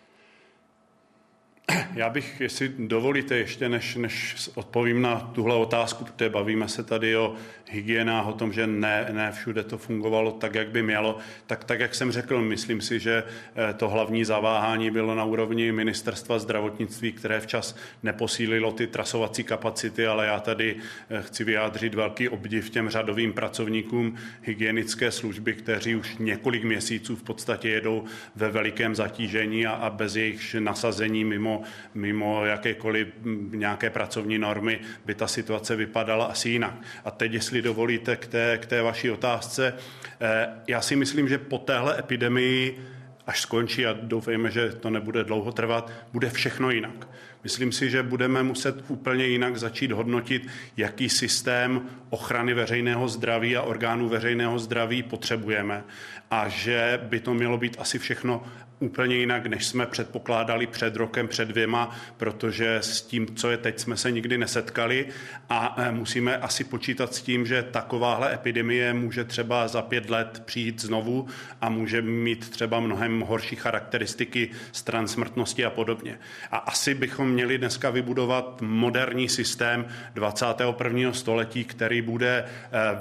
Já 1.95 2.11
bych, 2.11 2.41
jestli 2.41 2.73
dovolíte, 2.79 3.37
ještě 3.37 3.69
než, 3.69 3.97
než 3.97 4.37
odpovím 4.55 5.03
na 5.03 5.21
tuhle 5.21 5.55
otázku, 5.55 6.05
protože 6.05 6.31
bavíme 6.31 6.69
se 6.69 6.85
tady 6.85 7.17
o 7.17 7.35
hygienách, 7.71 8.27
o 8.27 8.33
tom, 8.33 8.53
že 8.53 8.67
ne, 8.67 9.07
ne 9.13 9.33
všude 9.33 9.63
to 9.63 9.79
fungovalo 9.79 10.33
tak, 10.33 10.55
jak 10.55 10.69
by 10.69 10.83
mělo, 10.83 11.19
tak 11.47 11.65
tak, 11.65 11.81
jak 11.81 11.95
jsem 11.95 12.13
řekl, 12.13 12.43
myslím 12.43 12.81
si, 12.81 12.99
že 13.01 13.25
eh, 13.25 13.75
to 13.75 13.89
hlavní 13.89 14.25
zaváhání 14.25 14.91
bylo 14.91 15.15
na 15.15 15.25
úrovni 15.25 15.73
ministerstva 15.73 16.39
zdravotnictví, 16.39 17.13
které 17.13 17.41
včas 17.41 17.77
neposílilo 18.03 18.73
ty 18.73 18.87
trasovací 18.87 19.45
kapacity, 19.45 20.07
ale 20.07 20.27
já 20.27 20.41
tady 20.41 20.77
eh, 21.11 21.23
chci 21.23 21.45
vyjádřit 21.45 21.95
velký 21.95 22.29
obdiv 22.29 22.71
těm 22.71 22.89
řadovým 22.89 23.33
pracovníkům 23.33 24.17
hygienické 24.43 25.11
služby, 25.11 25.55
kteří 25.55 25.97
už 25.97 26.17
několik 26.19 26.65
měsíců 26.65 27.17
v 27.17 27.23
podstatě 27.23 27.69
jedou 27.69 28.05
ve 28.37 28.51
velikém 28.51 28.95
zatížení 28.95 29.67
a, 29.67 29.73
a 29.73 29.91
bez 29.91 30.17
jejich 30.17 30.55
nasazení 30.55 31.25
mimo, 31.25 31.56
mimo 31.95 32.47
jakékoliv 32.47 33.09
nějaké 33.51 33.91
pracovní 33.91 34.39
normy 34.39 34.81
by 35.05 35.15
ta 35.15 35.27
situace 35.27 35.77
vypadala 35.77 36.25
asi 36.25 36.49
jinak. 36.49 36.75
A 37.05 37.11
teď, 37.11 37.33
jestli 37.33 37.63
dovolíte, 37.63 38.17
k 38.17 38.27
té, 38.27 38.59
k 38.59 38.67
té 38.67 38.83
vaší 38.83 39.11
otázce. 39.11 39.75
Eh, 40.21 40.49
já 40.67 40.81
si 40.81 40.97
myslím, 40.97 41.29
že 41.29 41.39
po 41.39 41.59
téhle 41.59 41.99
epidemii, 41.99 42.79
až 43.27 43.41
skončí 43.41 43.87
a 43.87 43.93
doufejme, 43.93 44.51
že 44.51 44.73
to 44.73 44.91
nebude 44.91 45.25
dlouho 45.25 45.53
trvat, 45.53 45.91
bude 46.13 46.31
všechno 46.31 46.71
jinak. 46.71 47.09
Myslím 47.43 47.73
si, 47.73 47.91
že 47.91 48.03
budeme 48.03 48.43
muset 48.43 48.85
úplně 48.89 49.27
jinak 49.27 49.57
začít 49.57 49.93
hodnotit, 49.93 50.47
jaký 50.77 51.09
systém 51.09 51.81
ochrany 52.11 52.55
veřejného 52.55 53.09
zdraví 53.09 53.57
a 53.57 53.63
orgánů 53.63 54.09
veřejného 54.09 54.59
zdraví 54.59 55.03
potřebujeme 55.03 55.85
a 56.31 56.49
že 56.49 57.01
by 57.03 57.21
to 57.21 57.35
mělo 57.35 57.59
být 57.59 57.77
asi 57.79 57.99
všechno 57.99 58.45
úplně 58.81 59.17
jinak, 59.17 59.47
než 59.47 59.67
jsme 59.67 59.87
předpokládali 59.87 60.67
před 60.67 60.97
rokem, 60.97 61.29
před 61.29 61.49
dvěma, 61.49 61.97
protože 62.17 62.77
s 62.77 63.03
tím, 63.03 63.37
co 63.37 63.51
je 63.51 63.57
teď, 63.57 63.81
jsme 63.81 63.97
se 63.97 64.11
nikdy 64.11 64.39
nesetkali 64.39 65.07
a 65.49 65.75
e, 65.79 65.93
musíme 65.93 66.37
asi 66.37 66.65
počítat 66.65 67.15
s 67.15 67.23
tím, 67.23 67.47
že 67.47 67.63
takováhle 67.63 68.35
epidemie 68.35 68.95
může 68.95 69.25
třeba 69.25 69.69
za 69.69 69.83
pět 69.83 70.11
let 70.11 70.43
přijít 70.45 70.81
znovu 70.81 71.27
a 71.61 71.69
může 71.69 72.03
mít 72.03 72.51
třeba 72.51 72.81
mnohem 72.81 73.21
horší 73.21 73.57
charakteristiky 73.57 74.51
stran 74.73 75.09
smrtnosti 75.09 75.65
a 75.65 75.71
podobně. 75.71 76.19
A 76.51 76.57
asi 76.57 76.95
bychom 76.95 77.31
měli 77.31 77.59
dneska 77.59 77.91
vybudovat 77.91 78.63
moderní 78.63 79.29
systém 79.29 79.87
21. 80.15 81.13
století, 81.13 81.65
který 81.65 82.03
bude 82.03 82.29
e, 82.39 82.45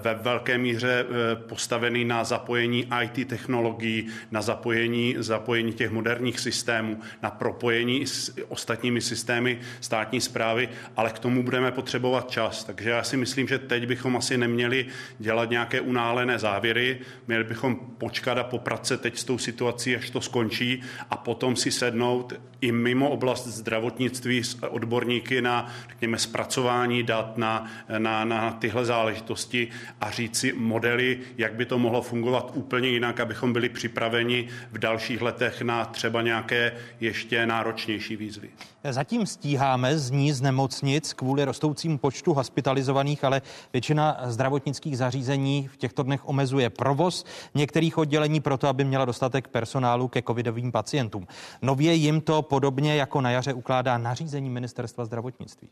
ve 0.01 0.13
velké 0.13 0.57
míře 0.57 1.05
e, 1.05 1.35
postavený 1.35 2.05
na 2.05 2.23
zapojení 2.23 2.87
IT 3.03 3.27
technologií, 3.27 4.07
na 4.31 4.41
zapojení, 4.41 5.15
zapojení 5.19 5.64
zapojení 5.65 5.73
těch 5.73 5.91
moderních 5.91 6.39
systémů, 6.39 6.99
na 7.23 7.31
propojení 7.31 8.07
s 8.07 8.33
ostatními 8.49 9.01
systémy 9.01 9.59
státní 9.81 10.21
zprávy, 10.21 10.69
ale 10.95 11.09
k 11.09 11.19
tomu 11.19 11.43
budeme 11.43 11.71
potřebovat 11.71 12.29
čas. 12.29 12.63
Takže 12.63 12.89
já 12.89 13.03
si 13.03 13.17
myslím, 13.17 13.47
že 13.47 13.59
teď 13.59 13.87
bychom 13.87 14.17
asi 14.17 14.37
neměli 14.37 14.85
dělat 15.19 15.49
nějaké 15.49 15.81
unálené 15.81 16.39
závěry, 16.39 16.99
měli 17.27 17.43
bychom 17.43 17.75
počkat 17.97 18.37
a 18.37 18.43
poprat 18.43 18.85
se 18.87 18.97
teď 18.97 19.17
s 19.17 19.23
tou 19.23 19.37
situací, 19.37 19.95
až 19.95 20.09
to 20.09 20.21
skončí 20.21 20.81
a 21.09 21.17
potom 21.17 21.55
si 21.55 21.71
sednout 21.71 22.33
i 22.61 22.71
mimo 22.71 23.09
oblast 23.09 23.47
zdravotnictví 23.47 24.43
s 24.43 24.63
odborníky 24.63 25.41
na, 25.41 25.67
řekněme, 25.89 26.17
zpracování 26.17 27.03
dat 27.03 27.37
na, 27.37 27.65
na, 27.97 28.25
na 28.25 28.51
tyhle 28.51 28.85
záležitosti 28.85 29.67
a 30.01 30.11
říct 30.11 30.39
si 30.39 30.53
modely, 30.53 31.19
jak 31.37 31.53
by 31.53 31.65
to 31.65 31.79
mohlo 31.79 32.01
fungovat 32.01 32.51
úplně 32.53 32.89
jinak, 32.89 33.19
abychom 33.19 33.53
byli 33.53 33.69
připraveni 33.69 34.47
v 34.71 34.77
dalších 34.77 35.21
letech 35.21 35.54
letech 35.55 35.61
na 35.61 35.85
třeba 35.85 36.21
nějaké 36.21 36.71
ještě 36.99 37.45
náročnější 37.45 38.15
výzvy. 38.15 38.49
Zatím 38.83 39.25
stíháme 39.25 39.97
z 39.97 40.11
ní 40.11 40.33
z 40.33 40.41
nemocnic 40.41 41.13
kvůli 41.13 41.45
rostoucímu 41.45 41.97
počtu 41.97 42.33
hospitalizovaných, 42.33 43.23
ale 43.23 43.41
většina 43.73 44.17
zdravotnických 44.25 44.97
zařízení 44.97 45.67
v 45.67 45.77
těchto 45.77 46.03
dnech 46.03 46.27
omezuje 46.27 46.69
provoz 46.69 47.25
některých 47.55 47.97
oddělení 47.97 48.39
proto, 48.39 48.67
aby 48.67 48.83
měla 48.83 49.05
dostatek 49.05 49.47
personálu 49.47 50.07
ke 50.07 50.21
covidovým 50.21 50.71
pacientům. 50.71 51.27
Nově 51.61 51.93
jim 51.93 52.21
to 52.21 52.41
podobně 52.41 52.95
jako 52.95 53.21
na 53.21 53.31
jaře 53.31 53.53
ukládá 53.53 53.97
nařízení 53.97 54.49
ministerstva 54.49 55.05
zdravotnictví. 55.05 55.69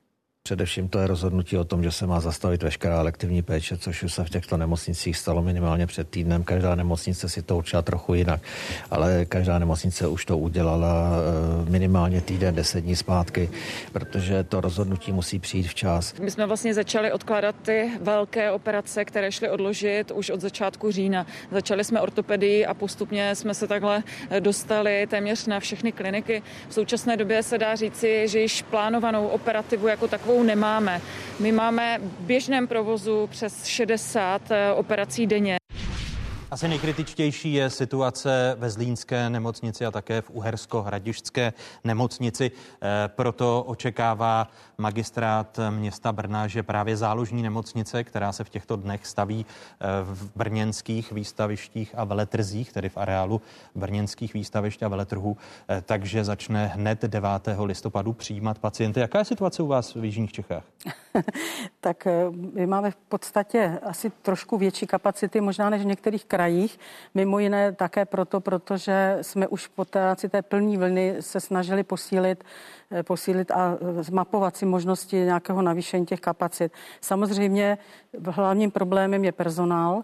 Především 0.48 0.90
to 0.90 0.99
je 0.99 1.07
rozhodnutí 1.07 1.57
o 1.57 1.64
tom, 1.64 1.84
že 1.84 1.91
se 1.91 2.07
má 2.07 2.20
zastavit 2.20 2.64
veškerá 2.64 2.99
elektivní 2.99 3.41
péče, 3.41 3.78
což 3.78 4.03
už 4.03 4.14
se 4.14 4.24
v 4.24 4.30
těchto 4.30 4.57
nemocnicích 4.57 5.18
stalo 5.18 5.41
minimálně 5.41 5.88
před 5.88 6.10
týdnem. 6.10 6.44
Každá 6.44 6.76
nemocnice 6.76 7.30
si 7.30 7.41
to 7.41 7.57
určila 7.57 7.82
trochu 7.82 8.14
jinak, 8.14 8.41
ale 8.91 9.26
každá 9.26 9.60
nemocnice 9.60 10.07
už 10.07 10.26
to 10.26 10.38
udělala 10.38 11.11
eh, 11.65 11.70
minimálně 11.70 12.22
týden, 12.22 12.56
deset 12.56 12.82
dní 12.82 12.95
zpátky, 12.95 13.49
protože 13.94 14.44
to 14.44 14.61
rozhodnutí 14.61 15.11
musí 15.11 15.40
přijít 15.40 15.68
včas. 15.68 16.14
My 16.20 16.32
jsme 16.32 16.45
vlastně 16.45 16.74
začali 16.74 17.11
odkládat 17.11 17.56
ty 17.61 17.91
velké 18.02 18.52
operace, 18.52 19.06
které 19.06 19.32
šly 19.32 19.49
odložit 19.49 20.11
už 20.11 20.30
od 20.30 20.41
začátku 20.41 20.91
října. 20.91 21.26
Začali 21.52 21.84
jsme 21.84 22.02
ortopedii 22.02 22.65
a 22.65 22.74
postupně 22.74 23.36
jsme 23.36 23.53
se 23.53 23.68
takhle 23.68 24.03
dostali 24.40 25.07
téměř 25.07 25.48
na 25.48 25.60
všechny 25.60 25.91
kliniky. 25.91 26.44
V 26.70 26.74
současné 26.74 27.18
době 27.18 27.44
se 27.44 27.57
dá 27.57 27.76
říci, 27.76 28.28
že 28.28 28.40
již 28.40 28.61
plánovanou 28.61 29.28
operativu 29.28 29.88
jako 29.88 30.07
takovou 30.07 30.32
takovou 30.34 30.43
nemáme. 30.43 31.01
My 31.39 31.51
máme 31.51 31.99
v 31.99 32.26
běžném 32.26 32.68
provozu 32.68 33.27
přes 33.27 33.65
60 33.65 34.51
eh, 34.51 34.73
operací 34.73 35.27
denně. 35.27 35.62
Asi 36.53 36.67
nejkritičtější 36.67 37.53
je 37.53 37.69
situace 37.69 38.55
ve 38.59 38.69
Zlínské 38.69 39.30
nemocnici 39.30 39.85
a 39.85 39.91
také 39.91 40.21
v 40.21 40.30
Uhersko-Hradišťské 40.30 41.53
nemocnici. 41.84 42.51
Eh, 42.51 43.07
proto 43.07 43.63
očekává 43.63 44.47
magistrát 44.77 45.59
města 45.69 46.11
Brna, 46.11 46.47
že 46.47 46.63
právě 46.63 46.97
záložní 46.97 47.43
nemocnice, 47.43 48.03
která 48.03 48.31
se 48.31 48.43
v 48.43 48.49
těchto 48.49 48.75
dnech 48.75 49.07
staví 49.07 49.45
eh, 49.45 49.85
v 50.03 50.30
brněnských 50.35 51.11
výstavištích 51.11 51.93
a 51.97 52.03
veletrzích, 52.03 52.73
tedy 52.73 52.89
v 52.89 52.97
areálu 52.97 53.41
brněnských 53.75 54.34
výstavišť 54.34 54.84
a 54.84 54.88
veletrhů, 54.88 55.38
eh, 55.69 55.81
takže 55.85 56.23
začne 56.23 56.67
hned 56.67 57.01
9. 57.01 57.65
listopadu 57.65 58.13
přijímat 58.13 58.59
pacienty. 58.59 58.99
Jaká 58.99 59.19
je 59.19 59.25
situace 59.25 59.63
u 59.63 59.67
vás 59.67 59.95
v 59.95 60.05
Jižních 60.05 60.31
Čechách? 60.31 60.63
tak 61.81 62.07
my 62.53 62.67
máme 62.67 62.91
v 62.91 62.95
podstatě 62.95 63.80
asi 63.84 64.11
trošku 64.21 64.57
větší 64.57 64.88
kapacity, 64.88 65.41
možná 65.41 65.69
než 65.69 65.81
v 65.81 65.85
některých 65.85 66.25
krajích 66.25 66.43
krajích. 66.44 66.80
Mimo 67.15 67.40
jiné 67.40 67.72
také 67.72 68.06
proto, 68.06 68.41
protože 68.41 69.18
jsme 69.22 69.48
už 69.48 69.68
po 69.68 69.86
té, 69.86 70.15
té 70.30 70.41
plní 70.41 70.78
vlny 70.78 71.15
se 71.20 71.40
snažili 71.40 71.84
posílit 71.84 72.44
eh, 72.91 73.03
posílit 73.03 73.52
a 73.52 73.78
eh, 73.80 74.03
zmapovat 74.03 74.57
si 74.57 74.65
možnosti 74.65 75.15
nějakého 75.15 75.61
navýšení 75.61 76.06
těch 76.06 76.20
kapacit. 76.20 76.72
Samozřejmě 77.02 77.78
hlavním 78.28 78.72
problémem 78.72 79.24
je 79.24 79.32
personál 79.32 80.03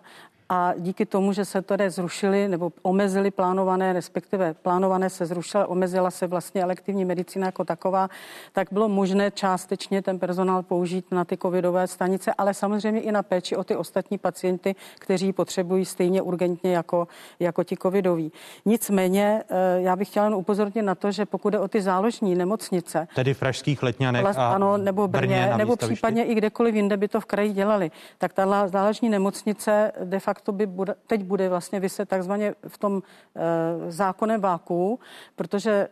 a 0.50 0.74
díky 0.78 1.06
tomu, 1.06 1.34
že 1.34 1.46
se 1.46 1.62
tady 1.62 1.90
zrušili 1.90 2.48
nebo 2.48 2.72
omezili 2.82 3.32
plánované, 3.32 3.94
respektive 3.94 4.54
plánované 4.54 5.10
se 5.10 5.26
zrušila, 5.26 5.68
omezila 5.68 6.12
se 6.12 6.28
vlastně 6.28 6.64
elektivní 6.64 7.06
medicína 7.06 7.46
jako 7.46 7.64
taková, 7.64 8.10
tak 8.54 8.68
bylo 8.72 8.90
možné 8.90 9.32
částečně 9.32 10.02
ten 10.02 10.20
personál 10.20 10.64
použít 10.64 11.12
na 11.12 11.26
ty 11.26 11.38
covidové 11.38 11.88
stanice, 11.88 12.34
ale 12.38 12.54
samozřejmě 12.54 13.02
i 13.02 13.12
na 13.12 13.24
péči 13.24 13.56
o 13.56 13.64
ty 13.64 13.76
ostatní 13.76 14.18
pacienty, 14.18 14.76
kteří 15.00 15.34
potřebují 15.34 15.86
stejně 15.86 16.22
urgentně 16.22 16.72
jako, 16.74 17.08
jako 17.40 17.64
ti 17.64 17.78
covidoví. 17.78 18.32
Nicméně 18.66 19.44
eh, 19.50 19.82
já 19.82 19.96
bych 19.96 20.08
chtěla 20.08 20.26
jen 20.26 20.36
upozornit 20.36 20.82
na 20.82 20.96
to, 20.96 21.12
že 21.12 21.26
pokud 21.26 21.54
je 21.54 21.60
o 21.60 21.68
ty 21.68 21.82
záložní 21.82 22.36
nemocnice, 22.36 23.08
tedy 23.16 23.34
v 23.34 23.40
pražských 23.40 23.84
letňanech 23.84 24.22
vlast, 24.22 24.40
a 24.40 24.54
ano, 24.54 24.78
nebo 24.78 25.08
Brně, 25.08 25.28
Brně 25.28 25.58
nebo 25.58 25.76
případně 25.76 26.26
i 26.26 26.36
kdekoliv 26.36 26.76
jinde 26.76 26.98
by 26.98 27.08
to 27.08 27.22
v 27.22 27.26
kraji 27.26 27.54
dělali, 27.54 27.92
tak 28.18 28.34
ta 28.34 28.68
záložní 28.68 29.10
nemocnice 29.10 29.92
de 30.04 30.20
facto 30.20 30.39
to 30.42 30.52
by 30.52 30.66
bude, 30.66 30.96
teď 31.08 31.24
bude 31.24 31.50
vlastně 31.50 31.80
vyset 31.80 32.10
takzvaně 32.10 32.56
v 32.68 32.78
tom 32.78 33.04
e, 33.36 33.92
zákonném 33.92 34.42
váku, 34.42 35.00
protože 35.36 35.72
e, 35.72 35.90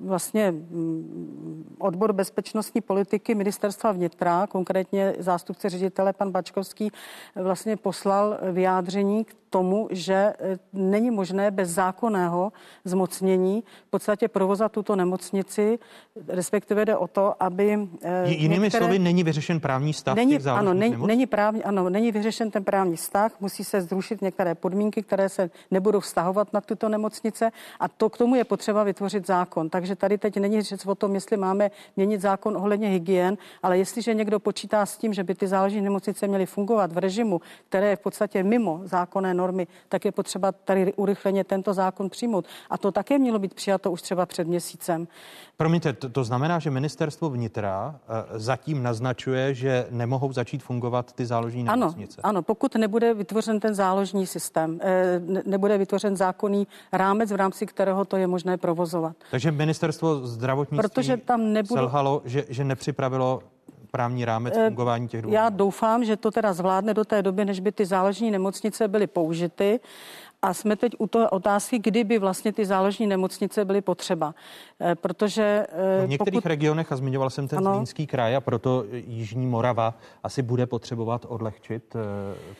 vlastně 0.00 0.50
mm, 0.50 1.76
odbor 1.78 2.12
bezpečnostní 2.12 2.80
politiky 2.80 3.34
ministerstva 3.34 3.92
vnitra, 3.92 4.46
konkrétně 4.46 5.14
zástupce 5.18 5.68
ředitele 5.68 6.12
pan 6.12 6.30
Bačkovský, 6.30 6.90
vlastně 7.34 7.76
poslal 7.76 8.38
vyjádření 8.52 9.26
tomu, 9.54 9.88
že 9.90 10.14
e, 10.14 10.34
není 10.72 11.10
možné 11.10 11.50
bez 11.50 11.70
zákonného 11.70 12.52
zmocnění 12.84 13.62
v 13.86 13.90
podstatě 13.90 14.28
provozat 14.28 14.72
tuto 14.72 14.96
nemocnici, 14.96 15.78
respektive 16.28 16.84
jde 16.84 16.96
o 16.96 17.06
to, 17.06 17.42
aby... 17.42 17.88
E, 18.02 18.28
jinými 18.28 18.66
některé... 18.66 18.84
slovy, 18.84 18.98
není 18.98 19.22
vyřešen 19.24 19.60
právní 19.60 19.92
stav 19.92 20.16
není, 20.16 20.38
ano, 20.38 20.74
není, 20.74 20.96
není, 21.06 21.26
právní, 21.26 21.64
ano, 21.64 21.90
není 21.90 22.12
vyřešen 22.12 22.50
ten 22.50 22.64
právní 22.64 22.96
vztah, 22.96 23.30
musí 23.40 23.64
se 23.64 23.80
zrušit 23.80 24.22
některé 24.22 24.54
podmínky, 24.54 25.02
které 25.02 25.28
se 25.28 25.50
nebudou 25.70 26.00
vztahovat 26.00 26.52
na 26.52 26.60
tuto 26.60 26.88
nemocnice 26.88 27.50
a 27.80 27.88
to 27.88 28.10
k 28.10 28.18
tomu 28.18 28.34
je 28.34 28.44
potřeba 28.44 28.82
vytvořit 28.82 29.26
zákon. 29.26 29.70
Takže 29.70 29.96
tady 29.96 30.18
teď 30.18 30.36
není 30.36 30.62
řeč 30.62 30.86
o 30.86 30.94
tom, 30.94 31.14
jestli 31.14 31.36
máme 31.36 31.70
měnit 31.96 32.20
zákon 32.20 32.56
ohledně 32.56 32.88
hygien, 32.88 33.38
ale 33.62 33.78
jestliže 33.78 34.14
někdo 34.14 34.40
počítá 34.40 34.86
s 34.86 34.98
tím, 34.98 35.14
že 35.14 35.24
by 35.24 35.34
ty 35.34 35.46
záleží 35.46 35.80
nemocnice 35.80 36.26
měly 36.26 36.46
fungovat 36.46 36.92
v 36.92 36.98
režimu, 36.98 37.40
které 37.68 37.88
je 37.94 37.96
v 37.96 38.00
podstatě 38.00 38.42
mimo 38.42 38.80
zákonné 38.84 39.34
normy, 39.34 39.43
tak 39.88 40.04
je 40.04 40.12
potřeba 40.12 40.52
tady 40.52 40.92
urychleně 40.92 41.44
tento 41.44 41.74
zákon 41.74 42.10
přijmout. 42.10 42.46
A 42.70 42.78
to 42.78 42.92
také 42.92 43.18
mělo 43.18 43.38
být 43.38 43.54
přijato 43.54 43.92
už 43.92 44.02
třeba 44.02 44.26
před 44.26 44.46
měsícem. 44.46 45.08
Promiňte, 45.56 45.92
to, 45.92 46.08
to 46.08 46.24
znamená, 46.24 46.58
že 46.58 46.70
ministerstvo 46.70 47.30
vnitra 47.30 47.88
uh, 47.88 48.38
zatím 48.38 48.82
naznačuje, 48.82 49.54
že 49.54 49.86
nemohou 49.90 50.32
začít 50.32 50.62
fungovat 50.62 51.12
ty 51.12 51.26
záložní 51.26 51.64
nemocnice. 51.64 52.20
Ano, 52.22 52.30
ano, 52.30 52.42
pokud 52.42 52.74
nebude 52.74 53.14
vytvořen 53.14 53.60
ten 53.60 53.74
záložní 53.74 54.26
systém, 54.26 54.78
eh, 54.82 55.20
ne, 55.20 55.42
nebude 55.46 55.78
vytvořen 55.78 56.16
zákonný 56.16 56.66
rámec, 56.92 57.32
v 57.32 57.36
rámci 57.36 57.66
kterého 57.66 58.04
to 58.04 58.16
je 58.16 58.26
možné 58.26 58.56
provozovat. 58.56 59.16
Takže 59.30 59.52
ministerstvo 59.52 60.26
zdravotnictví 60.26 60.88
Protože 60.88 61.16
tam 61.16 61.52
nebudu... 61.52 61.74
selhalo, 61.74 62.22
že, 62.24 62.44
že 62.48 62.64
nepřipravilo 62.64 63.42
právní 63.94 64.24
rámec 64.24 64.54
eh, 64.56 64.66
fungování 64.66 65.08
těch 65.08 65.22
důvodů? 65.22 65.34
Já 65.34 65.48
doufám, 65.48 66.04
že 66.04 66.16
to 66.16 66.30
teda 66.30 66.52
zvládne 66.52 66.94
do 66.94 67.04
té 67.04 67.22
doby, 67.22 67.44
než 67.44 67.60
by 67.60 67.72
ty 67.72 67.86
záložní 67.86 68.30
nemocnice 68.30 68.88
byly 68.88 69.06
použity. 69.06 69.80
A 70.42 70.54
jsme 70.54 70.76
teď 70.76 70.92
u 70.98 71.06
toho 71.06 71.28
otázky, 71.30 71.78
kdy 71.78 72.04
by 72.04 72.18
vlastně 72.18 72.52
ty 72.52 72.66
záložní 72.66 73.06
nemocnice 73.06 73.64
byly 73.64 73.80
potřeba. 73.80 74.34
Eh, 74.80 74.94
protože... 74.94 75.66
Eh, 76.02 76.06
v 76.06 76.08
některých 76.08 76.42
pokud... 76.42 76.48
regionech, 76.48 76.92
a 76.92 76.96
zmiňoval 76.96 77.30
jsem 77.30 77.48
ten 77.48 77.58
ano. 77.58 77.74
Zlínský 77.74 78.06
kraj, 78.06 78.36
a 78.36 78.40
proto 78.40 78.84
Jižní 78.92 79.46
Morava 79.46 79.94
asi 80.22 80.42
bude 80.42 80.66
potřebovat 80.66 81.26
odlehčit 81.28 81.96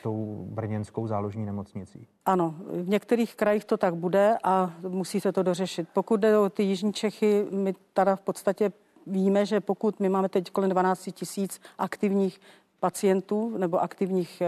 tou 0.03 0.45
brněnskou 0.49 1.07
záložní 1.07 1.45
nemocnicí. 1.45 2.07
Ano, 2.25 2.55
v 2.83 2.89
některých 2.89 3.35
krajích 3.35 3.65
to 3.65 3.77
tak 3.77 3.95
bude 3.95 4.37
a 4.43 4.73
musí 4.87 5.21
se 5.21 5.31
to 5.31 5.43
dořešit. 5.43 5.87
Pokud 5.93 6.19
jde 6.19 6.37
o 6.37 6.49
ty 6.49 6.63
Jižní 6.63 6.93
Čechy, 6.93 7.45
my 7.51 7.73
teda 7.93 8.15
v 8.15 8.21
podstatě 8.21 8.71
víme, 9.07 9.45
že 9.45 9.59
pokud 9.59 9.99
my 9.99 10.09
máme 10.09 10.29
teď 10.29 10.49
kolem 10.49 10.69
12 10.69 11.09
tisíc 11.13 11.61
aktivních 11.77 12.39
pacientů 12.79 13.57
nebo 13.57 13.81
aktivních 13.81 14.41
eh, 14.41 14.47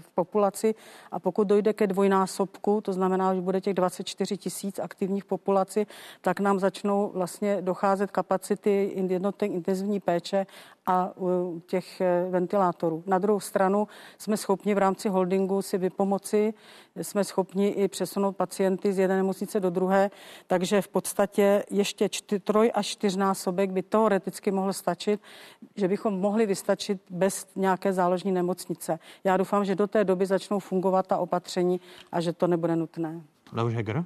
v 0.00 0.10
populaci 0.14 0.74
a 1.10 1.18
pokud 1.18 1.46
dojde 1.46 1.72
ke 1.72 1.86
dvojnásobku, 1.86 2.80
to 2.80 2.92
znamená, 2.92 3.34
že 3.34 3.40
bude 3.40 3.60
těch 3.60 3.74
24 3.74 4.36
tisíc 4.36 4.78
aktivních 4.78 5.24
populaci, 5.24 5.86
tak 6.20 6.40
nám 6.40 6.58
začnou 6.58 7.10
vlastně 7.14 7.62
docházet 7.62 8.10
kapacity 8.10 8.92
jednotek 9.08 9.50
intenzivní 9.50 10.00
péče 10.00 10.46
a 10.90 11.12
těch 11.66 12.00
eh, 12.00 12.26
ventilátorů. 12.30 13.02
Na 13.06 13.18
druhou 13.18 13.40
stranu 13.40 13.88
jsme 14.18 14.36
schopni 14.36 14.74
v 14.74 14.78
rámci 14.78 15.08
holdingu 15.08 15.62
si 15.62 15.78
vypomoci, 15.78 16.54
jsme 16.96 17.24
schopni 17.24 17.68
i 17.68 17.88
přesunout 17.88 18.36
pacienty 18.36 18.92
z 18.92 18.98
jedné 18.98 19.16
nemocnice 19.16 19.60
do 19.60 19.70
druhé, 19.70 20.10
takže 20.46 20.82
v 20.82 20.88
podstatě 20.88 21.64
ještě 21.70 22.08
čty, 22.08 22.40
troj 22.40 22.70
až 22.74 22.86
čtyřnásobek 22.86 23.70
by 23.70 23.82
teoreticky 23.82 24.50
mohl 24.50 24.72
stačit, 24.72 25.20
že 25.76 25.88
bychom 25.88 26.20
mohli 26.20 26.46
vystačit 26.46 27.00
bez 27.10 27.46
nějaké 27.56 27.92
záložní 27.92 28.32
nemocnice. 28.32 28.98
Já 29.24 29.36
doufám, 29.36 29.64
že 29.64 29.74
do 29.74 29.86
té 29.86 30.04
doby 30.04 30.26
začnou 30.26 30.58
fungovat 30.58 31.06
ta 31.06 31.18
opatření 31.18 31.80
a 32.12 32.20
že 32.20 32.32
to 32.32 32.46
nebude 32.46 32.76
nutné. 32.76 33.20
Leoš 33.52 33.74
Heger? 33.74 34.04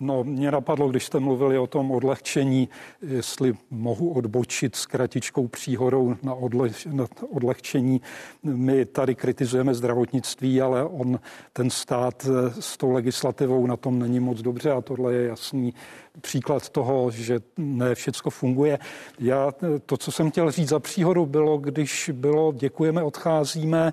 No, 0.00 0.24
mě 0.24 0.50
napadlo, 0.50 0.88
když 0.88 1.04
jste 1.04 1.20
mluvili 1.20 1.58
o 1.58 1.66
tom 1.66 1.90
odlehčení, 1.90 2.68
jestli 3.02 3.54
mohu 3.70 4.12
odbočit 4.12 4.76
s 4.76 4.86
kratičkou 4.86 5.48
příhodou 5.48 6.16
na, 6.22 6.34
odle, 6.34 6.70
na 6.86 7.06
odlehčení. 7.30 8.00
My 8.42 8.84
tady 8.84 9.14
kritizujeme 9.14 9.74
zdravotnictví, 9.74 10.60
ale 10.60 10.84
on, 10.84 11.20
ten 11.52 11.70
stát 11.70 12.26
s 12.60 12.76
tou 12.76 12.90
legislativou 12.90 13.66
na 13.66 13.76
tom 13.76 13.98
není 13.98 14.20
moc 14.20 14.42
dobře 14.42 14.72
a 14.72 14.80
tohle 14.80 15.14
je 15.14 15.28
jasný 15.28 15.74
příklad 16.20 16.68
toho, 16.68 17.10
že 17.10 17.40
ne 17.56 17.94
všecko 17.94 18.30
funguje. 18.30 18.78
Já 19.18 19.52
to, 19.86 19.96
co 19.96 20.12
jsem 20.12 20.30
chtěl 20.30 20.50
říct 20.50 20.68
za 20.68 20.78
příhodu, 20.78 21.26
bylo, 21.26 21.58
když 21.58 22.10
bylo 22.14 22.52
děkujeme, 22.52 23.02
odcházíme, 23.02 23.90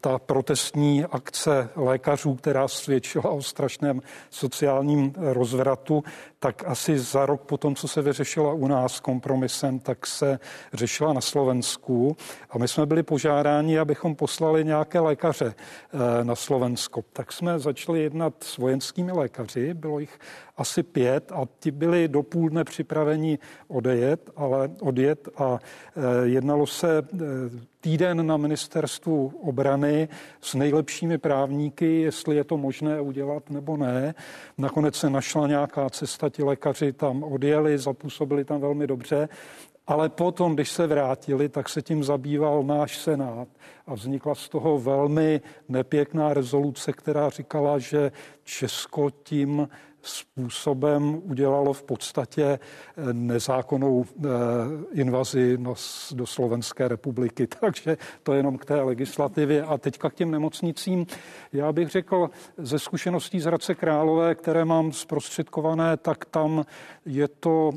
ta 0.00 0.18
protestní 0.18 1.04
akce 1.04 1.68
lékařů, 1.76 2.34
která 2.34 2.68
svědčila 2.68 3.30
o 3.30 3.42
strašném 3.42 4.00
sociálním 4.30 5.12
rozvratu, 5.34 6.02
tak 6.44 6.64
asi 6.66 6.98
za 6.98 7.26
rok 7.26 7.40
po 7.42 7.56
tom, 7.56 7.74
co 7.74 7.88
se 7.88 8.02
vyřešila 8.02 8.52
u 8.52 8.66
nás 8.66 9.00
kompromisem, 9.00 9.78
tak 9.78 10.06
se 10.06 10.38
řešila 10.72 11.12
na 11.12 11.20
Slovensku 11.20 12.16
a 12.50 12.58
my 12.58 12.68
jsme 12.68 12.86
byli 12.86 13.02
požádáni, 13.02 13.78
abychom 13.78 14.14
poslali 14.14 14.64
nějaké 14.64 15.00
lékaře 15.00 15.54
eh, 15.54 16.24
na 16.24 16.34
Slovensko. 16.34 17.04
Tak 17.12 17.32
jsme 17.32 17.58
začali 17.58 18.02
jednat 18.02 18.34
s 18.40 18.58
vojenskými 18.58 19.12
lékaři, 19.12 19.74
bylo 19.74 19.98
jich 19.98 20.18
asi 20.56 20.82
pět 20.82 21.32
a 21.32 21.44
ti 21.58 21.70
byli 21.70 22.08
do 22.08 22.22
půl 22.22 22.48
dne 22.48 22.64
připraveni 22.64 23.38
odejet, 23.68 24.30
ale 24.36 24.70
odjet 24.80 25.28
a 25.36 25.58
eh, 25.96 26.00
jednalo 26.26 26.66
se 26.66 26.98
eh, 26.98 27.18
týden 27.84 28.26
na 28.26 28.36
ministerstvu 28.36 29.32
obrany 29.42 30.08
s 30.40 30.54
nejlepšími 30.54 31.18
právníky, 31.18 32.00
jestli 32.00 32.36
je 32.36 32.44
to 32.44 32.56
možné 32.56 33.00
udělat 33.00 33.50
nebo 33.50 33.76
ne. 33.76 34.14
Nakonec 34.58 34.96
se 34.96 35.10
našla 35.10 35.46
nějaká 35.46 35.90
cesta, 35.90 36.28
ti 36.34 36.42
lékaři 36.44 36.92
tam 36.92 37.22
odjeli, 37.22 37.78
zapůsobili 37.78 38.44
tam 38.44 38.60
velmi 38.60 38.86
dobře. 38.86 39.28
Ale 39.86 40.08
potom, 40.08 40.54
když 40.54 40.70
se 40.70 40.86
vrátili, 40.86 41.48
tak 41.48 41.68
se 41.68 41.82
tím 41.82 42.04
zabýval 42.04 42.62
náš 42.62 42.98
senát 42.98 43.48
a 43.86 43.94
vznikla 43.94 44.34
z 44.34 44.48
toho 44.48 44.78
velmi 44.78 45.40
nepěkná 45.68 46.34
rezoluce, 46.34 46.92
která 46.92 47.30
říkala, 47.30 47.78
že 47.78 48.12
Česko 48.44 49.10
tím 49.10 49.68
způsobem 50.08 51.22
udělalo 51.24 51.72
v 51.72 51.82
podstatě 51.82 52.44
eh, 52.44 52.58
nezákonnou 53.12 54.04
eh, 54.04 54.28
invazi 54.92 55.58
do 56.14 56.26
Slovenské 56.26 56.88
republiky. 56.88 57.46
Takže 57.60 57.96
to 58.22 58.32
jenom 58.32 58.58
k 58.58 58.64
té 58.64 58.82
legislativě. 58.82 59.62
A 59.62 59.78
teďka 59.78 60.10
k 60.10 60.14
těm 60.14 60.30
nemocnicím. 60.30 61.06
Já 61.52 61.72
bych 61.72 61.88
řekl 61.88 62.30
ze 62.58 62.78
zkušeností 62.78 63.40
z 63.40 63.44
Hradce 63.44 63.74
Králové, 63.74 64.34
které 64.34 64.64
mám 64.64 64.92
zprostředkované, 64.92 65.96
tak 65.96 66.24
tam 66.24 66.64
je 67.06 67.28
to 67.28 67.72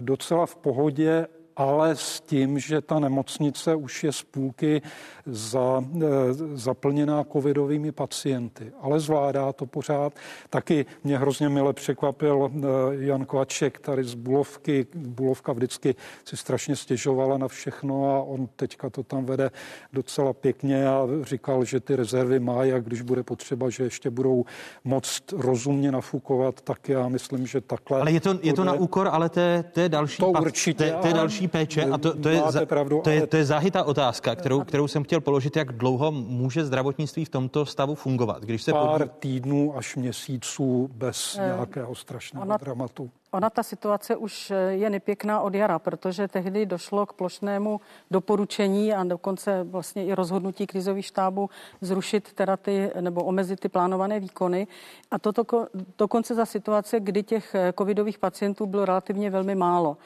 docela 0.00 0.46
v 0.46 0.56
pohodě 0.56 1.26
ale 1.56 1.96
s 1.96 2.20
tím, 2.20 2.58
že 2.58 2.80
ta 2.80 2.98
nemocnice 2.98 3.74
už 3.74 4.04
je 4.04 4.12
z 4.12 4.22
půlky 4.22 4.82
za, 5.26 5.84
e, 6.02 6.06
zaplněná 6.54 7.24
covidovými 7.24 7.92
pacienty, 7.92 8.72
ale 8.80 9.00
zvládá 9.00 9.52
to 9.52 9.66
pořád. 9.66 10.12
Taky 10.50 10.86
mě 11.04 11.18
hrozně 11.18 11.48
mile 11.48 11.72
překvapil 11.72 12.50
e, 12.54 12.66
Jan 13.04 13.24
Kvaček 13.24 13.78
tady 13.78 14.04
z 14.04 14.14
Bulovky. 14.14 14.86
Bulovka 14.94 15.52
vždycky 15.52 15.94
si 16.24 16.36
strašně 16.36 16.76
stěžovala 16.76 17.38
na 17.38 17.48
všechno 17.48 18.16
a 18.16 18.22
on 18.22 18.48
teďka 18.56 18.90
to 18.90 19.02
tam 19.02 19.24
vede 19.24 19.50
docela 19.92 20.32
pěkně 20.32 20.88
a 20.88 21.06
říkal, 21.22 21.64
že 21.64 21.80
ty 21.80 21.96
rezervy 21.96 22.40
má 22.40 22.62
a 22.62 22.78
když 22.78 23.02
bude 23.02 23.22
potřeba, 23.22 23.70
že 23.70 23.84
ještě 23.84 24.10
budou 24.10 24.44
moc 24.84 25.22
rozumně 25.32 25.92
nafukovat, 25.92 26.60
tak 26.60 26.88
já 26.88 27.08
myslím, 27.08 27.46
že 27.46 27.60
takhle. 27.60 28.00
Ale 28.00 28.12
je 28.12 28.20
to, 28.20 28.38
je 28.42 28.52
to 28.52 28.64
na 28.64 28.72
úkor, 28.72 29.08
ale 29.12 29.28
té, 29.28 29.64
té 29.72 29.88
další, 29.88 30.16
to 30.16 30.28
určitě, 30.28 30.84
té, 30.84 31.08
té 31.08 31.12
další 31.12 31.48
péče 31.48 31.84
a 31.84 31.98
to, 31.98 32.14
to, 32.16 32.28
je, 32.28 32.42
pravdu, 32.64 33.00
to, 33.04 33.10
je, 33.10 33.26
to 33.26 33.36
je 33.36 33.44
záhytá 33.44 33.84
otázka, 33.84 34.34
kterou, 34.34 34.60
kterou 34.60 34.88
jsem 34.88 35.04
chtěl 35.04 35.11
položit, 35.20 35.56
jak 35.56 35.72
dlouho 35.72 36.12
může 36.12 36.64
zdravotnictví 36.64 37.24
v 37.24 37.28
tomto 37.28 37.66
stavu 37.66 37.94
fungovat. 37.94 38.42
Když 38.42 38.62
se 38.62 38.72
Pár 38.72 38.98
podí... 38.98 39.10
týdnů 39.18 39.76
až 39.76 39.96
měsíců 39.96 40.90
bez 40.92 41.38
eh, 41.40 41.46
nějakého 41.46 41.94
strašného 41.94 42.46
ona, 42.46 42.56
dramatu. 42.56 43.10
Ona 43.30 43.50
ta 43.50 43.62
situace 43.62 44.16
už 44.16 44.50
eh, 44.50 44.54
je 44.54 44.90
nepěkná 44.90 45.40
od 45.40 45.54
jara, 45.54 45.78
protože 45.78 46.28
tehdy 46.28 46.66
došlo 46.66 47.06
k 47.06 47.12
plošnému 47.12 47.80
doporučení 48.10 48.94
a 48.94 49.04
dokonce 49.04 49.62
vlastně 49.62 50.06
i 50.06 50.14
rozhodnutí 50.14 50.66
krizových 50.66 51.06
štábů 51.06 51.50
zrušit 51.80 52.32
teda 52.32 52.56
ty 52.56 52.90
nebo 53.00 53.24
omezit 53.24 53.60
ty 53.60 53.68
plánované 53.68 54.20
výkony. 54.20 54.66
A 55.10 55.18
toto 55.18 55.66
dokonce 55.98 56.34
za 56.34 56.46
situace, 56.46 57.00
kdy 57.00 57.22
těch 57.22 57.54
eh, 57.54 57.72
covidových 57.78 58.18
pacientů 58.18 58.66
bylo 58.66 58.84
relativně 58.84 59.30
velmi 59.30 59.54
málo. 59.54 59.96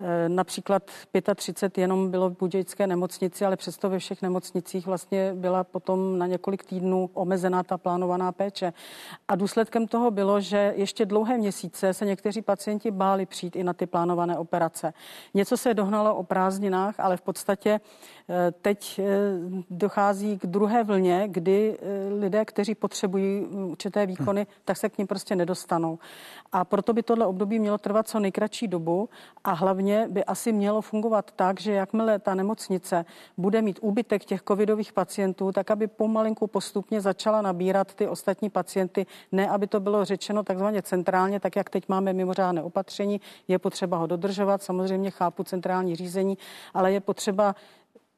Eh, 0.00 0.28
například 0.28 0.90
35 1.34 1.82
jenom 1.82 2.10
bylo 2.10 2.30
v 2.30 2.36
Budějické 2.38 2.86
nemocnici, 2.86 3.44
ale 3.44 3.56
přesto 3.56 3.90
ve 3.90 3.98
všech 3.98 4.22
nemocnicích 4.22 4.86
vlastně 4.86 5.34
byla 5.34 5.64
potom 5.64 6.18
na 6.18 6.26
několik 6.26 6.64
týdnů 6.64 7.10
omezená 7.14 7.62
ta 7.62 7.78
plánovaná 7.78 8.32
péče. 8.32 8.72
A 9.28 9.36
důsledkem 9.36 9.86
toho 9.86 10.10
bylo, 10.10 10.40
že 10.40 10.72
ještě 10.76 11.06
dlouhé 11.06 11.38
měsíce 11.38 11.94
se 11.94 12.06
někteří 12.06 12.42
pacienti 12.42 12.90
báli 12.90 13.26
přijít 13.26 13.56
i 13.56 13.64
na 13.64 13.72
ty 13.72 13.86
plánované 13.86 14.38
operace. 14.38 14.92
Něco 15.34 15.56
se 15.56 15.74
dohnalo 15.74 16.14
o 16.14 16.22
prázdninách, 16.22 17.00
ale 17.00 17.16
v 17.16 17.22
podstatě 17.22 17.80
eh, 18.28 18.52
teď 18.62 18.98
eh, 18.98 19.04
dochází 19.70 20.38
k 20.38 20.46
druhé 20.46 20.84
vlně, 20.84 21.28
kdy 21.28 21.78
lidé, 22.20 22.44
kteří 22.44 22.74
potřebují 22.74 23.46
určité 23.46 24.06
výkony, 24.06 24.46
tak 24.64 24.76
se 24.76 24.88
k 24.88 24.98
ním 24.98 25.06
prostě 25.06 25.36
nedostanou. 25.36 25.98
A 26.52 26.64
proto 26.64 26.92
by 26.92 27.02
tohle 27.02 27.26
období 27.26 27.58
mělo 27.58 27.78
trvat 27.78 28.08
co 28.08 28.20
nejkratší 28.20 28.68
dobu 28.68 29.08
a 29.44 29.52
hlavně 29.52 29.85
by 30.08 30.24
asi 30.24 30.52
mělo 30.52 30.80
fungovat 30.80 31.30
tak, 31.36 31.60
že 31.60 31.72
jakmile 31.72 32.18
ta 32.18 32.34
nemocnice 32.34 33.04
bude 33.36 33.62
mít 33.62 33.78
úbytek 33.82 34.24
těch 34.24 34.42
covidových 34.42 34.92
pacientů, 34.92 35.52
tak 35.52 35.70
aby 35.70 35.86
pomalinku 35.86 36.46
postupně 36.46 37.00
začala 37.00 37.42
nabírat 37.42 37.94
ty 37.94 38.08
ostatní 38.08 38.50
pacienty, 38.50 39.06
ne 39.32 39.48
aby 39.48 39.66
to 39.66 39.80
bylo 39.80 40.04
řečeno 40.04 40.42
takzvaně 40.42 40.82
centrálně, 40.82 41.40
tak 41.40 41.56
jak 41.56 41.70
teď 41.70 41.88
máme 41.88 42.12
mimořádné 42.12 42.62
opatření, 42.62 43.20
je 43.48 43.58
potřeba 43.58 43.96
ho 43.96 44.06
dodržovat, 44.06 44.62
samozřejmě 44.62 45.10
chápu 45.10 45.44
centrální 45.44 45.96
řízení, 45.96 46.38
ale 46.74 46.92
je 46.92 47.00
potřeba 47.00 47.54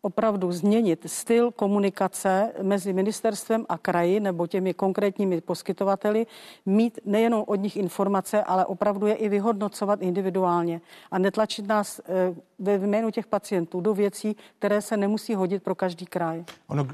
opravdu 0.09 0.53
změnit 0.53 1.01
styl 1.07 1.51
komunikace 1.51 2.53
mezi 2.63 2.93
ministerstvem 2.93 3.67
a 3.69 3.79
kraji 3.79 4.21
nebo 4.21 4.47
těmi 4.47 4.75
konkrétními 4.75 5.41
poskytovateli, 5.41 6.27
mít 6.67 6.99
nejenom 7.05 7.45
od 7.47 7.55
nich 7.55 7.77
informace, 7.77 8.43
ale 8.43 8.65
opravdu 8.67 9.07
je 9.07 9.15
i 9.15 9.29
vyhodnocovat 9.29 10.03
individuálně 10.03 10.81
a 11.11 11.19
netlačit 11.19 11.69
nás 11.69 12.01
eh, 12.01 12.35
ve 12.59 12.75
jménu 12.75 13.11
těch 13.11 13.27
pacientů 13.27 13.81
do 13.81 13.95
věcí, 13.95 14.37
které 14.59 14.83
se 14.83 14.97
nemusí 14.97 15.35
hodit 15.35 15.63
pro 15.63 15.75
každý 15.75 16.07
kraj. 16.07 16.45
Ono, 16.69 16.87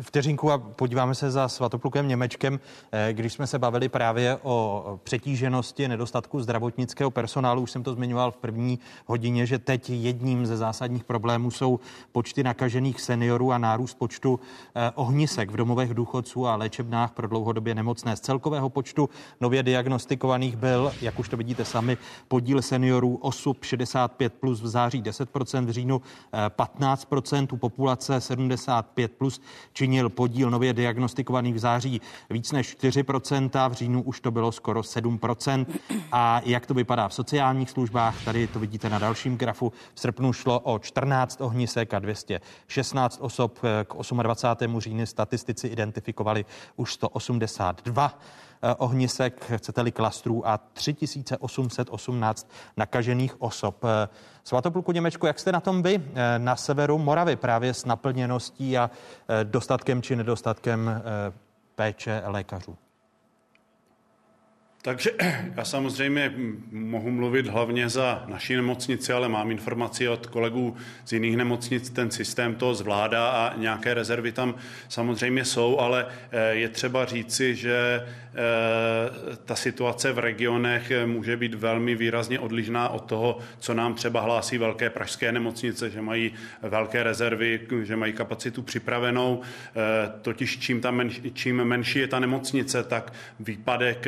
vteřinku 0.00 0.50
a 0.50 0.58
podíváme 0.58 1.14
se 1.14 1.30
za 1.30 1.48
Svatoplukem 1.48 2.08
Němečkem, 2.08 2.60
eh, 2.92 3.12
když 3.12 3.32
jsme 3.32 3.46
se 3.46 3.58
bavili 3.58 3.88
právě 3.88 4.38
o 4.42 4.98
přetíženosti, 5.04 5.88
nedostatku 5.88 6.40
zdravotnického 6.40 7.10
personálu, 7.10 7.62
už 7.62 7.70
jsem 7.70 7.82
to 7.82 7.94
zmiňoval 7.94 8.30
v 8.30 8.36
první 8.36 8.78
hodině, 9.06 9.46
že 9.46 9.58
teď 9.58 9.90
jedním 9.90 10.46
ze 10.46 10.56
zásadních 10.56 11.04
problémů 11.04 11.50
jsou 11.50 11.80
počty 12.12 12.35
nakažených 12.42 13.00
seniorů 13.00 13.52
a 13.52 13.58
nárůst 13.58 13.94
počtu 13.94 14.40
eh, 14.74 14.90
ohnisek 14.94 15.50
v 15.50 15.56
domovech 15.56 15.94
důchodců 15.94 16.46
a 16.46 16.56
léčebnách 16.56 17.12
pro 17.12 17.28
dlouhodobě 17.28 17.74
nemocné. 17.74 18.16
Z 18.16 18.20
celkového 18.20 18.70
počtu 18.70 19.08
nově 19.40 19.62
diagnostikovaných 19.62 20.56
byl, 20.56 20.92
jak 21.00 21.18
už 21.18 21.28
to 21.28 21.36
vidíte 21.36 21.64
sami, 21.64 21.98
podíl 22.28 22.62
seniorů 22.62 23.16
osub 23.16 23.64
65 23.64 24.34
plus 24.34 24.62
v 24.62 24.66
září 24.66 25.02
10%, 25.02 25.66
v 25.66 25.70
říjnu 25.70 26.02
15%, 26.48 27.48
eh, 27.52 27.54
u 27.54 27.56
populace 27.56 28.20
75 28.20 29.12
plus 29.12 29.40
činil 29.72 30.08
podíl 30.08 30.50
nově 30.50 30.72
diagnostikovaných 30.72 31.54
v 31.54 31.58
září 31.58 32.00
víc 32.30 32.52
než 32.52 32.76
4%, 32.76 33.68
v 33.68 33.72
říjnu 33.72 34.02
už 34.02 34.20
to 34.20 34.30
bylo 34.30 34.52
skoro 34.52 34.82
7%. 34.82 35.66
A 36.12 36.40
jak 36.44 36.66
to 36.66 36.74
vypadá 36.74 37.08
v 37.08 37.14
sociálních 37.14 37.70
službách, 37.70 38.24
tady 38.24 38.46
to 38.46 38.58
vidíte 38.58 38.90
na 38.90 38.98
dalším 38.98 39.36
grafu, 39.36 39.72
v 39.94 40.00
srpnu 40.00 40.32
šlo 40.32 40.60
o 40.60 40.78
14 40.78 41.40
ohnisek 41.40 41.94
a 41.94 41.98
216 42.24 43.18
osob 43.20 43.58
eh, 43.64 43.84
k 43.84 44.22
28. 44.22 44.80
říjnu 44.80 45.06
statistici 45.06 45.68
identifikovali 45.68 46.44
už 46.76 46.92
182 46.92 48.18
eh, 48.62 48.74
ohnisek, 48.74 49.52
chcete-li 49.56 49.92
klastrů 49.92 50.48
a 50.48 50.58
3818 50.58 52.50
nakažených 52.76 53.42
osob. 53.42 53.84
Eh, 53.84 54.08
Svatopluku 54.44 54.92
Němečku, 54.92 55.26
jak 55.26 55.38
jste 55.38 55.52
na 55.52 55.60
tom 55.60 55.82
vy 55.82 56.02
na 56.38 56.56
severu 56.56 56.98
Moravy 56.98 57.36
právě 57.36 57.74
s 57.74 57.84
naplněností 57.84 58.78
a 58.78 58.90
dostatkem 59.42 60.02
či 60.02 60.16
nedostatkem 60.16 61.02
péče 61.74 62.22
lékařů? 62.26 62.76
Takže 64.86 65.10
já 65.56 65.64
samozřejmě 65.64 66.32
mohu 66.70 67.10
mluvit 67.10 67.46
hlavně 67.46 67.88
za 67.88 68.24
naši 68.28 68.56
nemocnici, 68.56 69.12
ale 69.12 69.28
mám 69.28 69.50
informaci 69.50 70.08
od 70.08 70.26
kolegů 70.26 70.76
z 71.04 71.12
jiných 71.12 71.36
nemocnic, 71.36 71.90
ten 71.90 72.10
systém 72.10 72.54
to 72.54 72.74
zvládá 72.74 73.28
a 73.28 73.56
nějaké 73.56 73.94
rezervy 73.94 74.32
tam 74.32 74.54
samozřejmě 74.88 75.44
jsou, 75.44 75.78
ale 75.78 76.06
eh, 76.30 76.54
je 76.54 76.68
třeba 76.68 77.04
říci, 77.04 77.54
že 77.54 78.06
eh, 78.06 79.36
ta 79.44 79.54
situace 79.54 80.12
v 80.12 80.18
regionech 80.18 80.92
může 81.06 81.36
být 81.36 81.54
velmi 81.54 81.94
výrazně 81.94 82.40
odlišná 82.40 82.88
od 82.88 83.04
toho, 83.04 83.38
co 83.58 83.74
nám 83.74 83.94
třeba 83.94 84.20
hlásí 84.20 84.58
velké 84.58 84.90
pražské 84.90 85.32
nemocnice, 85.32 85.90
že 85.90 86.02
mají 86.02 86.32
velké 86.62 87.02
rezervy, 87.02 87.60
že 87.82 87.96
mají 87.96 88.12
kapacitu 88.12 88.62
připravenou. 88.62 89.40
Eh, 89.42 90.12
totiž 90.22 90.58
čím, 90.58 90.80
ta 90.80 90.90
menší, 90.90 91.32
čím 91.34 91.64
menší 91.64 91.98
je 91.98 92.08
ta 92.08 92.18
nemocnice, 92.18 92.82
tak 92.82 93.12
výpadek 93.40 94.06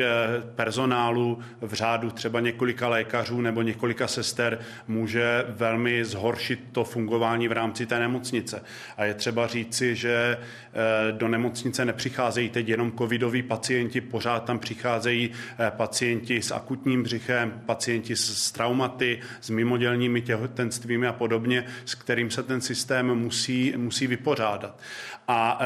per 0.55 0.68
personálu 0.69 1.39
v 1.61 1.73
řádu 1.73 2.11
třeba 2.11 2.39
několika 2.39 2.87
lékařů 2.87 3.41
nebo 3.41 3.61
několika 3.61 4.07
sester 4.07 4.59
může 4.87 5.45
velmi 5.49 6.05
zhoršit 6.05 6.59
to 6.71 6.83
fungování 6.83 7.47
v 7.47 7.51
rámci 7.51 7.85
té 7.85 7.99
nemocnice. 7.99 8.61
A 8.97 9.05
je 9.05 9.13
třeba 9.13 9.47
říci, 9.47 9.95
že 9.95 10.37
eh, 10.37 11.11
do 11.11 11.27
nemocnice 11.27 11.85
nepřicházejí 11.85 12.49
teď 12.49 12.69
jenom 12.69 12.91
covidoví 12.91 13.41
pacienti, 13.41 14.01
pořád 14.01 14.45
tam 14.45 14.59
přicházejí 14.59 15.31
eh, 15.31 15.71
pacienti 15.77 16.41
s 16.41 16.51
akutním 16.51 17.03
břichem, 17.03 17.61
pacienti 17.65 18.15
s 18.15 18.51
traumaty, 18.51 19.19
s 19.41 19.49
mimodělními 19.49 20.21
těhotenstvími 20.21 21.07
a 21.07 21.13
podobně, 21.13 21.65
s 21.85 21.95
kterým 21.95 22.31
se 22.31 22.43
ten 22.43 22.61
systém 22.61 23.15
musí, 23.15 23.73
musí 23.77 24.07
vypořádat. 24.07 24.79
A 25.31 25.57
eh, 25.61 25.65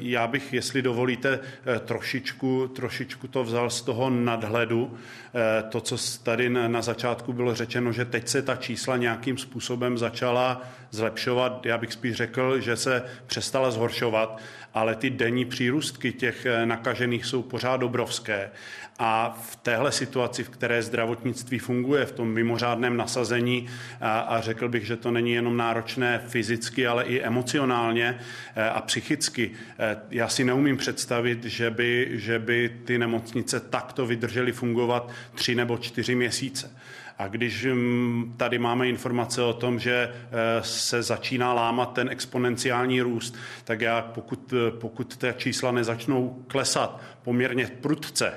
já 0.00 0.26
bych, 0.26 0.52
jestli 0.52 0.82
dovolíte, 0.82 1.40
trošičku, 1.84 2.68
trošičku 2.68 3.28
to 3.28 3.44
vzal 3.44 3.70
z 3.70 3.82
toho 3.82 4.10
nad 4.10 4.42
nadhledu. 4.42 4.98
Eh, 5.34 5.62
to, 5.62 5.80
co 5.80 5.96
tady 6.22 6.48
na 6.48 6.82
začátku 6.82 7.32
bylo 7.32 7.54
řečeno, 7.54 7.92
že 7.92 8.04
teď 8.04 8.28
se 8.28 8.42
ta 8.42 8.56
čísla 8.56 8.96
nějakým 8.96 9.38
způsobem 9.38 9.98
začala 9.98 10.62
zlepšovat, 10.90 11.66
já 11.66 11.78
bych 11.78 11.92
spíš 11.92 12.16
řekl, 12.16 12.60
že 12.60 12.76
se 12.76 13.02
přestala 13.26 13.70
zhoršovat 13.70 14.40
ale 14.74 14.94
ty 14.94 15.10
denní 15.10 15.44
přírůstky 15.44 16.12
těch 16.12 16.46
eh, 16.46 16.66
nakažených 16.66 17.24
jsou 17.24 17.42
pořád 17.42 17.82
obrovské. 17.82 18.50
A 18.98 19.38
v 19.42 19.56
téhle 19.56 19.92
situaci, 19.92 20.44
v 20.44 20.48
které 20.48 20.82
zdravotnictví 20.82 21.58
funguje, 21.58 22.06
v 22.06 22.12
tom 22.12 22.28
mimořádném 22.28 22.96
nasazení, 22.96 23.68
a, 24.00 24.40
řekl 24.40 24.68
bych, 24.68 24.86
že 24.86 24.96
to 24.96 25.10
není 25.10 25.32
jenom 25.32 25.56
náročné 25.56 26.22
fyzicky, 26.28 26.86
ale 26.86 27.04
i 27.04 27.20
emocionálně 27.20 28.18
eh, 28.56 28.68
a 28.68 28.80
psychicky, 28.80 29.50
eh, 29.78 29.96
já 30.10 30.28
si 30.28 30.44
neumím 30.44 30.76
představit, 30.76 31.44
že 31.44 31.70
by, 31.70 32.08
že 32.12 32.38
by 32.38 32.76
ty 32.84 32.98
nemocnice 32.98 33.60
takto 33.60 34.06
vydržely 34.06 34.52
fungovat 34.52 35.10
tři 35.34 35.54
nebo 35.54 35.78
čtyři 35.78 36.14
měsíce. 36.14 36.70
A 37.22 37.28
když 37.28 37.64
mm, 37.64 38.34
tady 38.36 38.58
máme 38.58 38.88
informace 38.88 39.42
o 39.42 39.52
tom, 39.52 39.78
že 39.78 40.10
eh, 40.12 40.62
se 40.62 41.02
začíná 41.02 41.52
lámat 41.52 41.92
ten 41.92 42.08
exponenciální 42.08 43.00
růst, 43.00 43.36
tak 43.64 43.80
já 43.80 44.02
pokud, 44.02 44.54
pokud 44.70 45.16
ty 45.16 45.34
čísla 45.36 45.72
nezačnou 45.72 46.44
klesat 46.46 47.00
poměrně 47.22 47.66
prudce, 47.80 48.32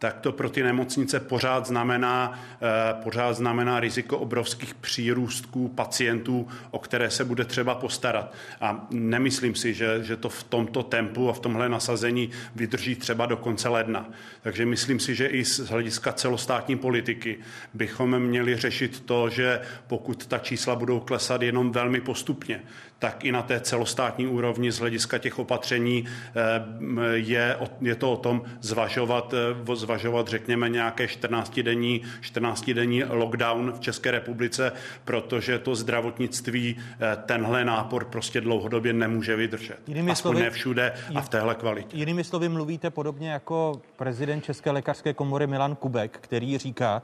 tak 0.00 0.20
to 0.20 0.32
pro 0.32 0.50
ty 0.50 0.62
nemocnice 0.62 1.20
pořád 1.20 1.66
znamená, 1.66 2.40
eh, 2.62 3.02
pořád 3.02 3.32
znamená 3.32 3.80
riziko 3.80 4.18
obrovských 4.18 4.74
přírůstků 4.74 5.68
pacientů, 5.68 6.48
o 6.70 6.78
které 6.78 7.10
se 7.10 7.24
bude 7.24 7.44
třeba 7.44 7.74
postarat. 7.74 8.32
A 8.60 8.86
nemyslím 8.90 9.54
si, 9.54 9.74
že, 9.74 10.04
že 10.04 10.16
to 10.16 10.28
v 10.28 10.42
tomto 10.42 10.82
tempu 10.82 11.28
a 11.28 11.32
v 11.32 11.40
tomhle 11.40 11.68
nasazení 11.68 12.30
vydrží 12.54 12.94
třeba 12.94 13.26
do 13.26 13.36
konce 13.36 13.68
ledna. 13.68 14.08
Takže 14.42 14.66
myslím 14.66 15.00
si, 15.00 15.14
že 15.14 15.26
i 15.26 15.44
z 15.44 15.58
hlediska 15.58 16.12
celostátní 16.12 16.76
politiky 16.76 17.38
bychom 17.74 18.18
měli 18.18 18.56
řešit 18.56 19.00
to, 19.00 19.28
že 19.28 19.60
pokud 19.86 20.26
ta 20.26 20.38
čísla 20.38 20.76
budou 20.76 21.00
klesat 21.00 21.42
jenom 21.42 21.72
velmi 21.72 22.00
postupně, 22.00 22.62
tak 23.00 23.24
i 23.24 23.32
na 23.32 23.42
té 23.42 23.60
celostátní 23.60 24.26
úrovni 24.26 24.72
z 24.72 24.78
hlediska 24.78 25.18
těch 25.18 25.38
opatření 25.38 26.04
eh, 26.04 27.16
je, 27.16 27.56
je 27.80 27.94
to 27.94 28.12
o 28.12 28.16
tom 28.16 28.42
zvažovat, 28.60 29.34
eh, 29.70 29.76
zvažovat 29.76 30.28
řekněme 30.28 30.68
nějaké 30.68 31.06
14-denní, 31.06 32.02
14-denní 32.22 33.04
lockdown 33.08 33.72
v 33.72 33.80
České 33.80 34.10
republice, 34.10 34.72
protože 35.04 35.58
to 35.58 35.74
zdravotnictví 35.74 36.76
eh, 36.78 37.16
tenhle 37.26 37.64
nápor 37.64 38.04
prostě 38.04 38.40
dlouhodobě 38.40 38.92
nemůže 38.92 39.36
vydržet. 39.36 39.78
Jinými 39.86 40.10
Aspoň 40.10 40.32
slovy, 40.32 40.42
ne 40.42 40.50
všude 40.50 40.92
a 41.14 41.20
v 41.20 41.28
téhle 41.28 41.54
kvalitě. 41.54 41.96
Jinými 41.96 42.24
slovy 42.24 42.48
mluvíte 42.48 42.90
podobně 42.90 43.30
jako 43.30 43.80
prezident 43.96 44.44
České 44.44 44.70
lékařské 44.70 45.14
komory 45.14 45.46
Milan 45.46 45.76
Kubek, 45.76 46.18
který 46.20 46.58
říká, 46.58 47.02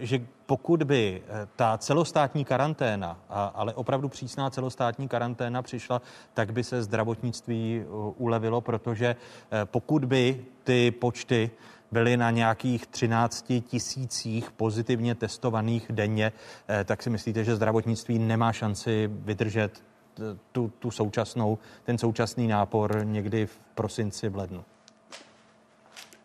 že 0.00 0.20
pokud 0.46 0.82
by 0.82 1.22
eh, 1.26 1.48
ta 1.56 1.78
celostátní 1.78 2.44
karanténa, 2.44 3.18
ale 3.28 3.74
opravdu 3.74 4.08
přísná 4.08 4.50
celostátní 4.50 5.08
karanténa 5.08 5.62
přišla, 5.62 6.02
tak 6.34 6.52
by 6.52 6.64
se 6.64 6.82
zdravotnictví 6.82 7.80
eh, 7.82 7.86
ulevilo, 8.16 8.60
protože 8.60 9.06
eh, 9.06 9.64
pokud 9.64 10.04
by 10.04 10.44
ty 10.64 10.90
počty 10.90 11.50
byly 11.92 12.16
na 12.16 12.30
nějakých 12.30 12.86
13 12.86 13.52
tisících 13.66 14.50
pozitivně 14.50 15.14
testovaných 15.14 15.86
denně, 15.90 16.32
tak 16.84 17.02
si 17.02 17.10
myslíte, 17.10 17.44
že 17.44 17.56
zdravotnictví 17.56 18.18
nemá 18.18 18.52
šanci 18.52 19.10
vydržet 19.12 19.82
tu, 20.52 20.72
tu 20.78 20.90
současnou, 20.90 21.58
ten 21.84 21.98
současný 21.98 22.48
nápor 22.48 23.00
někdy 23.04 23.46
v 23.46 23.58
prosinci, 23.74 24.28
v 24.28 24.36
lednu? 24.36 24.64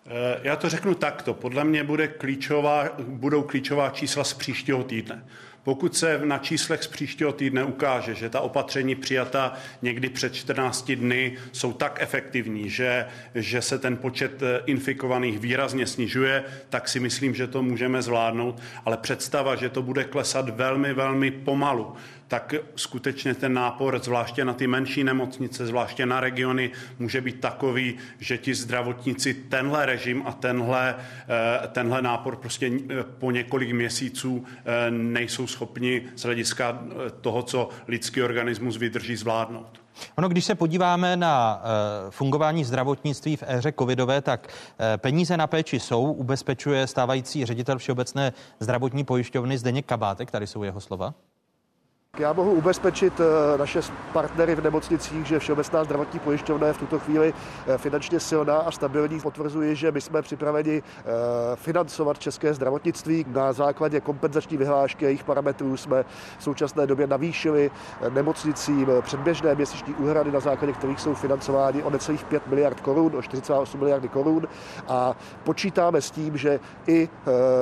Eh, 0.10 0.40
já 0.44 0.56
to 0.56 0.70
řeknu 0.70 0.96
takto. 0.96 1.34
Podle 1.34 1.64
mě 1.64 1.84
bude 1.84 2.08
klíčová, 2.08 2.90
budou 3.00 3.42
klíčová 3.42 3.90
čísla 3.90 4.24
z 4.24 4.34
příštího 4.34 4.84
týdne. 4.84 5.26
Pokud 5.64 5.98
se 5.98 6.22
na 6.24 6.38
číslech 6.38 6.84
z 6.84 6.88
příštího 6.88 7.32
týdne 7.32 7.64
ukáže, 7.64 8.16
že 8.16 8.30
ta 8.30 8.42
opatření 8.42 8.96
přijata 8.96 9.54
někdy 9.82 10.10
před 10.10 10.36
14 10.36 10.92
dny 10.92 11.38
jsou 11.52 11.74
tak 11.74 11.98
efektivní, 12.02 12.70
že, 12.70 13.06
že 13.36 13.62
se 13.62 13.80
ten 13.80 13.98
počet 13.98 14.44
eh, 14.44 14.62
infikovaných 14.66 15.40
výrazně 15.40 15.88
snižuje, 15.88 16.44
tak 16.70 16.88
si 16.88 17.00
myslím, 17.00 17.36
že 17.36 17.48
to 17.48 17.64
můžeme 17.64 18.02
zvládnout. 18.02 18.62
Ale 18.86 18.98
představa, 18.98 19.56
že 19.56 19.70
to 19.70 19.82
bude 19.82 20.04
klesat 20.04 20.50
velmi, 20.50 20.94
velmi 20.94 21.32
pomalu, 21.32 21.96
tak 22.30 22.54
skutečně 22.76 23.34
ten 23.34 23.54
nápor, 23.54 24.00
zvláště 24.04 24.46
na 24.46 24.54
ty 24.54 24.68
menší 24.68 25.04
nemocnice, 25.04 25.66
zvláště 25.66 26.06
na 26.06 26.20
regiony, 26.20 26.72
může 27.00 27.22
být 27.22 27.40
takový, 27.40 27.98
že 28.20 28.38
ti 28.38 28.56
zdravotníci 28.56 29.34
tenhle 29.34 29.86
režim 29.86 30.24
a 30.26 30.32
tenhle, 30.32 30.96
eh, 31.30 31.68
tenhle 31.68 32.02
nápor 32.02 32.36
prostě 32.36 32.68
eh, 32.68 33.04
po 33.04 33.32
několik 33.32 33.72
měsíců 33.72 34.46
eh, 34.46 34.92
nejsou 34.92 35.48
schopni 35.48 36.02
z 36.16 36.24
hlediska 36.24 36.84
toho, 37.22 37.44
co 37.44 37.70
lidský 37.88 38.22
organismus 38.22 38.78
vydrží 38.78 39.16
zvládnout. 39.16 39.82
Ono, 40.16 40.30
když 40.30 40.46
se 40.46 40.56
podíváme 40.56 41.18
na 41.18 41.62
fungování 42.10 42.64
zdravotnictví 42.64 43.36
v 43.36 43.44
éře 43.48 43.74
covidové, 43.80 44.22
tak 44.22 44.48
peníze 44.98 45.38
na 45.38 45.48
péči 45.48 45.80
jsou, 45.80 46.12
ubezpečuje 46.12 46.88
stávající 46.88 47.46
ředitel 47.46 47.78
Všeobecné 47.78 48.34
zdravotní 48.60 49.04
pojišťovny 49.04 49.58
Zdeněk 49.58 49.86
Kabátek, 49.86 50.32
tady 50.32 50.48
jsou 50.48 50.64
jeho 50.64 50.82
slova. 50.82 51.14
Já 52.20 52.34
mohu 52.34 52.52
ubezpečit 52.52 53.14
eh, 53.20 53.58
naše 53.58 53.80
partnery 54.14 54.56
v 54.56 54.64
nemocnicích, 54.64 55.26
že 55.26 55.40
Všeobecná 55.40 55.84
zdravotní 55.84 56.20
pojišťovna 56.20 56.68
je 56.68 56.74
v 56.74 56.78
tuto 56.78 57.00
chvíli 57.00 57.34
eh, 57.68 57.78
finančně 57.78 58.20
silná 58.20 58.58
a 58.58 58.72
stabilní. 58.72 59.20
Potvrzuji, 59.20 59.76
že 59.76 59.92
my 59.92 60.02
jsme 60.02 60.22
připraveni 60.22 60.84
eh, 60.84 61.04
financovat 61.56 62.20
české 62.20 62.54
zdravotnictví. 62.54 63.26
Na 63.28 63.54
základě 63.54 64.02
kompenzační 64.02 64.58
vyhlášky 64.58 65.06
a 65.06 65.08
jejich 65.08 65.24
parametrů 65.24 65.78
jsme 65.78 66.06
v 66.38 66.44
současné 66.44 66.88
době 66.88 67.08
navýšili 67.08 67.72
nemocnicím 68.10 68.88
předběžné 69.02 69.56
měsíční 69.56 69.94
úhrady, 69.94 70.32
na 70.32 70.40
základě 70.40 70.74
kterých 70.74 71.00
jsou 71.00 71.14
financovány 71.14 71.84
o 71.84 71.90
necelých 71.90 72.24
5 72.24 72.48
miliard 72.48 72.80
korun, 72.80 73.16
o 73.16 73.22
48 73.22 73.80
miliardy 73.80 74.08
korun 74.08 74.48
a 74.88 75.16
počítáme 75.44 76.02
s 76.02 76.12
tím, 76.12 76.38
že 76.38 76.60
i 76.88 77.10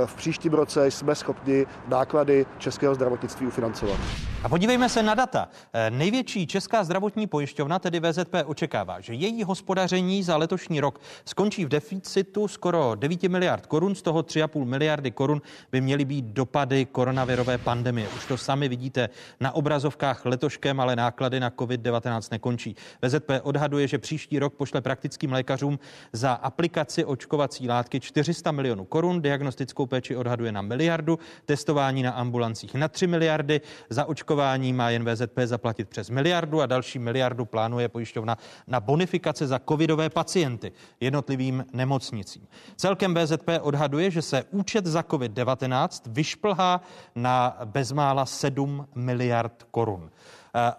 v 0.05 0.15
příštím 0.15 0.53
roce 0.53 0.91
jsme 0.91 1.15
schopni 1.15 1.65
náklady 1.87 2.45
českého 2.57 2.95
zdravotnictví 2.95 3.47
ufinancovat. 3.47 3.99
A 4.47 4.49
podívejme 4.49 4.89
se 4.89 5.03
na 5.03 5.15
data. 5.15 5.49
Eh, 5.73 5.91
největší 5.91 6.47
česká 6.47 6.83
zdravotní 6.83 7.27
pojišťovna, 7.27 7.79
tedy 7.79 7.99
VZP, 7.99 8.43
očekává, 8.45 8.99
že 8.99 9.13
její 9.13 9.43
hospodaření 9.43 10.23
za 10.23 10.37
letošní 10.37 10.79
rok 10.79 11.01
skončí 11.25 11.65
v 11.65 11.69
deficitu 11.69 12.47
skoro 12.47 12.95
9 12.95 13.23
miliard 13.23 13.65
korun, 13.65 13.95
z 13.95 14.01
toho 14.01 14.21
3,5 14.23 14.65
miliardy 14.65 15.11
korun 15.11 15.41
by 15.71 15.81
měly 15.81 16.05
být 16.05 16.25
dopady 16.25 16.85
koronavirové 16.85 17.57
pandemie. 17.57 18.07
Už 18.07 18.25
to 18.25 18.37
sami 18.37 18.69
vidíte 18.69 19.09
na 19.39 19.51
obrazovkách 19.51 20.25
letoškem, 20.25 20.79
ale 20.79 20.95
náklady 20.95 21.39
na 21.39 21.49
COVID-19 21.49 22.27
nekončí. 22.31 22.75
VZP 23.01 23.29
odhaduje, 23.43 23.87
že 23.87 23.97
příští 23.97 24.39
rok 24.39 24.53
pošle 24.53 24.81
praktickým 24.81 25.31
lékařům 25.31 25.79
za 26.13 26.33
aplikaci 26.33 27.05
očkovací 27.05 27.67
látky 27.67 27.99
400 27.99 28.51
milionů 28.51 28.85
korun, 28.85 29.21
diagnostickou 29.21 29.85
péči 29.85 30.15
odhaduje 30.15 30.51
na 30.51 30.61
miliardu, 30.61 31.19
testování 31.45 32.03
na 32.03 32.11
ambulancích 32.11 32.75
na 32.75 32.87
3 32.87 33.07
miliardy, 33.07 33.61
za 33.89 34.05
očkování 34.05 34.26
očkování 34.27 34.73
má 34.73 34.89
jen 34.89 35.05
VZP 35.05 35.39
zaplatit 35.45 35.89
přes 35.89 36.09
miliardu 36.09 36.61
a 36.61 36.65
další 36.65 36.99
miliardu 36.99 37.45
plánuje 37.45 37.89
pojišťovna 37.89 38.37
na 38.67 38.79
bonifikace 38.79 39.47
za 39.47 39.59
covidové 39.69 40.09
pacienty 40.09 40.71
jednotlivým 40.99 41.65
nemocnicím. 41.73 42.47
Celkem 42.75 43.15
VZP 43.15 43.49
odhaduje, 43.61 44.11
že 44.11 44.21
se 44.21 44.43
účet 44.51 44.85
za 44.85 45.01
COVID-19 45.01 46.11
vyšplhá 46.11 46.81
na 47.15 47.57
bezmála 47.65 48.25
7 48.25 48.87
miliard 48.95 49.63
korun. 49.71 50.11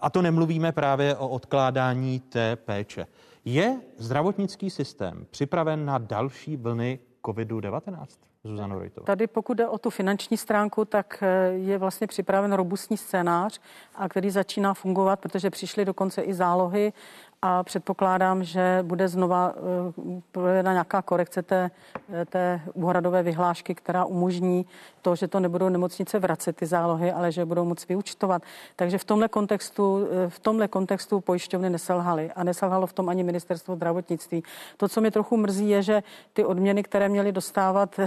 A 0.01 0.09
to 0.09 0.21
nemluvíme 0.21 0.71
právě 0.71 1.15
o 1.15 1.29
odkládání 1.29 2.19
té 2.19 2.55
péče. 2.55 3.07
Je 3.45 3.81
zdravotnický 3.97 4.69
systém 4.69 5.25
připraven 5.31 5.85
na 5.85 5.97
další 5.97 6.57
vlny 6.57 6.99
COVID-19? 7.23 8.28
Zuzano 8.43 8.79
Rojtová. 8.79 9.05
Tady 9.05 9.27
pokud 9.27 9.53
jde 9.53 9.67
o 9.67 9.77
tu 9.77 9.89
finanční 9.89 10.37
stránku, 10.37 10.85
tak 10.85 11.23
eh, 11.23 11.51
je 11.53 11.77
vlastně 11.77 12.07
připraven 12.07 12.53
robustní 12.53 12.97
scénář, 12.97 13.59
a 13.95 14.09
který 14.09 14.29
začíná 14.29 14.73
fungovat, 14.73 15.19
protože 15.19 15.49
přišly 15.49 15.85
dokonce 15.85 16.21
i 16.21 16.33
zálohy 16.33 16.93
a 17.41 17.63
předpokládám, 17.63 18.43
že 18.43 18.79
bude 18.81 19.07
znova 19.07 19.53
eh, 19.55 20.21
provedena 20.31 20.71
nějaká 20.71 21.01
korekce 21.01 21.41
té, 21.41 21.71
eh, 22.13 22.25
té 22.25 22.61
úhradové 22.73 23.23
vyhlášky, 23.23 23.75
která 23.75 24.05
umožní 24.05 24.65
to, 25.01 25.15
že 25.15 25.27
to 25.27 25.39
nebudou 25.39 25.69
nemocnice 25.69 26.19
vracet 26.19 26.55
ty 26.55 26.65
zálohy, 26.65 27.11
ale 27.11 27.31
že 27.31 27.45
budou 27.45 27.65
moc 27.65 27.87
vyučtovat. 27.87 28.43
Takže 28.75 28.97
v 28.97 29.03
tomhle 29.03 29.27
kontextu, 29.27 30.07
eh, 30.11 30.29
v 30.29 30.39
tomhle 30.39 30.67
kontextu 30.67 31.21
pojišťovny 31.21 31.69
neselhaly 31.69 32.31
a 32.35 32.43
neselhalo 32.43 32.87
v 32.87 32.93
tom 32.93 33.09
ani 33.09 33.23
ministerstvo 33.23 33.75
zdravotnictví. 33.75 34.43
To, 34.77 34.87
co 34.87 35.01
mě 35.01 35.11
trochu 35.11 35.37
mrzí, 35.37 35.69
je, 35.69 35.83
že 35.83 36.03
ty 36.33 36.45
odměny, 36.45 36.83
které 36.83 37.09
měli 37.09 37.31
dostávat 37.31 37.99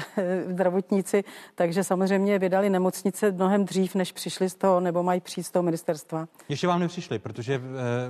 zdravotníci, 0.46 1.24
takže 1.54 1.84
samozřejmě 1.84 2.38
vydali 2.38 2.70
nemocnice 2.70 3.32
mnohem 3.32 3.64
dřív, 3.64 3.94
než 3.94 4.12
přišli 4.12 4.50
z 4.50 4.54
toho, 4.54 4.80
nebo 4.80 5.02
mají 5.02 5.20
přijít 5.20 5.44
z 5.44 5.50
toho 5.50 5.62
ministerstva. 5.62 6.26
Ještě 6.48 6.66
vám 6.66 6.80
nepřišli, 6.80 7.18
protože 7.18 7.60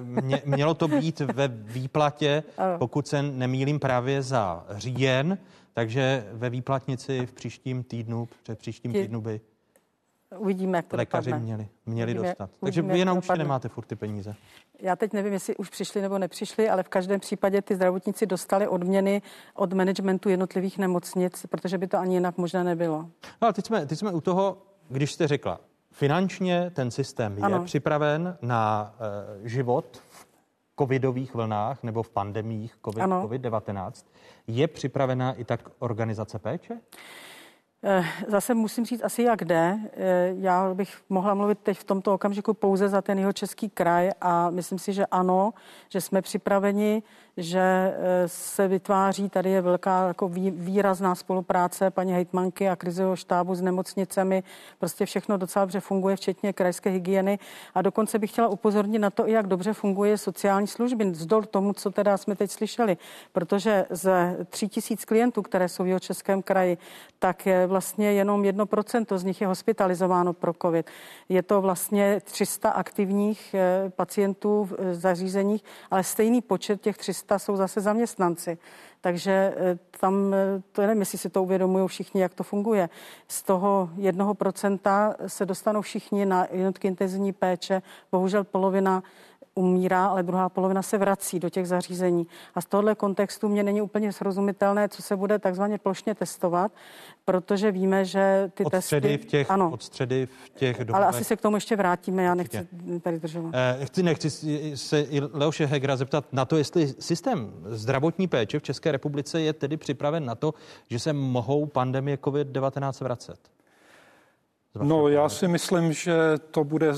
mě, 0.02 0.42
mělo 0.44 0.74
to 0.74 0.88
být 0.88 1.11
ve 1.20 1.48
výplatě, 1.48 2.42
pokud 2.78 3.08
se 3.08 3.22
nemýlím 3.22 3.78
právě 3.80 4.22
za 4.22 4.66
říjen, 4.70 5.38
takže 5.74 6.26
ve 6.32 6.50
výplatnici 6.50 7.26
v 7.26 7.32
příštím 7.32 7.82
týdnu, 7.82 8.28
před 8.42 8.58
příštím 8.58 8.92
týdnu 8.92 9.20
by 9.20 9.40
Uvidíme, 10.38 10.78
jak 10.78 10.86
to 10.86 10.96
lékaři 10.96 11.30
dopadne. 11.30 11.44
měli, 11.44 11.68
měli 11.86 12.12
Uvidíme, 12.12 12.28
dostat. 12.28 12.50
Takže 12.60 12.82
vy 12.82 13.04
na 13.04 13.12
účtě 13.12 13.36
nemáte 13.36 13.68
furt 13.68 13.84
ty 13.84 13.96
peníze. 13.96 14.34
Já 14.80 14.96
teď 14.96 15.12
nevím, 15.12 15.32
jestli 15.32 15.56
už 15.56 15.70
přišli 15.70 16.02
nebo 16.02 16.18
nepřišli, 16.18 16.68
ale 16.68 16.82
v 16.82 16.88
každém 16.88 17.20
případě 17.20 17.62
ty 17.62 17.74
zdravotníci 17.74 18.26
dostali 18.26 18.68
odměny 18.68 19.22
od 19.54 19.72
managementu 19.72 20.28
jednotlivých 20.28 20.78
nemocnic, 20.78 21.46
protože 21.50 21.78
by 21.78 21.86
to 21.86 21.98
ani 21.98 22.14
jinak 22.14 22.38
možná 22.38 22.62
nebylo. 22.62 23.08
No 23.42 23.48
a 23.48 23.52
teď 23.52 23.66
jsme, 23.66 23.86
teď 23.86 23.98
jsme 23.98 24.12
u 24.12 24.20
toho, 24.20 24.58
když 24.88 25.12
jste 25.12 25.28
řekla, 25.28 25.60
finančně 25.90 26.70
ten 26.74 26.90
systém 26.90 27.38
je 27.38 27.42
ano. 27.42 27.64
připraven 27.64 28.38
na 28.42 28.94
uh, 29.40 29.46
život 29.46 30.02
covidových 30.78 31.34
vlnách 31.34 31.82
nebo 31.82 32.02
v 32.02 32.10
pandemích 32.10 32.74
COVID, 32.84 33.04
COVID-19. 33.04 34.06
Je 34.46 34.68
připravená 34.68 35.32
i 35.32 35.44
tak 35.44 35.60
organizace 35.78 36.38
péče? 36.38 36.80
Eh, 37.84 38.04
zase 38.28 38.54
musím 38.54 38.84
říct 38.84 39.04
asi 39.04 39.22
jak 39.22 39.44
jde. 39.44 39.78
Eh, 39.92 40.34
já 40.38 40.74
bych 40.74 41.02
mohla 41.08 41.34
mluvit 41.34 41.58
teď 41.58 41.78
v 41.78 41.84
tomto 41.84 42.14
okamžiku 42.14 42.54
pouze 42.54 42.88
za 42.88 43.02
ten 43.02 43.18
jeho 43.18 43.32
český 43.32 43.70
kraj 43.70 44.10
a 44.20 44.50
myslím 44.50 44.78
si, 44.78 44.92
že 44.92 45.06
ano, 45.06 45.52
že 45.88 46.00
jsme 46.00 46.22
připraveni 46.22 47.02
že 47.36 47.60
eh, 47.60 48.28
se 48.28 48.68
vytváří, 48.68 49.28
tady 49.28 49.50
je 49.50 49.60
velká 49.60 50.08
jako 50.08 50.28
výrazná 50.50 51.14
spolupráce 51.14 51.90
paní 51.90 52.12
hejtmanky 52.12 52.68
a 52.68 52.76
krizového 52.76 53.16
štábu 53.16 53.54
s 53.54 53.60
nemocnicemi, 53.60 54.42
prostě 54.78 55.06
všechno 55.06 55.36
docela 55.36 55.64
dobře 55.64 55.80
funguje, 55.80 56.16
včetně 56.16 56.52
krajské 56.52 56.90
hygieny. 56.90 57.38
A 57.74 57.82
dokonce 57.82 58.18
bych 58.18 58.30
chtěla 58.30 58.48
upozornit 58.48 58.98
na 58.98 59.10
to, 59.10 59.26
jak 59.26 59.46
dobře 59.46 59.72
funguje 59.72 60.18
sociální 60.18 60.66
služby, 60.66 61.04
vzdor 61.04 61.46
tomu, 61.46 61.72
co 61.72 61.90
teda 61.90 62.16
jsme 62.16 62.36
teď 62.36 62.50
slyšeli, 62.50 62.96
protože 63.32 63.86
ze 63.90 64.36
tří 64.48 64.68
tisíc 64.68 65.04
klientů, 65.04 65.42
které 65.42 65.68
jsou 65.68 65.84
v 65.84 65.86
jeho 65.86 66.00
českém 66.00 66.42
kraji, 66.42 66.78
tak 67.18 67.46
je 67.46 67.66
vlastně 67.66 68.12
jenom 68.12 68.44
jedno 68.44 68.66
procento 68.66 69.18
z 69.18 69.24
nich 69.24 69.40
je 69.40 69.46
hospitalizováno 69.46 70.32
pro 70.32 70.52
COVID. 70.62 70.90
Je 71.28 71.42
to 71.42 71.60
vlastně 71.60 72.20
300 72.24 72.70
aktivních 72.70 73.54
eh, 73.54 73.90
pacientů 73.90 74.64
v 74.64 74.94
zařízeních, 74.94 75.64
ale 75.90 76.04
stejný 76.04 76.40
počet 76.40 76.80
těch 76.80 76.96
300 76.96 77.21
300 77.22 77.38
jsou 77.38 77.56
zase 77.56 77.80
zaměstnanci. 77.80 78.58
Takže 79.00 79.54
eh, 79.56 79.78
tam, 80.00 80.34
eh, 80.34 80.62
to 80.72 80.82
nevím, 80.82 81.00
jestli 81.00 81.18
si 81.18 81.30
to 81.30 81.42
uvědomují 81.42 81.88
všichni, 81.88 82.22
jak 82.22 82.34
to 82.34 82.42
funguje. 82.42 82.88
Z 83.28 83.42
toho 83.42 83.90
jednoho 83.96 84.34
procenta 84.34 85.14
se 85.26 85.46
dostanou 85.46 85.80
všichni 85.82 86.26
na 86.26 86.46
jednotky 86.50 86.88
intenzivní 86.88 87.32
péče. 87.32 87.82
Bohužel 88.12 88.44
polovina 88.44 89.02
umírá, 89.54 90.06
ale 90.06 90.22
druhá 90.22 90.48
polovina 90.48 90.82
se 90.82 90.98
vrací 90.98 91.40
do 91.40 91.50
těch 91.50 91.68
zařízení. 91.68 92.26
A 92.54 92.60
z 92.60 92.66
tohohle 92.66 92.94
kontextu 92.94 93.48
mě 93.48 93.62
není 93.62 93.82
úplně 93.82 94.12
srozumitelné, 94.12 94.88
co 94.88 95.02
se 95.02 95.16
bude 95.16 95.38
takzvaně 95.38 95.78
plošně 95.78 96.14
testovat, 96.14 96.72
protože 97.24 97.72
víme, 97.72 98.04
že 98.04 98.50
ty 98.54 98.64
odstředy 98.64 99.08
testy... 99.08 99.26
V 99.26 99.30
těch, 99.30 99.50
ano, 99.50 99.70
odstředy 99.72 100.26
v 100.26 100.50
těch 100.50 100.78
domovech. 100.78 100.94
Ale 100.94 101.06
asi 101.06 101.24
se 101.24 101.36
k 101.36 101.40
tomu 101.40 101.56
ještě 101.56 101.76
vrátíme, 101.76 102.22
já 102.22 102.34
nechci 102.34 102.68
tady 103.00 103.18
držovat. 103.18 103.54
Eh, 103.54 103.86
chci, 103.86 104.02
nechci 104.02 104.30
se 104.76 105.00
i 105.00 105.20
Leoše 105.20 105.66
Hegra 105.66 105.96
zeptat 105.96 106.24
na 106.32 106.44
to, 106.44 106.56
jestli 106.56 106.94
systém 106.98 107.52
zdravotní 107.66 108.28
péče 108.28 108.58
v 108.58 108.62
České 108.62 108.92
republice 108.92 109.40
je 109.40 109.52
tedy 109.52 109.76
připraven 109.76 110.24
na 110.24 110.34
to, 110.34 110.54
že 110.90 110.98
se 110.98 111.12
mohou 111.12 111.66
pandemie 111.66 112.16
COVID-19 112.16 113.04
vracet. 113.04 113.38
No, 114.80 115.08
já 115.08 115.28
si 115.28 115.48
myslím, 115.48 115.92
že 115.92 116.14
to 116.50 116.64
bude 116.64 116.88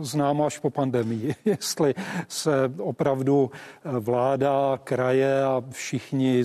známo 0.00 0.46
až 0.46 0.58
po 0.58 0.70
pandemii. 0.70 1.34
Jestli 1.44 1.94
se 2.28 2.72
opravdu 2.78 3.50
eh, 3.84 3.98
vláda, 3.98 4.78
kraje 4.84 5.44
a 5.44 5.62
všichni, 5.70 6.44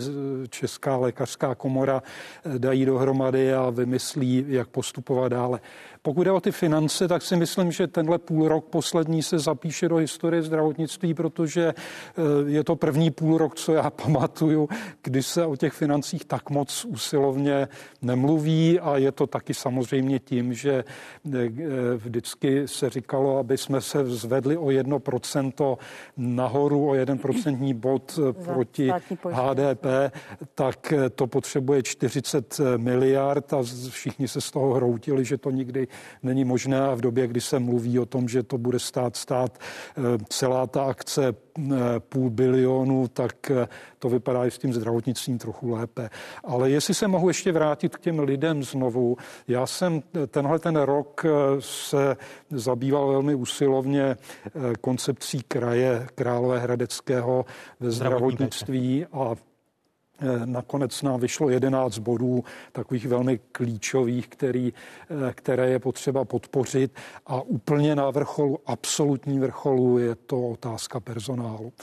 Česká 0.50 0.98
lékařská 0.98 1.56
komora 1.56 2.04
eh, 2.46 2.60
dají 2.60 2.86
dohromady 2.86 3.54
a 3.54 3.70
vymyslí, 3.70 4.46
jak 4.48 4.68
postupovat 4.68 5.32
dále. 5.32 5.60
Pokud 6.02 6.24
jde 6.24 6.32
o 6.32 6.42
ty 6.42 6.52
finance, 6.52 7.08
tak 7.08 7.22
si 7.22 7.36
myslím, 7.36 7.72
že 7.72 7.88
tenhle 7.88 8.18
půl 8.18 8.48
rok 8.48 8.66
poslední 8.66 9.24
se 9.24 9.40
zapíše 9.40 9.90
do 9.90 9.96
historie 9.96 10.42
zdravotnictví, 10.42 11.14
protože 11.14 11.74
eh, 11.74 12.22
je 12.48 12.64
to 12.64 12.76
první 12.76 13.12
půl 13.12 13.38
rok, 13.38 13.56
co 13.56 13.74
já 13.74 13.90
pamatuju, 14.04 14.70
kdy 15.04 15.24
se 15.24 15.46
o 15.46 15.56
těch 15.56 15.74
financích 15.74 16.26
tak 16.26 16.50
moc 16.50 16.86
usilovně 16.86 17.68
nemluví. 18.02 18.80
A 18.80 18.98
je 18.98 19.12
to 19.12 19.28
taky 19.28 19.54
samozřejmě 19.54 20.20
tím, 20.20 20.54
že 20.54 20.84
eh, 21.36 21.50
vždycky 21.96 22.68
se 22.68 22.90
říkalo, 22.90 23.38
aby 23.38 23.58
jsme 23.58 23.82
se 23.82 24.06
zvedli 24.06 24.58
o 24.58 24.66
1% 24.66 25.78
nahoru, 26.18 26.90
o 26.90 26.94
1% 26.94 27.74
bod 27.74 28.20
eh, 28.30 28.34
proti 28.44 28.92
HDP, 29.32 29.86
tak 30.56 30.94
to 31.16 31.28
potřebuje 31.28 31.84
40 31.84 32.60
miliard 32.78 33.54
a 33.54 33.64
všichni 33.90 34.28
se 34.28 34.42
z 34.42 34.52
toho 34.52 34.74
hroutili, 34.74 35.26
že 35.26 35.38
to 35.38 35.52
nikdy 35.52 35.89
není 36.24 36.46
možné 36.46 36.82
a 36.82 36.96
v 36.96 37.02
době, 37.02 37.28
kdy 37.28 37.42
se 37.42 37.60
mluví 37.60 38.00
o 38.00 38.06
tom, 38.06 38.30
že 38.30 38.44
to 38.44 38.58
bude 38.58 38.80
stát 38.80 39.16
stát 39.16 39.58
eh, 39.60 40.02
celá 40.30 40.68
ta 40.68 40.84
akce 40.84 41.34
eh, 41.34 41.76
půl 42.00 42.30
bilionu, 42.30 43.08
tak 43.08 43.52
eh, 43.52 43.68
to 44.00 44.10
vypadá 44.10 44.46
i 44.46 44.52
s 44.52 44.58
tím 44.58 44.74
zdravotnictvím 44.74 45.38
trochu 45.38 45.70
lépe. 45.70 46.10
Ale 46.44 46.70
jestli 46.70 46.94
se 46.94 47.08
mohu 47.08 47.28
ještě 47.28 47.52
vrátit 47.52 47.96
k 47.96 48.00
těm 48.00 48.20
lidem 48.20 48.64
znovu, 48.64 49.18
já 49.48 49.66
jsem 49.66 50.04
tenhle 50.28 50.60
ten 50.60 50.76
rok 50.76 51.26
se 51.60 52.18
zabýval 52.50 53.08
velmi 53.08 53.36
usilovně 53.36 54.18
koncepcí 54.82 55.42
kraje 55.48 56.08
Královéhradeckého 56.16 57.46
ve 57.80 57.92
zdravotnictví 57.92 59.06
a 59.06 59.36
nakonec 60.46 61.02
nám 61.02 61.20
vyšlo 61.20 61.50
11 61.50 61.98
bodů, 61.98 62.44
takových 62.72 63.08
velmi 63.08 63.40
klíčových, 63.52 64.28
který, 64.28 64.74
eh, 65.10 65.34
které 65.34 65.70
je 65.70 65.80
potřeba 65.80 66.26
podpořit. 66.26 66.92
A 67.28 67.42
úplně 67.42 67.96
na 67.96 68.10
vrcholu, 68.10 68.60
absolutní 68.66 69.40
vrcholu, 69.40 69.98
je 69.98 70.16
to 70.16 70.48
otázka 70.48 71.00
personálu. 71.00 71.74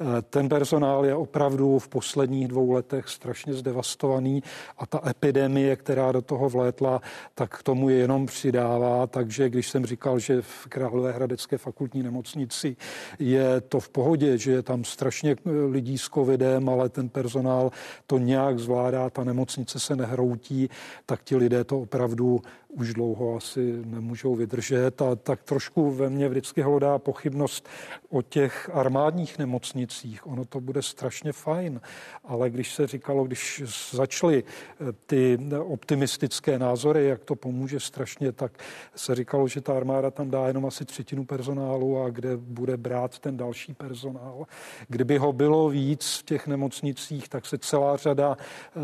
Eh, 0.00 0.22
ten 0.22 0.48
personál 0.48 1.06
je 1.06 1.14
opravdu 1.14 1.78
v 1.78 1.88
posledních 1.88 2.48
dvou 2.48 2.72
letech 2.72 3.08
strašně 3.08 3.54
zdevastovaný 3.54 4.42
a 4.78 4.86
ta 4.86 5.00
epidemie, 5.10 5.76
která 5.76 6.12
do 6.12 6.22
toho 6.22 6.48
vlétla, 6.48 7.00
tak 7.34 7.58
k 7.58 7.62
tomu 7.62 7.88
je 7.88 7.96
jenom 7.96 8.26
přidává. 8.26 9.06
Takže 9.06 9.48
když 9.48 9.70
jsem 9.70 9.86
říkal, 9.86 10.18
že 10.18 10.42
v 10.42 10.66
Královéhradecké 10.68 11.58
fakultní 11.58 12.02
nemocnici 12.02 12.76
je 13.18 13.60
to 13.60 13.80
v 13.80 13.88
pohodě, 13.88 14.38
že 14.38 14.52
je 14.52 14.62
tam 14.62 14.84
strašně 14.84 15.36
lidí 15.70 15.98
s 15.98 16.08
covidem, 16.08 16.68
ale 16.68 16.88
ten 16.88 17.08
personál 17.08 17.70
to 18.06 18.18
nějak 18.18 18.58
zvládá, 18.58 19.10
ta 19.10 19.24
nemocnice 19.24 19.80
se 19.80 19.96
nehroutí, 19.96 20.70
tak 21.06 21.22
ti 21.22 21.36
lidé 21.36 21.64
to 21.64 21.80
opravdu 21.80 22.40
už 22.72 22.94
dlouho 22.94 23.36
asi 23.36 23.82
nemůžou 23.84 24.34
vydržet 24.34 25.02
a 25.02 25.16
tak 25.16 25.42
trošku 25.42 25.90
ve 25.90 26.10
mně 26.10 26.28
vždycky 26.28 26.62
hlodá 26.62 26.98
pochybnost 26.98 27.68
o 28.10 28.22
těch 28.22 28.70
armádních 28.72 29.38
nemocnicích. 29.38 30.26
Ono 30.26 30.44
to 30.44 30.60
bude 30.60 30.82
strašně 30.82 31.32
fajn, 31.32 31.80
ale 32.24 32.50
když 32.50 32.74
se 32.74 32.86
říkalo, 32.86 33.24
když 33.24 33.62
začaly 33.90 34.44
eh, 34.44 34.92
ty 35.06 35.38
optimistické 35.64 36.58
názory, 36.58 37.06
jak 37.06 37.24
to 37.24 37.34
pomůže 37.34 37.80
strašně, 37.80 38.32
tak 38.32 38.52
se 38.96 39.14
říkalo, 39.14 39.48
že 39.48 39.60
ta 39.60 39.76
armáda 39.76 40.10
tam 40.10 40.30
dá 40.30 40.46
jenom 40.46 40.66
asi 40.66 40.84
třetinu 40.84 41.24
personálu 41.24 42.02
a 42.02 42.10
kde 42.10 42.36
bude 42.36 42.76
brát 42.76 43.18
ten 43.18 43.36
další 43.36 43.74
personál. 43.74 44.46
Kdyby 44.88 45.18
ho 45.18 45.32
bylo 45.32 45.68
víc 45.68 46.18
v 46.18 46.22
těch 46.22 46.46
nemocnicích, 46.46 47.28
tak 47.28 47.46
se 47.46 47.58
celá 47.58 47.96
řada 47.96 48.36
eh, 48.36 48.80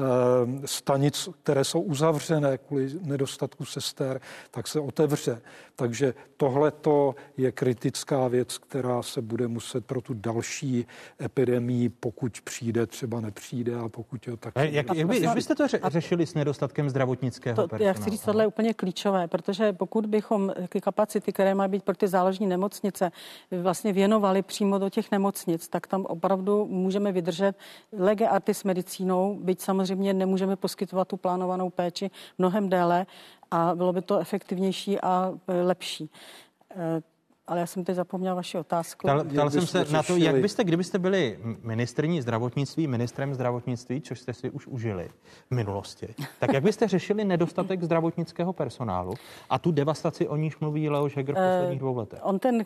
stanic, 0.65 1.29
které 1.43 1.65
jsou 1.65 1.81
uzavřené 1.81 2.59
kvůli 2.59 2.91
nedostatku 3.03 3.65
sester, 3.81 4.21
tak 4.51 4.69
se 4.69 4.81
otevře. 4.81 5.43
Takže 5.77 6.15
tohle 6.37 6.73
je 7.37 7.53
kritická 7.53 8.29
věc, 8.29 8.59
která 8.59 9.03
se 9.03 9.23
bude 9.23 9.49
muset 9.49 9.87
pro 9.87 10.01
tu 10.01 10.15
další 10.15 10.87
epidemii, 11.23 11.89
pokud 11.89 12.41
přijde, 12.41 12.87
třeba 12.87 13.21
nepřijde 13.21 13.75
a 13.75 13.89
pokud 13.89 14.27
jo, 14.27 14.37
tak... 14.37 14.55
Jak, 14.57 14.97
jak, 14.97 15.07
by, 15.07 15.23
jak 15.23 15.35
byste 15.35 15.55
to 15.55 15.67
řešili 15.85 16.27
s 16.27 16.35
nedostatkem 16.35 16.91
zdravotnického 16.91 17.57
to, 17.57 17.69
personálu? 17.69 17.87
Já 17.87 17.93
chci 17.93 18.11
říct, 18.11 18.23
tohle 18.23 18.43
je 18.43 18.47
úplně 18.47 18.75
klíčové, 18.75 19.29
protože 19.29 19.73
pokud 19.73 20.07
bychom 20.07 20.53
ty 20.69 20.81
kapacity, 20.81 21.33
které 21.33 21.55
mají 21.55 21.71
být 21.71 21.83
pro 21.83 21.97
ty 21.97 22.09
záložní 22.09 22.47
nemocnice, 22.47 23.13
vlastně 23.51 23.93
věnovali 23.93 24.43
přímo 24.43 24.79
do 24.79 24.91
těch 24.91 25.11
nemocnic, 25.11 25.69
tak 25.69 25.87
tam 25.87 26.07
opravdu 26.07 26.67
můžeme 26.67 27.13
vydržet 27.13 27.57
lege 27.93 28.29
artis 28.29 28.65
medicínou, 28.65 29.39
byť 29.43 29.61
samozřejmě 29.61 30.15
nemůžeme 30.15 30.57
poskytovat 30.57 31.09
tu 31.09 31.17
plánovanou 31.17 31.71
péči 31.71 32.11
mnohem 32.39 32.69
déle, 32.69 33.07
a 33.51 33.75
bylo 33.75 33.93
by 33.93 34.03
to 34.03 34.19
efektivnější 34.19 35.01
a 35.01 35.33
lepší. 35.63 36.11
Ale 37.49 37.61
já 37.61 37.67
jsem 37.67 37.85
teď 37.85 37.97
zapomněl 37.97 38.35
vaši 38.35 38.59
otázku. 38.59 39.07
Ptal, 39.07 39.25
ptal 39.25 39.51
jsem 39.51 39.67
se 39.67 39.85
na 39.93 40.03
to, 40.03 40.17
jak 40.17 40.37
byste, 40.37 40.65
kdybyste 40.65 40.99
byli 40.99 41.39
ministrní 41.63 42.23
zdravotnictví, 42.23 42.87
ministrem 42.87 43.35
zdravotnictví, 43.35 44.01
což 44.01 44.21
jste 44.21 44.35
si 44.35 44.51
už 44.51 44.67
užili 44.67 45.11
v 45.51 45.55
minulosti, 45.55 46.15
tak 46.39 46.53
jak 46.53 46.63
byste 46.63 46.89
řešili 46.89 47.25
nedostatek 47.25 47.83
zdravotnického 47.83 48.53
personálu 48.53 49.15
a 49.51 49.59
tu 49.59 49.71
devastaci, 49.71 50.29
o 50.29 50.37
níž 50.37 50.59
mluví 50.59 50.89
Leo 50.89 51.09
Heger 51.17 51.35
v 51.35 51.39
posledních 51.39 51.79
dvou 51.79 51.97
letech? 51.97 52.21
On 52.23 52.39
ten, 52.39 52.65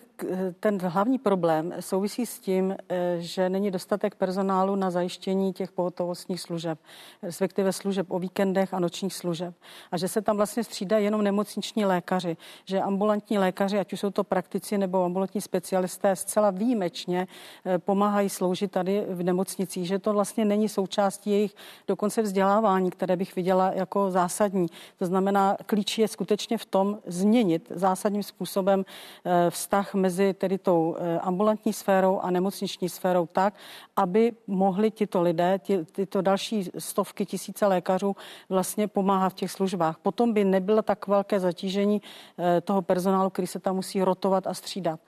ten 0.60 0.78
hlavní 0.82 1.18
problém 1.18 1.74
souvisí 1.80 2.26
s 2.26 2.38
tím, 2.38 2.76
e, 2.88 3.16
že 3.18 3.48
není 3.48 3.70
dostatek 3.70 4.14
personálu 4.14 4.76
na 4.76 4.90
zajištění 4.90 5.52
těch 5.52 5.72
pohotovostních 5.72 6.40
služeb, 6.40 6.78
respektive 7.22 7.72
služeb 7.72 8.06
o 8.10 8.18
víkendech 8.18 8.74
a 8.74 8.78
nočních 8.78 9.14
služeb. 9.14 9.54
A 9.92 9.96
že 9.96 10.08
se 10.08 10.22
tam 10.22 10.36
vlastně 10.36 10.64
střídají 10.64 11.04
jenom 11.04 11.22
nemocniční 11.22 11.84
lékaři, 11.84 12.36
že 12.64 12.80
ambulantní 12.80 13.38
lékaři, 13.38 13.78
ať 13.78 13.92
už 13.92 14.00
jsou 14.00 14.10
to 14.10 14.24
praktici, 14.24 14.71
zdravotníci 14.72 14.78
nebo 14.78 15.04
ambulantní 15.04 15.40
specialisté 15.40 16.16
zcela 16.16 16.50
výjimečně 16.50 17.26
eh, 17.64 17.78
pomáhají 17.78 18.28
sloužit 18.28 18.70
tady 18.70 19.04
v 19.08 19.22
nemocnicích, 19.22 19.86
že 19.86 19.98
to 19.98 20.12
vlastně 20.12 20.44
není 20.44 20.68
součástí 20.68 21.30
jejich 21.30 21.54
dokonce 21.88 22.22
vzdělávání, 22.22 22.90
které 22.90 23.16
bych 23.16 23.36
viděla 23.36 23.72
jako 23.74 24.10
zásadní. 24.10 24.66
To 24.98 25.06
znamená, 25.06 25.56
klíč 25.66 25.98
je 25.98 26.08
skutečně 26.08 26.58
v 26.58 26.64
tom 26.64 26.98
změnit 27.06 27.72
zásadním 27.74 28.22
způsobem 28.22 28.84
eh, 28.84 29.50
vztah 29.50 29.94
mezi 29.94 30.34
tedy 30.34 30.58
tou 30.58 30.96
ambulantní 31.20 31.72
sférou 31.72 32.20
a 32.20 32.30
nemocniční 32.30 32.88
sférou 32.88 33.26
tak, 33.26 33.54
aby 33.96 34.32
mohli 34.46 34.90
tito 34.90 35.22
lidé, 35.22 35.58
ty, 35.58 35.84
tyto 35.84 36.22
další 36.22 36.70
stovky 36.78 37.26
tisíce 37.26 37.66
lékařů 37.66 38.16
vlastně 38.48 38.88
pomáhat 38.88 39.32
v 39.32 39.34
těch 39.34 39.50
službách. 39.50 39.98
Potom 40.02 40.32
by 40.32 40.44
nebylo 40.44 40.82
tak 40.82 41.06
velké 41.06 41.40
zatížení 41.40 42.02
eh, 42.38 42.60
toho 42.60 42.82
personálu, 42.82 43.30
který 43.30 43.46
se 43.46 43.58
tam 43.58 43.76
musí 43.76 44.02
rotovat 44.02 44.46
a 44.46 44.54
střídat. 44.62 45.00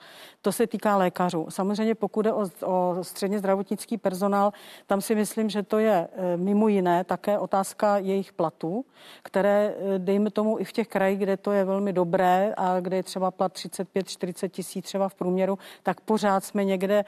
To 0.44 0.52
se 0.52 0.66
týká 0.66 0.96
lékařů. 0.96 1.46
Samozřejmě 1.48 1.94
pokud 1.94 2.26
je 2.26 2.32
o, 2.32 2.44
o 2.64 2.96
středně 3.02 3.38
zdravotnický 3.38 3.98
personál, 3.98 4.52
tam 4.86 5.00
si 5.00 5.14
myslím, 5.14 5.50
že 5.50 5.62
to 5.62 5.78
je 5.78 6.08
eh, 6.12 6.36
mimo 6.36 6.68
jiné 6.68 7.04
také 7.04 7.38
otázka 7.38 7.98
jejich 7.98 8.32
platů, 8.32 8.84
které, 9.22 9.74
eh, 9.78 9.98
dejme 9.98 10.30
tomu, 10.30 10.60
i 10.60 10.64
v 10.64 10.72
těch 10.72 10.88
krajích, 10.88 11.18
kde 11.18 11.36
to 11.36 11.52
je 11.52 11.64
velmi 11.64 11.92
dobré 11.92 12.54
a 12.56 12.80
kde 12.80 12.96
je 12.96 13.02
třeba 13.02 13.30
plat 13.30 13.52
35-40 13.52 14.48
tisíc 14.48 14.84
třeba 14.84 15.08
v 15.08 15.14
průměru, 15.14 15.58
tak 15.82 16.00
pořád 16.00 16.44
jsme 16.44 16.64
někde 16.64 17.04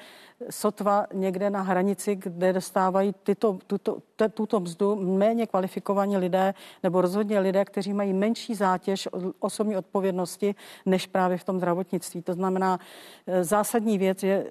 sotva 0.51 1.07
někde 1.13 1.51
na 1.51 1.63
hranici, 1.63 2.17
kde 2.17 2.53
dostávají 2.53 3.15
tyto, 3.23 3.59
tuto, 3.67 3.99
tuto 4.35 4.61
mzdu 4.61 4.97
méně 4.97 5.47
kvalifikovaní 5.47 6.17
lidé 6.17 6.55
nebo 6.83 7.01
rozhodně 7.01 7.39
lidé, 7.41 7.65
kteří 7.65 7.93
mají 7.93 8.13
menší 8.13 8.55
zátěž 8.55 9.09
osobní 9.41 9.77
odpovědnosti 9.77 10.55
než 10.87 11.07
právě 11.07 11.39
v 11.39 11.45
tom 11.45 11.59
zdravotnictví. 11.59 12.23
To 12.23 12.33
znamená, 12.33 12.79
e, 13.26 13.26
zásadní 13.43 13.99
věc 13.99 14.23
je 14.23 14.47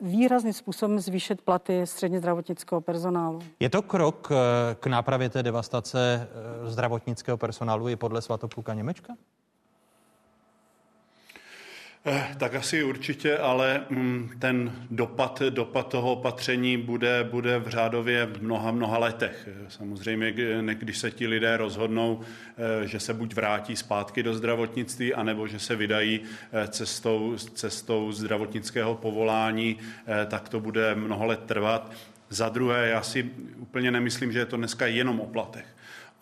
výrazným 0.00 0.52
způsobem 0.52 1.00
zvýšit 1.00 1.42
platy 1.42 1.86
středně 1.86 2.18
zdravotnického 2.18 2.80
personálu. 2.80 3.38
Je 3.60 3.70
to 3.70 3.82
krok 3.82 4.28
e, 4.32 4.74
k 4.74 4.86
nápravě 4.86 5.28
té 5.28 5.42
devastace 5.42 6.28
e, 6.66 6.70
zdravotnického 6.70 7.38
personálu 7.38 7.88
i 7.88 7.96
podle 7.96 8.22
Svatopluka 8.22 8.74
Němečka? 8.74 9.14
Eh, 12.04 12.34
tak 12.38 12.54
asi 12.54 12.82
určitě, 12.82 13.38
ale 13.38 13.84
mm, 13.90 14.30
ten 14.38 14.72
dopad, 14.90 15.42
dopad 15.50 15.88
toho 15.88 16.12
opatření 16.12 16.76
bude, 16.76 17.24
bude 17.30 17.58
v 17.58 17.68
řádově 17.68 18.28
mnoha, 18.40 18.70
mnoha 18.70 18.98
letech. 18.98 19.48
Samozřejmě, 19.68 20.32
když 20.74 20.98
se 20.98 21.10
ti 21.10 21.26
lidé 21.26 21.56
rozhodnou, 21.56 22.20
eh, 22.22 22.86
že 22.86 23.00
se 23.00 23.14
buď 23.14 23.34
vrátí 23.34 23.76
zpátky 23.76 24.22
do 24.22 24.34
zdravotnictví, 24.34 25.14
anebo 25.14 25.46
že 25.46 25.58
se 25.58 25.76
vydají 25.76 26.20
eh, 26.52 26.68
cestou, 26.68 27.36
cestou 27.36 28.12
zdravotnického 28.12 28.94
povolání, 28.94 29.76
tak 30.26 30.48
to 30.48 30.60
bude 30.60 30.94
mnoho 30.94 31.26
let 31.26 31.40
trvat. 31.46 31.92
Za 32.28 32.48
druhé, 32.48 32.88
já 32.88 33.02
si 33.02 33.30
úplně 33.56 33.90
nemyslím, 33.90 34.32
že 34.32 34.38
je 34.38 34.46
to 34.46 34.56
dneska 34.56 34.86
jenom 34.86 35.20
o 35.20 35.26
platech. 35.26 35.66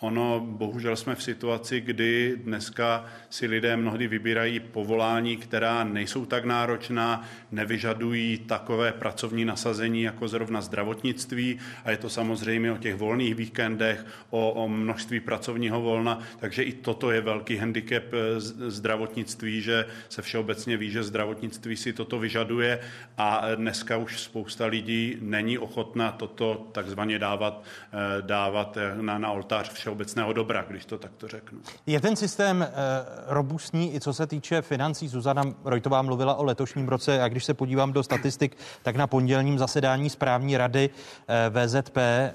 Ono, 0.01 0.41
bohužel 0.41 0.97
jsme 0.97 1.15
v 1.15 1.23
situaci, 1.23 1.81
kdy 1.81 2.37
dneska 2.45 3.05
si 3.31 3.47
lidé 3.47 3.77
mnohdy 3.77 4.09
vybírají 4.09 4.61
povolání, 4.61 5.37
která 5.37 5.85
nejsou 5.85 6.27
tak 6.27 6.45
náročná, 6.45 7.25
nevyžadují 7.51 8.39
takové 8.39 8.93
pracovní 8.93 9.45
nasazení 9.45 10.03
jako 10.03 10.29
zrovna 10.29 10.61
zdravotnictví. 10.61 11.59
A 11.85 11.91
je 11.91 11.97
to 11.97 12.11
samozřejmě 12.11 12.73
o 12.73 12.77
těch 12.77 12.95
volných 12.95 13.35
víkendech, 13.35 14.07
o, 14.31 14.53
o 14.53 14.69
množství 14.69 15.20
pracovního 15.20 15.81
volna, 15.81 16.19
takže 16.39 16.62
i 16.62 16.73
toto 16.73 17.11
je 17.11 17.20
velký 17.20 17.57
handicap 17.57 18.05
eh, 18.12 18.41
zdravotnictví, 18.70 19.61
že 19.62 19.85
se 20.09 20.23
všeobecně 20.23 20.77
ví, 20.77 20.91
že 20.91 21.03
zdravotnictví 21.03 21.77
si 21.77 21.93
toto 21.93 22.19
vyžaduje. 22.19 22.81
A 23.16 23.43
dneska 23.55 23.97
už 23.97 24.20
spousta 24.20 24.66
lidí 24.66 25.16
není 25.20 25.59
ochotna 25.59 26.12
toto 26.12 26.69
takzvaně 26.73 27.19
dávat, 27.19 27.65
eh, 27.93 28.23
dávat 28.23 28.77
eh, 28.77 29.03
na, 29.03 29.19
na 29.19 29.31
oltář 29.31 29.69
všeobecného 29.89 30.32
dobra, 30.32 30.65
když 30.69 30.85
to 30.85 30.98
takto 30.98 31.28
řeknu. 31.28 31.59
Je 31.86 32.01
ten 32.01 32.16
systém 32.16 32.62
eh, 32.62 32.73
robustní 33.27 33.94
i 33.94 34.01
co 34.01 34.15
se 34.15 34.27
týče 34.27 34.62
financí? 34.62 35.09
Zuzana 35.09 35.43
Rojtová 35.65 36.02
mluvila 36.02 36.35
o 36.35 36.44
letošním 36.44 36.89
roce 36.89 37.23
a 37.23 37.28
když 37.28 37.44
se 37.44 37.55
podívám 37.55 37.93
do 37.93 38.02
statistik, 38.02 38.56
tak 38.82 38.97
na 38.97 39.06
pondělním 39.06 39.59
zasedání 39.59 40.10
správní 40.10 40.56
rady 40.56 40.90
eh, 41.28 41.51
VZP 41.51 41.97
eh, 41.97 42.32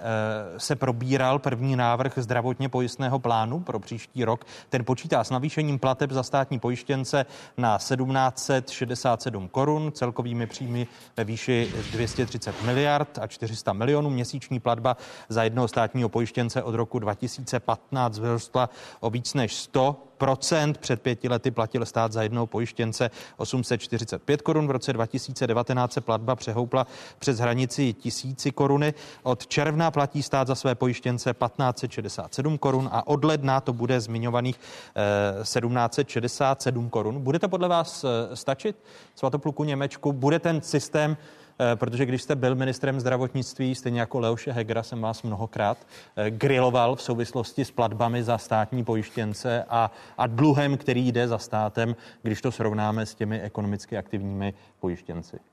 se 0.58 0.76
probíral 0.76 1.40
první 1.40 1.76
návrh 1.76 2.14
zdravotně 2.16 2.70
pojistného 2.70 3.20
plánu 3.20 3.60
pro 3.60 3.80
příští 3.80 4.26
rok. 4.26 4.46
Ten 4.70 4.86
počítá 4.86 5.24
s 5.24 5.30
navýšením 5.30 5.80
plateb 5.80 6.12
za 6.12 6.24
státní 6.24 6.60
pojištěnce 6.60 7.26
na 7.58 7.78
1767 7.78 9.48
korun, 9.48 9.92
celkovými 9.92 10.48
příjmy 10.48 10.88
ve 11.18 11.24
výši 11.24 11.72
230 11.92 12.64
miliard 12.64 13.20
a 13.22 13.28
400 13.28 13.74
milionů. 13.74 14.10
Měsíční 14.10 14.60
platba 14.60 14.98
za 15.30 15.44
jednoho 15.44 15.68
státního 15.68 16.10
pojištěnce 16.10 16.64
od 16.64 16.76
roku 16.76 17.00
2000 17.00 17.43
2015 17.44 18.20
vyrostla 18.20 18.70
o 19.00 19.10
víc 19.10 19.34
než 19.34 19.70
100% 19.74 20.74
Před 20.80 21.02
pěti 21.02 21.30
lety 21.30 21.52
platil 21.52 21.86
stát 21.86 22.12
za 22.12 22.24
jednou 22.24 22.46
pojištěnce 22.46 23.12
845 23.38 24.42
korun. 24.42 24.68
V 24.68 24.72
roce 24.72 24.94
2019 24.94 25.94
se 25.94 26.02
platba 26.02 26.36
přehoupla 26.36 26.88
přes 27.20 27.40
hranici 27.40 27.94
tisíci 27.94 28.52
koruny. 28.52 28.94
Od 29.24 29.48
června 29.48 29.92
platí 29.92 30.24
stát 30.24 30.48
za 30.48 30.56
své 30.56 30.76
pojištěnce 30.76 31.34
1567 31.34 32.58
korun 32.58 32.90
a 32.92 33.08
od 33.08 33.24
ledna 33.24 33.62
to 33.62 33.74
bude 33.74 34.02
zmiňovaných 34.02 34.60
1767 35.42 36.86
eh, 36.86 36.90
korun. 36.90 37.22
Bude 37.22 37.40
to 37.40 37.50
podle 37.50 37.68
vás 37.68 38.04
eh, 38.04 38.36
stačit? 38.36 38.76
Svatopluku 39.16 39.64
Němečku, 39.64 40.14
bude 40.14 40.40
ten 40.40 40.62
systém 40.62 41.18
protože 41.76 42.06
když 42.06 42.22
jste 42.22 42.36
byl 42.36 42.56
ministrem 42.56 43.00
zdravotnictví, 43.00 43.76
stejně 43.76 44.00
jako 44.00 44.20
Leoše 44.20 44.52
Hegera 44.52 44.84
jsem 44.84 45.02
vás 45.02 45.24
mnohokrát 45.24 45.78
eh, 46.16 46.32
griloval 46.32 46.96
v 46.96 47.02
souvislosti 47.02 47.66
s 47.66 47.72
platbami 47.72 48.24
za 48.24 48.38
státní 48.38 48.84
pojištěnce 48.84 49.66
a, 49.70 49.92
a 50.18 50.28
dluhem, 50.28 50.78
který 50.78 51.12
jde 51.12 51.28
za 51.28 51.38
státem, 51.38 51.96
když 52.22 52.42
to 52.42 52.52
srovnáme 52.52 53.06
s 53.06 53.16
těmi 53.16 53.42
ekonomicky 53.42 53.98
aktivními 53.98 54.54
pojištěnci. 54.80 55.53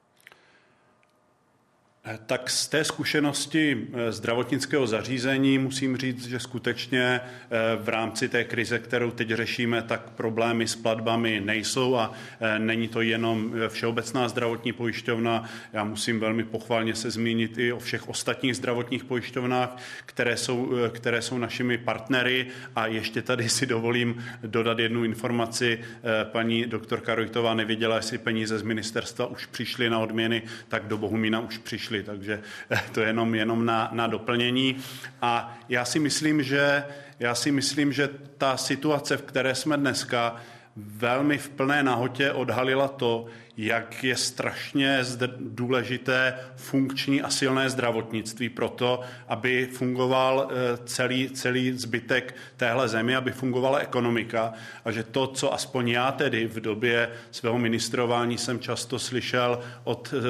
Eh, 2.05 2.19
tak 2.27 2.51
z 2.51 2.69
té 2.69 2.85
zkušenosti 2.85 3.89
eh, 3.93 4.13
zdravotnického 4.13 4.87
zařízení 4.87 5.59
musím 5.59 5.97
říct, 5.97 6.27
že 6.27 6.39
skutečně 6.39 7.21
eh, 7.21 7.59
v 7.77 7.89
rámci 7.89 8.29
té 8.29 8.45
krize, 8.45 8.79
kterou 8.79 9.11
teď 9.11 9.29
řešíme, 9.29 9.83
tak 9.83 10.11
problémy 10.11 10.69
s 10.69 10.77
platbami 10.77 11.41
nejsou 11.45 11.97
a 11.97 12.13
není 12.59 12.89
to 12.89 13.01
jenom 13.01 13.53
Všeobecná 13.69 14.29
zdravotní 14.29 14.73
pojišťovna. 14.73 15.51
Já 15.73 15.85
musím 15.85 16.21
velmi 16.21 16.45
pochválně 16.45 16.95
se 16.95 17.11
zmínit 17.11 17.59
i 17.59 17.73
o 17.73 17.79
všech 17.79 18.09
ostatních 18.09 18.57
zdravotních 18.57 19.05
pojišťovnách, 19.05 19.77
které 20.07 20.37
jsou, 20.37 20.73
které 20.93 21.23
jsou 21.23 21.39
našimi 21.39 21.79
partnery 21.79 22.47
a 22.77 22.87
ještě 22.87 23.23
tady 23.23 23.49
si 23.49 23.67
dovolím 23.67 24.25
dodat 24.43 24.79
jednu 24.79 25.05
informaci. 25.05 25.79
Paní 26.25 26.67
doktorka 26.67 27.15
Rojtová 27.15 27.55
nevěděla, 27.55 27.97
jestli 27.97 28.19
peníze 28.19 28.59
z 28.59 28.63
ministerstva 28.63 29.27
už 29.27 29.47
přišly 29.47 29.91
na 29.91 29.99
odměny, 29.99 30.43
tak 30.69 30.87
do 30.87 30.99
Bohumína 30.99 31.41
už 31.41 31.59
přišly 31.59 31.90
přišli, 31.91 32.03
takže 32.03 32.43
to 32.93 33.01
je 33.01 33.07
jenom, 33.07 33.35
jenom 33.35 33.67
na, 33.67 33.89
na 33.93 34.07
doplnění. 34.07 34.77
A 35.23 35.59
já 35.69 35.85
si 35.85 35.99
myslím, 35.99 36.43
že 36.43 36.85
já 37.19 37.35
si 37.35 37.53
myslím, 37.53 37.93
že 37.93 38.09
ta 38.39 38.57
situace, 38.57 39.17
v 39.17 39.23
které 39.23 39.55
jsme 39.55 39.77
dneska, 39.77 40.37
velmi 40.77 41.39
v 41.39 41.49
plné 41.49 41.83
nahotě 41.83 42.33
odhalila 42.33 42.89
to, 42.89 43.27
jak 43.67 44.05
je 44.05 44.17
strašně 44.17 44.99
důležité 45.41 46.35
funkční 46.57 47.23
a 47.23 47.31
silné 47.31 47.71
zdravotnictví 47.71 48.49
pro 48.49 48.69
to, 48.69 49.01
aby 49.29 49.69
fungoval 49.73 50.49
eh, 50.51 50.79
celý, 50.85 51.31
celý 51.31 51.73
zbytek 51.73 52.35
téhle 52.57 52.89
zemi, 52.89 53.17
aby 53.17 53.33
fungovala 53.33 53.79
ekonomika 53.79 54.53
a 54.85 54.91
že 54.91 55.03
to, 55.03 55.27
co 55.27 55.55
aspoň 55.55 55.89
já 55.89 56.13
tedy 56.13 56.47
v 56.47 56.61
době 56.61 57.11
svého 57.31 57.59
ministrování 57.59 58.39
jsem 58.39 58.61
často 58.61 58.99
slyšel 58.99 59.61
od 59.85 60.15
eh, 60.17 60.21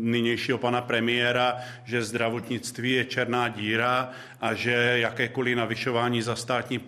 nynějšího 0.00 0.58
pana 0.58 0.80
premiéra, 0.80 1.56
že 1.84 2.02
zdravotnictví 2.02 2.92
je 2.92 3.04
černá 3.04 3.48
díra 3.48 4.10
a 4.44 4.54
že 4.54 4.72
jakékoliv 5.00 5.56
navyšování 5.56 6.22
za 6.22 6.36
státní, 6.36 6.80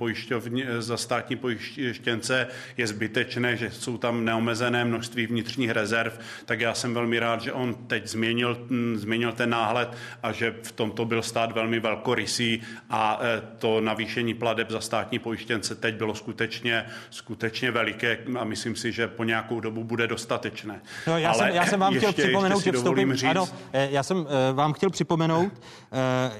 za 0.79 0.97
státní 0.97 1.37
pojištěnce 1.37 2.47
je 2.77 2.87
zbytečné, 2.87 3.57
že 3.57 3.71
jsou 3.71 3.99
tam 3.99 4.25
neomezené 4.25 4.85
množství 4.85 5.27
vnitřních 5.27 5.71
rezerv, 5.71 6.19
tak 6.45 6.61
já 6.61 6.75
jsem 6.75 6.95
velmi 6.95 7.19
rád, 7.19 7.41
že 7.41 7.53
on 7.53 7.75
teď 7.75 8.07
změnil, 8.07 8.67
mm, 8.69 8.97
změnil 8.99 9.33
ten 9.33 9.51
náhled 9.51 9.89
a 10.23 10.33
že 10.33 10.55
v 10.63 10.73
tomto 10.73 11.05
byl 11.05 11.23
stát 11.23 11.53
velmi 11.53 11.81
velkorysý 11.81 12.63
a 12.91 13.21
e, 13.23 13.43
to 13.59 13.81
navýšení 13.81 14.35
pladeb 14.35 14.71
za 14.71 14.81
státní 14.81 15.19
pojištěnce 15.19 15.75
teď 15.75 15.95
bylo 15.95 16.15
skutečně, 16.15 16.85
skutečně 17.11 17.71
veliké 17.71 18.19
a 18.39 18.45
myslím 18.45 18.77
si, 18.77 18.93
že 18.93 19.09
po 19.09 19.25
nějakou 19.25 19.61
dobu 19.61 19.85
bude 19.85 20.07
dostatečné. 20.07 20.81
No, 21.07 21.19
já, 21.19 21.31
Ale 21.31 21.39
jsem, 21.39 21.57
já 21.57 21.67
jsem 21.67 21.81
vám 21.81 21.95
ještě, 21.95 22.13
chtěl 22.13 22.25
připomenout, 22.25 22.65
že 22.65 22.73
vstoupím, 22.73 23.15
ano, 23.31 23.49
e, 23.73 23.89
já 23.91 24.03
jsem 24.03 24.27
e, 24.51 24.53
vám 24.53 24.73
chtěl 24.73 24.91
připomenout, 24.91 25.53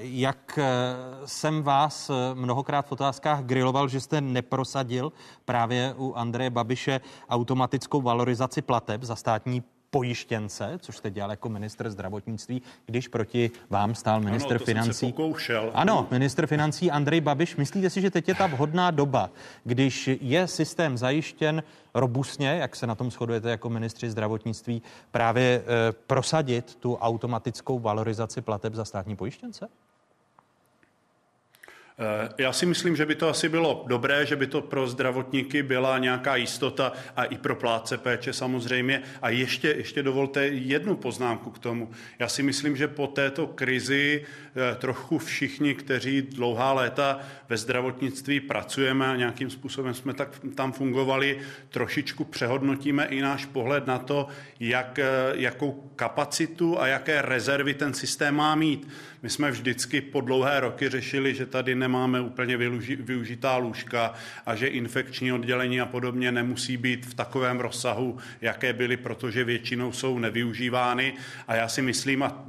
jak 0.01 0.59
jsem 1.25 1.63
vás 1.63 2.11
mnohokrát 2.33 2.87
v 2.87 2.91
otázkách 2.91 3.43
griloval, 3.43 3.87
že 3.87 3.99
jste 3.99 4.21
neprosadil 4.21 5.11
právě 5.45 5.93
u 5.97 6.13
Andreje 6.13 6.49
Babiše 6.49 7.01
automatickou 7.29 8.01
valorizaci 8.01 8.61
plateb 8.61 9.03
za 9.03 9.15
státní 9.15 9.63
pojištěnce, 9.89 10.79
což 10.81 10.97
jste 10.97 11.11
dělal 11.11 11.29
jako 11.29 11.49
minister 11.49 11.89
zdravotnictví, 11.89 12.61
když 12.85 13.07
proti 13.07 13.51
vám 13.69 13.95
stál 13.95 14.21
minister 14.21 14.57
ano, 14.57 14.65
financí. 14.65 15.13
Ano, 15.73 16.07
minister 16.11 16.47
financí 16.47 16.91
Andrej 16.91 17.21
Babiš. 17.21 17.55
Myslíte 17.55 17.89
si, 17.89 18.01
že 18.01 18.11
teď 18.11 18.27
je 18.27 18.35
ta 18.35 18.47
vhodná 18.47 18.91
doba, 18.91 19.29
když 19.63 20.09
je 20.21 20.47
systém 20.47 20.97
zajištěn 20.97 21.63
robustně, 21.93 22.49
jak 22.49 22.75
se 22.75 22.87
na 22.87 22.95
tom 22.95 23.11
shodujete 23.11 23.49
jako 23.49 23.69
ministři 23.69 24.09
zdravotnictví, 24.09 24.81
právě 25.11 25.63
e, 25.63 25.63
prosadit 25.91 26.75
tu 26.75 26.95
automatickou 26.95 27.79
valorizaci 27.79 28.41
plateb 28.41 28.73
za 28.73 28.85
státní 28.85 29.15
pojištěnce? 29.15 29.67
Eh, 31.99 32.29
já 32.37 32.53
si 32.53 32.65
myslím, 32.65 32.95
že 32.95 33.05
by 33.05 33.15
to 33.15 33.29
asi 33.29 33.49
bylo 33.49 33.85
dobré, 33.87 34.25
že 34.25 34.35
by 34.35 34.47
to 34.47 34.61
pro 34.61 34.87
zdravotníky 34.87 35.63
byla 35.63 35.97
nějaká 35.97 36.35
jistota 36.35 36.93
a 37.15 37.23
i 37.23 37.37
pro 37.37 37.55
pláce 37.55 37.97
péče 37.97 38.33
samozřejmě. 38.33 39.03
A 39.21 39.29
ještě, 39.29 39.67
ještě 39.67 40.03
dovolte 40.03 40.47
jednu 40.47 40.95
poznámku 40.95 41.51
k 41.51 41.59
tomu. 41.59 41.91
Já 42.19 42.27
si 42.27 42.43
myslím, 42.43 42.77
že 42.77 42.87
po 42.87 43.07
této 43.07 43.47
krizi 43.47 44.25
eh, 44.25 44.75
trochu 44.75 45.17
všichni, 45.17 45.75
kteří 45.75 46.21
dlouhá 46.21 46.73
léta 46.73 47.19
ve 47.49 47.57
zdravotnictví 47.57 48.39
pracujeme 48.39 49.07
a 49.07 49.15
nějakým 49.15 49.49
způsobem 49.49 49.93
jsme 49.93 50.13
tak 50.13 50.29
tam 50.55 50.71
fungovali, 50.71 51.39
trošičku 51.69 52.23
přehodnotíme 52.23 53.05
i 53.05 53.21
náš 53.21 53.45
pohled 53.45 53.87
na 53.87 53.99
to, 53.99 54.27
jak, 54.59 54.99
eh, 54.99 55.05
jakou 55.33 55.91
kapacitu 55.95 56.81
a 56.81 56.87
jaké 56.87 57.21
rezervy 57.21 57.73
ten 57.73 57.93
systém 57.93 58.35
má 58.35 58.55
mít. 58.55 58.87
My 59.27 59.31
jsme 59.31 59.51
vždycky 59.51 60.01
po 60.01 60.21
dlouhé 60.21 60.59
roky 60.59 60.89
řešili, 60.89 61.35
že 61.35 61.45
tady 61.45 61.75
nemáme 61.75 62.21
úplně 62.21 62.57
využitá 62.99 63.57
lůžka 63.57 64.13
a 64.45 64.55
že 64.55 64.67
infekční 64.67 65.31
oddělení 65.31 65.81
a 65.81 65.85
podobně 65.85 66.31
nemusí 66.31 66.77
být 66.77 67.05
v 67.05 67.13
takovém 67.13 67.59
rozsahu, 67.59 68.17
jaké 68.41 68.73
byly, 68.73 68.97
protože 68.97 69.43
většinou 69.43 69.91
jsou 69.91 70.19
nevyužívány. 70.19 71.13
A 71.47 71.55
já 71.55 71.67
si 71.67 71.81
myslím, 71.81 72.23
a 72.23 72.45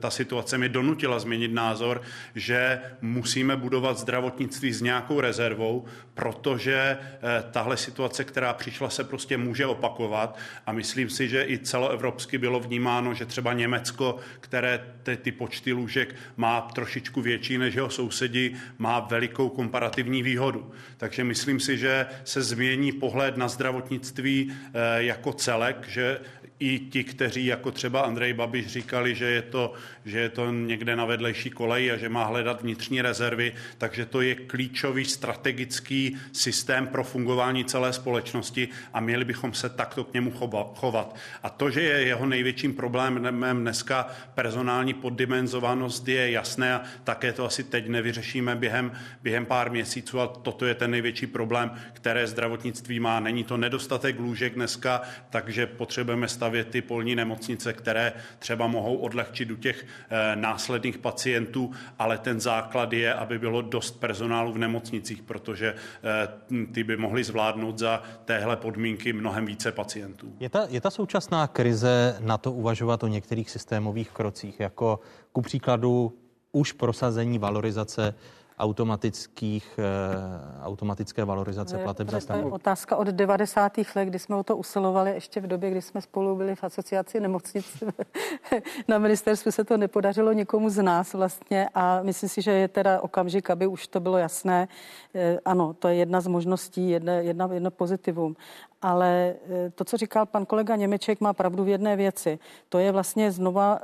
ta 0.00 0.10
situace 0.10 0.58
mi 0.58 0.68
donutila 0.68 1.18
změnit 1.18 1.52
názor, 1.52 2.02
že 2.34 2.80
musíme 3.00 3.56
budovat 3.56 3.98
zdravotnictví 3.98 4.72
s 4.72 4.82
nějakou 4.82 5.20
rezervou, 5.20 5.84
protože 6.14 6.98
eh, 6.98 7.18
tahle 7.50 7.76
situace, 7.76 8.24
která 8.24 8.52
přišla, 8.52 8.90
se 8.90 9.04
prostě 9.04 9.36
může 9.36 9.66
opakovat 9.66 10.38
a 10.66 10.72
myslím 10.72 11.10
si, 11.10 11.28
že 11.28 11.44
i 11.48 11.58
celoevropsky 11.58 12.38
bylo 12.38 12.60
vnímáno, 12.60 13.14
že 13.14 13.26
třeba 13.26 13.52
Německo, 13.52 14.16
které 14.40 14.80
ty, 15.02 15.16
ty 15.16 15.32
počty 15.32 15.72
lůžek 15.72 16.14
má 16.36 16.60
trošičku 16.60 17.20
větší 17.20 17.58
než 17.58 17.74
jeho 17.74 17.90
sousedi, 17.90 18.54
má 18.78 19.00
velikou 19.00 19.48
komparativní 19.48 20.22
výhodu. 20.22 20.72
Takže 20.96 21.24
myslím 21.24 21.60
si, 21.60 21.78
že 21.78 22.06
se 22.24 22.42
změní 22.42 22.92
pohled 22.92 23.36
na 23.36 23.48
zdravotnictví 23.48 24.52
eh, 24.52 25.02
jako 25.02 25.32
celek, 25.32 25.88
že 25.88 26.20
i 26.62 26.78
ti, 26.78 27.04
kteří 27.04 27.46
jako 27.46 27.70
třeba 27.70 28.00
Andrej 28.00 28.32
Babiš 28.32 28.66
říkali, 28.66 29.14
že 29.14 29.24
je 29.24 29.42
to, 29.42 29.72
že 30.04 30.18
je 30.18 30.28
to 30.28 30.52
někde 30.52 30.96
na 30.96 31.04
vedlejší 31.04 31.50
koleji 31.50 31.92
a 31.92 31.96
že 31.96 32.08
má 32.08 32.24
hledat 32.24 32.62
vnitřní 32.62 33.02
rezervy, 33.02 33.52
takže 33.78 34.06
to 34.06 34.20
je 34.20 34.34
klíčový 34.34 35.04
strategický 35.04 36.16
systém 36.32 36.86
pro 36.86 37.04
fungování 37.04 37.64
celé 37.64 37.92
společnosti 37.92 38.68
a 38.92 39.00
měli 39.00 39.24
bychom 39.24 39.52
se 39.52 39.68
takto 39.68 40.04
k 40.04 40.14
němu 40.14 40.30
chovat. 40.74 41.16
A 41.42 41.50
to, 41.50 41.70
že 41.70 41.82
je 41.82 42.06
jeho 42.06 42.26
největším 42.26 42.74
problémem 42.74 43.60
dneska 43.60 44.06
personální 44.34 44.94
poddimenzovanost, 44.94 46.08
je 46.08 46.30
jasné 46.30 46.74
a 46.74 46.82
také 47.04 47.32
to 47.32 47.44
asi 47.44 47.64
teď 47.64 47.88
nevyřešíme 47.88 48.56
během, 48.56 48.92
během 49.22 49.46
pár 49.46 49.70
měsíců, 49.70 50.20
ale 50.20 50.28
toto 50.42 50.66
je 50.66 50.74
ten 50.74 50.90
největší 50.90 51.26
problém, 51.26 51.70
které 51.92 52.26
zdravotnictví 52.26 53.00
má. 53.00 53.20
Není 53.20 53.44
to 53.44 53.56
nedostatek 53.56 54.18
lůžek 54.18 54.54
dneska, 54.54 55.02
takže 55.30 55.66
potřebujeme 55.66 56.28
stavět 56.28 56.51
stavět 56.52 56.68
ty 56.68 56.82
polní 56.82 57.16
nemocnice, 57.16 57.72
které 57.72 58.12
třeba 58.38 58.66
mohou 58.66 58.96
odlehčit 58.96 59.50
u 59.50 59.56
těch 59.56 59.86
eh, 60.10 60.36
následných 60.36 60.98
pacientů, 60.98 61.70
ale 61.98 62.18
ten 62.18 62.40
základ 62.40 62.92
je, 62.92 63.14
aby 63.14 63.38
bylo 63.38 63.62
dost 63.62 64.00
personálu 64.00 64.52
v 64.52 64.58
nemocnicích, 64.58 65.22
protože 65.22 65.74
eh, 65.74 66.64
ty 66.72 66.84
by 66.84 66.96
mohly 66.96 67.24
zvládnout 67.24 67.78
za 67.78 68.02
téhle 68.24 68.56
podmínky 68.56 69.12
mnohem 69.12 69.46
více 69.46 69.72
pacientů. 69.72 70.36
Je 70.40 70.48
ta, 70.48 70.66
je 70.68 70.80
ta 70.80 70.90
současná 70.90 71.46
krize 71.46 72.16
na 72.20 72.38
to 72.38 72.52
uvažovat 72.52 73.02
o 73.02 73.08
některých 73.08 73.50
systémových 73.50 74.10
krocích, 74.10 74.60
jako 74.60 75.00
ku 75.32 75.40
příkladu 75.42 76.12
už 76.52 76.72
prosazení 76.72 77.38
valorizace 77.38 78.14
automatických, 78.58 79.78
eh, 79.78 80.64
automatické 80.64 81.24
valorizace 81.24 81.78
plateb 81.78 82.10
za 82.10 82.20
stát. 82.20 82.44
Otázka 82.50 82.96
od 82.96 83.08
90. 83.08 83.96
let, 83.96 84.04
kdy 84.04 84.18
jsme 84.18 84.36
o 84.36 84.42
to 84.42 84.56
usilovali, 84.56 85.10
ještě 85.10 85.40
v 85.40 85.46
době, 85.46 85.70
kdy 85.70 85.82
jsme 85.82 86.00
spolu 86.00 86.36
byli 86.36 86.54
v 86.54 86.64
asociaci 86.64 87.20
nemocnic. 87.20 87.84
Na 88.88 88.98
ministerstvu 88.98 89.52
se 89.52 89.64
to 89.64 89.76
nepodařilo 89.76 90.32
nikomu 90.32 90.70
z 90.70 90.82
nás 90.82 91.14
vlastně 91.14 91.68
a 91.74 92.02
myslím 92.02 92.28
si, 92.28 92.42
že 92.42 92.50
je 92.50 92.68
teda 92.68 93.00
okamžik, 93.00 93.50
aby 93.50 93.66
už 93.66 93.88
to 93.88 94.00
bylo 94.00 94.18
jasné. 94.18 94.68
Eh, 95.14 95.38
ano, 95.44 95.74
to 95.78 95.88
je 95.88 95.94
jedna 95.94 96.20
z 96.20 96.26
možností, 96.26 96.90
jedna, 96.90 97.12
jedna, 97.12 97.48
jedno 97.52 97.70
pozitivum. 97.70 98.36
Ale 98.82 99.34
eh, 99.50 99.70
to, 99.70 99.84
co 99.84 99.96
říkal 99.96 100.26
pan 100.26 100.46
kolega 100.46 100.76
Němeček, 100.76 101.20
má 101.20 101.32
pravdu 101.32 101.64
v 101.64 101.68
jedné 101.68 101.96
věci. 101.96 102.38
To 102.68 102.78
je 102.78 102.92
vlastně 102.92 103.32
znova 103.32 103.80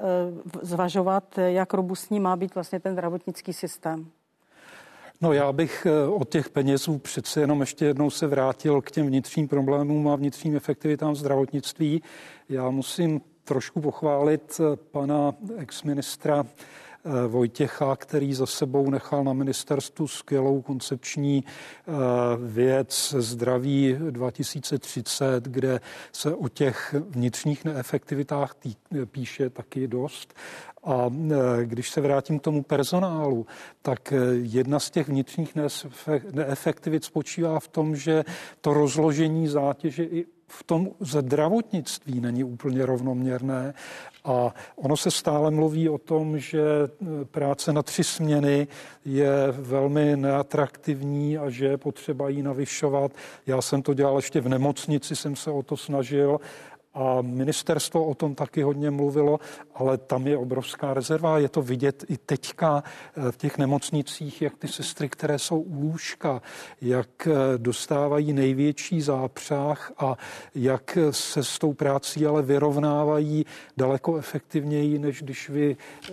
zvažovat, 0.62 1.38
jak 1.38 1.74
robustní 1.74 2.20
má 2.20 2.36
být 2.36 2.54
vlastně 2.54 2.80
ten 2.80 2.92
zdravotnický 2.92 3.52
systém. 3.52 4.10
No 5.20 5.32
já 5.32 5.52
bych 5.52 5.86
eh, 5.86 6.08
od 6.08 6.28
těch 6.28 6.50
penězů 6.50 6.98
přece 6.98 7.40
jenom 7.40 7.60
ještě 7.60 7.84
jednou 7.84 8.10
se 8.10 8.26
vrátil 8.26 8.80
k 8.82 8.90
těm 8.90 9.06
vnitřním 9.06 9.48
problémům 9.48 10.08
a 10.08 10.16
vnitřním 10.16 10.56
efektivitám 10.56 11.16
zdravotnictví. 11.16 12.02
Já 12.48 12.70
musím 12.70 13.20
trošku 13.44 13.80
pochválit 13.80 14.60
eh, 14.60 14.76
pana 14.76 15.34
exministra 15.56 16.44
Vojtěcha, 17.28 17.96
který 17.96 18.34
za 18.34 18.46
sebou 18.46 18.90
nechal 18.90 19.24
na 19.24 19.32
ministerstvu 19.32 20.08
skvělou 20.08 20.62
koncepční 20.62 21.44
eh, 21.44 21.92
věc 22.40 23.14
zdraví 23.18 23.96
2030, 24.10 25.44
kde 25.44 25.80
se 26.12 26.34
o 26.34 26.48
těch 26.48 26.94
vnitřních 27.08 27.64
neefektivitách 27.64 28.54
tý, 28.54 28.74
píše 29.04 29.50
taky 29.50 29.88
dost. 29.88 30.34
A 30.84 31.10
eh, 31.30 31.64
když 31.64 31.90
se 31.90 32.00
vrátím 32.00 32.38
k 32.38 32.42
tomu 32.42 32.62
personálu, 32.62 33.46
tak 33.82 34.12
jedna 34.32 34.78
z 34.78 34.90
těch 34.90 35.08
vnitřních 35.08 35.54
neefektivit 36.32 37.04
spočívá 37.04 37.60
v 37.60 37.68
tom, 37.68 37.96
že 37.96 38.24
to 38.60 38.74
rozložení 38.74 39.48
zátěže 39.48 40.04
i 40.04 40.26
v 40.48 40.64
tom 40.64 40.88
zdravotnictví 41.00 42.20
není 42.20 42.44
úplně 42.44 42.86
rovnoměrné 42.86 43.74
a 44.24 44.54
ono 44.76 44.96
se 44.96 45.10
stále 45.10 45.50
mluví 45.50 45.88
o 45.88 45.98
tom, 45.98 46.38
že 46.38 46.60
e, 46.60 47.24
práce 47.24 47.72
na 47.72 47.82
tři 47.82 48.04
směny 48.04 48.66
je 49.04 49.30
velmi 49.50 50.16
neatraktivní 50.16 51.38
a 51.38 51.50
že 51.50 51.66
je 51.66 51.76
potřeba 51.76 52.28
ji 52.28 52.42
navyšovat. 52.42 53.12
Já 53.46 53.62
jsem 53.62 53.82
to 53.82 53.94
dělal 53.94 54.16
ještě 54.16 54.40
v 54.40 54.48
nemocnici, 54.48 55.16
jsem 55.16 55.36
se 55.36 55.50
o 55.50 55.62
to 55.62 55.76
snažil 55.76 56.40
a 56.98 57.22
ministerstvo 57.22 58.04
o 58.04 58.14
tom 58.14 58.34
taky 58.34 58.62
hodně 58.62 58.90
mluvilo, 58.90 59.40
ale 59.74 59.98
tam 59.98 60.26
je 60.26 60.36
obrovská 60.36 60.94
rezerva. 60.94 61.38
Je 61.38 61.48
to 61.48 61.62
vidět 61.62 62.04
i 62.08 62.16
teďka 62.16 62.82
eh, 62.82 63.32
v 63.32 63.36
těch 63.36 63.58
nemocnicích, 63.58 64.42
jak 64.42 64.56
ty 64.56 64.68
sestry, 64.68 65.08
které 65.08 65.38
jsou 65.38 65.60
u 65.60 65.80
lůžka, 65.80 66.42
jak 66.80 67.26
eh, 67.26 67.58
dostávají 67.58 68.32
největší 68.32 69.00
zápřah 69.00 69.92
a 69.98 70.16
jak 70.54 70.98
se 71.10 71.44
s 71.44 71.58
tou 71.58 71.72
prací 71.72 72.26
ale 72.26 72.42
vyrovnávají 72.42 73.46
daleko 73.76 74.16
efektivněji, 74.16 74.98
než 74.98 75.22
když 75.22 75.48
vy 75.48 75.76
eh, 75.76 76.12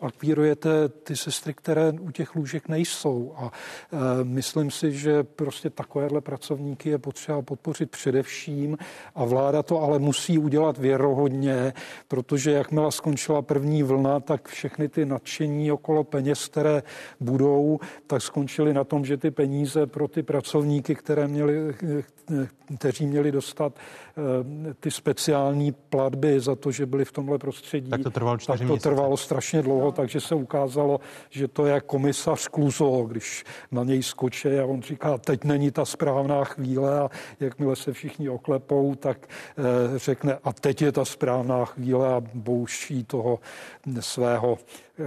akvírujete 0.00 0.88
ty 0.88 1.16
sestry, 1.16 1.54
které 1.54 1.92
u 1.92 2.10
těch 2.10 2.34
lůžek 2.34 2.68
nejsou. 2.68 3.34
A 3.36 3.52
myslím 4.22 4.70
si, 4.70 4.92
že 4.92 5.24
prostě 5.24 5.70
takovéhle 5.70 6.20
pracovníky 6.20 6.90
je 6.90 6.98
potřeba 6.98 7.42
podpořit 7.42 7.90
především 7.90 8.78
a 9.14 9.24
vláda 9.24 9.62
to 9.62 9.82
ale 9.82 9.98
musí 10.06 10.38
udělat 10.38 10.78
věrohodně, 10.78 11.72
protože 12.08 12.50
jakmile 12.50 12.92
skončila 12.92 13.42
první 13.42 13.82
vlna, 13.82 14.20
tak 14.20 14.48
všechny 14.48 14.88
ty 14.88 15.04
nadšení 15.04 15.72
okolo 15.72 16.04
peněz, 16.04 16.48
které 16.48 16.82
budou, 17.20 17.78
tak 18.06 18.22
skončily 18.22 18.74
na 18.74 18.84
tom, 18.84 19.04
že 19.04 19.16
ty 19.16 19.30
peníze 19.30 19.86
pro 19.86 20.08
ty 20.08 20.22
pracovníky, 20.22 20.94
které 20.94 21.28
měli, 21.28 21.74
kteří 22.78 23.06
měli 23.06 23.32
dostat 23.32 23.72
eh, 23.74 24.74
ty 24.80 24.90
speciální 24.90 25.72
platby 25.72 26.40
za 26.40 26.54
to, 26.54 26.70
že 26.70 26.86
byli 26.86 27.04
v 27.04 27.12
tomhle 27.12 27.38
prostředí, 27.38 27.90
tak 27.90 28.02
to 28.02 28.10
trvalo, 28.10 28.38
tak 28.46 28.60
to 28.66 28.76
trvalo 28.76 29.16
strašně 29.16 29.62
dlouho, 29.62 29.92
takže 29.92 30.20
se 30.20 30.34
ukázalo, 30.34 31.00
že 31.30 31.48
to 31.48 31.66
je 31.66 31.80
komisař 31.80 32.48
Kluzo, 32.48 33.06
když 33.10 33.44
na 33.72 33.84
něj 33.84 34.02
skočí 34.02 34.48
a 34.48 34.64
on 34.66 34.82
říká, 34.82 35.18
teď 35.18 35.44
není 35.44 35.70
ta 35.70 35.84
správná 35.84 36.44
chvíle 36.44 37.00
a 37.00 37.10
jakmile 37.40 37.76
se 37.76 37.92
všichni 37.92 38.28
oklepou, 38.28 38.94
tak 38.94 39.26
eh, 39.26 39.62
řekne, 39.96 40.38
a 40.44 40.52
teď 40.52 40.82
je 40.82 40.92
ta 40.92 41.04
správná 41.04 41.64
chvíle 41.64 42.14
a 42.14 42.22
bouší 42.34 43.04
toho 43.04 43.40
svého 44.00 44.58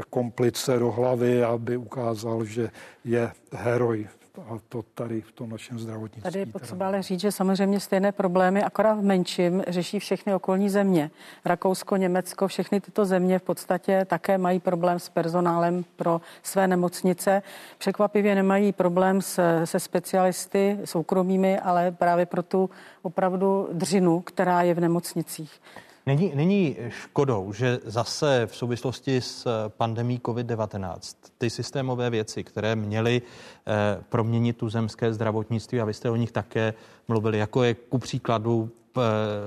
komplice 0.09 0.79
do 0.79 0.91
hlavy, 0.91 1.43
aby 1.43 1.77
ukázal, 1.77 2.45
že 2.45 2.69
je 3.03 3.31
heroj 3.51 4.07
a 4.39 4.59
to 4.69 4.83
tady 4.93 5.21
v 5.21 5.31
tom 5.31 5.49
našem 5.49 5.79
zdravotnictví. 5.79 6.23
Tady 6.23 6.39
je 6.39 6.45
potřeba 6.45 6.87
ale 6.87 7.01
říct, 7.01 7.19
že 7.19 7.31
samozřejmě 7.31 7.79
stejné 7.79 8.11
problémy, 8.11 8.63
akorát 8.63 8.93
v 8.93 9.03
menším, 9.03 9.63
řeší 9.67 9.99
všechny 9.99 10.33
okolní 10.33 10.69
země. 10.69 11.11
Rakousko, 11.45 11.95
Německo, 11.95 12.47
všechny 12.47 12.81
tyto 12.81 13.05
země 13.05 13.39
v 13.39 13.41
podstatě 13.41 14.05
také 14.05 14.37
mají 14.37 14.59
problém 14.59 14.99
s 14.99 15.09
personálem 15.09 15.85
pro 15.95 16.21
své 16.43 16.67
nemocnice. 16.67 17.41
Překvapivě 17.77 18.35
nemají 18.35 18.71
problém 18.71 19.21
se, 19.21 19.61
se 19.65 19.79
specialisty 19.79 20.77
soukromými, 20.85 21.59
ale 21.59 21.91
právě 21.91 22.25
pro 22.25 22.43
tu 22.43 22.69
opravdu 23.01 23.69
dřinu, 23.71 24.21
která 24.21 24.61
je 24.61 24.73
v 24.73 24.79
nemocnicích. 24.79 25.61
Není, 26.09 26.31
není 26.35 26.75
škodou, 26.89 27.53
že 27.53 27.79
zase 27.83 28.47
v 28.51 28.55
souvislosti 28.55 29.21
s 29.21 29.47
pandemí 29.67 30.19
COVID-19 30.19 31.15
ty 31.37 31.49
systémové 31.49 32.09
věci, 32.09 32.43
které 32.43 32.75
měly 32.75 33.21
eh, 33.21 34.03
proměnit 34.09 34.57
tu 34.57 34.69
zemské 34.69 35.13
zdravotnictví, 35.13 35.81
a 35.81 35.85
vy 35.85 35.93
jste 35.93 36.09
o 36.09 36.15
nich 36.15 36.31
také 36.31 36.73
mluvili, 37.07 37.37
jako 37.37 37.63
je 37.63 37.73
ku 37.73 37.97
příkladu 37.97 38.69
Eh, 38.88 38.88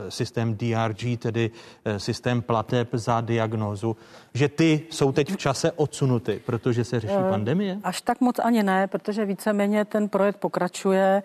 systém 0.08 0.54
DRG, 0.54 1.18
tedy 1.18 1.50
eh, 1.84 2.00
systém 2.00 2.42
plateb 2.42 2.88
za 2.92 3.20
diagnózu, 3.20 3.96
že 4.34 4.48
ty 4.48 4.86
jsou 4.90 5.12
teď 5.12 5.32
v 5.32 5.36
čase 5.36 5.72
odsunuty, 5.72 6.42
protože 6.46 6.84
se 6.84 7.00
řeší 7.00 7.14
eh, 7.14 7.30
pandemie? 7.30 7.78
Až 7.84 8.00
tak 8.02 8.20
moc 8.20 8.38
ani 8.38 8.62
ne, 8.62 8.86
protože 8.86 9.24
víceméně 9.24 9.84
ten 9.84 10.08
projekt 10.08 10.36
pokračuje. 10.36 11.22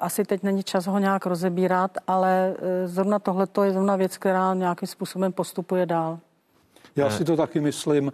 Asi 0.00 0.24
teď 0.24 0.42
není 0.42 0.62
čas 0.62 0.86
ho 0.86 0.98
nějak 0.98 1.26
rozebírat, 1.26 1.90
ale 2.06 2.54
zrovna 2.84 3.18
tohle 3.18 3.46
je 3.64 3.72
zrovna 3.72 3.96
věc, 3.96 4.18
která 4.18 4.54
nějakým 4.54 4.88
způsobem 4.88 5.32
postupuje 5.32 5.86
dál. 5.86 6.18
Já 6.96 7.10
si 7.10 7.24
to 7.24 7.36
taky 7.36 7.60
myslím. 7.60 8.12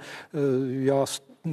Já 0.65 1.07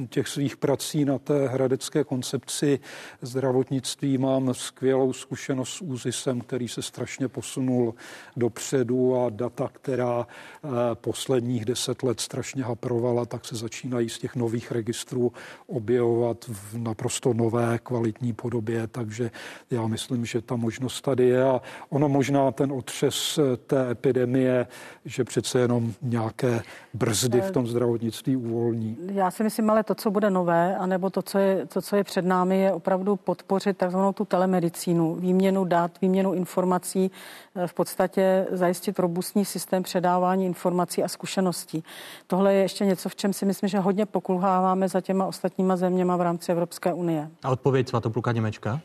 těch 0.08 0.28
svých 0.28 0.56
prací 0.56 1.04
na 1.04 1.18
té 1.18 1.48
hradecké 1.48 2.04
koncepci 2.04 2.80
zdravotnictví 3.22 4.18
mám 4.18 4.54
skvělou 4.54 5.12
zkušenost 5.12 5.70
s 5.70 5.80
úzisem, 5.80 6.40
který 6.40 6.68
se 6.68 6.82
strašně 6.82 7.28
posunul 7.28 7.94
dopředu 8.36 9.16
a 9.16 9.30
data, 9.30 9.70
která 9.72 10.26
eh, 10.26 10.68
posledních 10.94 11.64
deset 11.64 12.02
let 12.02 12.20
strašně 12.20 12.64
haprovala, 12.64 13.26
tak 13.26 13.44
se 13.44 13.56
začínají 13.56 14.08
z 14.08 14.18
těch 14.18 14.36
nových 14.36 14.72
registrů 14.72 15.32
objevovat 15.66 16.44
v 16.48 16.78
naprosto 16.78 17.34
nové 17.34 17.78
kvalitní 17.82 18.32
podobě, 18.32 18.86
takže 18.86 19.30
já 19.70 19.86
myslím, 19.86 20.26
že 20.26 20.40
ta 20.40 20.56
možnost 20.56 21.00
tady 21.00 21.24
je 21.28 21.44
a 21.44 21.60
ono 21.88 22.08
možná 22.08 22.52
ten 22.52 22.72
otřes 22.72 23.38
té 23.66 23.90
epidemie, 23.90 24.66
že 25.04 25.24
přece 25.24 25.60
jenom 25.60 25.92
nějaké 26.02 26.62
brzdy 26.94 27.40
v 27.40 27.50
tom 27.50 27.66
zdravotnictví 27.66 28.36
uvolní. 28.36 28.96
Já 29.12 29.30
si 29.30 29.42
myslím, 29.42 29.70
ale 29.70 29.79
ale 29.80 29.84
to, 29.84 29.94
co 29.94 30.10
bude 30.10 30.30
nové, 30.30 30.76
anebo 30.76 31.10
to, 31.10 31.22
co 31.22 31.38
je, 31.38 31.66
to, 31.66 31.82
co 31.82 31.96
je 31.96 32.04
před 32.04 32.24
námi, 32.24 32.60
je 32.60 32.72
opravdu 32.72 33.16
podpořit 33.16 33.76
takzvanou 33.76 34.12
tu 34.12 34.24
telemedicínu, 34.24 35.14
výměnu 35.14 35.64
dat, 35.64 36.00
výměnu 36.00 36.32
informací, 36.32 37.10
eh, 37.56 37.66
v 37.66 37.74
podstatě 37.74 38.46
zajistit 38.50 38.98
robustní 38.98 39.44
systém 39.44 39.82
předávání 39.82 40.46
informací 40.46 41.02
a 41.04 41.08
zkušeností. 41.08 41.84
Tohle 42.26 42.54
je 42.54 42.62
ještě 42.62 42.84
něco, 42.84 43.08
v 43.08 43.16
čem 43.16 43.32
si 43.32 43.46
myslím, 43.46 43.68
že 43.68 43.78
hodně 43.78 44.06
pokulháváme 44.06 44.88
za 44.88 45.00
těma 45.00 45.26
ostatníma 45.26 45.76
zeměma 45.76 46.16
v 46.16 46.20
rámci 46.20 46.52
Evropské 46.52 46.92
unie. 46.92 47.30
A 47.42 47.50
odpověď 47.50 47.88
Svatopluka 47.88 48.32
Němečka? 48.32 48.80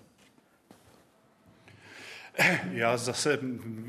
Já 2.71 2.97
zase 2.97 3.39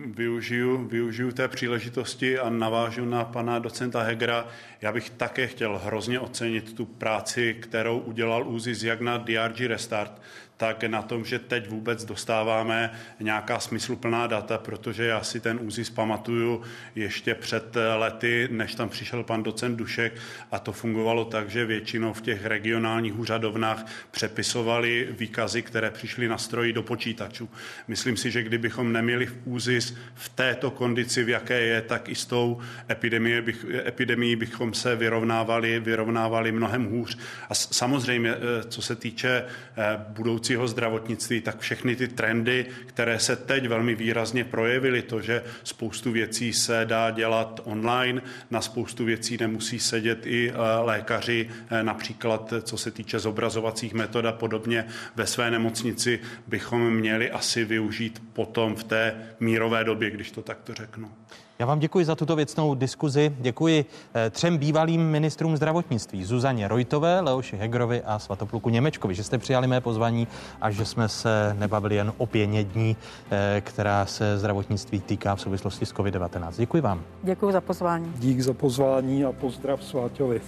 využiju, 0.06 0.88
využiju 0.88 1.32
té 1.32 1.48
příležitosti 1.48 2.38
a 2.38 2.50
navážu 2.50 3.04
na 3.04 3.24
pana 3.24 3.58
docenta 3.58 4.02
Hegera. 4.02 4.48
Já 4.80 4.92
bych 4.92 5.10
také 5.10 5.46
chtěl 5.46 5.80
hrozně 5.84 6.20
ocenit 6.20 6.72
tu 6.72 6.84
práci, 6.84 7.56
kterou 7.60 7.98
udělal 7.98 8.48
ÚZIS 8.48 8.82
jak 8.82 9.00
na 9.00 9.18
DRG 9.18 9.60
Restart, 9.60 10.22
tak 10.56 10.84
na 10.84 11.02
tom, 11.02 11.24
že 11.24 11.38
teď 11.38 11.68
vůbec 11.68 12.04
dostáváme 12.04 12.90
nějaká 13.20 13.60
smysluplná 13.60 14.26
data, 14.26 14.58
protože 14.58 15.04
já 15.04 15.22
si 15.22 15.40
ten 15.40 15.58
úzis 15.62 15.90
pamatuju 15.90 16.62
ještě 16.94 17.34
před 17.34 17.76
lety, 17.96 18.48
než 18.50 18.74
tam 18.74 18.88
přišel 18.88 19.22
pan 19.22 19.42
docent 19.42 19.76
Dušek 19.76 20.12
a 20.52 20.58
to 20.58 20.72
fungovalo 20.72 21.24
tak, 21.24 21.50
že 21.50 21.66
většinou 21.66 22.12
v 22.12 22.20
těch 22.20 22.44
regionálních 22.44 23.18
úřadovnách 23.18 23.86
přepisovali 24.10 25.08
výkazy, 25.10 25.62
které 25.62 25.90
přišly 25.90 26.28
na 26.28 26.38
stroji 26.38 26.72
do 26.72 26.82
počítačů. 26.82 27.48
Myslím 27.88 28.16
si, 28.16 28.30
že 28.30 28.42
kdybychom 28.42 28.92
neměli 28.92 29.26
v 29.26 29.36
úzis 29.44 29.96
v 30.14 30.28
této 30.28 30.70
kondici, 30.70 31.24
v 31.24 31.28
jaké 31.28 31.60
je, 31.60 31.82
tak 31.82 32.08
i 32.08 32.14
s 32.14 32.26
tou 32.26 32.60
epidemii, 32.90 33.40
bych, 33.40 33.66
epidemií 33.86 34.36
bychom 34.36 34.74
se 34.74 34.96
vyrovnávali, 34.96 35.80
vyrovnávali 35.80 36.52
mnohem 36.52 36.84
hůř. 36.84 37.18
A 37.50 37.54
samozřejmě, 37.54 38.30
eh, 38.30 38.62
co 38.68 38.82
se 38.82 38.96
týče 38.96 39.44
eh, 39.76 40.04
budoucí 40.08 40.45
budoucího 40.46 40.68
zdravotnictví, 40.68 41.40
tak 41.40 41.58
všechny 41.58 41.96
ty 41.96 42.08
trendy, 42.08 42.66
které 42.86 43.18
se 43.18 43.36
teď 43.36 43.68
velmi 43.68 43.94
výrazně 43.94 44.44
projevily, 44.44 45.02
to, 45.02 45.20
že 45.20 45.42
spoustu 45.64 46.12
věcí 46.12 46.52
se 46.52 46.84
dá 46.84 47.10
dělat 47.10 47.60
online, 47.64 48.22
na 48.50 48.60
spoustu 48.60 49.04
věcí 49.04 49.36
nemusí 49.40 49.78
sedět 49.78 50.26
i 50.26 50.50
eh, 50.50 50.54
lékaři, 50.80 51.50
eh, 51.70 51.82
například 51.82 52.52
co 52.62 52.78
se 52.78 52.90
týče 52.90 53.18
zobrazovacích 53.18 53.94
metod 53.94 54.24
a 54.24 54.32
podobně 54.32 54.86
ve 55.16 55.26
své 55.26 55.50
nemocnici, 55.50 56.20
bychom 56.46 56.94
měli 56.94 57.30
asi 57.30 57.64
využít 57.64 58.22
potom 58.32 58.74
v 58.74 58.84
té 58.84 59.14
mírové 59.40 59.84
době, 59.84 60.10
když 60.10 60.30
to 60.30 60.42
takto 60.42 60.74
řeknu. 60.74 61.10
Já 61.58 61.66
vám 61.66 61.78
děkuji 61.78 62.04
za 62.04 62.14
tuto 62.14 62.36
věcnou 62.36 62.74
diskuzi. 62.74 63.36
Děkuji 63.38 63.84
eh, 64.14 64.30
třem 64.30 64.58
bývalým 64.58 65.10
ministrům 65.10 65.56
zdravotnictví, 65.56 66.24
Zuzaně 66.24 66.68
Rojtové, 66.68 67.20
Leoši 67.20 67.56
Hegrovi 67.56 68.02
a 68.02 68.18
Svatopluku 68.18 68.68
Němečkovi, 68.68 69.14
že 69.14 69.24
jste 69.24 69.38
přijali 69.38 69.66
mé 69.66 69.80
pozvání 69.80 70.28
a 70.60 70.70
že 70.70 70.84
jsme 70.84 71.08
se 71.08 71.56
nebavili 71.58 71.94
jen 71.94 72.12
o 72.18 72.26
pěně 72.26 72.64
dní, 72.64 72.96
eh, 73.30 73.60
která 73.64 74.06
se 74.06 74.38
zdravotnictví 74.38 75.00
týká 75.00 75.34
v 75.34 75.40
souvislosti 75.40 75.86
s 75.86 75.92
COVID-19. 75.92 76.52
Děkuji 76.56 76.80
vám. 76.80 77.02
Děkuji 77.22 77.52
za 77.52 77.60
pozvání. 77.60 78.12
Dík 78.16 78.40
za 78.40 78.52
pozvání 78.52 79.24
a 79.24 79.32
pozdrav 79.32 79.84
Sváťovi. 79.84 80.40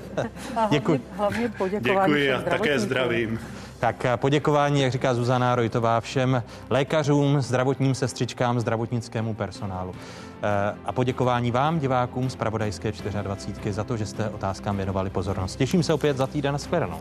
Děkuji. 0.70 1.00
Hlavně 1.16 1.48
poděkování 1.48 2.12
Děkuji 2.12 2.32
a 2.32 2.42
také 2.42 2.78
zdravím. 2.78 3.38
Tak 3.78 4.06
poděkování, 4.16 4.82
jak 4.82 4.92
říká 4.92 5.14
Zuzana 5.14 5.54
Rojtová, 5.54 6.00
všem 6.00 6.42
lékařům, 6.70 7.40
zdravotním 7.40 7.94
sestřičkám, 7.94 8.60
zdravotnickému 8.60 9.34
personálu. 9.34 9.94
Eh, 10.42 10.74
a 10.84 10.92
poděkování 10.92 11.50
vám, 11.50 11.78
divákům 11.78 12.30
z 12.30 12.36
Pravodajské 12.36 12.92
24, 13.22 13.72
za 13.72 13.84
to, 13.84 13.96
že 13.96 14.06
jste 14.06 14.30
otázkám 14.30 14.76
věnovali 14.76 15.10
pozornost. 15.10 15.56
Těším 15.56 15.82
se 15.82 15.94
opět 15.94 16.16
za 16.16 16.26
týden. 16.26 16.58
Shledanou. 16.58 17.00